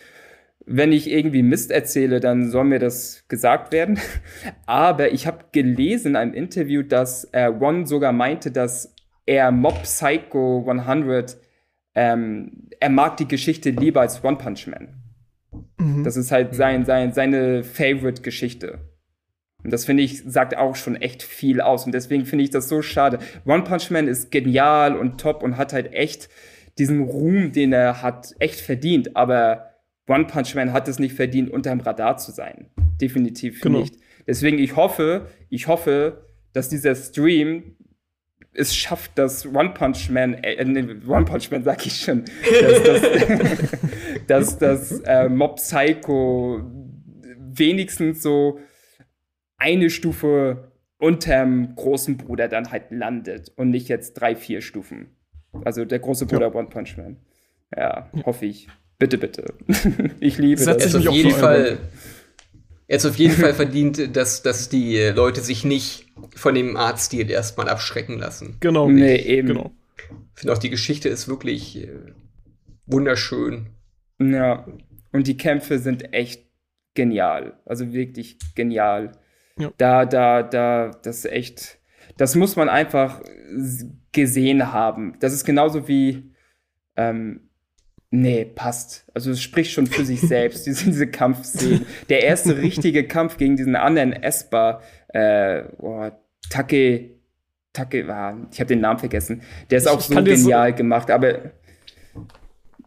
wenn 0.67 0.93
ich 0.93 1.09
irgendwie 1.11 1.43
Mist 1.43 1.71
erzähle, 1.71 2.19
dann 2.19 2.51
soll 2.51 2.65
mir 2.65 2.81
das 2.81 3.25
gesagt 3.29 3.73
werden. 3.73 3.99
Aber 4.67 5.13
ich 5.13 5.27
habe 5.27 5.45
gelesen 5.53 6.09
in 6.09 6.17
einem 6.17 6.35
Interview, 6.35 6.83
dass 6.83 7.29
äh, 7.33 7.49
One 7.49 7.87
sogar 7.87 8.13
meinte, 8.13 8.51
dass 8.51 8.93
er 9.27 9.53
Mob 9.53 9.85
Psycho 9.85 10.65
100, 10.69 11.39
ähm, 11.95 12.69
er 12.81 12.91
mag 12.91 13.17
die 13.17 13.29
Geschichte 13.29 13.71
lieber 13.71 14.01
als 14.01 14.23
One 14.25 14.37
Punch 14.37 14.67
Man. 14.67 14.89
Mhm. 15.79 16.03
Das 16.03 16.17
ist 16.17 16.33
halt 16.33 16.55
sein, 16.55 16.85
sein, 16.85 17.13
seine 17.13 17.63
Favorite-Geschichte. 17.63 18.81
Und 19.63 19.73
das 19.73 19.85
finde 19.85 20.03
ich, 20.03 20.23
sagt 20.25 20.57
auch 20.57 20.77
schon 20.77 20.97
echt 20.97 21.23
viel 21.23 21.61
aus. 21.61 21.87
Und 21.87 21.93
deswegen 21.93 22.27
finde 22.27 22.45
ich 22.45 22.51
das 22.51 22.69
so 22.69 22.83
schade. 22.83 23.19
One 23.45 23.65
Punch 23.65 23.91
Man 23.91 24.09
ist 24.09 24.31
genial 24.31 24.97
und 24.97 25.21
top 25.21 25.43
und 25.43 25.57
hat 25.57 25.73
halt 25.73 25.93
echt 25.93 26.29
diesen 26.79 27.03
Ruhm, 27.03 27.53
den 27.53 27.73
er 27.73 28.03
hat, 28.03 28.35
echt 28.39 28.61
verdient. 28.61 29.17
Aber 29.17 29.76
One 30.09 30.27
Punch 30.27 30.55
Man 30.55 30.73
hat 30.73 30.89
es 30.89 30.99
nicht 30.99 31.15
verdient, 31.15 31.51
unterm 31.51 31.81
Radar 31.81 32.17
zu 32.17 32.33
sein. 32.33 32.71
Definitiv 33.01 33.61
genau. 33.61 33.81
nicht. 33.81 33.97
Deswegen, 34.27 34.59
ich 34.59 34.77
hoffe, 34.77 35.27
ich 35.51 35.67
hoffe, 35.67 36.27
dass 36.53 36.69
dieser 36.69 36.95
Stream 36.95 37.77
es 38.53 38.75
schafft, 38.75 39.19
dass 39.19 39.47
One 39.47 39.71
Punch 39.71 40.11
Man, 40.11 40.35
äh, 40.43 40.65
One 41.07 41.25
Punch 41.25 41.51
Man 41.51 41.63
sag 41.63 41.85
ich 41.87 42.01
schon, 42.01 42.25
dass 42.61 42.83
das, 42.83 43.77
dass 44.27 44.59
das 44.59 45.01
äh, 45.01 45.29
Mob 45.29 45.57
Psycho 45.57 46.63
wenigstens 47.39 48.23
so 48.23 48.59
eine 49.59 49.91
Stufe 49.91 50.73
unterm 50.99 51.75
großen 51.75 52.17
Bruder 52.17 52.49
dann 52.49 52.71
halt 52.71 52.91
landet 52.91 53.53
und 53.57 53.71
nicht 53.71 53.89
jetzt 53.89 54.15
drei, 54.15 54.35
vier 54.35 54.61
Stufen. 54.61 55.11
Also 55.65 55.85
der 55.85 55.99
große 55.99 56.27
Bruder 56.27 56.49
ja. 56.49 56.55
One 56.55 56.69
Punch 56.69 56.97
Man. 56.97 57.19
Ja, 57.77 58.11
hoffe 58.25 58.47
ich. 58.47 58.69
Bitte, 58.99 59.19
bitte. 59.19 59.55
ich 60.21 60.39
liebe 60.39 60.65
das. 60.65 60.83
Jetzt 60.83 60.97
auf 60.97 61.13
jeden 61.13 61.33
Fall, 61.33 61.79
jetzt 62.89 63.05
auf 63.05 63.17
jeden 63.17 63.35
Fall 63.35 63.55
verdient, 63.55 64.17
dass, 64.17 64.43
dass 64.43 64.69
die 64.69 64.99
Leute 65.15 65.41
sich 65.41 65.65
nicht 65.65 66.07
von 66.35 66.55
dem 66.55 66.77
Artstil 66.77 67.31
erstmal 67.31 67.69
abschrecken 67.69 68.19
lassen. 68.19 68.57
Genau. 68.61 68.89
Nee, 68.89 69.17
eben. 69.17 69.49
Genau. 69.49 69.73
Ich 70.35 70.41
finde 70.41 70.53
auch, 70.53 70.59
die 70.59 70.71
Geschichte 70.71 71.09
ist 71.09 71.29
wirklich 71.29 71.83
äh, 71.83 71.89
wunderschön. 72.87 73.69
Ja. 74.19 74.67
Und 75.13 75.27
die 75.27 75.37
Kämpfe 75.37 75.79
sind 75.79 76.13
echt 76.13 76.47
genial. 76.95 77.59
Also 77.65 77.93
wirklich 77.93 78.39
genial. 78.55 79.13
Ja. 79.59 79.73
Da, 79.79 80.05
da, 80.05 80.43
da, 80.43 80.91
das 81.03 81.19
ist 81.19 81.33
echt, 81.33 81.79
das 82.17 82.35
muss 82.35 82.57
man 82.57 82.69
einfach 82.69 83.23
gesehen 84.13 84.73
haben. 84.73 85.17
Das 85.21 85.33
ist 85.33 85.45
genauso 85.45 85.89
wie, 85.89 86.33
ähm, 86.97 87.46
Nee, 88.11 88.45
passt. 88.45 89.05
Also 89.15 89.33
es 89.33 89.43
spricht 89.43 89.73
schon 89.73 89.87
für 89.87 90.05
sich 90.05 90.21
selbst, 90.21 90.67
diese, 90.67 90.85
diese 90.85 91.07
Kampfszenen. 91.07 91.87
Der 92.09 92.23
erste 92.23 92.57
richtige 92.59 93.07
Kampf 93.07 93.37
gegen 93.37 93.57
diesen 93.57 93.77
anderen 93.77 94.13
Esper, 94.13 94.81
äh, 95.09 95.65
oh, 95.79 96.11
Take, 96.49 97.11
Take, 97.73 98.09
ah, 98.09 98.37
ich 98.53 98.61
habe 98.61 98.69
den 98.69 98.81
Namen 98.81 98.99
vergessen. 98.99 99.43
Der 99.71 99.79
ist 99.79 99.87
ich, 99.87 99.91
auch 99.91 100.01
so 100.01 100.15
genial 100.15 100.71
so 100.71 100.77
gemacht, 100.77 101.11
aber 101.11 101.51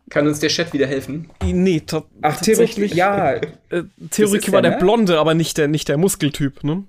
kann 0.10 0.28
uns 0.28 0.40
der 0.40 0.50
Chat 0.50 0.74
wieder 0.74 0.88
helfen? 0.88 1.30
Nee, 1.44 1.84
Ach, 2.22 2.36
tatsächlich. 2.36 2.94
Ja. 2.94 3.34
Äh, 3.34 3.84
Theorie 4.10 4.52
war 4.52 4.62
der, 4.62 4.72
ne? 4.72 4.78
Blonde, 4.78 5.20
aber 5.20 5.36
nicht 5.36 5.58
der, 5.58 5.68
nicht 5.68 5.88
der 5.88 5.98
Muskeltyp, 5.98 6.64
ne? 6.64 6.86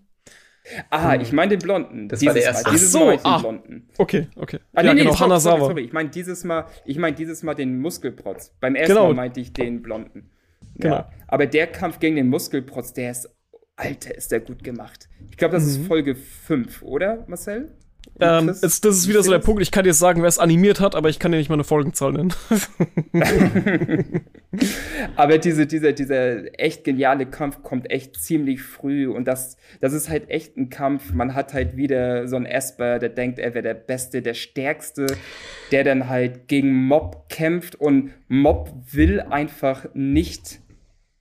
Ah, 0.90 1.16
ich 1.16 1.32
meine 1.32 1.50
den 1.50 1.60
Blonden. 1.60 2.08
Das 2.08 2.20
dieses 2.20 2.34
war 2.34 2.40
der 2.40 2.44
erste. 2.44 2.64
Mal. 2.64 2.72
Dieses 2.72 2.94
Ach 2.94 3.00
so, 3.00 3.06
Mal 3.06 3.18
ah. 3.22 3.38
Blonden. 3.38 3.88
Okay, 3.98 4.28
okay. 4.36 4.58
Ah, 4.74 4.82
nee, 4.82 4.88
ja, 4.88 4.94
nee, 4.94 5.00
genau, 5.02 5.14
sorry, 5.14 5.40
sorry, 5.40 5.60
sorry. 5.60 5.84
Ich 5.84 5.92
meine 5.92 6.08
dieses 6.08 6.44
Mal, 6.44 6.66
ich 6.84 6.98
meine 6.98 7.16
dieses 7.16 7.42
Mal 7.42 7.54
den 7.54 7.80
Muskelprotz. 7.80 8.54
Beim 8.60 8.74
ersten 8.74 8.94
genau. 8.94 9.08
Mal 9.08 9.14
meinte 9.14 9.40
ich 9.40 9.52
den 9.52 9.82
Blonden. 9.82 10.30
Genau. 10.76 10.96
Ja. 10.96 11.10
Aber 11.28 11.46
der 11.46 11.66
Kampf 11.66 11.98
gegen 11.98 12.16
den 12.16 12.28
Muskelprotz, 12.28 12.92
der 12.92 13.10
ist, 13.10 13.28
Alter, 13.76 14.14
ist 14.14 14.32
der 14.32 14.40
gut 14.40 14.64
gemacht. 14.64 15.08
Ich 15.30 15.36
glaube, 15.36 15.54
das 15.54 15.64
mhm. 15.64 15.70
ist 15.70 15.86
Folge 15.86 16.14
5, 16.14 16.82
oder, 16.82 17.24
Marcel? 17.26 17.70
Ähm, 18.20 18.46
das, 18.48 18.62
ist, 18.62 18.84
das 18.84 18.96
ist 18.96 19.08
wieder 19.08 19.22
so 19.22 19.30
der 19.30 19.38
Punkt, 19.38 19.62
ich 19.62 19.70
kann 19.70 19.84
dir 19.84 19.94
sagen, 19.94 20.22
wer 20.22 20.28
es 20.28 20.38
animiert 20.38 20.80
hat, 20.80 20.94
aber 20.94 21.08
ich 21.08 21.18
kann 21.18 21.32
dir 21.32 21.38
nicht 21.38 21.48
mal 21.48 21.54
eine 21.54 21.64
Folgenzahl 21.64 22.12
nennen. 22.12 22.32
aber 25.16 25.38
diese, 25.38 25.66
dieser, 25.66 25.92
dieser 25.92 26.58
echt 26.58 26.84
geniale 26.84 27.26
Kampf 27.26 27.62
kommt 27.62 27.90
echt 27.90 28.16
ziemlich 28.16 28.62
früh 28.62 29.08
und 29.08 29.26
das, 29.26 29.56
das 29.80 29.92
ist 29.92 30.08
halt 30.08 30.30
echt 30.30 30.56
ein 30.56 30.70
Kampf. 30.70 31.12
Man 31.12 31.34
hat 31.34 31.54
halt 31.54 31.76
wieder 31.76 32.28
so 32.28 32.36
einen 32.36 32.46
Esper, 32.46 32.98
der 32.98 33.10
denkt, 33.10 33.38
er 33.38 33.54
wäre 33.54 33.62
der 33.62 33.74
Beste, 33.74 34.22
der 34.22 34.34
Stärkste, 34.34 35.06
der 35.72 35.84
dann 35.84 36.08
halt 36.08 36.48
gegen 36.48 36.72
Mob 36.72 37.28
kämpft 37.28 37.76
und 37.76 38.12
Mob 38.28 38.72
will 38.92 39.20
einfach 39.20 39.86
nicht 39.94 40.60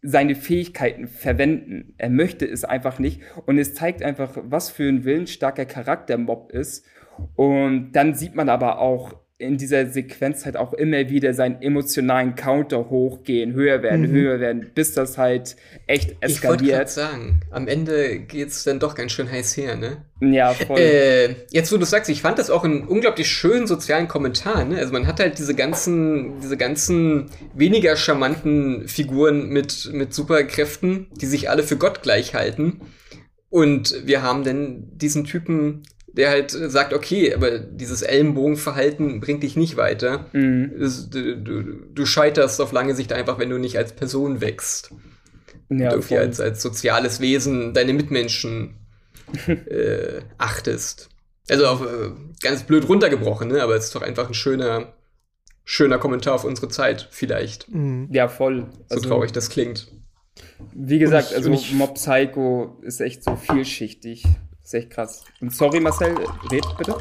seine 0.01 0.35
Fähigkeiten 0.35 1.07
verwenden. 1.07 1.93
Er 1.97 2.09
möchte 2.09 2.45
es 2.45 2.63
einfach 2.63 2.99
nicht. 2.99 3.21
Und 3.45 3.57
es 3.57 3.73
zeigt 3.73 4.03
einfach, 4.03 4.37
was 4.43 4.69
für 4.69 4.87
ein 4.87 5.03
willensstarker 5.03 5.65
Charakter 5.65 6.17
Mob 6.17 6.51
ist. 6.51 6.85
Und 7.35 7.91
dann 7.93 8.15
sieht 8.15 8.35
man 8.35 8.49
aber 8.49 8.79
auch 8.79 9.13
in 9.39 9.57
dieser 9.57 9.87
Sequenz 9.87 10.43
halt 10.43 10.57
auch 10.57 10.73
immer 10.73 11.09
wieder 11.09 11.33
seinen 11.33 11.61
emotionalen 11.61 12.35
Counter 12.35 12.89
hochgehen, 12.89 13.53
höher 13.53 13.81
werden, 13.81 14.01
mhm. 14.01 14.11
höher 14.11 14.39
werden, 14.41 14.69
bis 14.75 14.93
das 14.93 15.17
halt 15.17 15.55
echt 15.87 16.17
eskaliert. 16.19 16.61
Ich 16.61 16.77
wollte 16.77 16.91
sagen, 16.91 17.39
am 17.49 17.69
Ende 17.69 18.19
geht's 18.19 18.65
dann 18.65 18.79
doch 18.79 18.95
ganz 18.95 19.13
schön 19.13 19.31
heiß 19.31 19.55
her, 19.55 19.77
ne? 19.77 20.03
Ja, 20.19 20.53
voll. 20.53 20.77
Äh, 20.77 21.35
jetzt, 21.51 21.71
wo 21.71 21.77
du 21.77 21.85
sagst, 21.85 22.09
ich 22.09 22.21
fand 22.21 22.37
das 22.37 22.49
auch 22.49 22.65
einen 22.65 22.85
unglaublich 22.85 23.29
schönen 23.29 23.65
sozialen 23.65 24.09
Kommentar, 24.09 24.65
ne? 24.65 24.77
Also 24.77 24.91
man 24.91 25.07
hat 25.07 25.21
halt 25.21 25.39
diese 25.39 25.55
ganzen, 25.55 26.41
diese 26.41 26.57
ganzen 26.57 27.27
weniger 27.55 27.95
charmanten 27.95 28.89
Figuren 28.89 29.47
mit, 29.47 29.89
mit 29.93 30.13
Superkräften, 30.13 31.07
die 31.15 31.27
sich 31.27 31.49
alle 31.49 31.63
für 31.63 31.77
Gott 31.77 32.01
gleich 32.01 32.35
halten. 32.35 32.81
Und 33.49 34.05
wir 34.05 34.21
haben 34.21 34.43
dann 34.43 34.97
diesen 34.97 35.23
Typen 35.23 35.83
der 36.13 36.29
halt 36.29 36.51
sagt, 36.51 36.93
okay, 36.93 37.33
aber 37.33 37.59
dieses 37.59 38.01
Ellenbogenverhalten 38.01 39.19
bringt 39.19 39.43
dich 39.43 39.55
nicht 39.55 39.77
weiter. 39.77 40.25
Mhm. 40.33 40.71
Du, 41.11 41.37
du, 41.37 41.63
du, 41.93 42.05
scheiterst 42.05 42.59
auf 42.61 42.71
lange 42.71 42.95
Sicht 42.95 43.13
einfach, 43.13 43.39
wenn 43.39 43.49
du 43.49 43.57
nicht 43.57 43.77
als 43.77 43.93
Person 43.93 44.41
wächst. 44.41 44.91
Ja, 45.69 45.75
und 45.75 45.81
irgendwie 45.81 46.17
als, 46.17 46.39
als 46.39 46.61
soziales 46.61 47.19
Wesen 47.19 47.73
deine 47.73 47.93
Mitmenschen 47.93 48.75
äh, 49.47 50.21
achtest. 50.37 51.09
Also 51.47 51.67
auf, 51.67 51.81
äh, 51.81 52.11
ganz 52.41 52.63
blöd 52.63 52.87
runtergebrochen, 52.87 53.49
ne? 53.49 53.61
aber 53.61 53.75
es 53.75 53.85
ist 53.85 53.95
doch 53.95 54.01
einfach 54.01 54.27
ein 54.27 54.33
schöner, 54.33 54.93
schöner 55.63 55.99
Kommentar 55.99 56.33
auf 56.33 56.43
unsere 56.43 56.69
Zeit, 56.69 57.07
vielleicht. 57.11 57.69
Mhm. 57.69 58.07
Ja, 58.11 58.27
voll. 58.27 58.67
Also, 58.89 59.03
so 59.03 59.09
traurig 59.09 59.31
das 59.31 59.49
klingt. 59.49 59.91
Wie 60.73 60.99
gesagt, 60.99 61.33
also 61.33 61.49
Mob 61.73 61.95
Psycho 61.95 62.79
ist 62.81 63.01
echt 63.01 63.23
so 63.23 63.35
vielschichtig. 63.35 64.25
Das 64.69 64.75
ist 64.75 64.83
echt 64.83 64.91
krass. 64.91 65.23
Und 65.41 65.51
sorry, 65.51 65.79
Marcel, 65.79 66.15
red 66.51 66.63
bitte. 66.77 66.95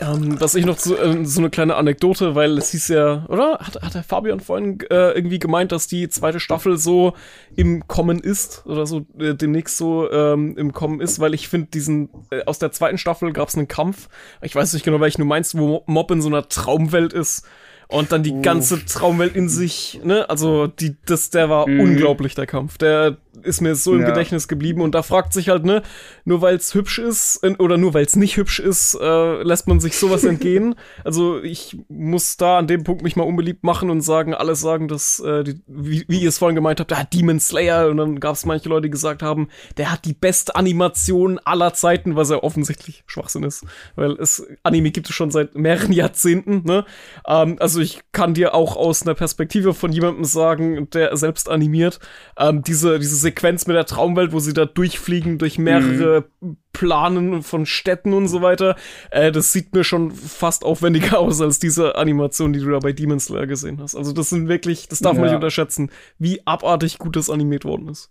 Ähm, 0.00 0.40
was 0.40 0.56
ich 0.56 0.66
noch 0.66 0.76
so, 0.76 0.96
äh, 0.96 1.24
so 1.24 1.40
eine 1.40 1.48
kleine 1.48 1.76
Anekdote, 1.76 2.34
weil 2.34 2.58
es 2.58 2.72
hieß 2.72 2.88
ja, 2.88 3.24
oder? 3.28 3.60
Hat, 3.60 3.80
hat 3.80 3.94
der 3.94 4.02
Fabian 4.02 4.40
vorhin 4.40 4.80
äh, 4.90 5.12
irgendwie 5.12 5.38
gemeint, 5.38 5.70
dass 5.70 5.86
die 5.86 6.08
zweite 6.08 6.40
Staffel 6.40 6.76
so 6.78 7.12
im 7.54 7.86
Kommen 7.86 8.18
ist 8.18 8.66
oder 8.66 8.84
so 8.86 9.06
äh, 9.16 9.34
demnächst 9.34 9.76
so 9.76 10.10
ähm, 10.10 10.56
im 10.58 10.72
Kommen 10.72 11.00
ist, 11.00 11.20
weil 11.20 11.34
ich 11.34 11.46
finde, 11.46 11.68
diesen, 11.68 12.08
äh, 12.30 12.44
aus 12.46 12.58
der 12.58 12.72
zweiten 12.72 12.98
Staffel 12.98 13.32
gab 13.32 13.48
es 13.48 13.54
einen 13.54 13.68
Kampf, 13.68 14.08
ich 14.40 14.56
weiß 14.56 14.72
nicht 14.72 14.84
genau, 14.84 14.98
welchen 14.98 15.20
du 15.20 15.26
meinst, 15.26 15.56
wo 15.56 15.84
Mob 15.86 16.10
in 16.10 16.20
so 16.20 16.28
einer 16.30 16.48
Traumwelt 16.48 17.12
ist 17.12 17.46
und 17.86 18.10
dann 18.10 18.24
die 18.24 18.42
ganze 18.42 18.84
Traumwelt 18.84 19.36
in 19.36 19.48
sich, 19.48 20.00
ne? 20.02 20.28
Also 20.28 20.66
die, 20.66 20.96
das, 21.06 21.30
der 21.30 21.48
war 21.48 21.68
mhm. 21.68 21.78
unglaublich, 21.78 22.34
der 22.34 22.46
Kampf. 22.46 22.76
Der 22.78 23.18
ist 23.42 23.60
mir 23.60 23.74
so 23.74 23.94
im 23.94 24.02
ja. 24.02 24.08
Gedächtnis 24.08 24.48
geblieben 24.48 24.82
und 24.82 24.94
da 24.94 25.02
fragt 25.02 25.32
sich 25.32 25.48
halt, 25.48 25.64
ne, 25.64 25.82
nur 26.24 26.42
weil 26.42 26.56
es 26.56 26.74
hübsch 26.74 26.98
ist 26.98 27.42
oder 27.58 27.78
nur 27.78 27.94
weil 27.94 28.04
es 28.04 28.16
nicht 28.16 28.36
hübsch 28.36 28.60
ist, 28.60 28.94
äh, 29.00 29.42
lässt 29.42 29.68
man 29.68 29.80
sich 29.80 29.96
sowas 29.96 30.24
entgehen. 30.24 30.74
Also 31.04 31.42
ich 31.42 31.78
muss 31.88 32.36
da 32.36 32.58
an 32.58 32.66
dem 32.66 32.84
Punkt 32.84 33.02
mich 33.02 33.16
mal 33.16 33.24
unbeliebt 33.24 33.64
machen 33.64 33.90
und 33.90 34.02
sagen, 34.02 34.34
alles 34.34 34.60
sagen, 34.60 34.88
dass, 34.88 35.20
äh, 35.20 35.42
die, 35.42 35.60
wie, 35.66 36.04
wie 36.06 36.20
ihr 36.20 36.28
es 36.28 36.38
vorhin 36.38 36.54
gemeint 36.54 36.80
habt, 36.80 36.90
der 36.90 36.98
hat 36.98 37.12
Demon 37.12 37.40
Slayer 37.40 37.88
und 37.88 37.96
dann 37.96 38.20
gab 38.20 38.34
es 38.34 38.44
manche 38.44 38.68
Leute, 38.68 38.82
die 38.82 38.90
gesagt 38.90 39.22
haben, 39.22 39.48
der 39.78 39.90
hat 39.90 40.04
die 40.04 40.12
beste 40.12 40.54
Animation 40.54 41.38
aller 41.44 41.74
Zeiten, 41.74 42.14
was 42.14 42.30
ja 42.30 42.42
offensichtlich 42.42 43.02
Schwachsinn 43.06 43.42
ist, 43.42 43.64
weil 43.96 44.12
es 44.12 44.46
Anime 44.62 44.90
gibt 44.90 45.08
es 45.08 45.14
schon 45.14 45.30
seit 45.30 45.54
mehreren 45.54 45.92
Jahrzehnten, 45.92 46.62
ne? 46.64 46.84
Ähm, 47.26 47.56
also 47.58 47.80
ich 47.80 48.00
kann 48.12 48.34
dir 48.34 48.54
auch 48.54 48.76
aus 48.76 49.02
einer 49.02 49.14
Perspektive 49.14 49.74
von 49.74 49.92
jemandem 49.92 50.24
sagen, 50.24 50.88
der 50.90 51.16
selbst 51.16 51.48
animiert, 51.48 52.00
ähm, 52.38 52.62
diese, 52.62 52.98
diese 52.98 53.16
Sequenz 53.22 53.66
mit 53.66 53.76
der 53.76 53.86
Traumwelt, 53.86 54.32
wo 54.32 54.38
sie 54.38 54.52
da 54.52 54.66
durchfliegen 54.66 55.38
durch 55.38 55.58
mehrere 55.58 56.26
mhm. 56.40 56.58
Planen 56.72 57.42
von 57.42 57.64
Städten 57.64 58.12
und 58.12 58.28
so 58.28 58.42
weiter, 58.42 58.76
äh, 59.10 59.32
das 59.32 59.52
sieht 59.52 59.74
mir 59.74 59.84
schon 59.84 60.10
fast 60.10 60.64
aufwendiger 60.64 61.18
aus 61.20 61.40
als 61.40 61.58
diese 61.58 61.96
Animation, 61.96 62.52
die 62.52 62.60
du 62.60 62.70
da 62.70 62.78
bei 62.78 62.92
Demon 62.92 63.20
Slayer 63.20 63.46
gesehen 63.46 63.80
hast. 63.80 63.94
Also 63.94 64.12
das 64.12 64.30
sind 64.30 64.48
wirklich, 64.48 64.88
das 64.88 65.00
darf 65.00 65.14
ja. 65.14 65.20
man 65.20 65.28
nicht 65.28 65.36
unterschätzen, 65.36 65.90
wie 66.18 66.46
abartig 66.46 66.98
gut 66.98 67.16
das 67.16 67.30
animiert 67.30 67.64
worden 67.64 67.88
ist. 67.88 68.10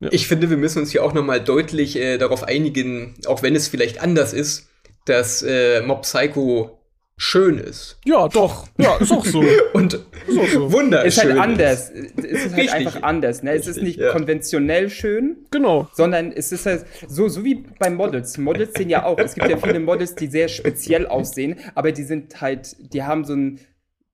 Ja. 0.00 0.08
Ich 0.12 0.26
finde, 0.26 0.50
wir 0.50 0.56
müssen 0.56 0.80
uns 0.80 0.90
hier 0.90 1.04
auch 1.04 1.14
nochmal 1.14 1.42
deutlich 1.42 1.96
äh, 1.96 2.18
darauf 2.18 2.42
einigen, 2.42 3.14
auch 3.26 3.42
wenn 3.42 3.54
es 3.54 3.68
vielleicht 3.68 4.02
anders 4.02 4.32
ist, 4.32 4.68
dass 5.06 5.42
äh, 5.42 5.82
Mob 5.82 6.02
Psycho 6.02 6.78
schön 7.16 7.58
ist. 7.58 7.98
Ja, 8.04 8.28
doch. 8.28 8.66
Ja, 8.78 8.96
ist 8.96 9.12
auch 9.12 9.24
so. 9.24 9.42
und 9.72 9.94
ist 9.94 10.38
auch 10.38 10.48
so. 10.48 10.72
wunderschön. 10.72 11.08
Ist 11.08 11.24
halt 11.24 11.38
anders. 11.38 11.90
Es 11.90 12.02
ist 12.04 12.44
halt 12.44 12.56
Richtig. 12.56 12.72
einfach 12.72 13.02
anders. 13.02 13.42
Ne? 13.42 13.52
Es 13.52 13.66
ist 13.66 13.82
nicht 13.82 13.98
ja. 13.98 14.10
konventionell 14.10 14.90
schön. 14.90 15.36
Genau. 15.50 15.88
Sondern 15.92 16.32
es 16.32 16.52
ist 16.52 16.66
halt 16.66 16.84
so, 17.06 17.28
so 17.28 17.44
wie 17.44 17.64
bei 17.78 17.90
Models. 17.90 18.38
Models 18.38 18.74
sehen 18.76 18.90
ja 18.90 19.04
auch. 19.04 19.18
Es 19.18 19.34
gibt 19.34 19.48
ja 19.48 19.56
viele 19.56 19.80
Models, 19.80 20.14
die 20.14 20.26
sehr 20.26 20.48
speziell 20.48 21.06
aussehen, 21.06 21.56
aber 21.74 21.92
die 21.92 22.04
sind 22.04 22.40
halt, 22.40 22.76
die 22.78 23.02
haben 23.02 23.24
so 23.24 23.34
ein, 23.34 23.60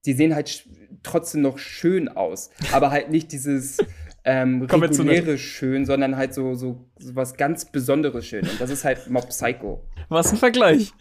die 0.05 0.13
sehen 0.13 0.35
halt 0.35 0.65
trotzdem 1.03 1.41
noch 1.41 1.57
schön 1.57 2.07
aus. 2.07 2.51
Aber 2.71 2.91
halt 2.91 3.09
nicht 3.09 3.31
dieses 3.31 3.77
ähm, 4.23 4.61
reguläre 4.61 5.37
schön, 5.37 5.85
sondern 5.85 6.15
halt 6.15 6.33
so, 6.33 6.53
so, 6.53 6.85
so 6.99 7.15
was 7.15 7.37
ganz 7.37 7.65
Besonderes 7.65 8.25
schön. 8.25 8.41
Und 8.47 8.61
das 8.61 8.69
ist 8.69 8.83
halt 8.83 9.09
Mob 9.09 9.29
Psycho. 9.29 9.83
Was 10.09 10.31
ein 10.31 10.37
Vergleich. 10.37 10.93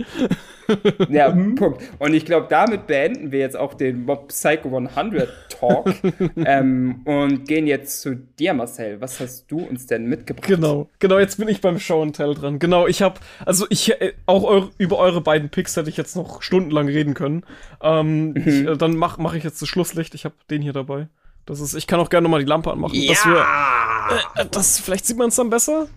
ja, 1.11 1.31
mhm. 1.31 1.55
Punkt. 1.55 1.83
Und 1.99 2.15
ich 2.15 2.25
glaube, 2.25 2.47
damit 2.49 2.87
beenden 2.87 3.31
wir 3.31 3.41
jetzt 3.41 3.57
auch 3.57 3.75
den 3.75 4.07
Mob 4.07 4.29
Psycho 4.29 4.75
100 4.75 5.29
Talk 5.51 5.95
ähm, 6.37 7.03
und 7.05 7.47
gehen 7.47 7.67
jetzt 7.67 8.01
zu 8.01 8.15
dir, 8.15 8.55
Marcel. 8.55 9.03
Was 9.03 9.21
hast 9.21 9.51
du 9.51 9.59
uns 9.59 9.87
denn 9.87 10.07
mitgebracht? 10.07 10.47
Genau, 10.47 10.89
genau, 10.99 11.19
jetzt 11.19 11.37
bin 11.37 11.49
ich 11.49 11.61
beim 11.61 11.79
Show 11.79 12.01
and 12.01 12.17
Tell 12.17 12.35
dran. 12.35 12.59
Genau, 12.59 12.87
ich 12.87 13.03
habe, 13.03 13.21
also 13.45 13.67
ich, 13.69 14.01
äh, 14.01 14.15
auch 14.25 14.45
eure, 14.45 14.71
über 14.79 14.97
eure 14.97 15.21
beiden 15.21 15.51
Picks 15.51 15.77
hätte 15.77 15.91
ich 15.91 15.99
jetzt 15.99 16.17
noch 16.17 16.41
stundenlang 16.41 16.89
reden 16.89 17.13
können. 17.13 17.43
Ähm, 17.83 18.31
mhm. 18.31 18.37
ich, 18.37 18.67
äh, 18.67 18.77
dann 18.79 18.97
mache 18.97 19.21
mach 19.21 19.35
ich 19.35 19.45
jetzt 19.45 19.61
das 19.61 19.69
Schlusslicht. 19.69 20.15
Ich 20.15 20.25
habe 20.25 20.35
den 20.49 20.63
hier 20.63 20.73
dabei. 20.73 21.09
Das 21.47 21.61
ist, 21.61 21.75
ich 21.75 21.87
kann 21.87 22.01
auch 22.01 22.11
gerne 22.11 22.25
noch 22.25 22.31
mal 22.31 22.41
die 22.41 22.47
Lampe 22.47 22.71
anmachen. 22.71 22.95
Ja! 22.95 23.13
Dass 23.13 23.27
wir, 23.27 24.43
äh, 24.43 24.47
das, 24.51 24.79
vielleicht 24.79 25.07
sieht 25.07 25.19
man 25.19 25.29
es 25.29 25.37
dann 25.37 25.51
besser. 25.51 25.89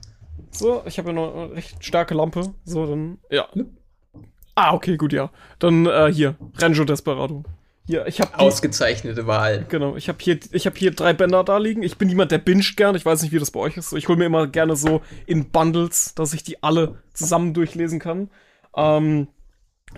So, 0.52 0.84
ich 0.86 0.98
habe 0.98 1.10
ja 1.10 1.14
noch 1.14 1.36
eine 1.36 1.56
recht 1.56 1.84
starke 1.84 2.14
Lampe. 2.14 2.54
So, 2.66 2.86
dann, 2.86 3.18
ja. 3.30 3.48
Ah, 4.56 4.74
okay, 4.74 4.98
gut, 4.98 5.14
ja. 5.14 5.32
Dann 5.60 5.86
äh, 5.86 6.12
hier, 6.14 6.36
Renjo 6.58 6.84
Desperado. 6.84 7.44
Hier, 7.86 8.08
ich 8.08 8.22
habe 8.22 8.40
ausgezeichnete 8.40 9.28
Wahl. 9.28 9.66
Genau, 9.68 9.98
ich 9.98 10.08
habe 10.08 10.18
hier, 10.22 10.40
ich 10.52 10.66
habe 10.66 10.78
hier 10.78 10.92
drei 10.92 11.12
Bänder 11.12 11.44
da 11.44 11.58
liegen. 11.58 11.84
Ich 11.84 11.98
bin 11.98 12.08
jemand, 12.08 12.32
der 12.32 12.38
binscht 12.38 12.78
gern. 12.78 12.96
Ich 12.96 13.06
weiß 13.06 13.22
nicht, 13.24 13.34
wie 13.34 13.40
das 13.40 13.52
bei 13.52 13.60
euch 13.60 13.76
ist. 13.76 13.92
Ich 13.92 14.08
hole 14.08 14.18
mir 14.18 14.26
immer 14.26 14.48
gerne 14.48 14.78
so 14.78 15.02
in 15.26 15.50
Bundles, 15.50 16.16
dass 16.16 16.34
ich 16.34 16.44
die 16.44 16.64
alle 16.64 16.96
zusammen 17.14 17.54
durchlesen 17.54 18.00
kann. 18.00 18.30
Ähm, 18.76 19.28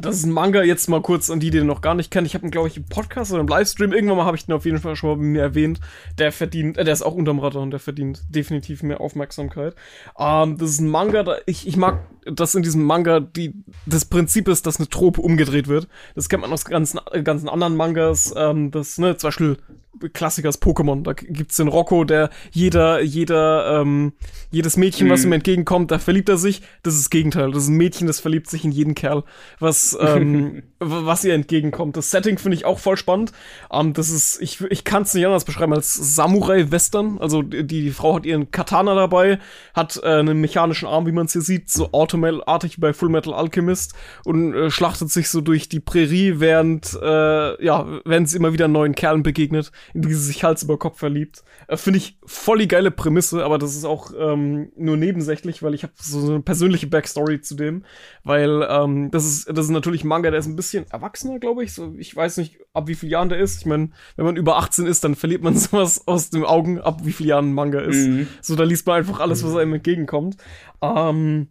Das 0.01 0.17
ist 0.17 0.25
ein 0.25 0.31
Manga, 0.31 0.63
jetzt 0.63 0.87
mal 0.89 1.01
kurz 1.01 1.29
an 1.29 1.39
die, 1.39 1.49
die 1.49 1.59
den 1.59 1.67
noch 1.67 1.81
gar 1.81 1.95
nicht 1.95 2.11
kennen. 2.11 2.25
Ich 2.25 2.35
habe 2.35 2.45
ihn, 2.45 2.51
glaube 2.51 2.67
ich, 2.67 2.77
im 2.77 2.85
Podcast 2.85 3.31
oder 3.31 3.41
im 3.41 3.47
Livestream, 3.47 3.93
irgendwann 3.93 4.17
mal 4.17 4.25
habe 4.25 4.37
ich 4.37 4.45
den 4.45 4.53
auf 4.53 4.65
jeden 4.65 4.79
Fall 4.79 4.95
schon 4.95 5.09
mal 5.09 5.17
mir 5.17 5.41
erwähnt. 5.41 5.79
Der 6.17 6.31
verdient, 6.31 6.77
äh, 6.77 6.83
der 6.83 6.93
ist 6.93 7.01
auch 7.01 7.15
unterm 7.15 7.39
Radar 7.39 7.61
und 7.61 7.71
der 7.71 7.79
verdient 7.79 8.23
definitiv 8.29 8.83
mehr 8.83 9.01
Aufmerksamkeit. 9.01 9.75
Ähm, 10.19 10.57
das 10.57 10.71
ist 10.71 10.79
ein 10.81 10.89
Manga, 10.89 11.23
da, 11.23 11.37
ich, 11.45 11.67
ich 11.67 11.77
mag 11.77 11.99
dass 12.25 12.55
in 12.55 12.63
diesem 12.63 12.83
Manga 12.83 13.19
die, 13.19 13.53
das 13.85 14.05
Prinzip 14.05 14.47
ist, 14.47 14.65
dass 14.65 14.77
eine 14.77 14.89
Trope 14.89 15.21
umgedreht 15.21 15.67
wird. 15.67 15.87
Das 16.15 16.27
kennt 16.27 16.41
man 16.41 16.51
aus 16.51 16.65
ganzen, 16.65 16.99
ganzen 17.23 17.49
anderen 17.49 17.75
Mangas. 17.75 18.33
Ähm, 18.35 18.71
das, 18.71 18.97
ne, 18.97 19.15
zum 19.17 19.27
Beispiel 19.27 19.57
Klassikers 20.13 20.61
Pokémon. 20.61 21.03
Da 21.03 21.13
gibt's 21.13 21.57
den 21.57 21.67
Rocco, 21.67 22.03
der 22.03 22.29
jeder, 22.51 23.01
jeder, 23.01 23.81
ähm, 23.81 24.13
jedes 24.51 24.77
Mädchen, 24.77 25.07
mhm. 25.07 25.11
was 25.11 25.23
ihm 25.23 25.31
entgegenkommt, 25.31 25.91
da 25.91 25.99
verliebt 25.99 26.29
er 26.29 26.37
sich. 26.37 26.61
Das 26.83 26.95
ist 26.95 27.03
das 27.03 27.09
Gegenteil. 27.09 27.51
Das 27.51 27.63
ist 27.63 27.69
ein 27.69 27.77
Mädchen, 27.77 28.07
das 28.07 28.19
verliebt 28.19 28.49
sich 28.49 28.65
in 28.65 28.71
jeden 28.71 28.95
Kerl, 28.95 29.23
was, 29.59 29.97
ähm, 29.99 30.63
was 30.79 31.23
ihr 31.23 31.33
entgegenkommt. 31.33 31.97
Das 31.97 32.11
Setting 32.11 32.37
finde 32.37 32.57
ich 32.57 32.65
auch 32.65 32.79
voll 32.79 32.97
spannend. 32.97 33.31
Ähm, 33.71 33.93
das 33.93 34.09
ist, 34.09 34.41
ich, 34.41 34.61
ich 34.61 34.83
kann 34.83 35.03
es 35.03 35.13
nicht 35.13 35.25
anders 35.25 35.45
beschreiben 35.45 35.73
als 35.73 35.93
Samurai-Western. 35.93 37.17
Also 37.19 37.41
die, 37.41 37.65
die 37.65 37.91
Frau 37.91 38.15
hat 38.15 38.25
ihren 38.25 38.51
Katana 38.51 38.95
dabei, 38.95 39.39
hat 39.73 39.99
äh, 40.03 40.07
einen 40.07 40.39
mechanischen 40.41 40.87
Arm, 40.87 41.05
wie 41.05 41.11
man 41.11 41.25
es 41.25 41.33
hier 41.33 41.41
sieht, 41.41 41.69
so 41.69 41.91
Automail-artig 41.91 42.77
wie 42.77 42.81
bei 42.81 42.93
Full 42.93 43.09
Metal 43.09 43.33
Alchemist 43.33 43.93
und 44.23 44.53
äh, 44.53 44.69
schlachtet 44.69 45.11
sich 45.11 45.29
so 45.29 45.41
durch 45.41 45.69
die 45.69 45.79
Prärie, 45.79 46.39
während, 46.39 46.97
äh, 47.01 47.63
ja, 47.63 47.85
während 48.05 48.29
sie 48.29 48.37
immer 48.37 48.53
wieder 48.53 48.67
neuen 48.67 48.95
Kerlen 48.95 49.23
begegnet 49.23 49.71
in 49.93 50.01
die 50.01 50.13
sie 50.13 50.19
sich 50.19 50.43
Hals 50.43 50.63
über 50.63 50.77
Kopf 50.77 50.99
verliebt. 50.99 51.43
Äh, 51.67 51.77
Finde 51.77 51.97
ich 51.97 52.17
voll 52.25 52.59
die 52.59 52.67
geile 52.67 52.91
Prämisse, 52.91 53.43
aber 53.43 53.57
das 53.57 53.75
ist 53.75 53.85
auch 53.85 54.11
ähm, 54.17 54.71
nur 54.75 54.97
nebensächlich, 54.97 55.63
weil 55.63 55.73
ich 55.73 55.83
habe 55.83 55.93
so, 55.97 56.19
so 56.21 56.33
eine 56.33 56.41
persönliche 56.41 56.87
Backstory 56.87 57.41
zu 57.41 57.55
dem, 57.55 57.83
weil 58.23 58.65
ähm, 58.69 59.11
das 59.11 59.25
ist 59.25 59.49
das 59.49 59.65
ist 59.65 59.71
natürlich 59.71 60.03
ein 60.03 60.07
Manga, 60.07 60.31
der 60.31 60.39
ist 60.39 60.47
ein 60.47 60.55
bisschen 60.55 60.85
erwachsener, 60.89 61.39
glaube 61.39 61.63
ich. 61.63 61.73
So, 61.73 61.93
ich 61.97 62.15
weiß 62.15 62.37
nicht, 62.37 62.59
ab 62.73 62.87
wie 62.87 62.95
vielen 62.95 63.11
Jahren 63.11 63.29
der 63.29 63.39
ist. 63.39 63.59
Ich 63.59 63.65
meine, 63.65 63.89
wenn 64.15 64.25
man 64.25 64.35
über 64.35 64.57
18 64.57 64.85
ist, 64.85 65.03
dann 65.03 65.15
verliert 65.15 65.43
man 65.43 65.55
sowas 65.57 66.07
aus 66.07 66.29
den 66.29 66.43
Augen, 66.43 66.79
ab 66.79 67.01
wie 67.03 67.11
vielen 67.11 67.29
Jahren 67.29 67.49
ein 67.49 67.53
Manga 67.53 67.79
ist. 67.81 68.07
Mhm. 68.07 68.27
So, 68.41 68.55
da 68.55 68.63
liest 68.63 68.85
man 68.87 68.97
einfach 68.97 69.19
alles, 69.19 69.43
was 69.43 69.55
einem 69.55 69.73
entgegenkommt. 69.73 70.37
Ähm, 70.81 71.47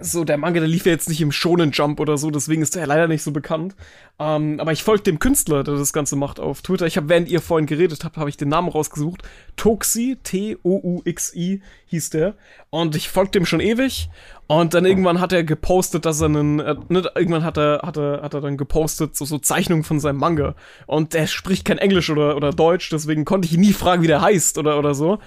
so, 0.00 0.24
der 0.24 0.36
Manga, 0.36 0.60
der 0.60 0.68
lief 0.68 0.84
ja 0.84 0.92
jetzt 0.92 1.08
nicht 1.08 1.22
im 1.22 1.32
Shonen 1.32 1.70
Jump 1.70 2.00
oder 2.00 2.18
so, 2.18 2.30
deswegen 2.30 2.60
ist 2.60 2.76
der 2.76 2.86
leider 2.86 3.08
nicht 3.08 3.22
so 3.22 3.32
bekannt. 3.32 3.74
Ähm, 4.18 4.60
aber 4.60 4.72
ich 4.72 4.82
folge 4.82 5.04
dem 5.04 5.18
Künstler, 5.18 5.64
der 5.64 5.74
das 5.74 5.94
Ganze 5.94 6.16
macht 6.16 6.38
auf 6.38 6.60
Twitter. 6.60 6.86
Ich 6.86 6.98
habe, 6.98 7.08
während 7.08 7.28
ihr 7.28 7.40
vorhin 7.40 7.66
geredet 7.66 8.04
habt, 8.04 8.18
habe 8.18 8.28
ich 8.28 8.36
den 8.36 8.50
Namen 8.50 8.68
rausgesucht. 8.68 9.22
Toxi, 9.56 10.18
T-O-U-X-I 10.22 11.62
hieß 11.86 12.10
der. 12.10 12.34
Und 12.68 12.94
ich 12.94 13.08
folge 13.08 13.30
dem 13.30 13.46
schon 13.46 13.60
ewig. 13.60 14.10
Und 14.46 14.74
dann 14.74 14.84
irgendwann 14.84 15.20
hat 15.20 15.32
er 15.32 15.44
gepostet, 15.44 16.04
dass 16.04 16.20
er 16.20 16.26
einen, 16.26 16.60
äh, 16.60 16.76
ne, 16.88 17.10
irgendwann 17.14 17.44
hat 17.44 17.56
er, 17.56 17.80
hat 17.82 17.96
er, 17.96 18.20
hat 18.22 18.34
er 18.34 18.42
dann 18.42 18.58
gepostet, 18.58 19.16
so, 19.16 19.24
so 19.24 19.38
Zeichnungen 19.38 19.84
von 19.84 19.98
seinem 19.98 20.18
Manga. 20.18 20.56
Und 20.86 21.14
der 21.14 21.26
spricht 21.26 21.64
kein 21.64 21.78
Englisch 21.78 22.10
oder, 22.10 22.36
oder 22.36 22.50
Deutsch, 22.50 22.90
deswegen 22.90 23.24
konnte 23.24 23.46
ich 23.46 23.54
ihn 23.54 23.60
nie 23.60 23.72
fragen, 23.72 24.02
wie 24.02 24.08
der 24.08 24.20
heißt 24.20 24.58
oder, 24.58 24.78
oder 24.78 24.94
so. 24.94 25.20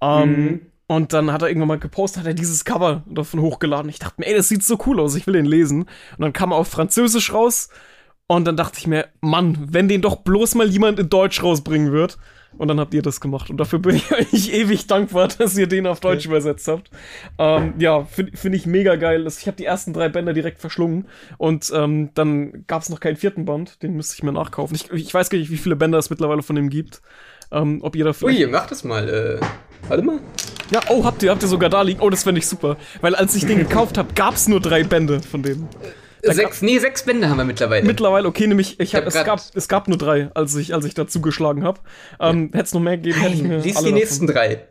Ähm, 0.00 0.30
mhm. 0.30 0.60
Und 0.90 1.12
dann 1.12 1.32
hat 1.32 1.42
er 1.42 1.46
irgendwann 1.46 1.68
mal 1.68 1.78
gepostet, 1.78 2.22
hat 2.22 2.26
er 2.26 2.34
dieses 2.34 2.64
Cover 2.64 3.04
davon 3.06 3.40
hochgeladen. 3.40 3.88
Ich 3.88 4.00
dachte 4.00 4.16
mir, 4.18 4.26
ey, 4.26 4.34
das 4.34 4.48
sieht 4.48 4.64
so 4.64 4.76
cool 4.86 4.98
aus, 4.98 5.14
ich 5.14 5.24
will 5.24 5.34
den 5.34 5.44
lesen. 5.46 5.82
Und 5.82 5.88
dann 6.18 6.32
kam 6.32 6.50
er 6.50 6.56
auf 6.56 6.66
Französisch 6.66 7.32
raus. 7.32 7.68
Und 8.26 8.44
dann 8.44 8.56
dachte 8.56 8.80
ich 8.80 8.88
mir, 8.88 9.06
Mann, 9.20 9.68
wenn 9.70 9.86
den 9.86 10.02
doch 10.02 10.16
bloß 10.16 10.56
mal 10.56 10.68
jemand 10.68 10.98
in 10.98 11.08
Deutsch 11.08 11.44
rausbringen 11.44 11.92
wird. 11.92 12.18
Und 12.58 12.66
dann 12.66 12.80
habt 12.80 12.92
ihr 12.92 13.02
das 13.02 13.20
gemacht. 13.20 13.50
Und 13.50 13.58
dafür 13.58 13.78
bin 13.78 13.94
ich 13.94 14.10
euch 14.10 14.52
ewig 14.52 14.88
dankbar, 14.88 15.28
dass 15.28 15.56
ihr 15.56 15.68
den 15.68 15.86
auf 15.86 16.00
Deutsch 16.00 16.26
okay. 16.26 16.34
übersetzt 16.34 16.66
habt. 16.66 16.90
Ähm, 17.38 17.74
ja, 17.78 18.02
finde 18.02 18.36
find 18.36 18.56
ich 18.56 18.66
mega 18.66 18.96
geil. 18.96 19.24
Ich 19.28 19.46
habe 19.46 19.56
die 19.56 19.66
ersten 19.66 19.92
drei 19.92 20.08
Bänder 20.08 20.32
direkt 20.32 20.58
verschlungen. 20.58 21.06
Und 21.38 21.70
ähm, 21.72 22.10
dann 22.14 22.64
gab 22.66 22.82
es 22.82 22.88
noch 22.88 22.98
keinen 22.98 23.16
vierten 23.16 23.44
Band. 23.44 23.80
Den 23.84 23.94
müsste 23.94 24.16
ich 24.16 24.24
mir 24.24 24.32
nachkaufen. 24.32 24.74
Ich, 24.74 24.90
ich 24.90 25.14
weiß 25.14 25.30
gar 25.30 25.38
nicht, 25.38 25.52
wie 25.52 25.56
viele 25.56 25.76
Bänder 25.76 25.98
es 25.98 26.10
mittlerweile 26.10 26.42
von 26.42 26.56
dem 26.56 26.68
gibt. 26.68 27.00
Ähm, 27.52 27.78
ob 27.82 27.94
ihr 27.94 28.04
dafür. 28.04 28.26
Ui, 28.26 28.44
mach 28.46 28.66
das 28.66 28.82
mal. 28.82 29.08
Äh, 29.08 29.40
warte 29.88 30.02
mal. 30.02 30.18
Ja, 30.70 30.80
oh, 30.88 31.04
habt 31.04 31.22
ihr, 31.22 31.30
habt 31.30 31.42
ihr 31.42 31.48
sogar 31.48 31.68
da 31.68 31.82
liegen? 31.82 32.00
Oh, 32.00 32.10
das 32.10 32.22
fände 32.22 32.38
ich 32.38 32.46
super. 32.46 32.76
Weil 33.00 33.14
als 33.14 33.34
ich 33.34 33.46
den 33.46 33.58
gekauft 33.68 33.98
habe, 33.98 34.14
gab 34.14 34.34
es 34.34 34.48
nur 34.48 34.60
drei 34.60 34.84
Bände 34.84 35.20
von 35.20 35.42
dem. 35.42 35.68
Da 36.22 36.34
sechs, 36.34 36.60
nee, 36.60 36.78
sechs 36.78 37.02
Bände 37.04 37.28
haben 37.28 37.38
wir 37.38 37.44
mittlerweile. 37.44 37.86
Mittlerweile, 37.86 38.28
okay, 38.28 38.46
nämlich, 38.46 38.78
ich 38.78 38.94
hab, 38.94 39.06
ich 39.06 39.16
hab 39.16 39.20
es, 39.20 39.24
gab, 39.24 39.40
es 39.54 39.68
gab 39.68 39.88
nur 39.88 39.96
drei, 39.96 40.30
als 40.34 40.54
ich, 40.54 40.74
als 40.74 40.84
ich 40.84 40.94
dazu 40.94 41.20
geschlagen 41.20 41.64
habe. 41.64 41.80
Ähm, 42.20 42.50
Hätte 42.52 42.64
es 42.64 42.74
noch 42.74 42.80
mehr 42.80 42.98
gegeben, 42.98 43.20
hätte 43.20 43.34
ich 43.34 43.42
mir. 43.42 43.58
Lies 43.58 43.82
die 43.82 43.92
nächsten 43.92 44.26
drei. 44.26 44.64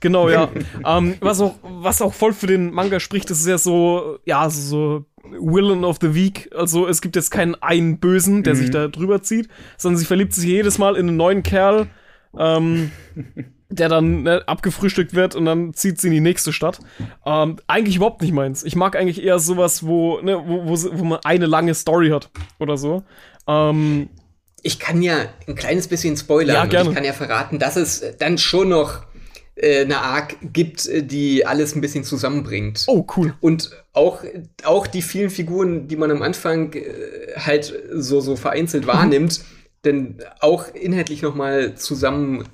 Genau, 0.00 0.28
ja. 0.28 0.50
ähm, 0.86 1.14
was, 1.20 1.40
auch, 1.40 1.54
was 1.62 2.02
auch 2.02 2.14
voll 2.14 2.32
für 2.32 2.46
den 2.46 2.72
Manga 2.72 3.00
spricht, 3.00 3.30
ist 3.30 3.46
ja 3.46 3.58
so, 3.58 4.18
ja, 4.24 4.50
so 4.50 5.04
Villain 5.40 5.84
of 5.84 5.98
the 6.00 6.14
Week. 6.14 6.50
Also 6.54 6.88
es 6.88 7.00
gibt 7.00 7.16
jetzt 7.16 7.30
keinen 7.30 7.54
einen 7.56 7.98
Bösen, 7.98 8.42
der 8.42 8.54
mhm. 8.54 8.58
sich 8.58 8.70
da 8.70 8.88
drüber 8.88 9.22
zieht, 9.22 9.48
sondern 9.76 9.98
sie 9.98 10.06
verliebt 10.06 10.32
sich 10.32 10.44
jedes 10.44 10.78
Mal 10.78 10.96
in 10.96 11.08
einen 11.08 11.16
neuen 11.16 11.42
Kerl. 11.42 11.86
Ähm, 12.36 12.90
der 13.70 13.88
dann 13.88 14.22
ne, 14.22 14.42
abgefrühstückt 14.46 15.14
wird 15.14 15.34
und 15.34 15.44
dann 15.44 15.74
zieht 15.74 16.00
sie 16.00 16.08
in 16.08 16.14
die 16.14 16.20
nächste 16.20 16.52
Stadt. 16.52 16.80
Ähm, 17.26 17.56
eigentlich 17.66 17.96
überhaupt 17.96 18.22
nicht 18.22 18.32
meins. 18.32 18.64
Ich 18.64 18.76
mag 18.76 18.96
eigentlich 18.96 19.22
eher 19.22 19.38
sowas, 19.38 19.86
wo, 19.86 20.20
ne, 20.20 20.42
wo, 20.46 20.64
wo, 20.66 20.98
wo 20.98 21.04
man 21.04 21.18
eine 21.24 21.46
lange 21.46 21.74
Story 21.74 22.08
hat 22.08 22.30
oder 22.58 22.78
so. 22.78 23.02
Ähm, 23.46 24.08
ich 24.62 24.78
kann 24.78 25.02
ja 25.02 25.26
ein 25.46 25.54
kleines 25.54 25.86
bisschen 25.88 26.16
spoilern. 26.16 26.56
Ja, 26.56 26.64
gerne. 26.64 26.90
Ich 26.90 26.94
kann 26.94 27.04
ja 27.04 27.12
verraten, 27.12 27.58
dass 27.58 27.76
es 27.76 28.02
dann 28.18 28.38
schon 28.38 28.70
noch 28.70 29.02
äh, 29.54 29.82
eine 29.82 30.00
Arc 30.00 30.36
gibt, 30.40 30.88
die 30.90 31.46
alles 31.46 31.74
ein 31.74 31.80
bisschen 31.80 32.04
zusammenbringt. 32.04 32.84
Oh, 32.86 33.06
cool. 33.16 33.34
Und 33.40 33.70
auch, 33.92 34.24
auch 34.64 34.86
die 34.86 35.02
vielen 35.02 35.30
Figuren, 35.30 35.88
die 35.88 35.96
man 35.96 36.10
am 36.10 36.22
Anfang 36.22 36.72
äh, 36.72 36.84
halt 37.36 37.72
so, 37.92 38.20
so 38.20 38.34
vereinzelt 38.34 38.84
mhm. 38.84 38.88
wahrnimmt, 38.88 39.44
denn 39.84 40.18
auch 40.40 40.74
inhaltlich 40.74 41.22
noch 41.22 41.34
mal 41.34 41.74
zusammen 41.74 42.44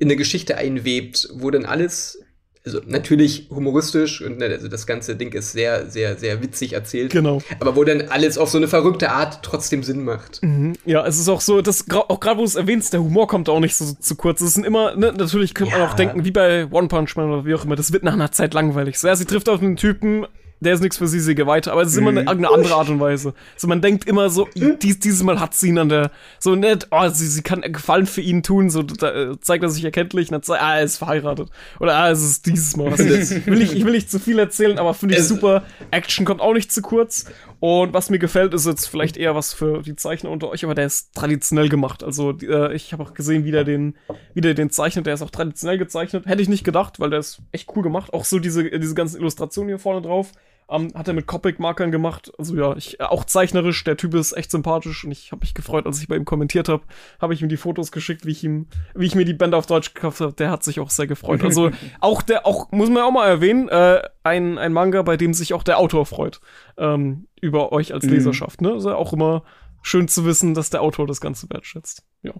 in 0.00 0.08
eine 0.08 0.16
Geschichte 0.16 0.56
einwebt, 0.56 1.28
wo 1.34 1.50
dann 1.50 1.66
alles, 1.66 2.18
also 2.64 2.80
natürlich 2.86 3.48
humoristisch 3.50 4.22
und 4.22 4.38
ne, 4.38 4.46
also 4.46 4.66
das 4.66 4.86
ganze 4.86 5.14
Ding 5.14 5.32
ist 5.32 5.52
sehr, 5.52 5.90
sehr, 5.90 6.16
sehr 6.16 6.42
witzig 6.42 6.72
erzählt. 6.72 7.12
Genau. 7.12 7.42
Aber 7.60 7.76
wo 7.76 7.84
dann 7.84 8.08
alles 8.08 8.38
auf 8.38 8.48
so 8.48 8.56
eine 8.56 8.66
verrückte 8.66 9.12
Art 9.12 9.40
trotzdem 9.42 9.82
Sinn 9.82 10.02
macht. 10.02 10.42
Mhm. 10.42 10.72
Ja, 10.86 11.06
es 11.06 11.18
ist 11.18 11.28
auch 11.28 11.42
so, 11.42 11.60
dass 11.60 11.84
auch 11.90 12.18
gerade 12.18 12.38
wo 12.38 12.42
du 12.42 12.48
es 12.48 12.54
erwähnst, 12.54 12.94
der 12.94 13.02
Humor 13.02 13.28
kommt 13.28 13.50
auch 13.50 13.60
nicht 13.60 13.76
so 13.76 13.92
zu 13.92 14.16
kurz. 14.16 14.40
Es 14.40 14.54
sind 14.54 14.64
immer, 14.64 14.96
ne, 14.96 15.12
natürlich 15.12 15.52
könnte 15.52 15.76
man 15.76 15.88
auch 15.88 15.94
denken, 15.94 16.24
wie 16.24 16.30
bei 16.30 16.66
One 16.70 16.88
Punch 16.88 17.14
Man 17.14 17.30
oder 17.30 17.44
wie 17.44 17.54
auch 17.54 17.66
immer, 17.66 17.76
das 17.76 17.92
wird 17.92 18.02
nach 18.02 18.14
einer 18.14 18.32
Zeit 18.32 18.54
langweilig. 18.54 18.98
So, 18.98 19.06
ja, 19.06 19.16
sie 19.16 19.26
trifft 19.26 19.50
auf 19.50 19.60
einen 19.60 19.76
Typen, 19.76 20.26
der 20.60 20.74
ist 20.74 20.80
nichts 20.80 20.98
für 20.98 21.08
sie, 21.08 21.20
sie 21.20 21.34
geht 21.34 21.46
weiter. 21.46 21.72
Aber 21.72 21.82
es 21.82 21.88
ist 21.88 21.96
immer 21.96 22.10
eine, 22.10 22.28
eine 22.28 22.50
andere 22.50 22.74
Art 22.74 22.88
und 22.88 23.00
Weise. 23.00 23.34
So, 23.56 23.66
man 23.66 23.80
denkt 23.80 24.06
immer 24.06 24.30
so, 24.30 24.48
dies, 24.54 24.98
dieses 24.98 25.22
Mal 25.22 25.40
hat 25.40 25.54
sie 25.54 25.68
ihn 25.68 25.78
an 25.78 25.88
der, 25.88 26.10
so 26.38 26.54
nett, 26.54 26.88
oh, 26.90 27.08
sie, 27.08 27.26
sie 27.26 27.42
kann 27.42 27.60
Gefallen 27.60 28.06
für 28.06 28.20
ihn 28.20 28.42
tun, 28.42 28.70
so, 28.70 28.82
da, 28.82 29.32
äh, 29.32 29.40
zeigt 29.40 29.62
er 29.62 29.70
sich 29.70 29.84
erkenntlich, 29.84 30.30
und 30.30 30.48
dann 30.48 30.56
ah, 30.58 30.76
er 30.76 30.84
ist 30.84 30.98
verheiratet. 30.98 31.48
Oder, 31.78 31.96
ah, 31.96 32.10
es 32.10 32.22
ist 32.22 32.46
dieses 32.46 32.76
Mal. 32.76 32.90
Also, 32.90 33.04
will 33.04 33.62
ich, 33.62 33.74
ich 33.74 33.84
will 33.84 33.92
nicht 33.92 34.10
zu 34.10 34.18
viel 34.18 34.38
erzählen, 34.38 34.78
aber 34.78 34.94
finde 34.94 35.16
ich 35.16 35.24
super. 35.24 35.64
Action 35.90 36.24
kommt 36.24 36.40
auch 36.40 36.54
nicht 36.54 36.72
zu 36.72 36.82
kurz. 36.82 37.26
Und 37.60 37.92
was 37.92 38.08
mir 38.08 38.18
gefällt, 38.18 38.54
ist 38.54 38.66
jetzt 38.66 38.86
vielleicht 38.86 39.18
eher 39.18 39.34
was 39.34 39.52
für 39.52 39.82
die 39.82 39.94
Zeichner 39.94 40.30
unter 40.30 40.48
euch, 40.48 40.64
aber 40.64 40.74
der 40.74 40.86
ist 40.86 41.14
traditionell 41.14 41.68
gemacht. 41.68 42.02
Also 42.02 42.32
äh, 42.40 42.74
ich 42.74 42.94
habe 42.94 43.02
auch 43.02 43.12
gesehen, 43.12 43.44
wie 43.44 43.50
der 43.50 43.64
den, 43.64 43.96
wie 44.32 44.40
der 44.40 44.54
den 44.54 44.70
zeichnet. 44.70 45.06
Der 45.06 45.14
ist 45.14 45.22
auch 45.22 45.30
traditionell 45.30 45.76
gezeichnet. 45.76 46.24
Hätte 46.24 46.40
ich 46.40 46.48
nicht 46.48 46.64
gedacht, 46.64 47.00
weil 47.00 47.10
der 47.10 47.18
ist 47.18 47.42
echt 47.52 47.68
cool 47.76 47.82
gemacht. 47.82 48.14
Auch 48.14 48.24
so 48.24 48.38
diese, 48.38 48.64
diese 48.64 48.94
ganzen 48.94 49.18
Illustrationen 49.20 49.68
hier 49.68 49.78
vorne 49.78 50.00
drauf. 50.00 50.32
Um, 50.70 50.94
hat 50.94 51.08
er 51.08 51.14
mit 51.14 51.26
Copic-Markern 51.26 51.90
gemacht. 51.90 52.30
Also 52.38 52.54
ja, 52.54 52.76
ich, 52.76 53.00
auch 53.00 53.24
zeichnerisch, 53.24 53.82
der 53.82 53.96
Typ 53.96 54.14
ist 54.14 54.32
echt 54.32 54.52
sympathisch 54.52 55.04
und 55.04 55.10
ich 55.10 55.32
habe 55.32 55.40
mich 55.40 55.52
gefreut, 55.52 55.84
als 55.84 56.00
ich 56.00 56.06
bei 56.06 56.14
ihm 56.14 56.24
kommentiert 56.24 56.68
habe, 56.68 56.84
habe 57.20 57.34
ich 57.34 57.42
ihm 57.42 57.48
die 57.48 57.56
Fotos 57.56 57.90
geschickt, 57.90 58.24
wie 58.24 58.30
ich 58.30 58.44
ihm, 58.44 58.68
wie 58.94 59.06
ich 59.06 59.16
mir 59.16 59.24
die 59.24 59.34
Band 59.34 59.52
auf 59.54 59.66
Deutsch 59.66 59.94
gekauft 59.94 60.20
habe. 60.20 60.32
Der 60.32 60.52
hat 60.52 60.62
sich 60.62 60.78
auch 60.78 60.90
sehr 60.90 61.08
gefreut. 61.08 61.42
Also 61.42 61.72
auch 62.00 62.22
der, 62.22 62.46
auch, 62.46 62.70
muss 62.70 62.88
man 62.88 63.02
auch 63.02 63.10
mal 63.10 63.26
erwähnen, 63.26 63.68
äh, 63.68 64.00
ein, 64.22 64.58
ein 64.58 64.72
Manga, 64.72 65.02
bei 65.02 65.16
dem 65.16 65.34
sich 65.34 65.54
auch 65.54 65.64
der 65.64 65.78
Autor 65.78 66.06
freut. 66.06 66.40
Ähm, 66.76 67.26
über 67.40 67.72
euch 67.72 67.92
als 67.92 68.04
mhm. 68.04 68.12
Leserschaft. 68.12 68.60
Ne? 68.60 68.70
Also 68.70 68.94
auch 68.94 69.12
immer 69.12 69.42
schön 69.82 70.06
zu 70.06 70.24
wissen, 70.24 70.54
dass 70.54 70.70
der 70.70 70.82
Autor 70.82 71.08
das 71.08 71.20
Ganze 71.20 71.50
wertschätzt. 71.50 72.04
Ja, 72.22 72.34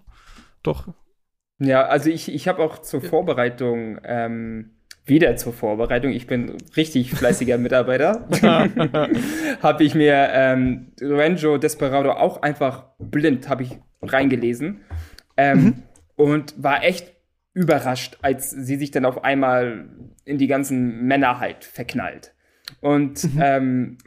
doch. 0.62 0.86
Ja, 1.59 1.82
also 1.86 2.11
ich, 2.11 2.32
ich 2.32 2.47
habe 2.47 2.62
auch 2.62 2.78
zur 2.78 3.01
Vorbereitung 3.01 3.98
ähm, 4.05 4.77
wieder 5.05 5.37
zur 5.37 5.53
Vorbereitung, 5.53 6.13
ich 6.13 6.27
bin 6.27 6.57
richtig 6.77 7.13
fleißiger 7.13 7.59
Mitarbeiter, 7.59 8.29
habe 9.63 9.85
ich 9.85 9.95
mir 9.95 10.29
ähm, 10.33 10.93
Ranjo 11.01 11.59
Desperado 11.59 12.13
auch 12.13 12.43
einfach 12.43 12.85
blind 12.99 13.49
habe 13.49 13.65
ich 13.65 13.79
reingelesen 14.03 14.83
ähm, 15.37 15.59
mhm. 15.59 15.83
und 16.17 16.63
war 16.63 16.85
echt 16.85 17.13
überrascht, 17.55 18.19
als 18.23 18.51
sie 18.51 18.77
sich 18.77 18.91
dann 18.91 19.05
auf 19.05 19.25
einmal 19.25 19.89
in 20.25 20.39
die 20.39 20.47
ganzen 20.47 21.07
Männer 21.07 21.41
halt 21.41 21.65
verknallt. 21.65 22.33
Und 22.81 23.25
mhm. 23.35 23.41
ähm, 23.43 23.99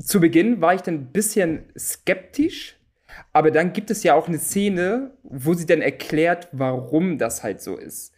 zu 0.00 0.20
Beginn 0.20 0.60
war 0.60 0.74
ich 0.74 0.82
dann 0.82 0.94
ein 0.94 1.12
bisschen 1.12 1.66
skeptisch, 1.78 2.76
aber 3.32 3.50
dann 3.50 3.72
gibt 3.72 3.90
es 3.90 4.02
ja 4.02 4.14
auch 4.14 4.28
eine 4.28 4.38
Szene, 4.38 5.12
wo 5.22 5.54
sie 5.54 5.66
dann 5.66 5.80
erklärt, 5.80 6.48
warum 6.52 7.18
das 7.18 7.42
halt 7.42 7.62
so 7.62 7.76
ist. 7.76 8.12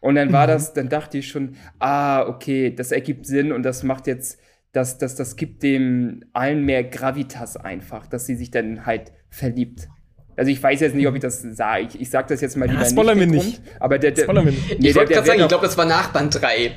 Und 0.00 0.14
dann 0.14 0.32
war 0.32 0.46
mhm. 0.46 0.52
das, 0.52 0.72
dann 0.72 0.88
dachte 0.88 1.18
ich 1.18 1.28
schon, 1.28 1.56
ah, 1.78 2.26
okay, 2.26 2.74
das 2.74 2.90
ergibt 2.90 3.26
Sinn 3.26 3.52
und 3.52 3.62
das 3.62 3.82
macht 3.82 4.06
jetzt 4.06 4.38
das, 4.72 4.98
das, 4.98 5.16
das 5.16 5.36
gibt 5.36 5.62
dem 5.62 6.24
allen 6.32 6.64
mehr 6.64 6.84
Gravitas 6.84 7.56
einfach, 7.56 8.06
dass 8.06 8.26
sie 8.26 8.36
sich 8.36 8.50
dann 8.50 8.86
halt 8.86 9.12
verliebt. 9.28 9.88
Also 10.36 10.50
ich 10.50 10.62
weiß 10.62 10.80
jetzt 10.80 10.94
nicht, 10.94 11.06
ob 11.06 11.14
ich 11.14 11.20
das 11.20 11.42
sage. 11.42 11.88
Ich, 11.88 12.00
ich 12.00 12.08
sage 12.08 12.28
das 12.28 12.40
jetzt 12.40 12.56
mal 12.56 12.66
lieber 12.66 12.82
ja, 12.82 12.88
spoilern 12.88 13.18
nicht. 13.18 13.32
Wir 13.32 13.42
nicht. 13.42 13.62
aber 13.78 13.98
der, 13.98 14.12
der, 14.12 14.28
wir 14.28 14.42
nicht. 14.42 14.78
Nee, 14.80 14.88
ich 14.88 14.94
wollte 14.94 15.12
gerade 15.12 15.26
sagen, 15.26 15.40
ich 15.40 15.48
glaube, 15.48 15.66
das 15.66 15.76
war 15.76 15.84
nach 15.84 16.12
Band 16.12 16.40
3. 16.40 16.72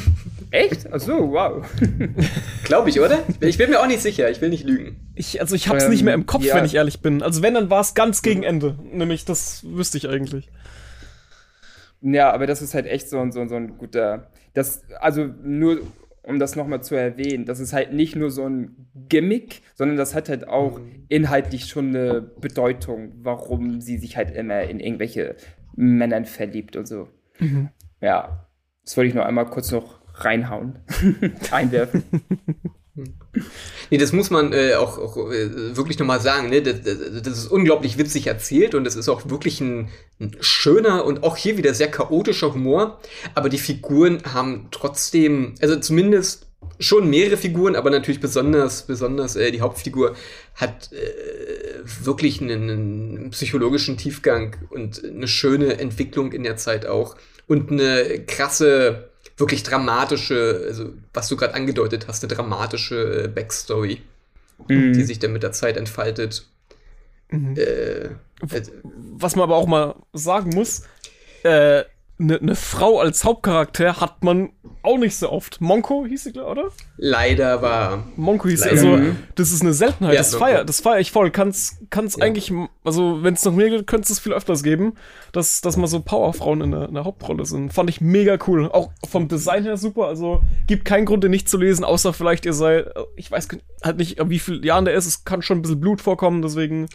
Echt? 0.50 0.86
Ach 0.92 1.00
so, 1.00 1.32
wow. 1.32 1.64
glaube 2.64 2.90
ich, 2.90 3.00
oder? 3.00 3.20
Ich 3.40 3.58
bin 3.58 3.70
mir 3.70 3.80
auch 3.80 3.86
nicht 3.86 4.02
sicher. 4.02 4.30
Ich 4.30 4.40
will 4.40 4.50
nicht 4.50 4.64
lügen. 4.64 4.96
Ich, 5.14 5.40
also 5.40 5.54
ich 5.54 5.68
hab's 5.68 5.84
ähm, 5.84 5.90
nicht 5.90 6.02
mehr 6.02 6.14
im 6.14 6.26
Kopf, 6.26 6.44
ja. 6.44 6.56
wenn 6.56 6.64
ich 6.64 6.74
ehrlich 6.74 7.00
bin. 7.00 7.22
Also 7.22 7.42
wenn, 7.42 7.54
dann 7.54 7.70
war 7.70 7.80
es 7.80 7.94
ganz 7.94 8.22
gegen 8.22 8.42
Ende. 8.42 8.78
Nämlich, 8.92 9.24
das 9.24 9.64
wüsste 9.64 9.98
ich 9.98 10.08
eigentlich. 10.08 10.50
Ja, 12.00 12.32
aber 12.32 12.46
das 12.46 12.62
ist 12.62 12.74
halt 12.74 12.86
echt 12.86 13.08
so, 13.08 13.30
so, 13.30 13.46
so 13.46 13.54
ein 13.56 13.78
guter. 13.78 14.30
Das, 14.54 14.84
also 15.00 15.24
nur 15.42 15.80
um 16.26 16.40
das 16.40 16.56
nochmal 16.56 16.82
zu 16.82 16.96
erwähnen, 16.96 17.44
das 17.44 17.60
ist 17.60 17.72
halt 17.72 17.92
nicht 17.92 18.16
nur 18.16 18.30
so 18.30 18.48
ein 18.48 18.88
Gimmick, 19.08 19.62
sondern 19.74 19.96
das 19.96 20.14
hat 20.14 20.28
halt 20.28 20.48
auch 20.48 20.80
mhm. 20.80 21.04
inhaltlich 21.08 21.66
schon 21.66 21.88
eine 21.90 22.20
Bedeutung, 22.20 23.12
warum 23.22 23.80
sie 23.80 23.96
sich 23.96 24.16
halt 24.16 24.34
immer 24.34 24.62
in 24.62 24.80
irgendwelche 24.80 25.36
Männern 25.76 26.24
verliebt 26.24 26.74
und 26.74 26.88
so. 26.88 27.08
Mhm. 27.38 27.68
Ja, 28.00 28.48
das 28.84 28.96
wollte 28.96 29.08
ich 29.08 29.14
noch 29.14 29.24
einmal 29.24 29.46
kurz 29.46 29.70
noch 29.70 30.00
reinhauen, 30.14 30.80
einwerfen. 31.52 32.02
Nee, 33.90 33.98
das 33.98 34.12
muss 34.12 34.30
man 34.30 34.52
äh, 34.52 34.74
auch, 34.74 34.98
auch 34.98 35.16
äh, 35.30 35.76
wirklich 35.76 35.98
nochmal 35.98 36.20
sagen. 36.20 36.48
Ne? 36.48 36.62
Das, 36.62 36.80
das, 36.82 37.22
das, 37.22 37.38
ist 37.38 37.46
unglaublich 37.48 37.98
witzig 37.98 38.26
erzählt 38.26 38.74
und 38.74 38.86
es 38.86 38.96
ist 38.96 39.08
auch 39.08 39.28
wirklich 39.28 39.60
ein, 39.60 39.88
ein, 40.18 40.36
schöner 40.40 41.04
und 41.04 41.22
auch 41.22 41.36
hier 41.36 41.58
wieder 41.58 41.74
sehr 41.74 41.90
chaotischer 41.90 42.54
Humor. 42.54 42.98
Aber 43.34 43.48
die 43.48 43.58
Figuren 43.58 44.22
haben 44.32 44.68
trotzdem, 44.70 45.54
also 45.60 45.76
zumindest 45.76 46.46
schon 46.78 47.08
mehrere 47.10 47.36
Figuren, 47.36 47.76
aber 47.76 47.90
natürlich 47.90 48.20
besonders, 48.20 48.86
besonders 48.86 49.36
äh, 49.36 49.50
die 49.50 49.60
Hauptfigur 49.60 50.16
hat 50.54 50.90
äh, 50.92 52.04
wirklich 52.04 52.40
einen, 52.40 52.70
einen 52.70 53.30
psychologischen 53.30 53.98
Tiefgang 53.98 54.56
und 54.70 55.04
eine 55.04 55.28
schöne 55.28 55.78
Entwicklung 55.78 56.32
in 56.32 56.44
der 56.44 56.56
Zeit 56.56 56.86
auch 56.86 57.16
und 57.46 57.70
eine 57.70 58.24
krasse 58.26 59.10
wirklich 59.36 59.62
dramatische, 59.62 60.64
also 60.66 60.92
was 61.12 61.28
du 61.28 61.36
gerade 61.36 61.54
angedeutet 61.54 62.06
hast, 62.08 62.24
eine 62.24 62.32
dramatische 62.34 63.24
äh, 63.24 63.28
Backstory, 63.28 64.02
mhm. 64.68 64.92
die 64.92 65.02
sich 65.04 65.18
dann 65.18 65.32
mit 65.32 65.42
der 65.42 65.52
Zeit 65.52 65.76
entfaltet. 65.76 66.46
Mhm. 67.30 67.56
Äh, 67.56 68.10
also, 68.50 68.72
was 69.18 69.36
man 69.36 69.44
aber 69.44 69.56
auch 69.56 69.66
mal 69.66 69.96
sagen 70.12 70.50
muss, 70.54 70.82
äh, 71.42 71.84
eine 72.18 72.38
ne 72.40 72.54
Frau 72.54 72.98
als 72.98 73.24
Hauptcharakter 73.24 74.00
hat 74.00 74.24
man 74.24 74.50
auch 74.82 74.98
nicht 74.98 75.16
so 75.16 75.30
oft. 75.30 75.60
Monko 75.60 76.06
hieß 76.06 76.24
sie, 76.24 76.40
oder? 76.40 76.70
Leider 76.96 77.60
war. 77.60 78.04
Monko 78.16 78.48
hieß 78.48 78.62
sie. 78.62 78.70
Also, 78.70 78.98
das 79.34 79.52
ist 79.52 79.62
eine 79.62 79.74
Seltenheit. 79.74 80.14
Ja, 80.14 80.20
das 80.20 80.34
feier, 80.34 80.64
das 80.64 80.80
feier 80.80 81.00
ich 81.00 81.12
voll. 81.12 81.30
Kann's, 81.30 81.78
kann's 81.90 82.16
ja. 82.16 82.24
eigentlich, 82.24 82.52
also, 82.84 83.22
wenn 83.22 83.34
es 83.34 83.44
noch 83.44 83.52
mehr 83.52 83.68
gibt, 83.68 83.86
könnte 83.86 84.10
es 84.10 84.18
viel 84.18 84.32
öfters 84.32 84.62
geben, 84.62 84.94
dass, 85.32 85.60
dass 85.60 85.76
mal 85.76 85.88
so 85.88 86.00
Powerfrauen 86.00 86.62
in 86.62 86.70
der, 86.70 86.88
in 86.88 86.94
der 86.94 87.04
Hauptrolle 87.04 87.44
sind. 87.44 87.72
Fand 87.72 87.90
ich 87.90 88.00
mega 88.00 88.38
cool. 88.46 88.70
Auch 88.70 88.90
vom 89.06 89.28
Design 89.28 89.64
her 89.64 89.76
super. 89.76 90.06
Also, 90.06 90.40
gibt 90.66 90.84
keinen 90.84 91.04
Grund, 91.04 91.24
den 91.24 91.32
nicht 91.32 91.48
zu 91.50 91.58
lesen, 91.58 91.84
außer 91.84 92.12
vielleicht 92.12 92.46
ihr 92.46 92.54
seid, 92.54 92.86
ich 93.16 93.30
weiß 93.30 93.48
halt 93.84 93.98
nicht, 93.98 94.18
wie 94.28 94.38
viel 94.38 94.64
Jahren 94.64 94.86
der 94.86 94.94
ist. 94.94 95.06
Es 95.06 95.24
kann 95.24 95.42
schon 95.42 95.58
ein 95.58 95.62
bisschen 95.62 95.80
Blut 95.80 96.00
vorkommen, 96.00 96.40
deswegen 96.40 96.88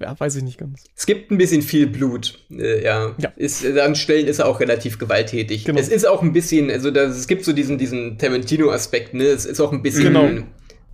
ja, 0.00 0.18
weiß 0.18 0.36
ich 0.36 0.42
nicht 0.42 0.58
ganz. 0.58 0.84
Es 0.96 1.06
gibt 1.06 1.30
ein 1.30 1.38
bisschen 1.38 1.62
viel 1.62 1.86
Blut. 1.86 2.38
Äh, 2.50 2.82
ja. 2.82 3.14
ja. 3.18 3.32
Ist, 3.36 3.64
an 3.66 3.94
Stellen 3.94 4.26
ist 4.26 4.38
er 4.38 4.46
auch 4.46 4.60
relativ 4.60 4.98
gewalttätig. 4.98 5.64
Genau. 5.64 5.78
Es 5.78 5.88
ist 5.88 6.06
auch 6.06 6.22
ein 6.22 6.32
bisschen, 6.32 6.70
also 6.70 6.90
das, 6.90 7.16
es 7.16 7.26
gibt 7.26 7.44
so 7.44 7.52
diesen, 7.52 7.78
diesen 7.78 8.18
Tarantino-Aspekt, 8.18 9.14
ne? 9.14 9.24
Es 9.24 9.44
ist 9.44 9.60
auch 9.60 9.72
ein 9.72 9.82
bisschen. 9.82 10.04
Genau. 10.04 10.28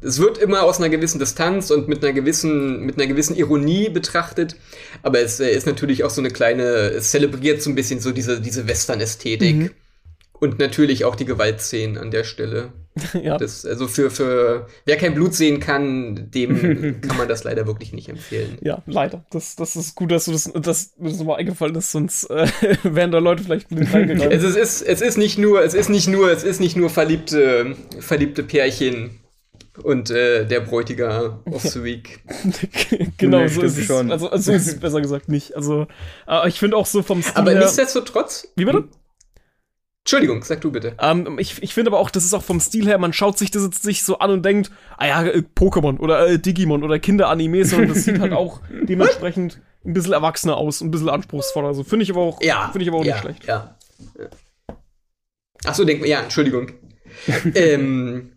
Es 0.02 0.20
wird 0.20 0.38
immer 0.38 0.62
aus 0.62 0.78
einer 0.78 0.90
gewissen 0.90 1.18
Distanz 1.18 1.70
und 1.70 1.88
mit 1.88 2.04
einer 2.04 2.12
gewissen, 2.12 2.80
mit 2.80 2.98
einer 2.98 3.06
gewissen 3.06 3.34
Ironie 3.34 3.88
betrachtet. 3.88 4.56
Aber 5.02 5.20
es 5.20 5.40
äh, 5.40 5.50
ist 5.50 5.66
natürlich 5.66 6.04
auch 6.04 6.10
so 6.10 6.20
eine 6.20 6.30
kleine, 6.30 6.64
es 6.64 7.10
zelebriert 7.10 7.62
so 7.62 7.70
ein 7.70 7.74
bisschen 7.74 8.00
so 8.00 8.12
diese, 8.12 8.40
diese 8.40 8.68
Western-Ästhetik. 8.68 9.56
Mhm. 9.56 9.70
Und 10.38 10.58
natürlich 10.58 11.04
auch 11.04 11.16
die 11.16 11.24
Gewaltszenen 11.24 11.96
an 11.96 12.10
der 12.10 12.24
Stelle. 12.24 12.72
ja. 13.22 13.36
Das, 13.36 13.64
also 13.64 13.88
für, 13.88 14.10
für 14.10 14.66
wer 14.84 14.96
kein 14.96 15.14
Blut 15.14 15.34
sehen 15.34 15.60
kann, 15.60 16.30
dem 16.30 17.00
kann 17.00 17.16
man 17.16 17.28
das 17.28 17.44
leider 17.44 17.66
wirklich 17.66 17.92
nicht 17.92 18.08
empfehlen. 18.08 18.58
Ja, 18.60 18.82
leider. 18.86 19.24
Das, 19.30 19.56
das 19.56 19.76
ist 19.76 19.94
gut, 19.94 20.10
dass 20.10 20.26
du 20.26 20.32
das, 20.32 20.50
das, 20.54 20.94
das 20.96 21.18
nochmal 21.18 21.38
eingefallen 21.38 21.74
ist, 21.74 21.92
sonst 21.92 22.24
äh, 22.30 22.46
wären 22.82 23.12
da 23.12 23.18
Leute 23.18 23.44
vielleicht 23.44 23.68
blind 23.68 23.92
reingegangen. 23.92 24.30
es, 24.30 24.42
ist, 24.42 24.56
es, 24.56 24.82
ist, 24.82 24.88
es 24.88 25.00
ist 25.02 25.18
nicht 25.18 25.38
nur, 25.38 25.62
es 25.62 25.74
ist 25.74 25.88
nicht 25.88 26.08
nur, 26.08 26.30
es 26.30 26.42
ist 26.42 26.60
nicht 26.60 26.76
nur 26.76 26.90
verliebte, 26.90 27.76
verliebte 28.00 28.42
Pärchen 28.42 29.20
und 29.82 30.10
äh, 30.10 30.46
der 30.46 30.60
Bräutiger 30.60 31.40
of 31.50 31.62
the 31.62 31.82
Week. 31.82 32.20
genau, 33.18 33.40
nee, 33.40 33.48
so 33.48 33.62
ist 33.62 33.76
es 33.76 33.84
schon. 33.84 34.10
Also, 34.10 34.30
also 34.30 34.52
ist 34.52 34.66
es 34.66 34.80
besser 34.80 35.00
gesagt 35.00 35.28
nicht. 35.28 35.54
Also, 35.54 35.86
äh, 36.26 36.48
ich 36.48 36.58
finde 36.58 36.76
auch 36.76 36.86
so 36.86 37.02
vom 37.02 37.22
Stil 37.22 37.34
Aber 37.34 37.54
nichtsdestotrotz. 37.54 38.48
Wie 38.56 38.64
bitte? 38.64 38.84
Entschuldigung, 40.06 40.44
sag 40.44 40.60
du 40.60 40.70
bitte. 40.70 40.94
Ähm, 41.00 41.36
ich 41.40 41.60
ich 41.64 41.74
finde 41.74 41.90
aber 41.90 41.98
auch, 41.98 42.10
das 42.10 42.22
ist 42.22 42.32
auch 42.32 42.44
vom 42.44 42.60
Stil 42.60 42.86
her, 42.86 42.96
man 42.96 43.12
schaut 43.12 43.36
sich 43.36 43.50
das 43.50 43.64
jetzt 43.64 43.84
nicht 43.84 44.04
so 44.04 44.20
an 44.20 44.30
und 44.30 44.44
denkt, 44.44 44.70
ah 44.98 45.06
ja, 45.08 45.24
äh, 45.24 45.42
Pokémon 45.56 45.98
oder 45.98 46.28
äh, 46.28 46.38
Digimon 46.38 46.84
oder 46.84 47.00
Kinderanime, 47.00 47.64
sondern 47.64 47.88
das 47.88 48.04
sieht 48.04 48.20
halt 48.20 48.32
auch 48.32 48.60
dementsprechend 48.70 49.60
ein 49.84 49.94
bisschen 49.94 50.12
erwachsener 50.12 50.58
aus, 50.58 50.80
ein 50.80 50.92
bisschen 50.92 51.08
anspruchsvoller. 51.08 51.66
Also 51.66 51.82
finde 51.82 52.04
ich 52.04 52.12
aber 52.12 52.20
auch, 52.20 52.40
ja, 52.40 52.68
finde 52.70 52.84
ich 52.84 52.88
aber 52.88 52.98
auch 52.98 53.04
ja, 53.04 53.14
nicht 53.14 53.22
schlecht. 53.22 53.46
Ja. 53.46 53.76
Ach 55.64 55.74
so, 55.74 55.84
denk 55.84 56.06
ja, 56.06 56.20
Entschuldigung. 56.20 56.70
ähm, 57.56 58.30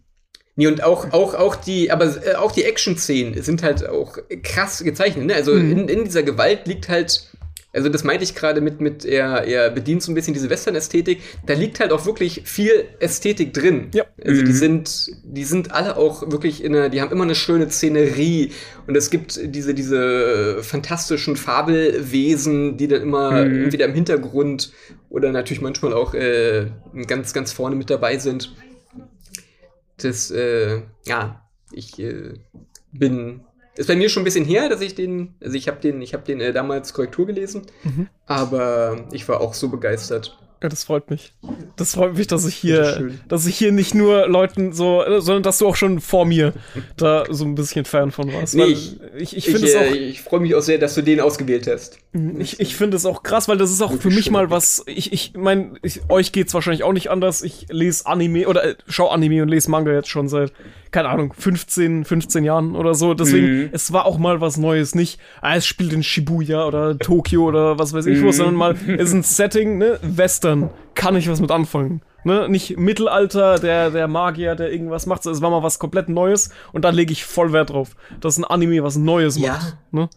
nee, 0.55 0.65
und 0.65 0.83
auch, 0.83 1.11
auch, 1.11 1.35
auch 1.35 1.55
die, 1.55 1.91
aber 1.91 2.25
äh, 2.25 2.33
auch 2.33 2.51
die 2.51 2.63
Action-Szenen 2.63 3.43
sind 3.43 3.61
halt 3.61 3.87
auch 3.87 4.17
krass 4.41 4.83
gezeichnet, 4.83 5.27
ne? 5.27 5.35
Also 5.35 5.53
mhm. 5.53 5.71
in, 5.71 5.87
in 5.87 6.03
dieser 6.05 6.23
Gewalt 6.23 6.65
liegt 6.65 6.89
halt 6.89 7.29
also 7.71 7.87
das 7.87 8.03
meinte 8.03 8.23
ich 8.23 8.33
gerade 8.33 8.61
mit, 8.61 8.81
mit 8.81 9.05
er, 9.05 9.43
er 9.43 9.69
bedient 9.69 10.01
so 10.01 10.11
ein 10.11 10.15
bisschen 10.15 10.33
diese 10.33 10.49
Western-Ästhetik. 10.49 11.21
Da 11.45 11.53
liegt 11.53 11.79
halt 11.79 11.91
auch 11.91 12.05
wirklich 12.05 12.41
viel 12.45 12.85
Ästhetik 12.99 13.53
drin. 13.53 13.89
Ja. 13.93 14.05
Also 14.25 14.41
mhm. 14.41 14.45
die 14.45 14.53
sind, 14.53 15.11
die 15.23 15.43
sind 15.43 15.71
alle 15.71 15.95
auch 15.95 16.31
wirklich 16.31 16.63
in 16.63 16.75
einer, 16.75 16.89
die 16.89 16.99
haben 16.99 17.11
immer 17.11 17.25
eine 17.25 17.35
schöne 17.35 17.69
Szenerie. 17.69 18.51
Und 18.87 18.95
es 18.95 19.11
gibt 19.11 19.39
diese, 19.43 19.75
diese 19.75 20.63
fantastischen 20.63 21.35
Fabelwesen, 21.35 22.77
die 22.77 22.87
dann 22.87 23.03
immer 23.03 23.45
mhm. 23.45 23.65
entweder 23.65 23.85
im 23.85 23.93
Hintergrund 23.93 24.71
oder 25.09 25.31
natürlich 25.31 25.61
manchmal 25.61 25.93
auch 25.93 26.15
äh, 26.15 26.71
ganz, 27.05 27.33
ganz 27.33 27.51
vorne 27.51 27.75
mit 27.75 27.91
dabei 27.91 28.17
sind. 28.17 28.55
Das, 29.97 30.31
äh, 30.31 30.81
ja, 31.05 31.47
ich 31.71 31.99
äh, 31.99 32.33
bin 32.91 33.41
ist 33.79 33.87
bei 33.87 33.95
mir 33.95 34.09
schon 34.09 34.21
ein 34.21 34.25
bisschen 34.25 34.45
her, 34.45 34.67
dass 34.67 34.81
ich 34.81 34.93
den, 34.93 35.35
also 35.41 35.55
ich 35.55 35.69
habe 35.69 35.79
den, 35.79 36.01
ich 36.01 36.13
habe 36.13 36.23
den 36.25 36.41
äh, 36.41 36.51
damals 36.51 36.93
Korrektur 36.93 37.25
gelesen, 37.25 37.61
mhm. 37.83 38.07
aber 38.25 39.05
ich 39.13 39.27
war 39.29 39.39
auch 39.39 39.53
so 39.53 39.69
begeistert. 39.69 40.37
Ja, 40.61 40.67
das 40.67 40.83
freut 40.83 41.09
mich. 41.09 41.33
Das 41.77 41.95
freut 41.95 42.17
mich, 42.17 42.27
dass 42.27 42.45
ich 42.45 42.55
hier, 42.55 42.81
das 42.81 43.03
dass 43.29 43.45
ich 43.45 43.57
hier 43.57 43.71
nicht 43.71 43.95
nur 43.95 44.27
Leuten 44.27 44.73
so, 44.73 45.03
sondern 45.19 45.43
dass 45.43 45.57
du 45.59 45.67
auch 45.67 45.77
schon 45.77 46.01
vor 46.01 46.25
mir 46.25 46.53
da 46.97 47.23
so 47.29 47.45
ein 47.45 47.55
bisschen 47.55 47.85
Fan 47.85 48.11
von 48.11 48.33
warst. 48.33 48.55
Nee, 48.55 48.65
ich, 48.65 48.99
ich, 49.15 49.37
ich 49.37 49.45
finde 49.45 49.67
es 49.67 49.73
äh, 49.73 49.77
auch. 49.77 49.95
Ich 49.95 50.21
freue 50.21 50.41
mich 50.41 50.55
auch 50.55 50.61
sehr, 50.61 50.77
dass 50.77 50.95
du 50.95 51.01
den 51.01 51.21
ausgewählt 51.21 51.65
hast. 51.67 51.99
Mhm, 52.11 52.41
ich, 52.41 52.59
ich 52.59 52.75
finde 52.75 52.97
es 52.97 53.05
auch 53.05 53.23
krass, 53.23 53.47
weil 53.47 53.57
das 53.57 53.71
ist 53.71 53.81
auch 53.81 53.93
für 53.93 54.09
mich 54.09 54.31
mal 54.31 54.49
was. 54.49 54.83
Ich, 54.85 55.13
ich 55.13 55.33
meine, 55.37 55.75
euch 56.09 56.33
geht's 56.33 56.53
wahrscheinlich 56.53 56.83
auch 56.83 56.93
nicht 56.93 57.09
anders. 57.09 57.41
Ich 57.41 57.67
lese 57.69 58.05
Anime 58.05 58.45
oder 58.47 58.63
äh, 58.65 58.75
schau 58.89 59.07
Anime 59.07 59.41
und 59.41 59.47
lese 59.47 59.71
Manga 59.71 59.93
jetzt 59.93 60.09
schon 60.09 60.27
seit 60.27 60.51
keine 60.91 61.09
Ahnung, 61.09 61.33
15, 61.37 62.05
15 62.05 62.43
Jahren 62.43 62.75
oder 62.75 62.95
so. 62.95 63.13
Deswegen, 63.13 63.47
mhm. 63.47 63.69
es 63.71 63.93
war 63.93 64.05
auch 64.05 64.17
mal 64.17 64.41
was 64.41 64.57
Neues. 64.57 64.95
Nicht, 64.95 65.19
ah, 65.41 65.55
es 65.55 65.65
spielt 65.65 65.93
in 65.93 66.03
Shibuya 66.03 66.65
oder 66.65 66.97
Tokio 66.97 67.43
oder 67.43 67.77
was 67.77 67.93
weiß 67.93 68.05
ich 68.07 68.19
mhm. 68.19 68.25
wo, 68.25 68.31
sondern 68.31 68.55
mal, 68.55 68.75
es 68.97 69.09
ist 69.09 69.13
ein 69.13 69.23
Setting, 69.23 69.77
ne, 69.77 69.99
Western. 70.01 70.48
Kann 70.95 71.15
ich 71.15 71.29
was 71.29 71.41
mit 71.41 71.51
anfangen. 71.51 72.01
Ne, 72.25 72.49
nicht 72.49 72.77
Mittelalter, 72.77 73.59
der, 73.59 73.91
der 73.91 74.09
Magier, 74.09 74.55
der 74.55 74.71
irgendwas 74.71 75.05
macht. 75.05 75.25
Es 75.25 75.41
war 75.41 75.49
mal 75.49 75.63
was 75.63 75.79
komplett 75.79 76.09
Neues 76.09 76.49
und 76.73 76.83
da 76.83 76.89
lege 76.89 77.13
ich 77.13 77.23
voll 77.23 77.53
Wert 77.53 77.69
drauf. 77.69 77.95
dass 78.19 78.37
ein 78.37 78.43
Anime 78.43 78.83
was 78.83 78.97
Neues 78.97 79.37
ja. 79.37 79.53
macht. 79.53 79.77
Ne? 79.91 80.09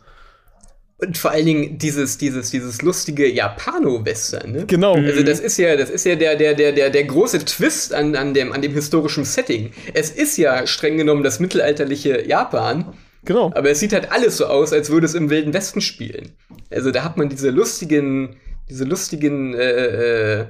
Und 0.99 1.19
vor 1.19 1.33
allen 1.33 1.47
Dingen 1.47 1.79
dieses, 1.79 2.17
dieses, 2.17 2.51
dieses 2.51 2.81
lustige 2.83 3.29
Japano-Western, 3.29 4.53
ne? 4.53 4.67
Genau. 4.67 4.95
Also 4.95 5.25
das 5.25 5.41
ist 5.41 5.57
ja, 5.57 5.77
das 5.77 5.91
ist 5.91 6.05
ja 6.07 6.15
der, 6.15 6.37
der, 6.37 6.55
der, 6.55 6.71
der, 6.71 6.91
der 6.91 7.05
große 7.05 7.45
Twist 7.45 7.93
an, 7.93 8.15
an, 8.15 8.35
dem, 8.35 8.53
an 8.53 8.63
dem 8.63 8.73
historischen 8.73 9.25
Setting. 9.25 9.73
Es 9.95 10.11
ist 10.11 10.37
ja 10.37 10.65
streng 10.65 10.97
genommen 10.97 11.25
das 11.25 11.41
mittelalterliche 11.41 12.25
Japan. 12.27 12.95
Genau. 13.25 13.51
Aber 13.55 13.71
es 13.71 13.81
sieht 13.81 13.93
halt 13.93 14.13
alles 14.13 14.37
so 14.37 14.47
aus, 14.47 14.73
als 14.73 14.91
würde 14.91 15.07
es 15.07 15.15
im 15.15 15.29
Wilden 15.29 15.53
Westen 15.53 15.81
spielen. 15.81 16.33
Also 16.71 16.93
da 16.93 17.03
hat 17.03 17.17
man 17.17 17.29
diese 17.29 17.51
lustigen, 17.51 18.37
diese 18.73 18.85
lustigen, 18.85 19.55
äh, 19.55 20.40
äh, 20.40 20.44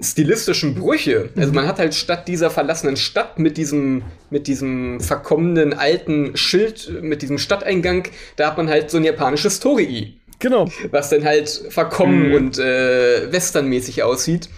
stilistischen 0.00 0.74
Brüche. 0.74 1.28
Also 1.36 1.52
man 1.52 1.66
hat 1.66 1.78
halt 1.78 1.94
statt 1.94 2.26
dieser 2.26 2.50
verlassenen 2.50 2.96
Stadt 2.96 3.38
mit 3.38 3.58
diesem, 3.58 4.02
mit 4.30 4.46
diesem 4.46 5.00
verkommenen 5.00 5.74
alten 5.74 6.36
Schild, 6.36 7.02
mit 7.02 7.22
diesem 7.22 7.38
Stadteingang, 7.38 8.04
da 8.36 8.46
hat 8.46 8.56
man 8.56 8.68
halt 8.68 8.90
so 8.90 8.96
ein 8.96 9.04
japanisches 9.04 9.60
Torii. 9.60 10.18
Genau. 10.38 10.70
Was 10.90 11.10
dann 11.10 11.24
halt 11.24 11.50
verkommen 11.68 12.28
mhm. 12.28 12.34
und 12.34 12.58
äh, 12.58 13.30
westernmäßig 13.30 14.02
aussieht. 14.02 14.48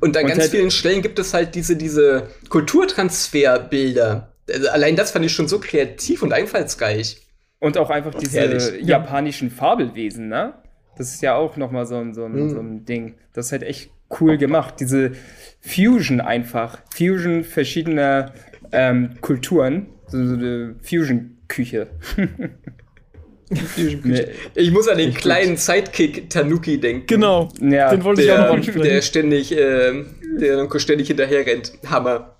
Und 0.00 0.16
an 0.16 0.24
und 0.24 0.28
ganz 0.30 0.40
halt 0.40 0.50
vielen 0.50 0.70
Stellen 0.70 1.02
gibt 1.02 1.18
es 1.18 1.34
halt 1.34 1.54
diese, 1.54 1.76
diese 1.76 2.28
Kulturtransferbilder. 2.48 4.32
Also 4.50 4.68
allein 4.70 4.96
das 4.96 5.10
fand 5.10 5.24
ich 5.24 5.32
schon 5.32 5.48
so 5.48 5.58
kreativ 5.58 6.22
und 6.22 6.32
einfallsreich. 6.32 7.18
Und 7.58 7.76
auch 7.78 7.90
einfach 7.90 8.14
diese 8.14 8.38
Herrlich. 8.38 8.86
japanischen 8.86 9.50
Fabelwesen, 9.50 10.28
ne? 10.28 10.54
Das 10.96 11.12
ist 11.14 11.22
ja 11.22 11.34
auch 11.34 11.56
noch 11.56 11.70
mal 11.70 11.86
so 11.86 11.96
ein, 11.96 12.14
so, 12.14 12.24
ein, 12.24 12.32
mhm. 12.32 12.50
so 12.50 12.58
ein 12.58 12.84
Ding. 12.84 13.14
Das 13.32 13.46
ist 13.46 13.52
halt 13.52 13.62
echt 13.62 13.90
cool 14.20 14.38
gemacht. 14.38 14.76
Diese 14.80 15.12
Fusion 15.60 16.20
einfach. 16.20 16.78
Fusion 16.94 17.44
verschiedener 17.44 18.32
ähm, 18.72 19.10
Kulturen. 19.20 19.86
So, 20.08 20.24
so 20.24 20.34
eine 20.34 20.76
Fusion-Küche. 20.82 21.88
ich 24.54 24.70
muss 24.70 24.88
an 24.88 24.98
den 24.98 25.14
kleinen 25.14 25.56
Sidekick 25.56 26.30
Tanuki 26.30 26.80
denken. 26.80 27.06
Genau. 27.06 27.48
Ja, 27.60 27.90
den 27.90 28.04
wollte 28.04 28.22
ich 28.22 28.32
auch 28.32 28.38
noch 28.38 28.54
ansprechen. 28.54 28.82
Der 28.82 29.02
ständig, 29.02 29.52
äh, 29.52 30.04
der 30.40 30.78
ständig 30.78 31.08
hinterher 31.08 31.46
rennt. 31.46 31.72
Hammer. 31.86 32.36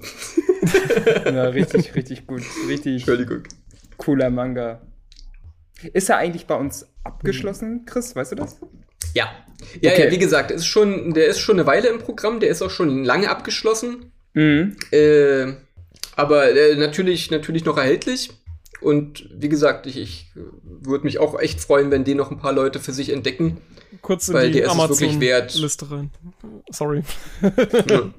ja, 1.24 1.44
richtig, 1.44 1.94
richtig 1.94 2.26
gut. 2.26 2.42
Richtig 2.68 2.94
Entschuldigung. 2.94 3.42
cooler 3.98 4.30
Manga. 4.30 4.80
Ist 5.92 6.08
er 6.08 6.16
eigentlich 6.18 6.46
bei 6.46 6.54
uns 6.54 6.86
abgeschlossen, 7.04 7.84
Chris? 7.86 8.16
Weißt 8.16 8.32
du 8.32 8.36
das? 8.36 8.58
Ja. 9.14 9.30
Ja, 9.80 9.92
okay. 9.92 10.04
ja, 10.04 10.10
wie 10.10 10.18
gesagt, 10.18 10.50
ist 10.50 10.66
schon, 10.66 11.14
der 11.14 11.26
ist 11.26 11.38
schon 11.38 11.56
eine 11.56 11.66
Weile 11.66 11.88
im 11.88 11.98
Programm, 11.98 12.40
der 12.40 12.50
ist 12.50 12.62
auch 12.62 12.70
schon 12.70 13.04
lange 13.04 13.30
abgeschlossen. 13.30 14.12
Mhm. 14.34 14.76
Äh, 14.90 15.54
aber 16.14 16.50
äh, 16.50 16.76
natürlich, 16.76 17.30
natürlich 17.30 17.64
noch 17.64 17.78
erhältlich. 17.78 18.30
Und 18.80 19.28
wie 19.32 19.48
gesagt, 19.48 19.86
ich, 19.86 19.96
ich 19.96 20.30
würde 20.62 21.04
mich 21.04 21.18
auch 21.18 21.38
echt 21.40 21.60
freuen, 21.60 21.90
wenn 21.90 22.04
den 22.04 22.18
noch 22.18 22.30
ein 22.30 22.38
paar 22.38 22.52
Leute 22.52 22.78
für 22.78 22.92
sich 22.92 23.10
entdecken. 23.10 23.58
Kurz 24.02 24.28
in 24.28 24.34
weil 24.34 24.50
die 24.50 24.64
Amazon-Liste 24.64 25.90
rein. 25.90 26.10
Sorry. 26.70 27.02
Ja. 27.88 28.10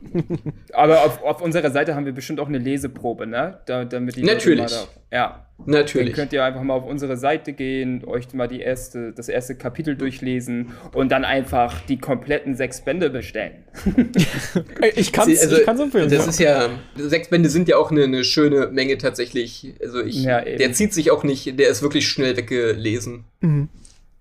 Aber 0.74 1.04
auf, 1.04 1.22
auf, 1.24 1.42
unserer 1.42 1.72
Seite 1.72 1.96
haben 1.96 2.06
wir 2.06 2.14
bestimmt 2.14 2.40
auch 2.40 2.48
eine 2.48 2.58
Leseprobe, 2.58 3.28
ne? 3.28 3.60
Da, 3.66 3.86
damit 3.86 4.16
die 4.16 4.24
Natürlich. 4.24 4.72
Da, 4.72 4.88
ja. 5.12 5.47
Natürlich. 5.66 6.10
Dann 6.10 6.16
könnt 6.16 6.34
ihr 6.34 6.44
einfach 6.44 6.62
mal 6.62 6.76
auf 6.76 6.86
unsere 6.86 7.18
Seite 7.18 7.52
gehen, 7.54 8.06
euch 8.06 8.32
mal 8.34 8.48
die 8.48 8.62
erste, 8.62 9.12
das 9.12 9.28
erste 9.28 9.56
Kapitel 9.56 9.96
durchlesen 9.96 10.74
und 10.94 11.12
dann 11.12 11.26
einfach 11.26 11.82
die 11.82 11.98
kompletten 11.98 12.56
sechs 12.56 12.82
Bände 12.82 13.10
bestellen. 13.10 13.64
ich 14.96 15.12
kann 15.12 15.30
es 15.30 15.42
also, 15.42 15.84
empfehlen. 15.84 16.10
Das 16.10 16.26
ja. 16.26 16.30
ist 16.30 16.40
ja, 16.40 16.70
sechs 16.96 17.30
Bände 17.30 17.50
sind 17.50 17.68
ja 17.68 17.78
auch 17.78 17.92
eine, 17.92 18.04
eine 18.04 18.24
schöne 18.24 18.68
Menge 18.68 18.98
tatsächlich. 18.98 19.74
Also 19.82 20.02
ich, 20.04 20.24
ja, 20.24 20.42
der 20.42 20.74
zieht 20.74 20.94
sich 20.94 21.12
auch 21.12 21.24
nicht, 21.24 21.60
der 21.60 21.70
ist 21.70 21.82
wirklich 21.82 22.08
schnell 22.08 22.38
weggelesen. 22.38 23.26
Mhm. 23.42 23.70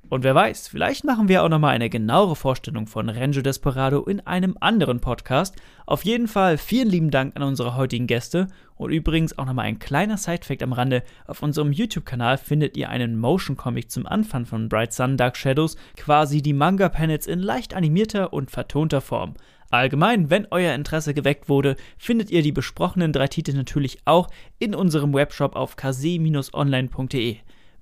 Und 0.08 0.22
wer 0.22 0.36
weiß, 0.36 0.68
vielleicht 0.68 1.04
machen 1.04 1.28
wir 1.28 1.42
auch 1.42 1.48
nochmal 1.48 1.74
eine 1.74 1.90
genauere 1.90 2.36
Vorstellung 2.36 2.86
von 2.86 3.08
Renjo 3.08 3.42
Desperado 3.42 4.04
in 4.04 4.20
einem 4.20 4.56
anderen 4.60 5.00
Podcast. 5.00 5.56
Auf 5.84 6.04
jeden 6.04 6.28
Fall 6.28 6.58
vielen 6.58 6.88
lieben 6.88 7.10
Dank 7.10 7.34
an 7.34 7.42
unsere 7.42 7.74
heutigen 7.74 8.06
Gäste 8.06 8.46
und 8.76 8.92
übrigens 8.92 9.36
auch 9.36 9.46
nochmal 9.46 9.66
ein 9.66 9.80
kleiner 9.80 10.16
Sidefact 10.16 10.62
am 10.62 10.72
Rande. 10.72 11.02
Auf 11.26 11.42
unserem 11.42 11.72
YouTube-Kanal 11.72 12.38
findet 12.38 12.76
ihr 12.76 12.88
einen 12.88 13.18
Motion 13.18 13.56
Comic 13.56 13.90
zum 13.90 14.06
Anfang 14.06 14.46
von 14.46 14.68
Bright 14.68 14.92
Sun 14.92 15.16
Dark 15.16 15.36
Shadows, 15.36 15.76
quasi 15.96 16.40
die 16.40 16.52
Manga-Panels 16.52 17.26
in 17.26 17.40
leicht 17.40 17.74
animierter 17.74 18.32
und 18.32 18.52
vertonter 18.52 19.00
Form. 19.00 19.34
Allgemein, 19.70 20.30
wenn 20.30 20.46
euer 20.52 20.74
Interesse 20.74 21.14
geweckt 21.14 21.48
wurde, 21.48 21.74
findet 21.98 22.30
ihr 22.30 22.42
die 22.42 22.52
besprochenen 22.52 23.12
drei 23.12 23.26
Titel 23.26 23.54
natürlich 23.54 23.98
auch 24.04 24.28
in 24.60 24.76
unserem 24.76 25.12
Webshop 25.12 25.56
auf 25.56 25.74
kase-online.de. 25.74 27.38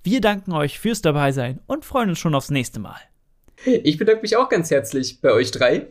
Wir 0.06 0.20
danken 0.20 0.52
euch 0.52 0.78
fürs 0.78 1.00
Dabeisein 1.00 1.60
und 1.66 1.86
freuen 1.86 2.10
uns 2.10 2.18
schon 2.18 2.34
aufs 2.34 2.50
nächste 2.50 2.78
Mal. 2.78 2.98
Ich 3.64 3.96
bedanke 3.96 4.20
mich 4.20 4.36
auch 4.36 4.50
ganz 4.50 4.70
herzlich 4.70 5.22
bei 5.22 5.32
euch 5.32 5.50
drei. 5.50 5.86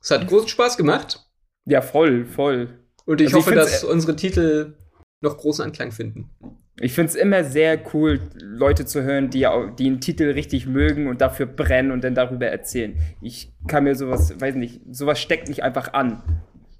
Es 0.00 0.12
hat 0.12 0.28
großen 0.28 0.46
Spaß 0.46 0.76
gemacht. 0.76 1.26
Ja, 1.66 1.82
voll, 1.82 2.24
voll. 2.24 2.78
Und 3.04 3.20
ich 3.20 3.34
also 3.34 3.38
hoffe, 3.38 3.50
ich 3.50 3.56
dass 3.56 3.82
unsere 3.82 4.14
Titel 4.14 4.74
noch 5.20 5.38
großen 5.38 5.64
Anklang 5.64 5.90
finden. 5.90 6.30
Ich 6.78 6.92
finde 6.92 7.10
es 7.10 7.16
immer 7.16 7.42
sehr 7.42 7.80
cool, 7.92 8.20
Leute 8.36 8.86
zu 8.86 9.02
hören, 9.02 9.28
die, 9.30 9.44
die 9.76 9.86
einen 9.86 10.00
Titel 10.00 10.30
richtig 10.30 10.66
mögen 10.66 11.08
und 11.08 11.20
dafür 11.20 11.46
brennen 11.46 11.90
und 11.90 12.04
dann 12.04 12.14
darüber 12.14 12.46
erzählen. 12.46 12.96
Ich 13.20 13.52
kann 13.66 13.82
mir 13.82 13.96
sowas, 13.96 14.40
weiß 14.40 14.54
nicht, 14.54 14.82
sowas 14.92 15.18
steckt 15.20 15.48
mich 15.48 15.64
einfach 15.64 15.94
an. 15.94 16.22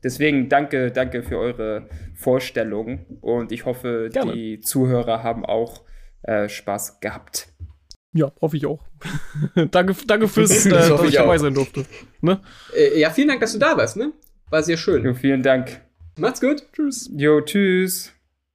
Deswegen 0.05 0.49
danke, 0.49 0.93
danke 0.93 1.25
für 1.25 1.39
eure 1.39 1.89
Vorstellung 2.15 3.05
und 3.21 3.51
ich 3.51 3.65
hoffe, 3.65 4.11
Gerne. 4.13 4.33
die 4.33 4.61
Zuhörer 4.61 5.25
haben 5.25 5.45
auch 5.45 5.83
äh, 6.29 6.49
Spaß 6.49 7.01
gehabt. 7.01 7.49
Ja, 8.13 8.33
hoffe 8.41 8.57
ich 8.57 8.67
auch. 8.67 8.85
danke, 9.71 9.95
danke 10.07 10.29
fürs, 10.29 10.67
äh, 10.67 10.71
dass 10.71 10.91
ich, 11.03 11.09
ich 11.09 11.15
dabei 11.15 11.39
sein 11.39 11.55
durfte. 11.55 11.85
Ne? 12.21 12.41
Äh, 12.77 13.01
ja, 13.01 13.11
vielen 13.11 13.29
Dank, 13.29 13.41
dass 13.41 13.53
du 13.53 13.59
da 13.59 13.77
warst, 13.77 13.97
ne? 13.97 14.13
War 14.51 14.63
sehr 14.63 14.77
schön. 14.77 15.05
Jo, 15.05 15.15
vielen 15.15 15.43
Dank. 15.43 15.81
Macht's 16.19 16.41
gut. 16.41 16.67
Tschüss. 16.73 17.11
Jo, 17.15 17.41
tschüss. 17.41 18.13